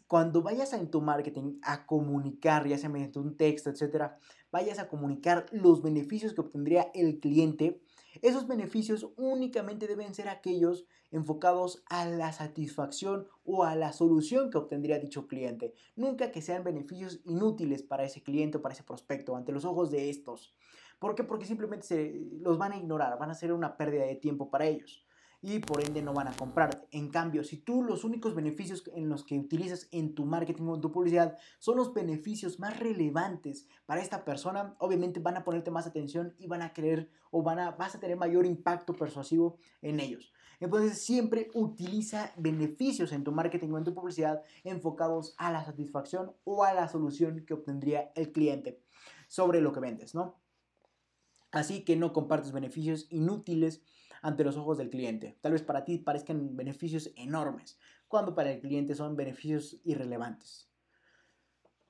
cuando 0.06 0.42
vayas 0.42 0.72
en 0.72 0.90
tu 0.90 1.00
marketing 1.00 1.58
a 1.62 1.86
comunicar, 1.86 2.66
ya 2.66 2.78
sea 2.78 2.88
mediante 2.88 3.18
un 3.18 3.36
texto, 3.36 3.70
etcétera, 3.70 4.18
vayas 4.50 4.78
a 4.78 4.88
comunicar 4.88 5.46
los 5.50 5.82
beneficios 5.82 6.34
que 6.34 6.42
obtendría 6.42 6.90
el 6.94 7.20
cliente, 7.20 7.82
esos 8.22 8.46
beneficios 8.46 9.08
únicamente 9.16 9.86
deben 9.86 10.14
ser 10.14 10.28
aquellos 10.28 10.86
enfocados 11.10 11.84
a 11.86 12.06
la 12.06 12.32
satisfacción 12.32 13.28
o 13.44 13.64
a 13.64 13.76
la 13.76 13.92
solución 13.92 14.50
que 14.50 14.58
obtendría 14.58 14.98
dicho 14.98 15.26
cliente. 15.26 15.74
Nunca 15.96 16.30
que 16.30 16.42
sean 16.42 16.64
beneficios 16.64 17.20
inútiles 17.24 17.82
para 17.82 18.04
ese 18.04 18.22
cliente 18.22 18.58
o 18.58 18.62
para 18.62 18.74
ese 18.74 18.84
prospecto 18.84 19.36
ante 19.36 19.52
los 19.52 19.64
ojos 19.64 19.90
de 19.90 20.10
estos. 20.10 20.54
¿Por 20.98 21.14
qué? 21.14 21.24
Porque 21.24 21.46
simplemente 21.46 21.86
se, 21.86 22.28
los 22.40 22.58
van 22.58 22.72
a 22.72 22.76
ignorar, 22.76 23.18
van 23.18 23.30
a 23.30 23.34
ser 23.34 23.52
una 23.52 23.76
pérdida 23.76 24.04
de 24.04 24.16
tiempo 24.16 24.50
para 24.50 24.66
ellos 24.66 25.04
y 25.46 25.58
por 25.58 25.84
ende 25.84 26.00
no 26.00 26.14
van 26.14 26.28
a 26.28 26.32
comprar. 26.32 26.86
En 26.90 27.10
cambio, 27.10 27.44
si 27.44 27.58
tú 27.58 27.82
los 27.82 28.02
únicos 28.02 28.34
beneficios 28.34 28.82
en 28.94 29.10
los 29.10 29.24
que 29.24 29.38
utilizas 29.38 29.88
en 29.92 30.14
tu 30.14 30.24
marketing 30.24 30.62
o 30.62 30.74
en 30.76 30.80
tu 30.80 30.90
publicidad 30.90 31.36
son 31.58 31.76
los 31.76 31.92
beneficios 31.92 32.58
más 32.58 32.80
relevantes 32.80 33.68
para 33.84 34.00
esta 34.00 34.24
persona, 34.24 34.74
obviamente 34.78 35.20
van 35.20 35.36
a 35.36 35.44
ponerte 35.44 35.70
más 35.70 35.86
atención 35.86 36.34
y 36.38 36.46
van 36.46 36.62
a 36.62 36.72
querer 36.72 37.10
o 37.30 37.42
van 37.42 37.58
a, 37.58 37.72
vas 37.72 37.94
a 37.94 38.00
tener 38.00 38.16
mayor 38.16 38.46
impacto 38.46 38.96
persuasivo 38.96 39.58
en 39.82 40.00
ellos. 40.00 40.32
Entonces 40.60 41.04
siempre 41.04 41.50
utiliza 41.52 42.32
beneficios 42.38 43.12
en 43.12 43.22
tu 43.22 43.30
marketing 43.30 43.68
o 43.68 43.76
en 43.76 43.84
tu 43.84 43.92
publicidad 43.92 44.42
enfocados 44.62 45.34
a 45.36 45.52
la 45.52 45.62
satisfacción 45.62 46.32
o 46.44 46.64
a 46.64 46.72
la 46.72 46.88
solución 46.88 47.44
que 47.44 47.52
obtendría 47.52 48.12
el 48.14 48.32
cliente 48.32 48.80
sobre 49.28 49.60
lo 49.60 49.72
que 49.72 49.80
vendes, 49.80 50.14
¿no? 50.14 50.40
Así 51.52 51.84
que 51.84 51.96
no 51.96 52.14
compartes 52.14 52.50
beneficios 52.50 53.06
inútiles 53.10 53.82
ante 54.24 54.42
los 54.42 54.56
ojos 54.56 54.78
del 54.78 54.88
cliente. 54.88 55.36
Tal 55.42 55.52
vez 55.52 55.62
para 55.62 55.84
ti 55.84 55.98
parezcan 55.98 56.56
beneficios 56.56 57.10
enormes, 57.14 57.78
cuando 58.08 58.34
para 58.34 58.50
el 58.50 58.60
cliente 58.62 58.94
son 58.94 59.16
beneficios 59.16 59.82
irrelevantes. 59.84 60.70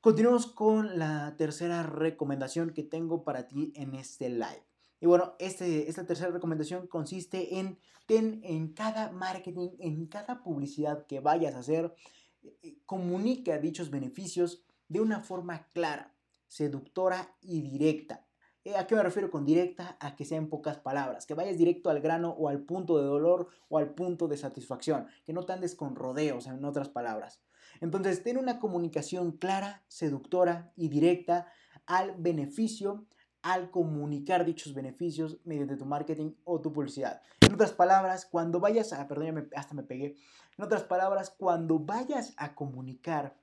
Continuamos 0.00 0.48
con 0.48 0.98
la 0.98 1.36
tercera 1.38 1.84
recomendación 1.84 2.70
que 2.70 2.82
tengo 2.82 3.22
para 3.22 3.46
ti 3.46 3.72
en 3.76 3.94
este 3.94 4.30
live. 4.30 4.66
Y 5.00 5.06
bueno, 5.06 5.34
este, 5.38 5.88
esta 5.88 6.06
tercera 6.06 6.32
recomendación 6.32 6.88
consiste 6.88 7.60
en 7.60 7.78
ten 8.06 8.40
en 8.42 8.72
cada 8.74 9.12
marketing, 9.12 9.70
en 9.78 10.06
cada 10.06 10.42
publicidad 10.42 11.06
que 11.06 11.20
vayas 11.20 11.54
a 11.54 11.60
hacer, 11.60 11.94
eh, 12.42 12.78
comunica 12.84 13.58
dichos 13.58 13.90
beneficios 13.90 14.64
de 14.88 15.00
una 15.00 15.20
forma 15.20 15.68
clara, 15.72 16.16
seductora 16.48 17.36
y 17.40 17.62
directa. 17.62 18.26
Eh, 18.64 18.76
¿A 18.76 18.86
qué 18.86 18.94
me 18.94 19.02
refiero 19.02 19.30
con 19.30 19.44
directa? 19.44 19.98
A 20.00 20.16
que 20.16 20.24
sea 20.24 20.38
en 20.38 20.48
pocas 20.48 20.78
palabras, 20.78 21.26
que 21.26 21.34
vayas 21.34 21.58
directo 21.58 21.90
al 21.90 22.00
grano 22.00 22.30
o 22.30 22.48
al 22.48 22.62
punto 22.62 22.96
de 22.98 23.04
dolor 23.04 23.48
o 23.68 23.76
al 23.76 23.94
punto 23.94 24.26
de 24.26 24.38
satisfacción, 24.38 25.06
que 25.26 25.34
no 25.34 25.44
te 25.44 25.52
andes 25.52 25.74
con 25.74 25.94
rodeos, 25.94 26.46
en 26.46 26.64
otras 26.64 26.88
palabras. 26.88 27.42
Entonces, 27.82 28.22
ten 28.22 28.38
una 28.38 28.60
comunicación 28.60 29.32
clara, 29.32 29.84
seductora 29.88 30.72
y 30.76 30.88
directa 30.88 31.46
al 31.84 32.14
beneficio, 32.16 33.04
al 33.42 33.70
comunicar 33.70 34.46
dichos 34.46 34.72
beneficios 34.72 35.38
mediante 35.44 35.76
tu 35.76 35.84
marketing 35.84 36.32
o 36.44 36.62
tu 36.62 36.72
publicidad. 36.72 37.20
En 37.42 37.52
otras 37.52 37.72
palabras, 37.72 38.24
cuando 38.24 38.60
vayas 38.60 38.94
a, 38.94 39.06
perdón, 39.06 39.50
hasta 39.54 39.74
me 39.74 39.82
pegué, 39.82 40.16
en 40.56 40.64
otras 40.64 40.84
palabras, 40.84 41.28
cuando 41.28 41.80
vayas 41.80 42.32
a 42.38 42.54
comunicar 42.54 43.36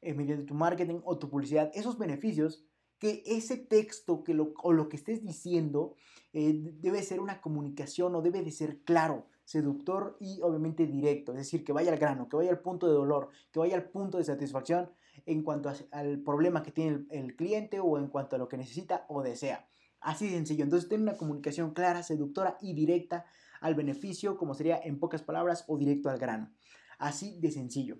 eh, 0.00 0.14
mediante 0.14 0.44
tu 0.44 0.54
marketing 0.54 1.00
o 1.02 1.18
tu 1.18 1.28
publicidad 1.28 1.72
esos 1.74 1.98
beneficios, 1.98 2.67
que 2.98 3.22
ese 3.26 3.56
texto 3.56 4.24
que 4.24 4.34
lo, 4.34 4.54
o 4.62 4.72
lo 4.72 4.88
que 4.88 4.96
estés 4.96 5.22
diciendo 5.22 5.94
eh, 6.32 6.52
debe 6.80 7.02
ser 7.02 7.20
una 7.20 7.40
comunicación 7.40 8.14
o 8.14 8.22
debe 8.22 8.42
de 8.42 8.50
ser 8.50 8.82
claro, 8.82 9.26
seductor 9.44 10.16
y 10.20 10.40
obviamente 10.42 10.86
directo, 10.86 11.32
es 11.32 11.38
decir, 11.38 11.64
que 11.64 11.72
vaya 11.72 11.90
al 11.90 11.98
grano, 11.98 12.28
que 12.28 12.36
vaya 12.36 12.50
al 12.50 12.60
punto 12.60 12.86
de 12.86 12.92
dolor, 12.92 13.30
que 13.50 13.58
vaya 13.58 13.76
al 13.76 13.88
punto 13.88 14.18
de 14.18 14.24
satisfacción 14.24 14.90
en 15.24 15.42
cuanto 15.42 15.72
al 15.90 16.20
problema 16.20 16.62
que 16.62 16.70
tiene 16.70 16.90
el, 16.90 17.06
el, 17.10 17.36
cliente 17.36 17.80
o 17.80 17.98
en 17.98 18.08
cuanto 18.08 18.36
a 18.36 18.38
lo 18.38 18.48
que 18.48 18.58
necesita 18.58 19.06
o 19.08 19.22
desea. 19.22 19.66
Así 20.00 20.26
de 20.26 20.32
sencillo. 20.32 20.64
Entonces, 20.64 20.88
ten 20.88 21.02
una 21.02 21.16
comunicación 21.16 21.72
clara, 21.72 22.02
seductora 22.02 22.58
y 22.60 22.74
directa 22.74 23.24
al 23.60 23.74
beneficio, 23.74 24.36
como 24.36 24.54
sería 24.54 24.78
en 24.82 25.00
pocas 25.00 25.22
palabras, 25.22 25.64
o 25.66 25.76
directo 25.78 26.10
al 26.10 26.18
grano. 26.18 26.52
Así 26.98 27.38
de 27.40 27.50
sencillo. 27.50 27.98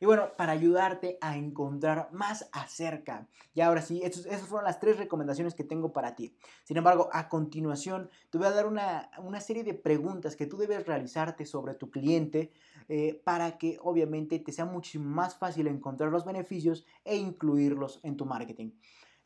Y 0.00 0.06
bueno, 0.06 0.28
para 0.36 0.52
ayudarte 0.52 1.18
a 1.20 1.36
encontrar 1.36 2.08
más 2.12 2.48
acerca. 2.52 3.28
Y 3.54 3.60
ahora 3.60 3.82
sí, 3.82 4.02
esas 4.02 4.48
fueron 4.48 4.64
las 4.64 4.80
tres 4.80 4.98
recomendaciones 4.98 5.54
que 5.54 5.64
tengo 5.64 5.92
para 5.92 6.14
ti. 6.14 6.36
Sin 6.64 6.76
embargo, 6.76 7.08
a 7.12 7.28
continuación 7.28 8.10
te 8.30 8.38
voy 8.38 8.46
a 8.46 8.52
dar 8.52 8.66
una, 8.66 9.10
serie 9.40 9.64
de 9.64 9.74
preguntas 9.74 10.36
que 10.36 10.46
tú 10.46 10.56
debes 10.56 10.86
realizarte 10.86 11.46
sobre 11.46 11.74
tu 11.74 11.90
cliente 11.90 12.52
eh, 12.88 13.20
para 13.24 13.58
que 13.58 13.78
obviamente 13.82 14.38
te 14.38 14.52
sea 14.52 14.64
mucho 14.64 15.00
más 15.00 15.36
fácil 15.36 15.66
encontrar 15.66 16.10
los 16.10 16.24
beneficios 16.24 16.86
e 17.04 17.16
incluirlos 17.16 18.00
en 18.02 18.16
tu 18.16 18.26
marketing. 18.26 18.70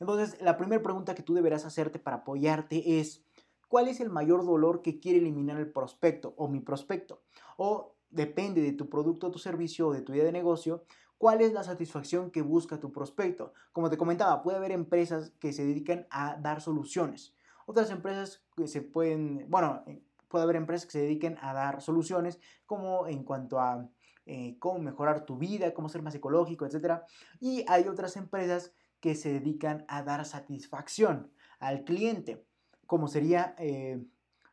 Entonces, 0.00 0.40
la 0.40 0.56
primera 0.56 0.82
pregunta 0.82 1.14
que 1.14 1.22
tú 1.22 1.34
deberás 1.34 1.64
hacerte 1.66 1.98
para 1.98 2.18
apoyarte 2.18 3.00
es, 3.00 3.22
¿cuál 3.68 3.88
es 3.88 4.00
el 4.00 4.08
mayor 4.08 4.44
dolor 4.44 4.80
que 4.80 4.98
quiere 4.98 5.18
eliminar 5.18 5.58
el 5.58 5.70
prospecto 5.70 6.34
o 6.36 6.48
mi 6.48 6.60
prospecto? 6.60 7.22
O 7.58 7.96
depende 8.10 8.60
de 8.60 8.72
tu 8.72 8.88
producto, 8.88 9.30
tu 9.30 9.38
servicio 9.38 9.88
o 9.88 9.92
de 9.92 10.02
tu 10.02 10.12
idea 10.12 10.24
de 10.24 10.32
negocio, 10.32 10.84
cuál 11.18 11.40
es 11.40 11.52
la 11.52 11.62
satisfacción 11.62 12.30
que 12.30 12.42
busca 12.42 12.80
tu 12.80 12.92
prospecto. 12.92 13.52
Como 13.72 13.90
te 13.90 13.98
comentaba, 13.98 14.42
puede 14.42 14.56
haber 14.56 14.72
empresas 14.72 15.32
que 15.38 15.52
se 15.52 15.64
dedican 15.64 16.06
a 16.10 16.36
dar 16.36 16.60
soluciones. 16.60 17.34
Otras 17.66 17.90
empresas 17.90 18.42
que 18.56 18.66
se 18.66 18.82
pueden, 18.82 19.46
bueno, 19.48 19.82
eh, 19.86 20.02
puede 20.28 20.44
haber 20.44 20.56
empresas 20.56 20.86
que 20.86 20.92
se 20.92 21.02
dediquen 21.02 21.36
a 21.40 21.52
dar 21.52 21.82
soluciones 21.82 22.40
como 22.66 23.06
en 23.06 23.22
cuanto 23.24 23.60
a 23.60 23.88
eh, 24.26 24.56
cómo 24.58 24.78
mejorar 24.78 25.26
tu 25.26 25.36
vida, 25.36 25.74
cómo 25.74 25.88
ser 25.88 26.02
más 26.02 26.14
ecológico, 26.14 26.66
etc. 26.66 27.02
Y 27.38 27.64
hay 27.68 27.86
otras 27.86 28.16
empresas 28.16 28.72
que 29.00 29.14
se 29.14 29.32
dedican 29.32 29.84
a 29.88 30.02
dar 30.02 30.24
satisfacción 30.24 31.30
al 31.58 31.84
cliente, 31.84 32.44
como 32.86 33.08
sería... 33.08 33.54
Eh, 33.58 34.04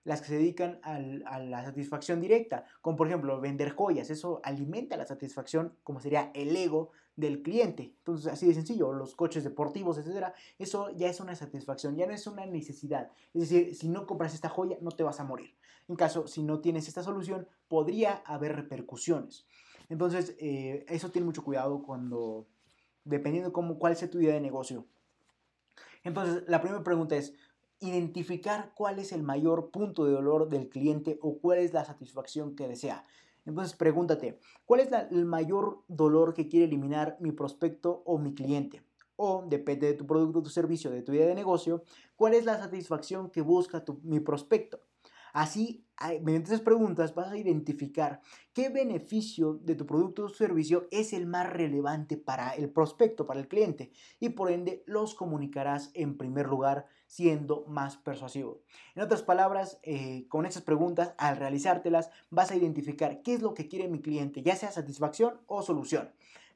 las 0.08 0.22
que 0.22 0.28
se 0.28 0.38
dedican 0.38 0.80
a 0.84 1.00
la 1.38 1.66
satisfacción 1.66 2.22
directa, 2.22 2.64
como 2.80 2.96
por 2.96 3.08
ejemplo 3.08 3.42
vender 3.42 3.72
joyas, 3.72 4.10
eso 4.10 4.40
alimenta 4.42 4.96
la 4.96 5.06
satisfacción, 5.06 5.74
como 5.84 6.00
sería 6.00 6.32
el 6.34 6.56
ego 6.56 6.92
del 7.18 7.42
cliente. 7.42 7.94
Entonces, 7.98 8.32
así 8.32 8.48
de 8.48 8.54
sencillo, 8.54 8.94
los 8.94 9.16
coches 9.16 9.44
deportivos, 9.44 9.98
etcétera, 9.98 10.34
eso 10.58 10.92
ya 10.92 11.10
es 11.10 11.20
una 11.20 11.36
satisfacción, 11.36 11.98
ya 11.98 12.08
no 12.08 12.14
es 12.14 12.26
una 12.26 12.46
necesidad. 12.46 13.12
Es 13.34 13.50
decir, 13.50 13.76
si 13.76 13.90
no 13.90 14.08
compras 14.08 14.34
esta 14.34 14.48
joya, 14.48 14.78
no 14.80 14.92
te 14.92 15.04
vas 15.04 15.20
a 15.20 15.26
morir. 15.26 15.54
En 15.90 15.98
caso, 15.98 16.26
si 16.26 16.42
no 16.42 16.62
tienes 16.62 16.88
esta 16.88 17.04
solución, 17.04 17.46
podría 17.68 18.22
haber 18.26 18.56
repercusiones. 18.56 19.46
Entonces, 19.90 20.38
eh, 20.40 20.86
eso 20.88 21.12
tiene 21.12 21.26
mucho 21.26 21.44
cuidado 21.44 21.84
cuando, 21.84 22.48
dependiendo 23.04 23.52
cómo, 23.52 23.78
cuál 23.78 23.98
sea 23.98 24.10
tu 24.10 24.22
idea 24.22 24.36
de 24.36 24.42
negocio. 24.42 24.86
Entonces, 26.06 26.46
la 26.48 26.62
primera 26.62 26.82
pregunta 26.82 27.18
es, 27.18 27.34
identificar 27.80 28.72
cuál 28.76 29.00
es 29.00 29.12
el 29.12 29.24
mayor 29.24 29.70
punto 29.72 30.06
de 30.06 30.12
dolor 30.12 30.50
del 30.50 30.70
cliente 30.70 31.20
o 31.22 31.38
cuál 31.40 31.60
es 31.60 31.74
la 31.74 31.86
satisfacción 31.86 32.56
que 32.56 32.68
desea. 32.68 33.06
Entonces 33.46 33.76
pregúntate, 33.76 34.40
¿cuál 34.66 34.82
es 34.82 34.90
el 34.92 35.26
mayor 35.26 35.84
dolor 35.88 36.34
que 36.34 36.48
quiere 36.48 36.66
eliminar 36.66 37.18
mi 37.20 37.32
prospecto 37.32 38.04
o 38.06 38.18
mi 38.18 38.34
cliente? 38.34 38.84
O, 39.16 39.46
depende 39.48 39.88
de 39.88 39.94
tu 39.94 40.06
producto, 40.06 40.44
tu 40.44 40.50
servicio, 40.50 40.92
de 40.92 41.02
tu 41.02 41.14
idea 41.14 41.28
de 41.28 41.36
negocio, 41.36 41.84
¿cuál 42.16 42.34
es 42.34 42.46
la 42.46 42.58
satisfacción 42.58 43.32
que 43.32 43.42
busca 43.42 43.84
mi 44.04 44.20
prospecto? 44.20 44.82
Así, 45.34 45.87
mediante 46.22 46.50
esas 46.50 46.62
preguntas 46.62 47.16
vas 47.16 47.32
a 47.32 47.38
identificar 47.38 48.22
qué 48.54 48.70
beneficio 48.70 49.56
de 49.56 49.76
tu 49.76 49.86
producto 49.86 50.26
o 50.26 50.30
servicio 50.30 50.88
es 50.92 51.14
el 51.14 51.26
más 51.26 51.52
relevante 51.52 52.18
para 52.18 52.52
el 52.52 52.70
prospecto, 52.70 53.26
para 53.26 53.40
el 53.40 53.48
cliente, 53.48 53.92
y 54.20 54.30
por 54.30 54.52
ende 54.52 54.84
los 54.86 55.16
comunicarás 55.16 55.92
en 55.94 56.18
primer 56.18 56.48
lugar 56.48 56.86
siendo 57.08 57.66
más 57.68 57.98
persuasivo. 57.98 58.62
En 58.96 59.02
otras 59.02 59.24
palabras, 59.24 59.80
eh, 59.84 60.26
con 60.28 60.46
esas 60.46 60.64
preguntas, 60.64 61.14
al 61.18 61.38
realizártelas, 61.38 62.12
vas 62.30 62.52
a 62.52 62.56
identificar 62.56 63.22
qué 63.24 63.36
es 63.36 63.42
lo 63.42 63.54
que 63.54 63.68
quiere 63.68 63.88
mi 63.88 64.02
cliente, 64.02 64.44
ya 64.44 64.56
sea 64.56 64.72
satisfacción 64.72 65.40
o 65.48 65.62
solución. 65.62 66.10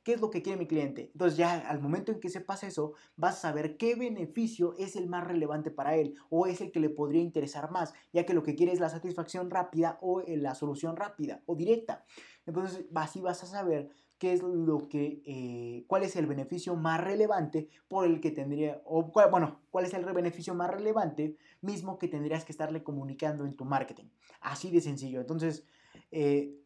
¿Qué 0.03 0.13
es 0.13 0.21
lo 0.21 0.31
que 0.31 0.41
quiere 0.41 0.57
mi 0.57 0.67
cliente? 0.67 1.11
Entonces 1.13 1.37
ya 1.37 1.59
al 1.59 1.79
momento 1.79 2.11
en 2.11 2.19
que 2.19 2.29
sepas 2.29 2.63
eso, 2.63 2.93
vas 3.15 3.37
a 3.37 3.41
saber 3.41 3.77
qué 3.77 3.95
beneficio 3.95 4.73
es 4.77 4.95
el 4.95 5.07
más 5.07 5.25
relevante 5.25 5.69
para 5.69 5.95
él 5.95 6.15
o 6.29 6.47
es 6.47 6.61
el 6.61 6.71
que 6.71 6.79
le 6.79 6.89
podría 6.89 7.21
interesar 7.21 7.69
más, 7.71 7.93
ya 8.11 8.25
que 8.25 8.33
lo 8.33 8.43
que 8.43 8.55
quiere 8.55 8.71
es 8.71 8.79
la 8.79 8.89
satisfacción 8.89 9.51
rápida 9.51 9.99
o 10.01 10.21
eh, 10.21 10.37
la 10.37 10.55
solución 10.55 10.95
rápida 10.95 11.43
o 11.45 11.55
directa. 11.55 12.03
Entonces 12.45 12.85
así 12.95 13.21
vas 13.21 13.43
a 13.43 13.47
saber 13.47 13.89
qué 14.21 14.33
es 14.33 14.43
lo 14.43 14.87
que, 14.87 15.23
eh, 15.25 15.83
cuál 15.87 16.03
es 16.03 16.15
el 16.15 16.27
beneficio 16.27 16.75
más 16.75 17.01
relevante 17.01 17.69
por 17.87 18.05
el 18.05 18.21
que 18.21 18.29
tendría, 18.29 18.79
o 18.85 19.11
bueno, 19.31 19.61
cuál 19.71 19.85
es 19.85 19.95
el 19.95 20.05
beneficio 20.05 20.53
más 20.53 20.69
relevante 20.69 21.37
mismo 21.61 21.97
que 21.97 22.07
tendrías 22.07 22.45
que 22.45 22.51
estarle 22.51 22.83
comunicando 22.83 23.45
en 23.45 23.55
tu 23.55 23.65
marketing. 23.65 24.05
Así 24.39 24.69
de 24.69 24.79
sencillo. 24.79 25.21
Entonces, 25.21 25.65
eh, 26.11 26.60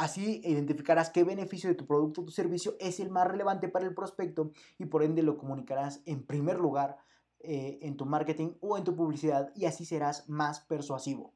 Así 0.00 0.40
identificarás 0.44 1.10
qué 1.10 1.24
beneficio 1.24 1.68
de 1.68 1.76
tu 1.76 1.86
producto 1.86 2.22
o 2.22 2.24
tu 2.24 2.30
servicio 2.30 2.74
es 2.80 3.00
el 3.00 3.10
más 3.10 3.28
relevante 3.28 3.68
para 3.68 3.84
el 3.84 3.92
prospecto 3.92 4.50
y 4.78 4.86
por 4.86 5.02
ende 5.02 5.22
lo 5.22 5.36
comunicarás 5.36 6.00
en 6.06 6.24
primer 6.24 6.58
lugar 6.58 6.96
eh, 7.40 7.80
en 7.82 7.98
tu 7.98 8.06
marketing 8.06 8.54
o 8.62 8.78
en 8.78 8.84
tu 8.84 8.96
publicidad 8.96 9.52
y 9.54 9.66
así 9.66 9.84
serás 9.84 10.26
más 10.26 10.60
persuasivo. 10.60 11.34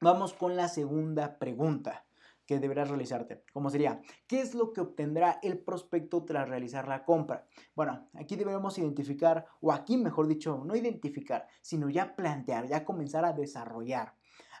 Vamos 0.00 0.34
con 0.34 0.54
la 0.54 0.68
segunda 0.68 1.40
pregunta 1.40 2.06
que 2.46 2.60
deberás 2.60 2.86
realizarte. 2.86 3.42
¿Cómo 3.52 3.70
sería? 3.70 4.00
¿Qué 4.28 4.40
es 4.40 4.54
lo 4.54 4.72
que 4.72 4.80
obtendrá 4.80 5.40
el 5.42 5.58
prospecto 5.58 6.24
tras 6.24 6.48
realizar 6.48 6.86
la 6.86 7.04
compra? 7.04 7.48
Bueno, 7.74 8.08
aquí 8.14 8.36
debemos 8.36 8.78
identificar, 8.78 9.46
o 9.60 9.72
aquí 9.72 9.96
mejor 9.96 10.28
dicho, 10.28 10.62
no 10.64 10.76
identificar, 10.76 11.48
sino 11.60 11.90
ya 11.90 12.14
plantear, 12.14 12.68
ya 12.68 12.84
comenzar 12.84 13.24
a 13.24 13.32
desarrollar. 13.32 14.14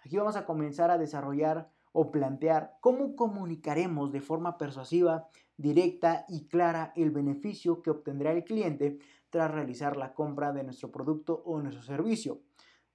Aquí 0.04 0.16
vamos 0.16 0.34
a 0.34 0.44
comenzar 0.44 0.90
a 0.90 0.98
desarrollar 0.98 1.70
o 1.92 2.10
plantear 2.10 2.76
cómo 2.80 3.16
comunicaremos 3.16 4.12
de 4.12 4.20
forma 4.20 4.58
persuasiva, 4.58 5.28
directa 5.56 6.24
y 6.28 6.46
clara 6.46 6.92
el 6.96 7.10
beneficio 7.10 7.82
que 7.82 7.90
obtendrá 7.90 8.32
el 8.32 8.44
cliente 8.44 8.98
tras 9.30 9.50
realizar 9.50 9.96
la 9.96 10.14
compra 10.14 10.52
de 10.52 10.64
nuestro 10.64 10.90
producto 10.90 11.42
o 11.44 11.60
nuestro 11.60 11.82
servicio. 11.82 12.40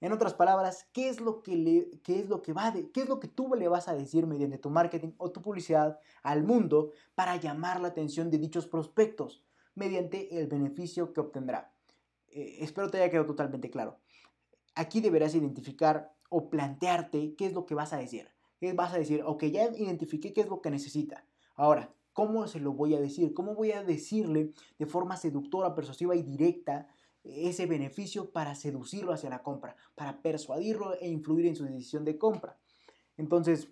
En 0.02 0.12
otras 0.12 0.34
palabras, 0.34 0.90
¿qué 0.92 1.08
es 1.08 1.22
lo 1.22 1.42
que, 1.42 1.56
le, 1.56 2.02
qué 2.02 2.20
es 2.20 2.28
lo 2.28 2.42
que 2.42 2.52
va 2.52 2.72
de, 2.72 2.92
qué 2.92 3.02
es 3.04 3.10
lo 3.10 3.20
que 3.20 3.30
tú 3.30 3.54
le 3.56 3.70
vas 3.70 3.88
a 3.88 3.96
decir 3.96 4.28
mediante 4.28 4.58
tu 4.58 4.70
marketing 4.70 5.14
o 5.18 5.32
tu 5.32 5.42
publicidad 5.42 5.98
al 6.24 6.44
mundo 6.44 6.92
para 7.16 7.38
llamar 7.38 7.80
la 7.80 7.90
atención 7.90 8.30
de 8.30 8.38
dichos 8.38 8.68
prospectos 8.68 9.46
mediante 9.76 10.38
el 10.38 10.48
beneficio 10.48 11.14
que 11.14 11.22
obtendrá? 11.22 11.74
Eh, 12.28 12.58
espero 12.60 12.90
te 12.90 12.98
haya 12.98 13.10
quedado 13.10 13.28
totalmente 13.28 13.70
claro. 13.70 14.00
Aquí 14.76 15.00
deberás 15.00 15.36
identificar 15.36 16.14
o 16.30 16.50
plantearte 16.50 17.36
qué 17.36 17.46
es 17.46 17.54
lo 17.54 17.66
que 17.66 17.76
vas 17.76 17.94
a 17.94 17.98
decir 17.98 18.28
vas 18.72 18.94
a 18.94 18.98
decir, 18.98 19.22
ok, 19.26 19.44
ya 19.46 19.66
identifiqué 19.76 20.32
qué 20.32 20.42
es 20.42 20.48
lo 20.48 20.62
que 20.62 20.72
necesita. 20.72 21.26
Ahora, 21.56 21.94
¿cómo 22.14 22.48
se 22.48 22.62
lo 22.62 22.72
voy 22.72 22.96
a 22.96 23.02
decir? 23.02 23.34
¿Cómo 23.34 23.56
voy 23.56 23.74
a 23.74 23.84
decirle 23.84 24.54
de 24.80 24.86
forma 24.86 25.18
seductora, 25.18 25.76
persuasiva 25.76 26.16
y 26.16 26.24
directa 26.24 26.88
ese 27.24 27.66
beneficio 27.66 28.32
para 28.32 28.56
seducirlo 28.56 29.12
hacia 29.12 29.30
la 29.30 29.44
compra, 29.44 29.76
para 29.96 30.22
persuadirlo 30.22 30.94
e 31.00 31.10
influir 31.10 31.48
en 31.48 31.58
su 31.58 31.66
decisión 31.66 32.06
de 32.06 32.18
compra? 32.18 32.58
Entonces, 33.18 33.70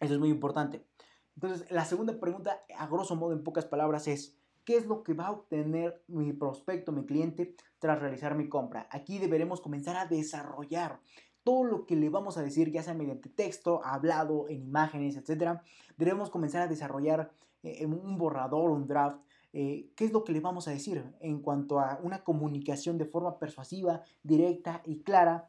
eso 0.00 0.14
es 0.14 0.20
muy 0.20 0.28
importante. 0.28 0.86
Entonces, 1.34 1.70
la 1.70 1.84
segunda 1.84 2.18
pregunta, 2.20 2.64
a 2.76 2.86
grosso 2.86 3.16
modo, 3.16 3.32
en 3.32 3.42
pocas 3.42 3.64
palabras, 3.64 4.06
es, 4.06 4.38
¿qué 4.64 4.76
es 4.76 4.86
lo 4.86 5.02
que 5.02 5.14
va 5.14 5.26
a 5.26 5.32
obtener 5.32 6.02
mi 6.06 6.32
prospecto, 6.32 6.92
mi 6.92 7.04
cliente, 7.04 7.56
tras 7.78 8.00
realizar 8.00 8.34
mi 8.34 8.48
compra? 8.48 8.88
Aquí 8.90 9.18
deberemos 9.18 9.60
comenzar 9.60 9.96
a 9.96 10.06
desarrollar 10.06 11.00
todo 11.44 11.62
lo 11.64 11.86
que 11.86 11.94
le 11.94 12.08
vamos 12.08 12.36
a 12.36 12.42
decir, 12.42 12.70
ya 12.72 12.82
sea 12.82 12.94
mediante 12.94 13.28
texto, 13.28 13.80
hablado, 13.84 14.48
en 14.48 14.62
imágenes, 14.62 15.16
etc., 15.16 15.60
debemos 15.96 16.30
comenzar 16.30 16.62
a 16.62 16.68
desarrollar 16.68 17.30
eh, 17.62 17.86
un 17.86 18.18
borrador, 18.18 18.70
un 18.70 18.86
draft, 18.86 19.20
eh, 19.52 19.90
qué 19.94 20.06
es 20.06 20.12
lo 20.12 20.24
que 20.24 20.32
le 20.32 20.40
vamos 20.40 20.66
a 20.66 20.72
decir 20.72 21.04
en 21.20 21.40
cuanto 21.40 21.78
a 21.78 22.00
una 22.02 22.24
comunicación 22.24 22.98
de 22.98 23.04
forma 23.04 23.38
persuasiva, 23.38 24.02
directa 24.22 24.82
y 24.84 25.02
clara 25.02 25.48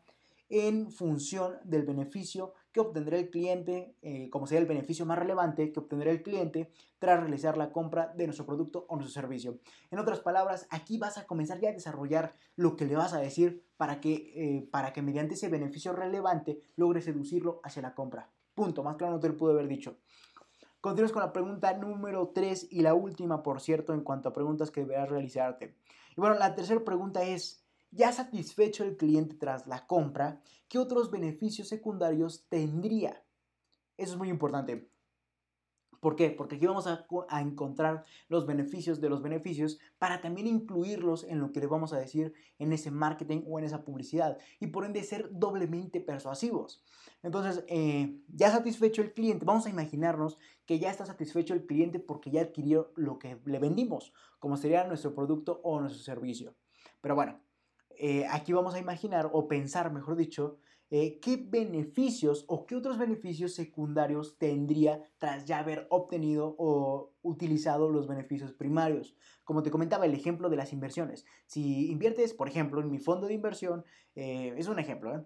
en 0.49 0.91
función 0.91 1.55
del 1.63 1.84
beneficio 1.84 2.53
que 2.76 2.81
obtendrá 2.81 3.18
el 3.18 3.30
cliente, 3.30 3.95
eh, 4.02 4.30
como 4.30 4.47
sea 4.47 4.60
el 4.60 4.65
beneficio 4.65 5.06
más 5.06 5.18
relevante 5.18 5.72
que 5.72 5.80
obtendrá 5.80 6.11
el 6.11 6.22
cliente 6.22 6.69
tras 6.99 7.22
realizar 7.22 7.56
la 7.56 7.72
compra 7.72 8.11
de 8.18 8.26
nuestro 8.26 8.45
producto 8.45 8.85
o 8.89 8.97
nuestro 8.97 9.22
servicio. 9.22 9.60
En 9.91 9.99
otras 9.99 10.19
palabras, 10.19 10.68
aquí 10.69 10.97
vas 10.97 11.18
a 11.18 11.26
comenzar 11.26 11.61
ya 11.61 11.69
a 11.69 11.72
desarrollar 11.72 12.34
lo 12.57 12.76
que 12.76 12.84
le 12.84 12.97
vas 12.97 13.14
a 13.14 13.19
decir 13.22 13.64
para 13.77 14.02
que, 14.02 14.34
eh, 14.35 14.68
para 14.69 14.91
que 14.91 15.02
mediante 15.02 15.35
ese 15.35 15.47
beneficio 15.47 15.93
relevante 15.93 16.60
logre 16.76 17.02
seducirlo 17.02 17.61
hacia 17.64 17.81
la 17.81 17.95
compra. 17.95 18.30
Punto, 18.53 18.84
más 18.84 18.97
claro 18.97 19.14
no 19.14 19.19
te 19.22 19.30
lo 19.30 19.38
pude 19.38 19.53
haber 19.53 19.69
dicho. 19.69 19.95
Continuamos 20.81 21.14
con 21.14 21.22
la 21.22 21.31
pregunta 21.31 21.73
número 21.77 22.34
3 22.35 22.68
y 22.72 22.81
la 22.81 22.93
última, 22.93 23.41
por 23.41 23.61
cierto, 23.61 23.93
en 23.93 24.02
cuanto 24.02 24.27
a 24.27 24.34
preguntas 24.34 24.69
que 24.69 24.81
deberás 24.81 25.07
realizarte. 25.07 25.77
Y 26.18 26.19
bueno, 26.19 26.35
la 26.35 26.56
tercera 26.56 26.84
pregunta 26.84 27.23
es, 27.23 27.64
ya 27.95 28.11
satisfecho 28.11 28.84
el 28.84 28.97
cliente 28.97 29.35
tras 29.35 29.67
la 29.67 29.88
compra, 29.88 30.41
¿qué 30.67 30.77
otros 30.77 31.09
beneficios 31.09 31.69
secundarios 31.69 32.45
tendría? 32.49 33.23
Eso 33.97 34.13
es 34.13 34.17
muy 34.17 34.30
importante. 34.30 34.89
¿Por 36.01 36.15
qué? 36.15 36.30
Porque 36.30 36.57
aquí 36.57 36.67
vamos 36.67 36.85
a, 36.88 37.41
encontrar 37.41 38.03
los 38.27 38.45
beneficios 38.45 39.01
de 39.01 39.09
los 39.09 39.23
beneficios 39.23 39.80
para 39.97 40.22
también 40.22 40.45
incluirlos 40.45 41.23
en 41.23 41.39
lo 41.39 41.51
que 41.51 41.61
le 41.61 41.65
vamos 41.65 41.93
a 41.93 41.97
decir 41.97 42.34
en 42.59 42.73
ese 42.73 42.91
marketing 42.91 43.41
o 43.47 43.57
en 43.57 43.65
esa 43.65 43.84
publicidad 43.84 44.38
y 44.59 44.67
por 44.67 44.85
ende 44.85 45.01
ser 45.01 45.30
doblemente 45.31 46.01
persuasivos. 46.01 46.84
Entonces, 47.23 47.63
eh, 47.69 48.19
ya 48.27 48.51
satisfecho 48.51 49.01
el 49.01 49.13
cliente, 49.13 49.45
vamos 49.45 49.65
a 49.65 49.72
imaginarnos 49.72 50.38
que 50.67 50.77
ya 50.77 50.91
está 50.91 51.07
satisfecho 51.07 51.55
el 51.55 51.65
cliente 51.65 51.99
porque 51.99 52.30
ya 52.30 52.41
adquirió 52.41 52.91
lo 52.95 53.17
que 53.17 53.39
le 53.45 53.57
vendimos, 53.57 54.13
como 54.38 54.57
sería 54.57 54.84
nuestro 54.84 55.15
producto 55.15 55.59
o 55.63 55.80
nuestro 55.80 56.03
servicio. 56.03 56.53
Pero 57.01 57.15
bueno, 57.15 57.39
eh, 57.99 58.26
aquí 58.30 58.53
vamos 58.53 58.76
a 58.76 58.80
imaginar 58.80 59.30
o 59.31 59.47
pensar, 59.47 59.91
mejor 59.91 60.15
dicho, 60.15 60.57
eh, 60.91 61.19
qué 61.19 61.38
beneficios 61.38 62.45
o 62.47 62.65
qué 62.65 62.76
otros 62.76 62.97
beneficios 62.97 63.55
secundarios 63.55 64.38
tendría 64.38 65.01
tras 65.17 65.45
ya 65.45 65.59
haber 65.59 65.88
obtenido 65.89 66.55
o 66.59 67.13
utilizado 67.23 67.89
los 67.89 68.07
beneficios 68.07 68.53
primarios. 68.53 69.15
Como 69.43 69.63
te 69.63 69.72
comentaba, 69.72 70.05
el 70.05 70.13
ejemplo 70.13 70.49
de 70.49 70.57
las 70.57 70.73
inversiones. 70.73 71.26
Si 71.47 71.89
inviertes, 71.91 72.34
por 72.34 72.47
ejemplo, 72.47 72.81
en 72.81 72.91
mi 72.91 72.99
fondo 72.99 73.27
de 73.27 73.34
inversión, 73.34 73.84
eh, 74.15 74.53
es 74.57 74.67
un 74.67 74.80
ejemplo, 74.80 75.26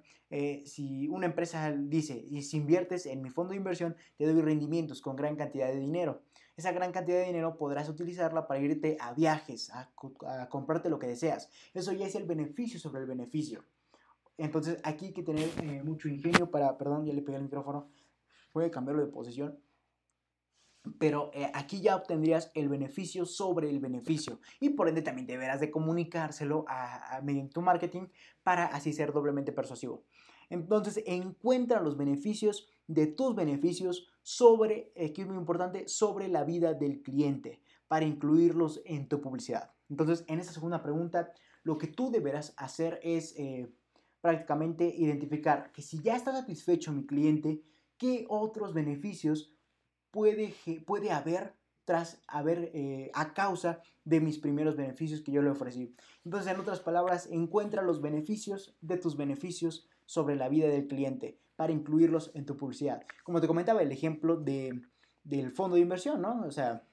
si 0.65 1.07
una 1.07 1.25
empresa 1.25 1.71
dice, 1.71 2.23
si 2.41 2.57
inviertes 2.57 3.07
en 3.07 3.21
mi 3.21 3.29
fondo 3.29 3.51
de 3.51 3.57
inversión, 3.57 3.95
te 4.15 4.31
doy 4.31 4.41
rendimientos 4.41 5.01
con 5.01 5.15
gran 5.15 5.35
cantidad 5.35 5.67
de 5.67 5.79
dinero 5.79 6.21
esa 6.59 6.73
gran 6.73 6.91
cantidad 6.91 7.19
de 7.19 7.25
dinero 7.25 7.57
podrás 7.57 7.87
utilizarla 7.87 8.45
para 8.45 8.59
irte 8.59 8.97
a 8.99 9.13
viajes, 9.13 9.71
a, 9.71 9.89
comprarte 10.49 10.89
lo 10.89 10.99
que 10.99 11.07
deseas. 11.07 11.49
Eso 11.73 11.93
ya 11.93 12.05
es 12.05 12.15
el 12.15 12.25
beneficio 12.25 12.79
sobre 12.79 13.01
el 13.01 13.07
beneficio. 13.07 13.63
Entonces 14.37 14.79
aquí 14.83 15.07
hay 15.07 15.13
que 15.13 15.23
tener 15.23 15.49
eh, 15.63 15.81
mucho 15.83 16.09
ingenio 16.09 16.51
para, 16.51 16.77
perdón, 16.77 17.05
ya 17.05 17.13
le 17.13 17.21
pegué 17.21 17.37
el 17.37 17.43
micrófono, 17.43 17.89
puede 18.51 18.69
cambiarlo 18.69 19.05
de 19.05 19.11
posición. 19.11 19.57
Pero 20.97 21.31
eh, 21.33 21.49
aquí 21.53 21.81
ya 21.81 21.95
obtendrías 21.95 22.51
el 22.55 22.67
beneficio 22.67 23.25
sobre 23.25 23.69
el 23.69 23.79
beneficio 23.79 24.39
y 24.59 24.69
por 24.69 24.89
ende 24.89 25.01
también 25.01 25.27
deberás 25.27 25.59
de 25.59 25.71
comunicárselo 25.71 26.65
a, 26.67 27.17
a, 27.17 27.21
mediante 27.21 27.53
tu 27.53 27.61
marketing 27.61 28.07
para 28.43 28.65
así 28.65 28.91
ser 28.91 29.13
doblemente 29.13 29.51
persuasivo. 29.51 30.03
Entonces 30.49 31.03
encuentra 31.05 31.81
los 31.81 31.95
beneficios 31.95 32.67
de 32.89 33.05
tus 33.05 33.35
beneficios 33.35 34.07
sobre, 34.23 34.91
aquí 34.95 35.21
es 35.21 35.27
muy 35.27 35.37
importante, 35.37 35.87
sobre 35.87 36.27
la 36.27 36.43
vida 36.43 36.73
del 36.73 37.03
cliente 37.03 37.61
para 37.87 38.05
incluirlos 38.05 38.81
en 38.83 39.07
tu 39.07 39.21
publicidad. 39.21 39.71
Entonces, 39.89 40.25
en 40.27 40.39
esta 40.39 40.53
segunda 40.53 40.81
pregunta, 40.81 41.31
lo 41.63 41.77
que 41.77 41.85
tú 41.85 42.09
deberás 42.09 42.55
hacer 42.57 42.99
es 43.03 43.35
eh, 43.37 43.71
prácticamente 44.21 44.91
identificar 44.97 45.71
que 45.71 45.83
si 45.83 46.01
ya 46.01 46.15
está 46.15 46.31
satisfecho 46.31 46.91
mi 46.91 47.05
cliente, 47.05 47.61
¿qué 47.97 48.25
otros 48.27 48.73
beneficios 48.73 49.53
puede, 50.09 50.55
puede 50.85 51.11
haber 51.11 51.53
tras 51.85 52.21
haber 52.27 52.71
eh, 52.73 53.11
a 53.13 53.33
causa 53.33 53.81
de 54.03 54.19
mis 54.19 54.39
primeros 54.39 54.75
beneficios 54.75 55.21
que 55.21 55.31
yo 55.31 55.41
le 55.41 55.49
ofrecí. 55.49 55.95
Entonces, 56.23 56.51
en 56.51 56.59
otras 56.59 56.79
palabras, 56.79 57.27
encuentra 57.31 57.81
los 57.81 57.99
beneficios 57.99 58.75
de 58.81 58.97
tus 58.97 59.17
beneficios 59.17 59.87
sobre 60.09 60.35
la 60.35 60.49
vida 60.49 60.67
del 60.67 60.87
cliente 60.87 61.37
para 61.55 61.71
incluirlos 61.71 62.31
en 62.33 62.43
tu 62.43 62.57
publicidad. 62.57 63.03
Como 63.23 63.41
te 63.41 63.45
comentaba, 63.45 63.83
el 63.83 63.91
ejemplo 63.91 64.37
de, 64.37 64.81
del 65.23 65.51
fondo 65.51 65.75
de 65.75 65.83
inversión, 65.83 66.19
¿no? 66.19 66.47
O 66.47 66.49
sea, 66.49 66.83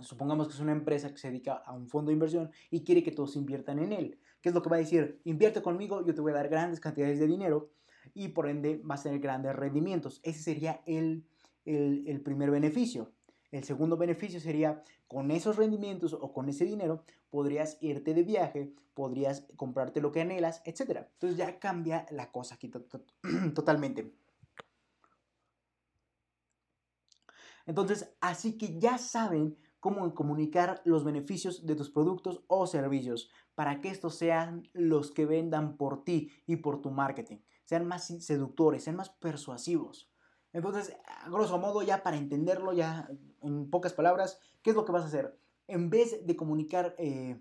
supongamos 0.00 0.48
que 0.48 0.54
es 0.54 0.58
una 0.58 0.72
empresa 0.72 1.08
que 1.12 1.18
se 1.18 1.28
dedica 1.28 1.54
a 1.54 1.72
un 1.72 1.86
fondo 1.86 2.08
de 2.08 2.14
inversión 2.14 2.50
y 2.68 2.82
quiere 2.82 3.04
que 3.04 3.12
todos 3.12 3.36
inviertan 3.36 3.78
en 3.78 3.92
él. 3.92 4.18
¿Qué 4.40 4.48
es 4.48 4.54
lo 4.56 4.60
que 4.60 4.68
va 4.68 4.74
a 4.74 4.80
decir? 4.80 5.20
Invierte 5.22 5.62
conmigo, 5.62 6.04
yo 6.04 6.16
te 6.16 6.20
voy 6.20 6.32
a 6.32 6.34
dar 6.34 6.48
grandes 6.48 6.80
cantidades 6.80 7.20
de 7.20 7.28
dinero 7.28 7.70
y 8.12 8.26
por 8.30 8.48
ende 8.48 8.80
vas 8.82 9.00
a 9.00 9.02
tener 9.04 9.20
grandes 9.20 9.54
rendimientos. 9.54 10.20
Ese 10.24 10.40
sería 10.40 10.82
el, 10.84 11.28
el, 11.64 12.08
el 12.08 12.22
primer 12.22 12.50
beneficio. 12.50 13.12
El 13.50 13.64
segundo 13.64 13.96
beneficio 13.96 14.40
sería 14.40 14.82
con 15.06 15.30
esos 15.30 15.56
rendimientos 15.56 16.12
o 16.12 16.32
con 16.32 16.48
ese 16.48 16.64
dinero 16.64 17.04
podrías 17.30 17.78
irte 17.80 18.14
de 18.14 18.22
viaje, 18.22 18.74
podrías 18.94 19.46
comprarte 19.56 20.00
lo 20.00 20.12
que 20.12 20.22
anhelas, 20.22 20.62
etc. 20.64 21.06
Entonces 21.12 21.36
ya 21.36 21.58
cambia 21.58 22.06
la 22.10 22.32
cosa 22.32 22.56
aquí 22.56 22.70
totalmente. 23.54 24.12
Entonces, 27.66 28.14
así 28.20 28.56
que 28.56 28.78
ya 28.78 28.96
saben 28.96 29.56
cómo 29.80 30.14
comunicar 30.14 30.82
los 30.84 31.04
beneficios 31.04 31.66
de 31.66 31.74
tus 31.74 31.90
productos 31.90 32.42
o 32.46 32.66
servicios 32.66 33.30
para 33.54 33.80
que 33.80 33.90
estos 33.90 34.16
sean 34.16 34.68
los 34.72 35.10
que 35.10 35.26
vendan 35.26 35.76
por 35.76 36.04
ti 36.04 36.30
y 36.46 36.56
por 36.56 36.80
tu 36.80 36.90
marketing, 36.90 37.38
sean 37.64 37.86
más 37.86 38.06
seductores, 38.06 38.84
sean 38.84 38.96
más 38.96 39.10
persuasivos. 39.10 40.10
Entonces, 40.56 40.96
a 41.06 41.28
grosso 41.28 41.58
modo, 41.58 41.82
ya 41.82 42.02
para 42.02 42.16
entenderlo, 42.16 42.72
ya 42.72 43.10
en 43.42 43.68
pocas 43.68 43.92
palabras, 43.92 44.40
¿qué 44.62 44.70
es 44.70 44.76
lo 44.76 44.86
que 44.86 44.92
vas 44.92 45.02
a 45.02 45.08
hacer? 45.08 45.38
En 45.68 45.90
vez 45.90 46.26
de 46.26 46.34
comunicar 46.34 46.94
eh, 46.96 47.38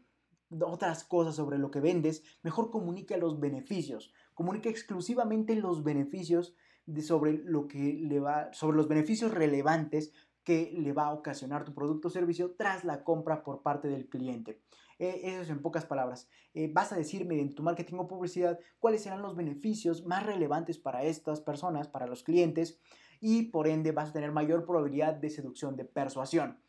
otras 0.59 1.05
cosas 1.05 1.33
sobre 1.33 1.57
lo 1.57 1.71
que 1.71 1.79
vendes, 1.79 2.23
mejor 2.43 2.71
comunica 2.71 3.15
los 3.15 3.39
beneficios. 3.39 4.13
Comunica 4.33 4.69
exclusivamente 4.69 5.55
los 5.55 5.81
beneficios 5.81 6.55
de 6.85 7.01
sobre 7.01 7.31
lo 7.31 7.69
que 7.69 7.93
le 7.93 8.19
va, 8.19 8.51
sobre 8.51 8.75
los 8.75 8.89
beneficios 8.89 9.33
relevantes 9.33 10.11
que 10.43 10.73
le 10.77 10.91
va 10.91 11.05
a 11.05 11.13
ocasionar 11.13 11.63
tu 11.63 11.73
producto 11.73 12.09
o 12.09 12.11
servicio 12.11 12.53
tras 12.57 12.83
la 12.83 13.05
compra 13.05 13.43
por 13.43 13.61
parte 13.61 13.87
del 13.87 14.09
cliente. 14.09 14.61
Eh, 14.99 15.21
eso 15.23 15.41
es 15.41 15.49
en 15.49 15.61
pocas 15.61 15.85
palabras. 15.85 16.27
Eh, 16.53 16.69
vas 16.71 16.91
a 16.91 16.97
decirme 16.97 17.39
en 17.39 17.55
tu 17.55 17.63
marketing 17.63 17.95
o 17.95 18.07
publicidad 18.07 18.59
cuáles 18.79 19.03
serán 19.03 19.21
los 19.21 19.37
beneficios 19.37 20.05
más 20.05 20.25
relevantes 20.25 20.77
para 20.77 21.03
estas 21.03 21.39
personas, 21.39 21.87
para 21.87 22.07
los 22.07 22.23
clientes, 22.23 22.79
y 23.27 23.41
por 23.41 23.67
ende 23.67 23.91
vas 23.91 24.09
a 24.09 24.13
tener 24.13 24.31
mayor 24.31 24.67
probabilidad 24.67 25.15
de 25.15 25.31
seducción, 25.31 25.75
de 25.75 25.83
persuasión. 25.83 26.59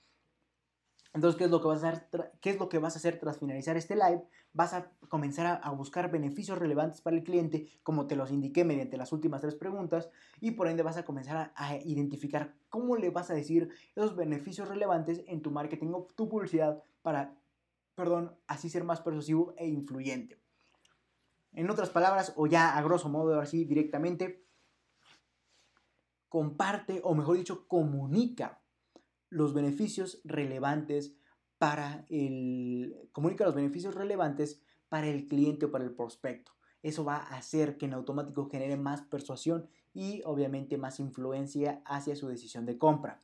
Entonces, 1.13 1.37
¿qué 1.37 1.45
es 1.45 1.51
lo 1.51 1.61
que 1.61 1.69
vas 1.69 1.85
a 1.85 1.89
hacer, 1.91 2.33
qué 2.41 2.49
es 2.49 2.59
lo 2.59 2.71
que 2.71 2.79
vas 2.79 2.97
a 2.97 2.99
hacer 2.99 3.19
tras 3.19 3.39
finalizar 3.39 3.77
este 3.77 3.95
live? 3.95 4.23
Vas 4.55 4.73
a 4.73 4.91
comenzar 5.11 5.61
a, 5.63 5.71
buscar 5.73 6.11
beneficios 6.11 6.59
relevantes 6.59 7.03
para 7.03 7.15
el 7.15 7.25
cliente, 7.25 7.69
como 7.83 8.07
te 8.07 8.17
los 8.17 8.31
indiqué 8.31 8.65
mediante 8.65 8.97
las 8.97 9.13
últimas 9.13 9.43
tres 9.43 9.55
preguntas, 9.55 10.09
y 10.41 10.53
por 10.53 10.69
ende 10.69 10.83
vas 10.83 10.97
a 10.97 11.05
comenzar 11.05 11.53
a, 11.55 11.77
identificar 11.77 12.55
cómo 12.71 12.97
le 12.97 13.11
vas 13.11 13.31
a 13.31 13.35
decir 13.35 13.69
esos 13.95 14.17
beneficios 14.17 14.67
relevantes 14.67 15.25
en 15.27 15.43
tu 15.43 15.51
marketing 15.51 15.89
o 15.93 16.09
tu 16.17 16.27
publicidad 16.27 16.83
para, 17.03 17.37
perdón, 17.95 18.35
así 18.47 18.71
ser 18.71 18.83
más 18.83 19.03
persuasivo 19.03 19.53
e 19.59 19.69
influyente. 19.69 20.41
En 21.53 21.69
otras 21.69 21.91
palabras, 21.91 22.33
o 22.35 22.47
ya 22.47 22.79
a 22.79 22.83
grosso 22.83 23.11
modo, 23.11 23.39
así 23.41 23.67
directamente, 23.67 24.46
comparte, 26.37 27.01
o 27.03 27.15
mejor 27.15 27.39
dicho, 27.39 27.67
comunica 27.67 28.61
los 29.31 29.55
beneficios 29.55 30.21
relevantes 30.23 31.17
para 31.57 32.05
el 32.11 33.09
comunica 33.13 33.47
los 33.47 33.55
beneficios 33.55 33.95
relevantes 33.95 34.61
para 34.91 35.07
el 35.07 35.29
cliente 35.29 35.65
o 35.65 35.71
para 35.71 35.85
el 35.85 35.95
prospecto. 35.95 36.53
Eso 36.83 37.07
va 37.07 37.17
a 37.17 37.39
hacer 37.39 37.79
que 37.79 37.87
en 37.87 37.95
automático 37.95 38.51
genere 38.51 38.77
más 38.77 39.01
persuasión 39.01 39.67
y 39.95 40.21
obviamente 40.27 40.77
más 40.77 41.01
influencia 41.01 41.81
hacia 41.87 42.15
su 42.17 42.29
decisión 42.29 42.67
de 42.67 42.77
compra. 42.77 43.19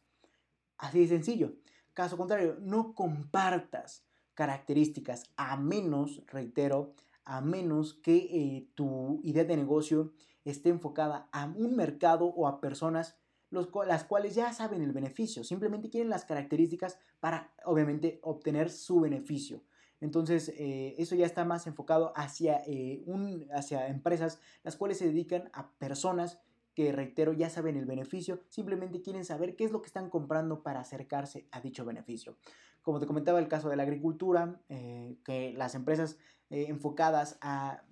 Así 0.78 1.00
de 1.00 1.08
sencillo. 1.08 1.52
Caso 1.92 2.16
contrario, 2.16 2.56
no 2.62 2.94
compartas 2.94 4.06
características 4.32 5.24
a 5.36 5.58
menos, 5.58 6.22
reitero, 6.28 6.94
a 7.26 7.42
menos 7.42 7.92
que 7.92 8.16
eh, 8.16 8.68
tu 8.74 9.20
idea 9.22 9.44
de 9.44 9.58
negocio 9.58 10.14
esté 10.44 10.70
enfocada 10.70 11.28
a 11.32 11.46
un 11.46 11.76
mercado 11.76 12.26
o 12.26 12.46
a 12.46 12.60
personas 12.60 13.16
los, 13.50 13.68
las 13.86 14.04
cuales 14.04 14.34
ya 14.34 14.52
saben 14.52 14.82
el 14.82 14.92
beneficio, 14.92 15.44
simplemente 15.44 15.90
quieren 15.90 16.10
las 16.10 16.24
características 16.24 16.98
para 17.20 17.52
obviamente 17.64 18.18
obtener 18.22 18.70
su 18.70 19.00
beneficio. 19.00 19.62
Entonces, 20.00 20.48
eh, 20.56 20.96
eso 20.98 21.14
ya 21.14 21.26
está 21.26 21.44
más 21.44 21.66
enfocado 21.68 22.12
hacia, 22.16 22.62
eh, 22.66 23.04
un, 23.06 23.46
hacia 23.54 23.86
empresas 23.86 24.40
las 24.64 24.74
cuales 24.74 24.98
se 24.98 25.06
dedican 25.06 25.48
a 25.52 25.70
personas 25.74 26.40
que, 26.74 26.90
reitero, 26.90 27.34
ya 27.34 27.50
saben 27.50 27.76
el 27.76 27.84
beneficio, 27.84 28.40
simplemente 28.48 29.02
quieren 29.02 29.24
saber 29.24 29.54
qué 29.54 29.64
es 29.64 29.70
lo 29.70 29.82
que 29.82 29.86
están 29.86 30.10
comprando 30.10 30.62
para 30.62 30.80
acercarse 30.80 31.46
a 31.52 31.60
dicho 31.60 31.84
beneficio. 31.84 32.36
Como 32.80 32.98
te 32.98 33.06
comentaba 33.06 33.38
el 33.38 33.46
caso 33.46 33.68
de 33.68 33.76
la 33.76 33.84
agricultura, 33.84 34.60
eh, 34.70 35.18
que 35.24 35.52
las 35.56 35.74
empresas 35.74 36.18
enfocadas 36.50 37.38
a, 37.40 37.82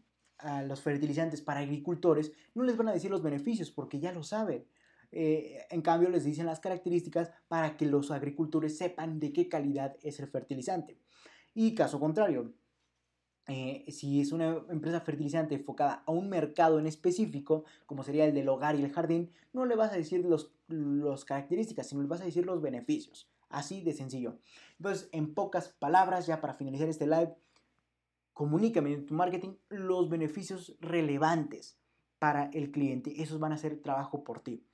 a 0.43 0.63
los 0.63 0.81
fertilizantes 0.81 1.41
para 1.41 1.61
agricultores 1.61 2.33
no 2.55 2.65
les 2.65 2.77
van 2.77 2.89
a 2.89 2.93
decir 2.93 3.11
los 3.11 3.23
beneficios 3.23 3.71
porque 3.71 4.01
ya 4.01 4.13
lo 4.13 4.23
saben. 4.23 4.67
Eh, 5.13 5.67
en 5.71 5.83
cambio, 5.83 6.09
les 6.09 6.25
dicen 6.25 6.47
las 6.47 6.61
características 6.61 7.33
para 7.49 7.77
que 7.77 7.87
los 7.87 8.11
agricultores 8.11 8.79
sepan 8.79 9.19
de 9.19 9.33
qué 9.33 9.49
calidad 9.49 9.97
es 10.03 10.21
el 10.21 10.29
fertilizante. 10.29 10.99
Y 11.53 11.75
caso 11.75 11.99
contrario, 11.99 12.53
eh, 13.49 13.85
si 13.89 14.21
es 14.21 14.31
una 14.31 14.63
empresa 14.69 15.01
fertilizante 15.01 15.57
enfocada 15.57 16.05
a 16.07 16.13
un 16.13 16.29
mercado 16.29 16.79
en 16.79 16.87
específico, 16.87 17.65
como 17.87 18.05
sería 18.05 18.25
el 18.25 18.35
del 18.35 18.49
hogar 18.49 18.77
y 18.77 18.85
el 18.85 18.93
jardín, 18.93 19.31
no 19.53 19.67
le 19.67 19.75
vas 19.75 19.93
a 19.93 19.97
decir 19.97 20.25
las 20.25 20.47
los 20.71 21.25
características, 21.25 21.89
sino 21.89 22.03
le 22.03 22.09
vas 22.09 22.21
a 22.21 22.25
decir 22.25 22.47
los 22.47 22.63
beneficios. 22.63 23.29
Así 23.49 23.83
de 23.83 23.93
sencillo. 23.93 24.39
Entonces, 24.79 25.09
en 25.13 25.35
pocas 25.35 25.69
palabras, 25.69 26.27
ya 26.27 26.41
para 26.41 26.55
finalizar 26.55 26.89
este 26.89 27.07
live, 27.07 27.35
comunícame 28.41 28.95
en 28.95 29.05
tu 29.05 29.13
marketing 29.13 29.51
los 29.69 30.09
beneficios 30.09 30.75
relevantes 30.81 31.79
para 32.19 32.49
el 32.55 32.71
cliente. 32.71 33.21
Esos 33.21 33.39
van 33.39 33.53
a 33.53 33.59
ser 33.59 33.83
trabajo 33.83 34.25
por 34.25 34.41
ti 34.41 34.67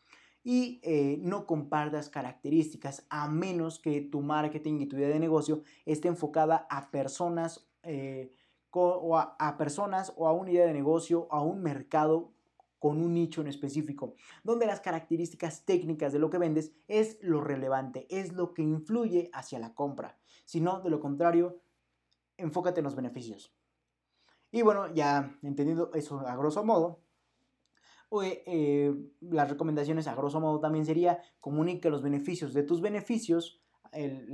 y 0.45 0.79
eh, 0.85 1.19
no 1.21 1.47
compartas 1.47 2.09
características 2.09 3.05
a 3.11 3.29
menos 3.29 3.81
que 3.81 4.03
tu 4.03 4.21
marketing 4.21 4.83
y 4.83 4.87
tu 4.87 4.97
idea 4.97 5.09
de 5.09 5.19
negocio 5.19 5.65
esté 5.85 6.07
enfocada 6.07 6.69
a 6.71 6.93
personas 6.93 7.69
eh, 7.83 8.31
o 8.71 9.19
a, 9.19 9.57
personas 9.59 10.13
o 10.17 10.29
a 10.29 10.33
una 10.33 10.53
idea 10.53 10.67
de 10.67 10.73
negocio, 10.73 11.27
a 11.33 11.43
un 11.43 11.61
mercado 11.61 12.31
con 12.79 13.03
un 13.03 13.15
nicho 13.15 13.41
en 13.41 13.49
específico, 13.49 14.15
donde 14.45 14.67
las 14.67 14.79
características 14.79 15.65
técnicas 15.65 16.13
de 16.13 16.21
lo 16.21 16.31
que 16.31 16.39
vendes 16.39 16.71
es 16.87 17.19
lo 17.21 17.41
relevante, 17.41 18.07
es 18.11 18.33
lo 18.33 18.55
que 18.55 18.63
influye 18.63 19.29
hacia 19.33 19.59
la 19.59 19.75
compra. 19.75 20.17
Si 20.45 20.61
no, 20.61 20.83
de 20.83 20.91
lo 20.91 21.01
contrario, 21.01 21.59
enfócate 22.37 22.79
en 22.81 22.85
los 22.85 22.95
beneficios. 22.95 23.56
Y 24.51 24.63
bueno, 24.63 24.93
ya 24.95 25.37
entendido 25.43 25.91
eso 25.95 26.21
a 26.21 26.37
grosso 26.37 26.65
modo, 26.65 27.01
eh, 28.23 28.95
las 29.21 29.51
recomendaciones 29.51 30.07
a 30.07 30.15
grosso 30.15 30.41
modo 30.41 30.61
también 30.61 30.87
sería 30.87 31.21
comunica 31.41 31.91
los 31.91 32.03
beneficios 32.03 32.55
de 32.55 32.63
tus 32.63 32.81
beneficios 32.81 33.61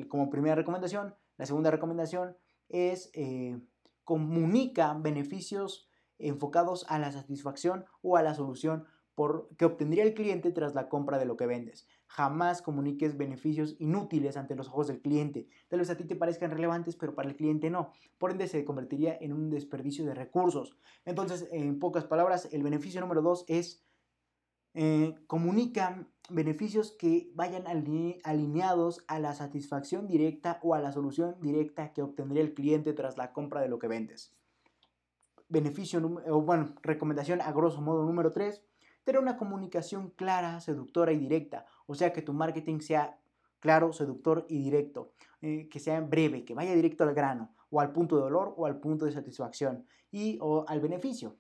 como 0.08 0.28
primera 0.28 0.56
recomendación. 0.56 1.14
La 1.36 1.46
segunda 1.46 1.70
recomendación 1.70 2.36
es 2.68 3.10
eh, 3.14 3.60
comunica 4.04 4.94
beneficios 4.94 5.88
enfocados 6.18 6.84
a 6.88 6.98
la 6.98 7.12
satisfacción 7.12 7.84
o 8.00 8.16
a 8.16 8.22
la 8.22 8.34
solución 8.34 8.86
por, 9.14 9.48
que 9.56 9.64
obtendría 9.64 10.04
el 10.04 10.14
cliente 10.14 10.50
tras 10.52 10.74
la 10.74 10.88
compra 10.88 11.18
de 11.18 11.26
lo 11.26 11.36
que 11.36 11.46
vendes. 11.46 11.86
Jamás 12.06 12.62
comuniques 12.62 13.16
beneficios 13.16 13.76
inútiles 13.78 14.36
ante 14.36 14.54
los 14.54 14.68
ojos 14.68 14.88
del 14.88 15.00
cliente. 15.00 15.48
Tal 15.68 15.80
vez 15.80 15.90
a 15.90 15.96
ti 15.96 16.04
te 16.04 16.16
parezcan 16.16 16.50
relevantes, 16.50 16.96
pero 16.96 17.14
para 17.14 17.28
el 17.28 17.36
cliente 17.36 17.70
no. 17.70 17.92
Por 18.18 18.30
ende, 18.30 18.48
se 18.48 18.64
convertiría 18.64 19.16
en 19.20 19.32
un 19.32 19.50
desperdicio 19.50 20.04
de 20.04 20.14
recursos. 20.14 20.76
Entonces, 21.04 21.48
en 21.52 21.78
pocas 21.78 22.04
palabras, 22.04 22.48
el 22.52 22.62
beneficio 22.62 23.00
número 23.00 23.22
dos 23.22 23.44
es 23.48 23.84
eh, 24.74 25.14
comunica 25.26 26.06
beneficios 26.30 26.92
que 26.92 27.30
vayan 27.34 27.64
alineados 27.66 29.04
a 29.06 29.18
la 29.18 29.34
satisfacción 29.34 30.06
directa 30.06 30.60
o 30.62 30.74
a 30.74 30.80
la 30.80 30.92
solución 30.92 31.36
directa 31.40 31.92
que 31.92 32.00
obtendría 32.00 32.42
el 32.42 32.54
cliente 32.54 32.94
tras 32.94 33.18
la 33.18 33.32
compra 33.32 33.60
de 33.60 33.68
lo 33.68 33.78
que 33.78 33.88
vendes. 33.88 34.34
Beneficio, 35.48 36.00
o 36.26 36.40
bueno, 36.40 36.74
recomendación 36.82 37.42
a 37.42 37.52
grosso 37.52 37.82
modo 37.82 38.06
número 38.06 38.32
3, 38.32 38.64
tener 39.04 39.20
una 39.20 39.36
comunicación 39.36 40.10
clara, 40.10 40.60
seductora 40.60 41.12
y 41.12 41.18
directa. 41.18 41.66
O 41.86 41.94
sea, 41.94 42.12
que 42.12 42.22
tu 42.22 42.32
marketing 42.32 42.80
sea 42.80 43.18
claro, 43.60 43.92
seductor 43.92 44.44
y 44.48 44.62
directo, 44.62 45.12
eh, 45.40 45.68
que 45.68 45.78
sea 45.78 46.00
breve, 46.00 46.44
que 46.44 46.54
vaya 46.54 46.74
directo 46.74 47.04
al 47.04 47.14
grano, 47.14 47.54
o 47.70 47.80
al 47.80 47.92
punto 47.92 48.16
de 48.16 48.22
dolor 48.22 48.54
o 48.56 48.66
al 48.66 48.80
punto 48.80 49.04
de 49.04 49.12
satisfacción, 49.12 49.86
y 50.10 50.38
o 50.40 50.64
al 50.68 50.80
beneficio. 50.80 51.36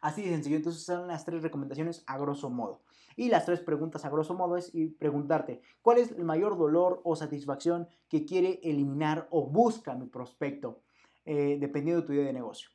Así 0.00 0.22
de 0.22 0.30
sencillo, 0.30 0.56
entonces 0.56 0.84
son 0.84 1.08
las 1.08 1.24
tres 1.24 1.42
recomendaciones 1.42 2.04
a 2.06 2.18
grosso 2.18 2.50
modo. 2.50 2.82
Y 3.16 3.28
las 3.28 3.46
tres 3.46 3.60
preguntas 3.60 4.04
a 4.04 4.10
grosso 4.10 4.34
modo 4.34 4.56
es 4.56 4.72
preguntarte, 4.98 5.60
¿cuál 5.82 5.98
es 5.98 6.12
el 6.12 6.24
mayor 6.24 6.56
dolor 6.56 7.00
o 7.04 7.16
satisfacción 7.16 7.88
que 8.08 8.24
quiere 8.24 8.60
eliminar 8.62 9.26
o 9.30 9.48
busca 9.48 9.94
mi 9.94 10.06
prospecto? 10.06 10.82
Eh, 11.24 11.58
dependiendo 11.60 12.00
de 12.00 12.06
tu 12.06 12.12
idea 12.14 12.24
de 12.24 12.32
negocio. 12.32 12.70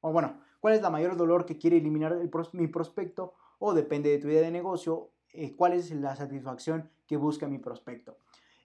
O 0.00 0.12
bueno, 0.12 0.40
¿cuál 0.60 0.74
es 0.74 0.82
la 0.82 0.90
mayor 0.90 1.16
dolor 1.16 1.46
que 1.46 1.58
quiere 1.58 1.76
eliminar 1.76 2.16
mi 2.52 2.66
prospecto? 2.66 3.34
O 3.58 3.74
depende 3.74 4.10
de 4.10 4.18
tu 4.18 4.28
idea 4.28 4.42
de 4.42 4.50
negocio, 4.50 5.10
eh, 5.32 5.54
¿cuál 5.54 5.72
es 5.72 5.90
la 5.90 6.16
satisfacción 6.16 6.90
que 7.06 7.16
busca 7.16 7.48
mi 7.48 7.58
prospecto? 7.58 8.16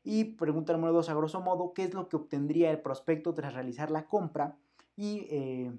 Y 0.04 0.36
pregunta 0.36 0.74
número 0.74 0.94
dos, 0.94 1.10
a 1.10 1.14
grosso 1.14 1.42
modo, 1.42 1.74
¿qué 1.74 1.84
es 1.84 1.94
lo 1.94 2.10
que 2.10 2.18
obtendría 2.18 2.72
el 2.72 2.82
prospecto 2.82 3.34
tras 3.34 3.54
realizar 3.54 3.90
la 3.90 4.08
compra? 4.08 4.58
Y 4.96 5.28
eh, 5.30 5.72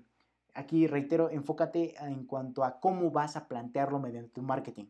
aquí 0.54 0.86
reitero, 0.86 1.30
enfócate 1.30 1.94
en 2.00 2.24
cuanto 2.24 2.64
a 2.64 2.80
cómo 2.80 3.10
vas 3.10 3.36
a 3.36 3.46
plantearlo 3.48 3.98
mediante 3.98 4.30
tu 4.30 4.42
marketing. 4.42 4.86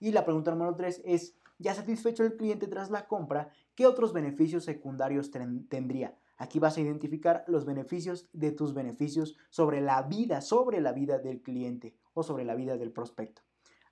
Y 0.00 0.12
la 0.12 0.24
pregunta 0.24 0.52
número 0.52 0.74
tres 0.74 1.02
es, 1.04 1.36
ya 1.58 1.74
satisfecho 1.74 2.24
el 2.24 2.36
cliente 2.36 2.66
tras 2.66 2.90
la 2.90 3.06
compra, 3.06 3.50
¿qué 3.74 3.86
otros 3.86 4.12
beneficios 4.12 4.64
secundarios 4.64 5.30
tendría? 5.30 6.16
Aquí 6.38 6.60
vas 6.60 6.76
a 6.76 6.80
identificar 6.80 7.44
los 7.48 7.64
beneficios 7.66 8.28
de 8.32 8.52
tus 8.52 8.72
beneficios 8.72 9.36
sobre 9.50 9.80
la 9.80 10.02
vida, 10.02 10.40
sobre 10.40 10.80
la 10.80 10.92
vida 10.92 11.18
del 11.18 11.42
cliente 11.42 11.96
o 12.14 12.22
sobre 12.22 12.44
la 12.44 12.54
vida 12.54 12.76
del 12.76 12.92
prospecto. 12.92 13.42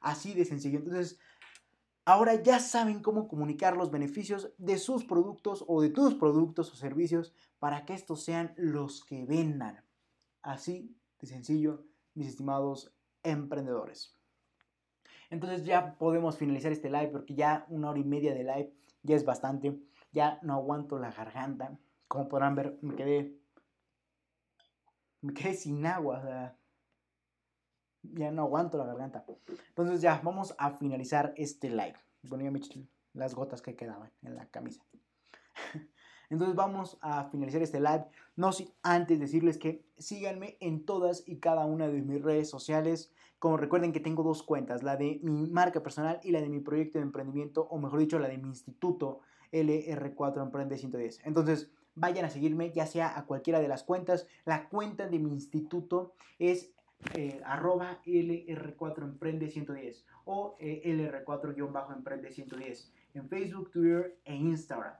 Así 0.00 0.32
de 0.32 0.44
sencillo. 0.44 0.78
Entonces, 0.78 1.18
ahora 2.04 2.40
ya 2.40 2.60
saben 2.60 3.02
cómo 3.02 3.26
comunicar 3.26 3.76
los 3.76 3.90
beneficios 3.90 4.52
de 4.58 4.78
sus 4.78 5.04
productos 5.04 5.64
o 5.66 5.82
de 5.82 5.90
tus 5.90 6.14
productos 6.14 6.72
o 6.72 6.76
servicios 6.76 7.34
para 7.58 7.84
que 7.84 7.94
estos 7.94 8.22
sean 8.22 8.54
los 8.56 9.04
que 9.04 9.24
vendan. 9.26 9.84
Así 10.40 10.96
de 11.20 11.26
sencillo, 11.26 11.84
mis 12.14 12.28
estimados 12.28 12.94
emprendedores. 13.24 14.14
Entonces 15.30 15.64
ya 15.64 15.98
podemos 15.98 16.36
finalizar 16.36 16.70
este 16.70 16.90
live 16.90 17.08
porque 17.08 17.34
ya 17.34 17.66
una 17.68 17.90
hora 17.90 17.98
y 17.98 18.04
media 18.04 18.34
de 18.34 18.44
live 18.44 18.72
ya 19.02 19.16
es 19.16 19.24
bastante. 19.24 19.80
Ya 20.12 20.38
no 20.42 20.54
aguanto 20.54 20.98
la 20.98 21.10
garganta. 21.10 21.76
Como 22.08 22.28
podrán 22.28 22.54
ver, 22.54 22.78
me 22.82 22.94
quedé. 22.94 23.36
Me 25.20 25.34
quedé 25.34 25.54
sin 25.54 25.84
agua. 25.86 26.56
ya 28.02 28.30
no 28.30 28.42
aguanto 28.42 28.78
la 28.78 28.84
garganta. 28.84 29.24
Entonces 29.68 30.00
ya 30.00 30.20
vamos 30.22 30.54
a 30.58 30.70
finalizar 30.72 31.34
este 31.36 31.70
live. 31.70 31.96
Ponía 32.28 32.52
las 33.14 33.34
gotas 33.34 33.62
que 33.62 33.74
quedaban 33.74 34.12
en 34.22 34.36
la 34.36 34.46
camisa. 34.46 34.84
Entonces 36.28 36.56
vamos 36.56 36.98
a 37.00 37.24
finalizar 37.30 37.62
este 37.62 37.80
live. 37.80 38.06
No 38.34 38.52
sin 38.52 38.72
antes 38.82 39.20
decirles 39.20 39.58
que 39.58 39.84
síganme 39.98 40.56
en 40.60 40.84
todas 40.84 41.24
y 41.26 41.38
cada 41.38 41.66
una 41.66 41.88
de 41.88 42.02
mis 42.02 42.22
redes 42.22 42.50
sociales. 42.50 43.12
Como 43.38 43.56
recuerden 43.56 43.92
que 43.92 44.00
tengo 44.00 44.22
dos 44.22 44.42
cuentas, 44.42 44.82
la 44.82 44.96
de 44.96 45.20
mi 45.22 45.46
marca 45.50 45.82
personal 45.82 46.20
y 46.22 46.32
la 46.32 46.40
de 46.40 46.48
mi 46.48 46.60
proyecto 46.60 46.98
de 46.98 47.04
emprendimiento, 47.04 47.62
o 47.68 47.78
mejor 47.78 48.00
dicho, 48.00 48.18
la 48.18 48.28
de 48.28 48.38
mi 48.38 48.48
instituto 48.48 49.20
LR4 49.52 50.42
Emprende 50.42 50.76
110. 50.78 51.20
Entonces, 51.24 51.70
vayan 51.96 52.24
a 52.24 52.30
seguirme, 52.30 52.70
ya 52.70 52.86
sea 52.86 53.18
a 53.18 53.26
cualquiera 53.26 53.60
de 53.60 53.68
las 53.68 53.82
cuentas. 53.82 54.28
La 54.44 54.68
cuenta 54.68 55.08
de 55.08 55.18
mi 55.18 55.32
instituto 55.32 56.12
es 56.38 56.72
eh, 57.14 57.40
arroba 57.44 58.00
LR4 58.04 59.02
Emprende 59.02 59.50
110 59.50 60.06
o 60.24 60.56
eh, 60.60 60.82
LR4-Emprende 60.84 62.30
110 62.30 62.92
en 63.14 63.28
Facebook, 63.28 63.70
Twitter 63.70 64.18
e 64.24 64.34
Instagram. 64.34 64.94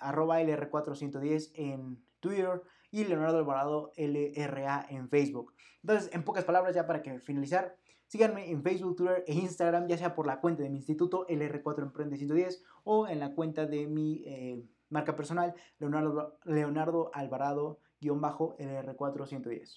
arroba 0.00 0.40
LR410 0.40 1.52
en 1.54 2.02
Twitter 2.18 2.62
y 2.90 3.04
Leonardo 3.04 3.38
Alvarado 3.38 3.92
LRA 3.96 4.84
en 4.88 5.08
Facebook. 5.08 5.54
Entonces, 5.82 6.10
en 6.12 6.24
pocas 6.24 6.44
palabras, 6.44 6.74
ya 6.74 6.84
para 6.86 7.02
que 7.02 7.20
finalizar, 7.20 7.76
síganme 8.06 8.50
en 8.50 8.62
Facebook, 8.62 8.96
Twitter 8.96 9.24
e 9.26 9.34
Instagram, 9.34 9.86
ya 9.88 9.98
sea 9.98 10.14
por 10.14 10.26
la 10.26 10.40
cuenta 10.40 10.62
de 10.62 10.70
mi 10.70 10.78
instituto 10.78 11.26
LR4 11.26 11.82
Emprende 11.82 12.16
110 12.16 12.64
o 12.84 13.06
en 13.08 13.20
la 13.20 13.34
cuenta 13.34 13.66
de 13.66 13.86
mi 13.86 14.22
eh, 14.26 14.64
marca 14.88 15.14
personal 15.16 15.54
Leonardo, 15.78 16.38
Leonardo 16.44 17.10
Alvarado-LR4 17.14 19.26
110. 19.26 19.76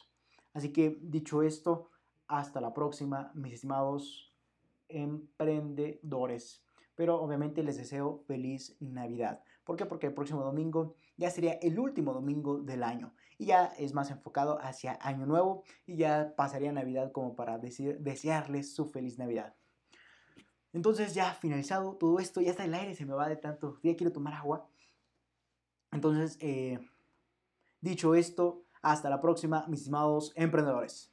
Así 0.53 0.71
que 0.71 0.97
dicho 1.01 1.43
esto, 1.43 1.89
hasta 2.27 2.61
la 2.61 2.73
próxima, 2.73 3.31
mis 3.33 3.53
estimados 3.53 4.33
emprendedores. 4.87 6.63
Pero 6.95 7.21
obviamente 7.21 7.63
les 7.63 7.77
deseo 7.77 8.23
feliz 8.27 8.77
Navidad. 8.79 9.41
¿Por 9.69 9.77
qué? 9.77 9.85
Porque 9.85 10.07
el 10.07 10.15
próximo 10.15 10.41
domingo 10.41 10.95
ya 11.15 11.29
sería 11.29 11.53
el 11.61 11.77
último 11.77 12.11
domingo 12.11 12.59
del 12.59 12.81
año 12.81 13.13
y 13.37 13.45
ya 13.45 13.65
es 13.77 13.93
más 13.93 14.09
enfocado 14.09 14.57
hacia 14.63 14.97
Año 14.99 15.27
Nuevo 15.27 15.61
y 15.85 15.95
ya 15.95 16.33
pasaría 16.35 16.71
Navidad 16.71 17.11
como 17.11 17.35
para 17.35 17.59
desearles 17.59 18.73
su 18.73 18.87
feliz 18.87 19.19
Navidad. 19.19 19.53
Entonces 20.73 21.13
ya 21.13 21.35
finalizado 21.35 21.97
todo 21.97 22.17
esto, 22.17 22.41
ya 22.41 22.49
está 22.49 22.65
el 22.65 22.73
aire, 22.73 22.95
se 22.95 23.05
me 23.05 23.13
va 23.13 23.29
de 23.29 23.35
tanto, 23.35 23.77
ya 23.83 23.95
quiero 23.95 24.11
tomar 24.11 24.33
agua. 24.33 24.67
Entonces, 25.91 26.39
eh, 26.41 26.79
dicho 27.79 28.15
esto, 28.15 28.63
hasta 28.81 29.07
la 29.07 29.21
próxima, 29.21 29.67
mis 29.67 29.81
estimados 29.81 30.33
emprendedores. 30.35 31.08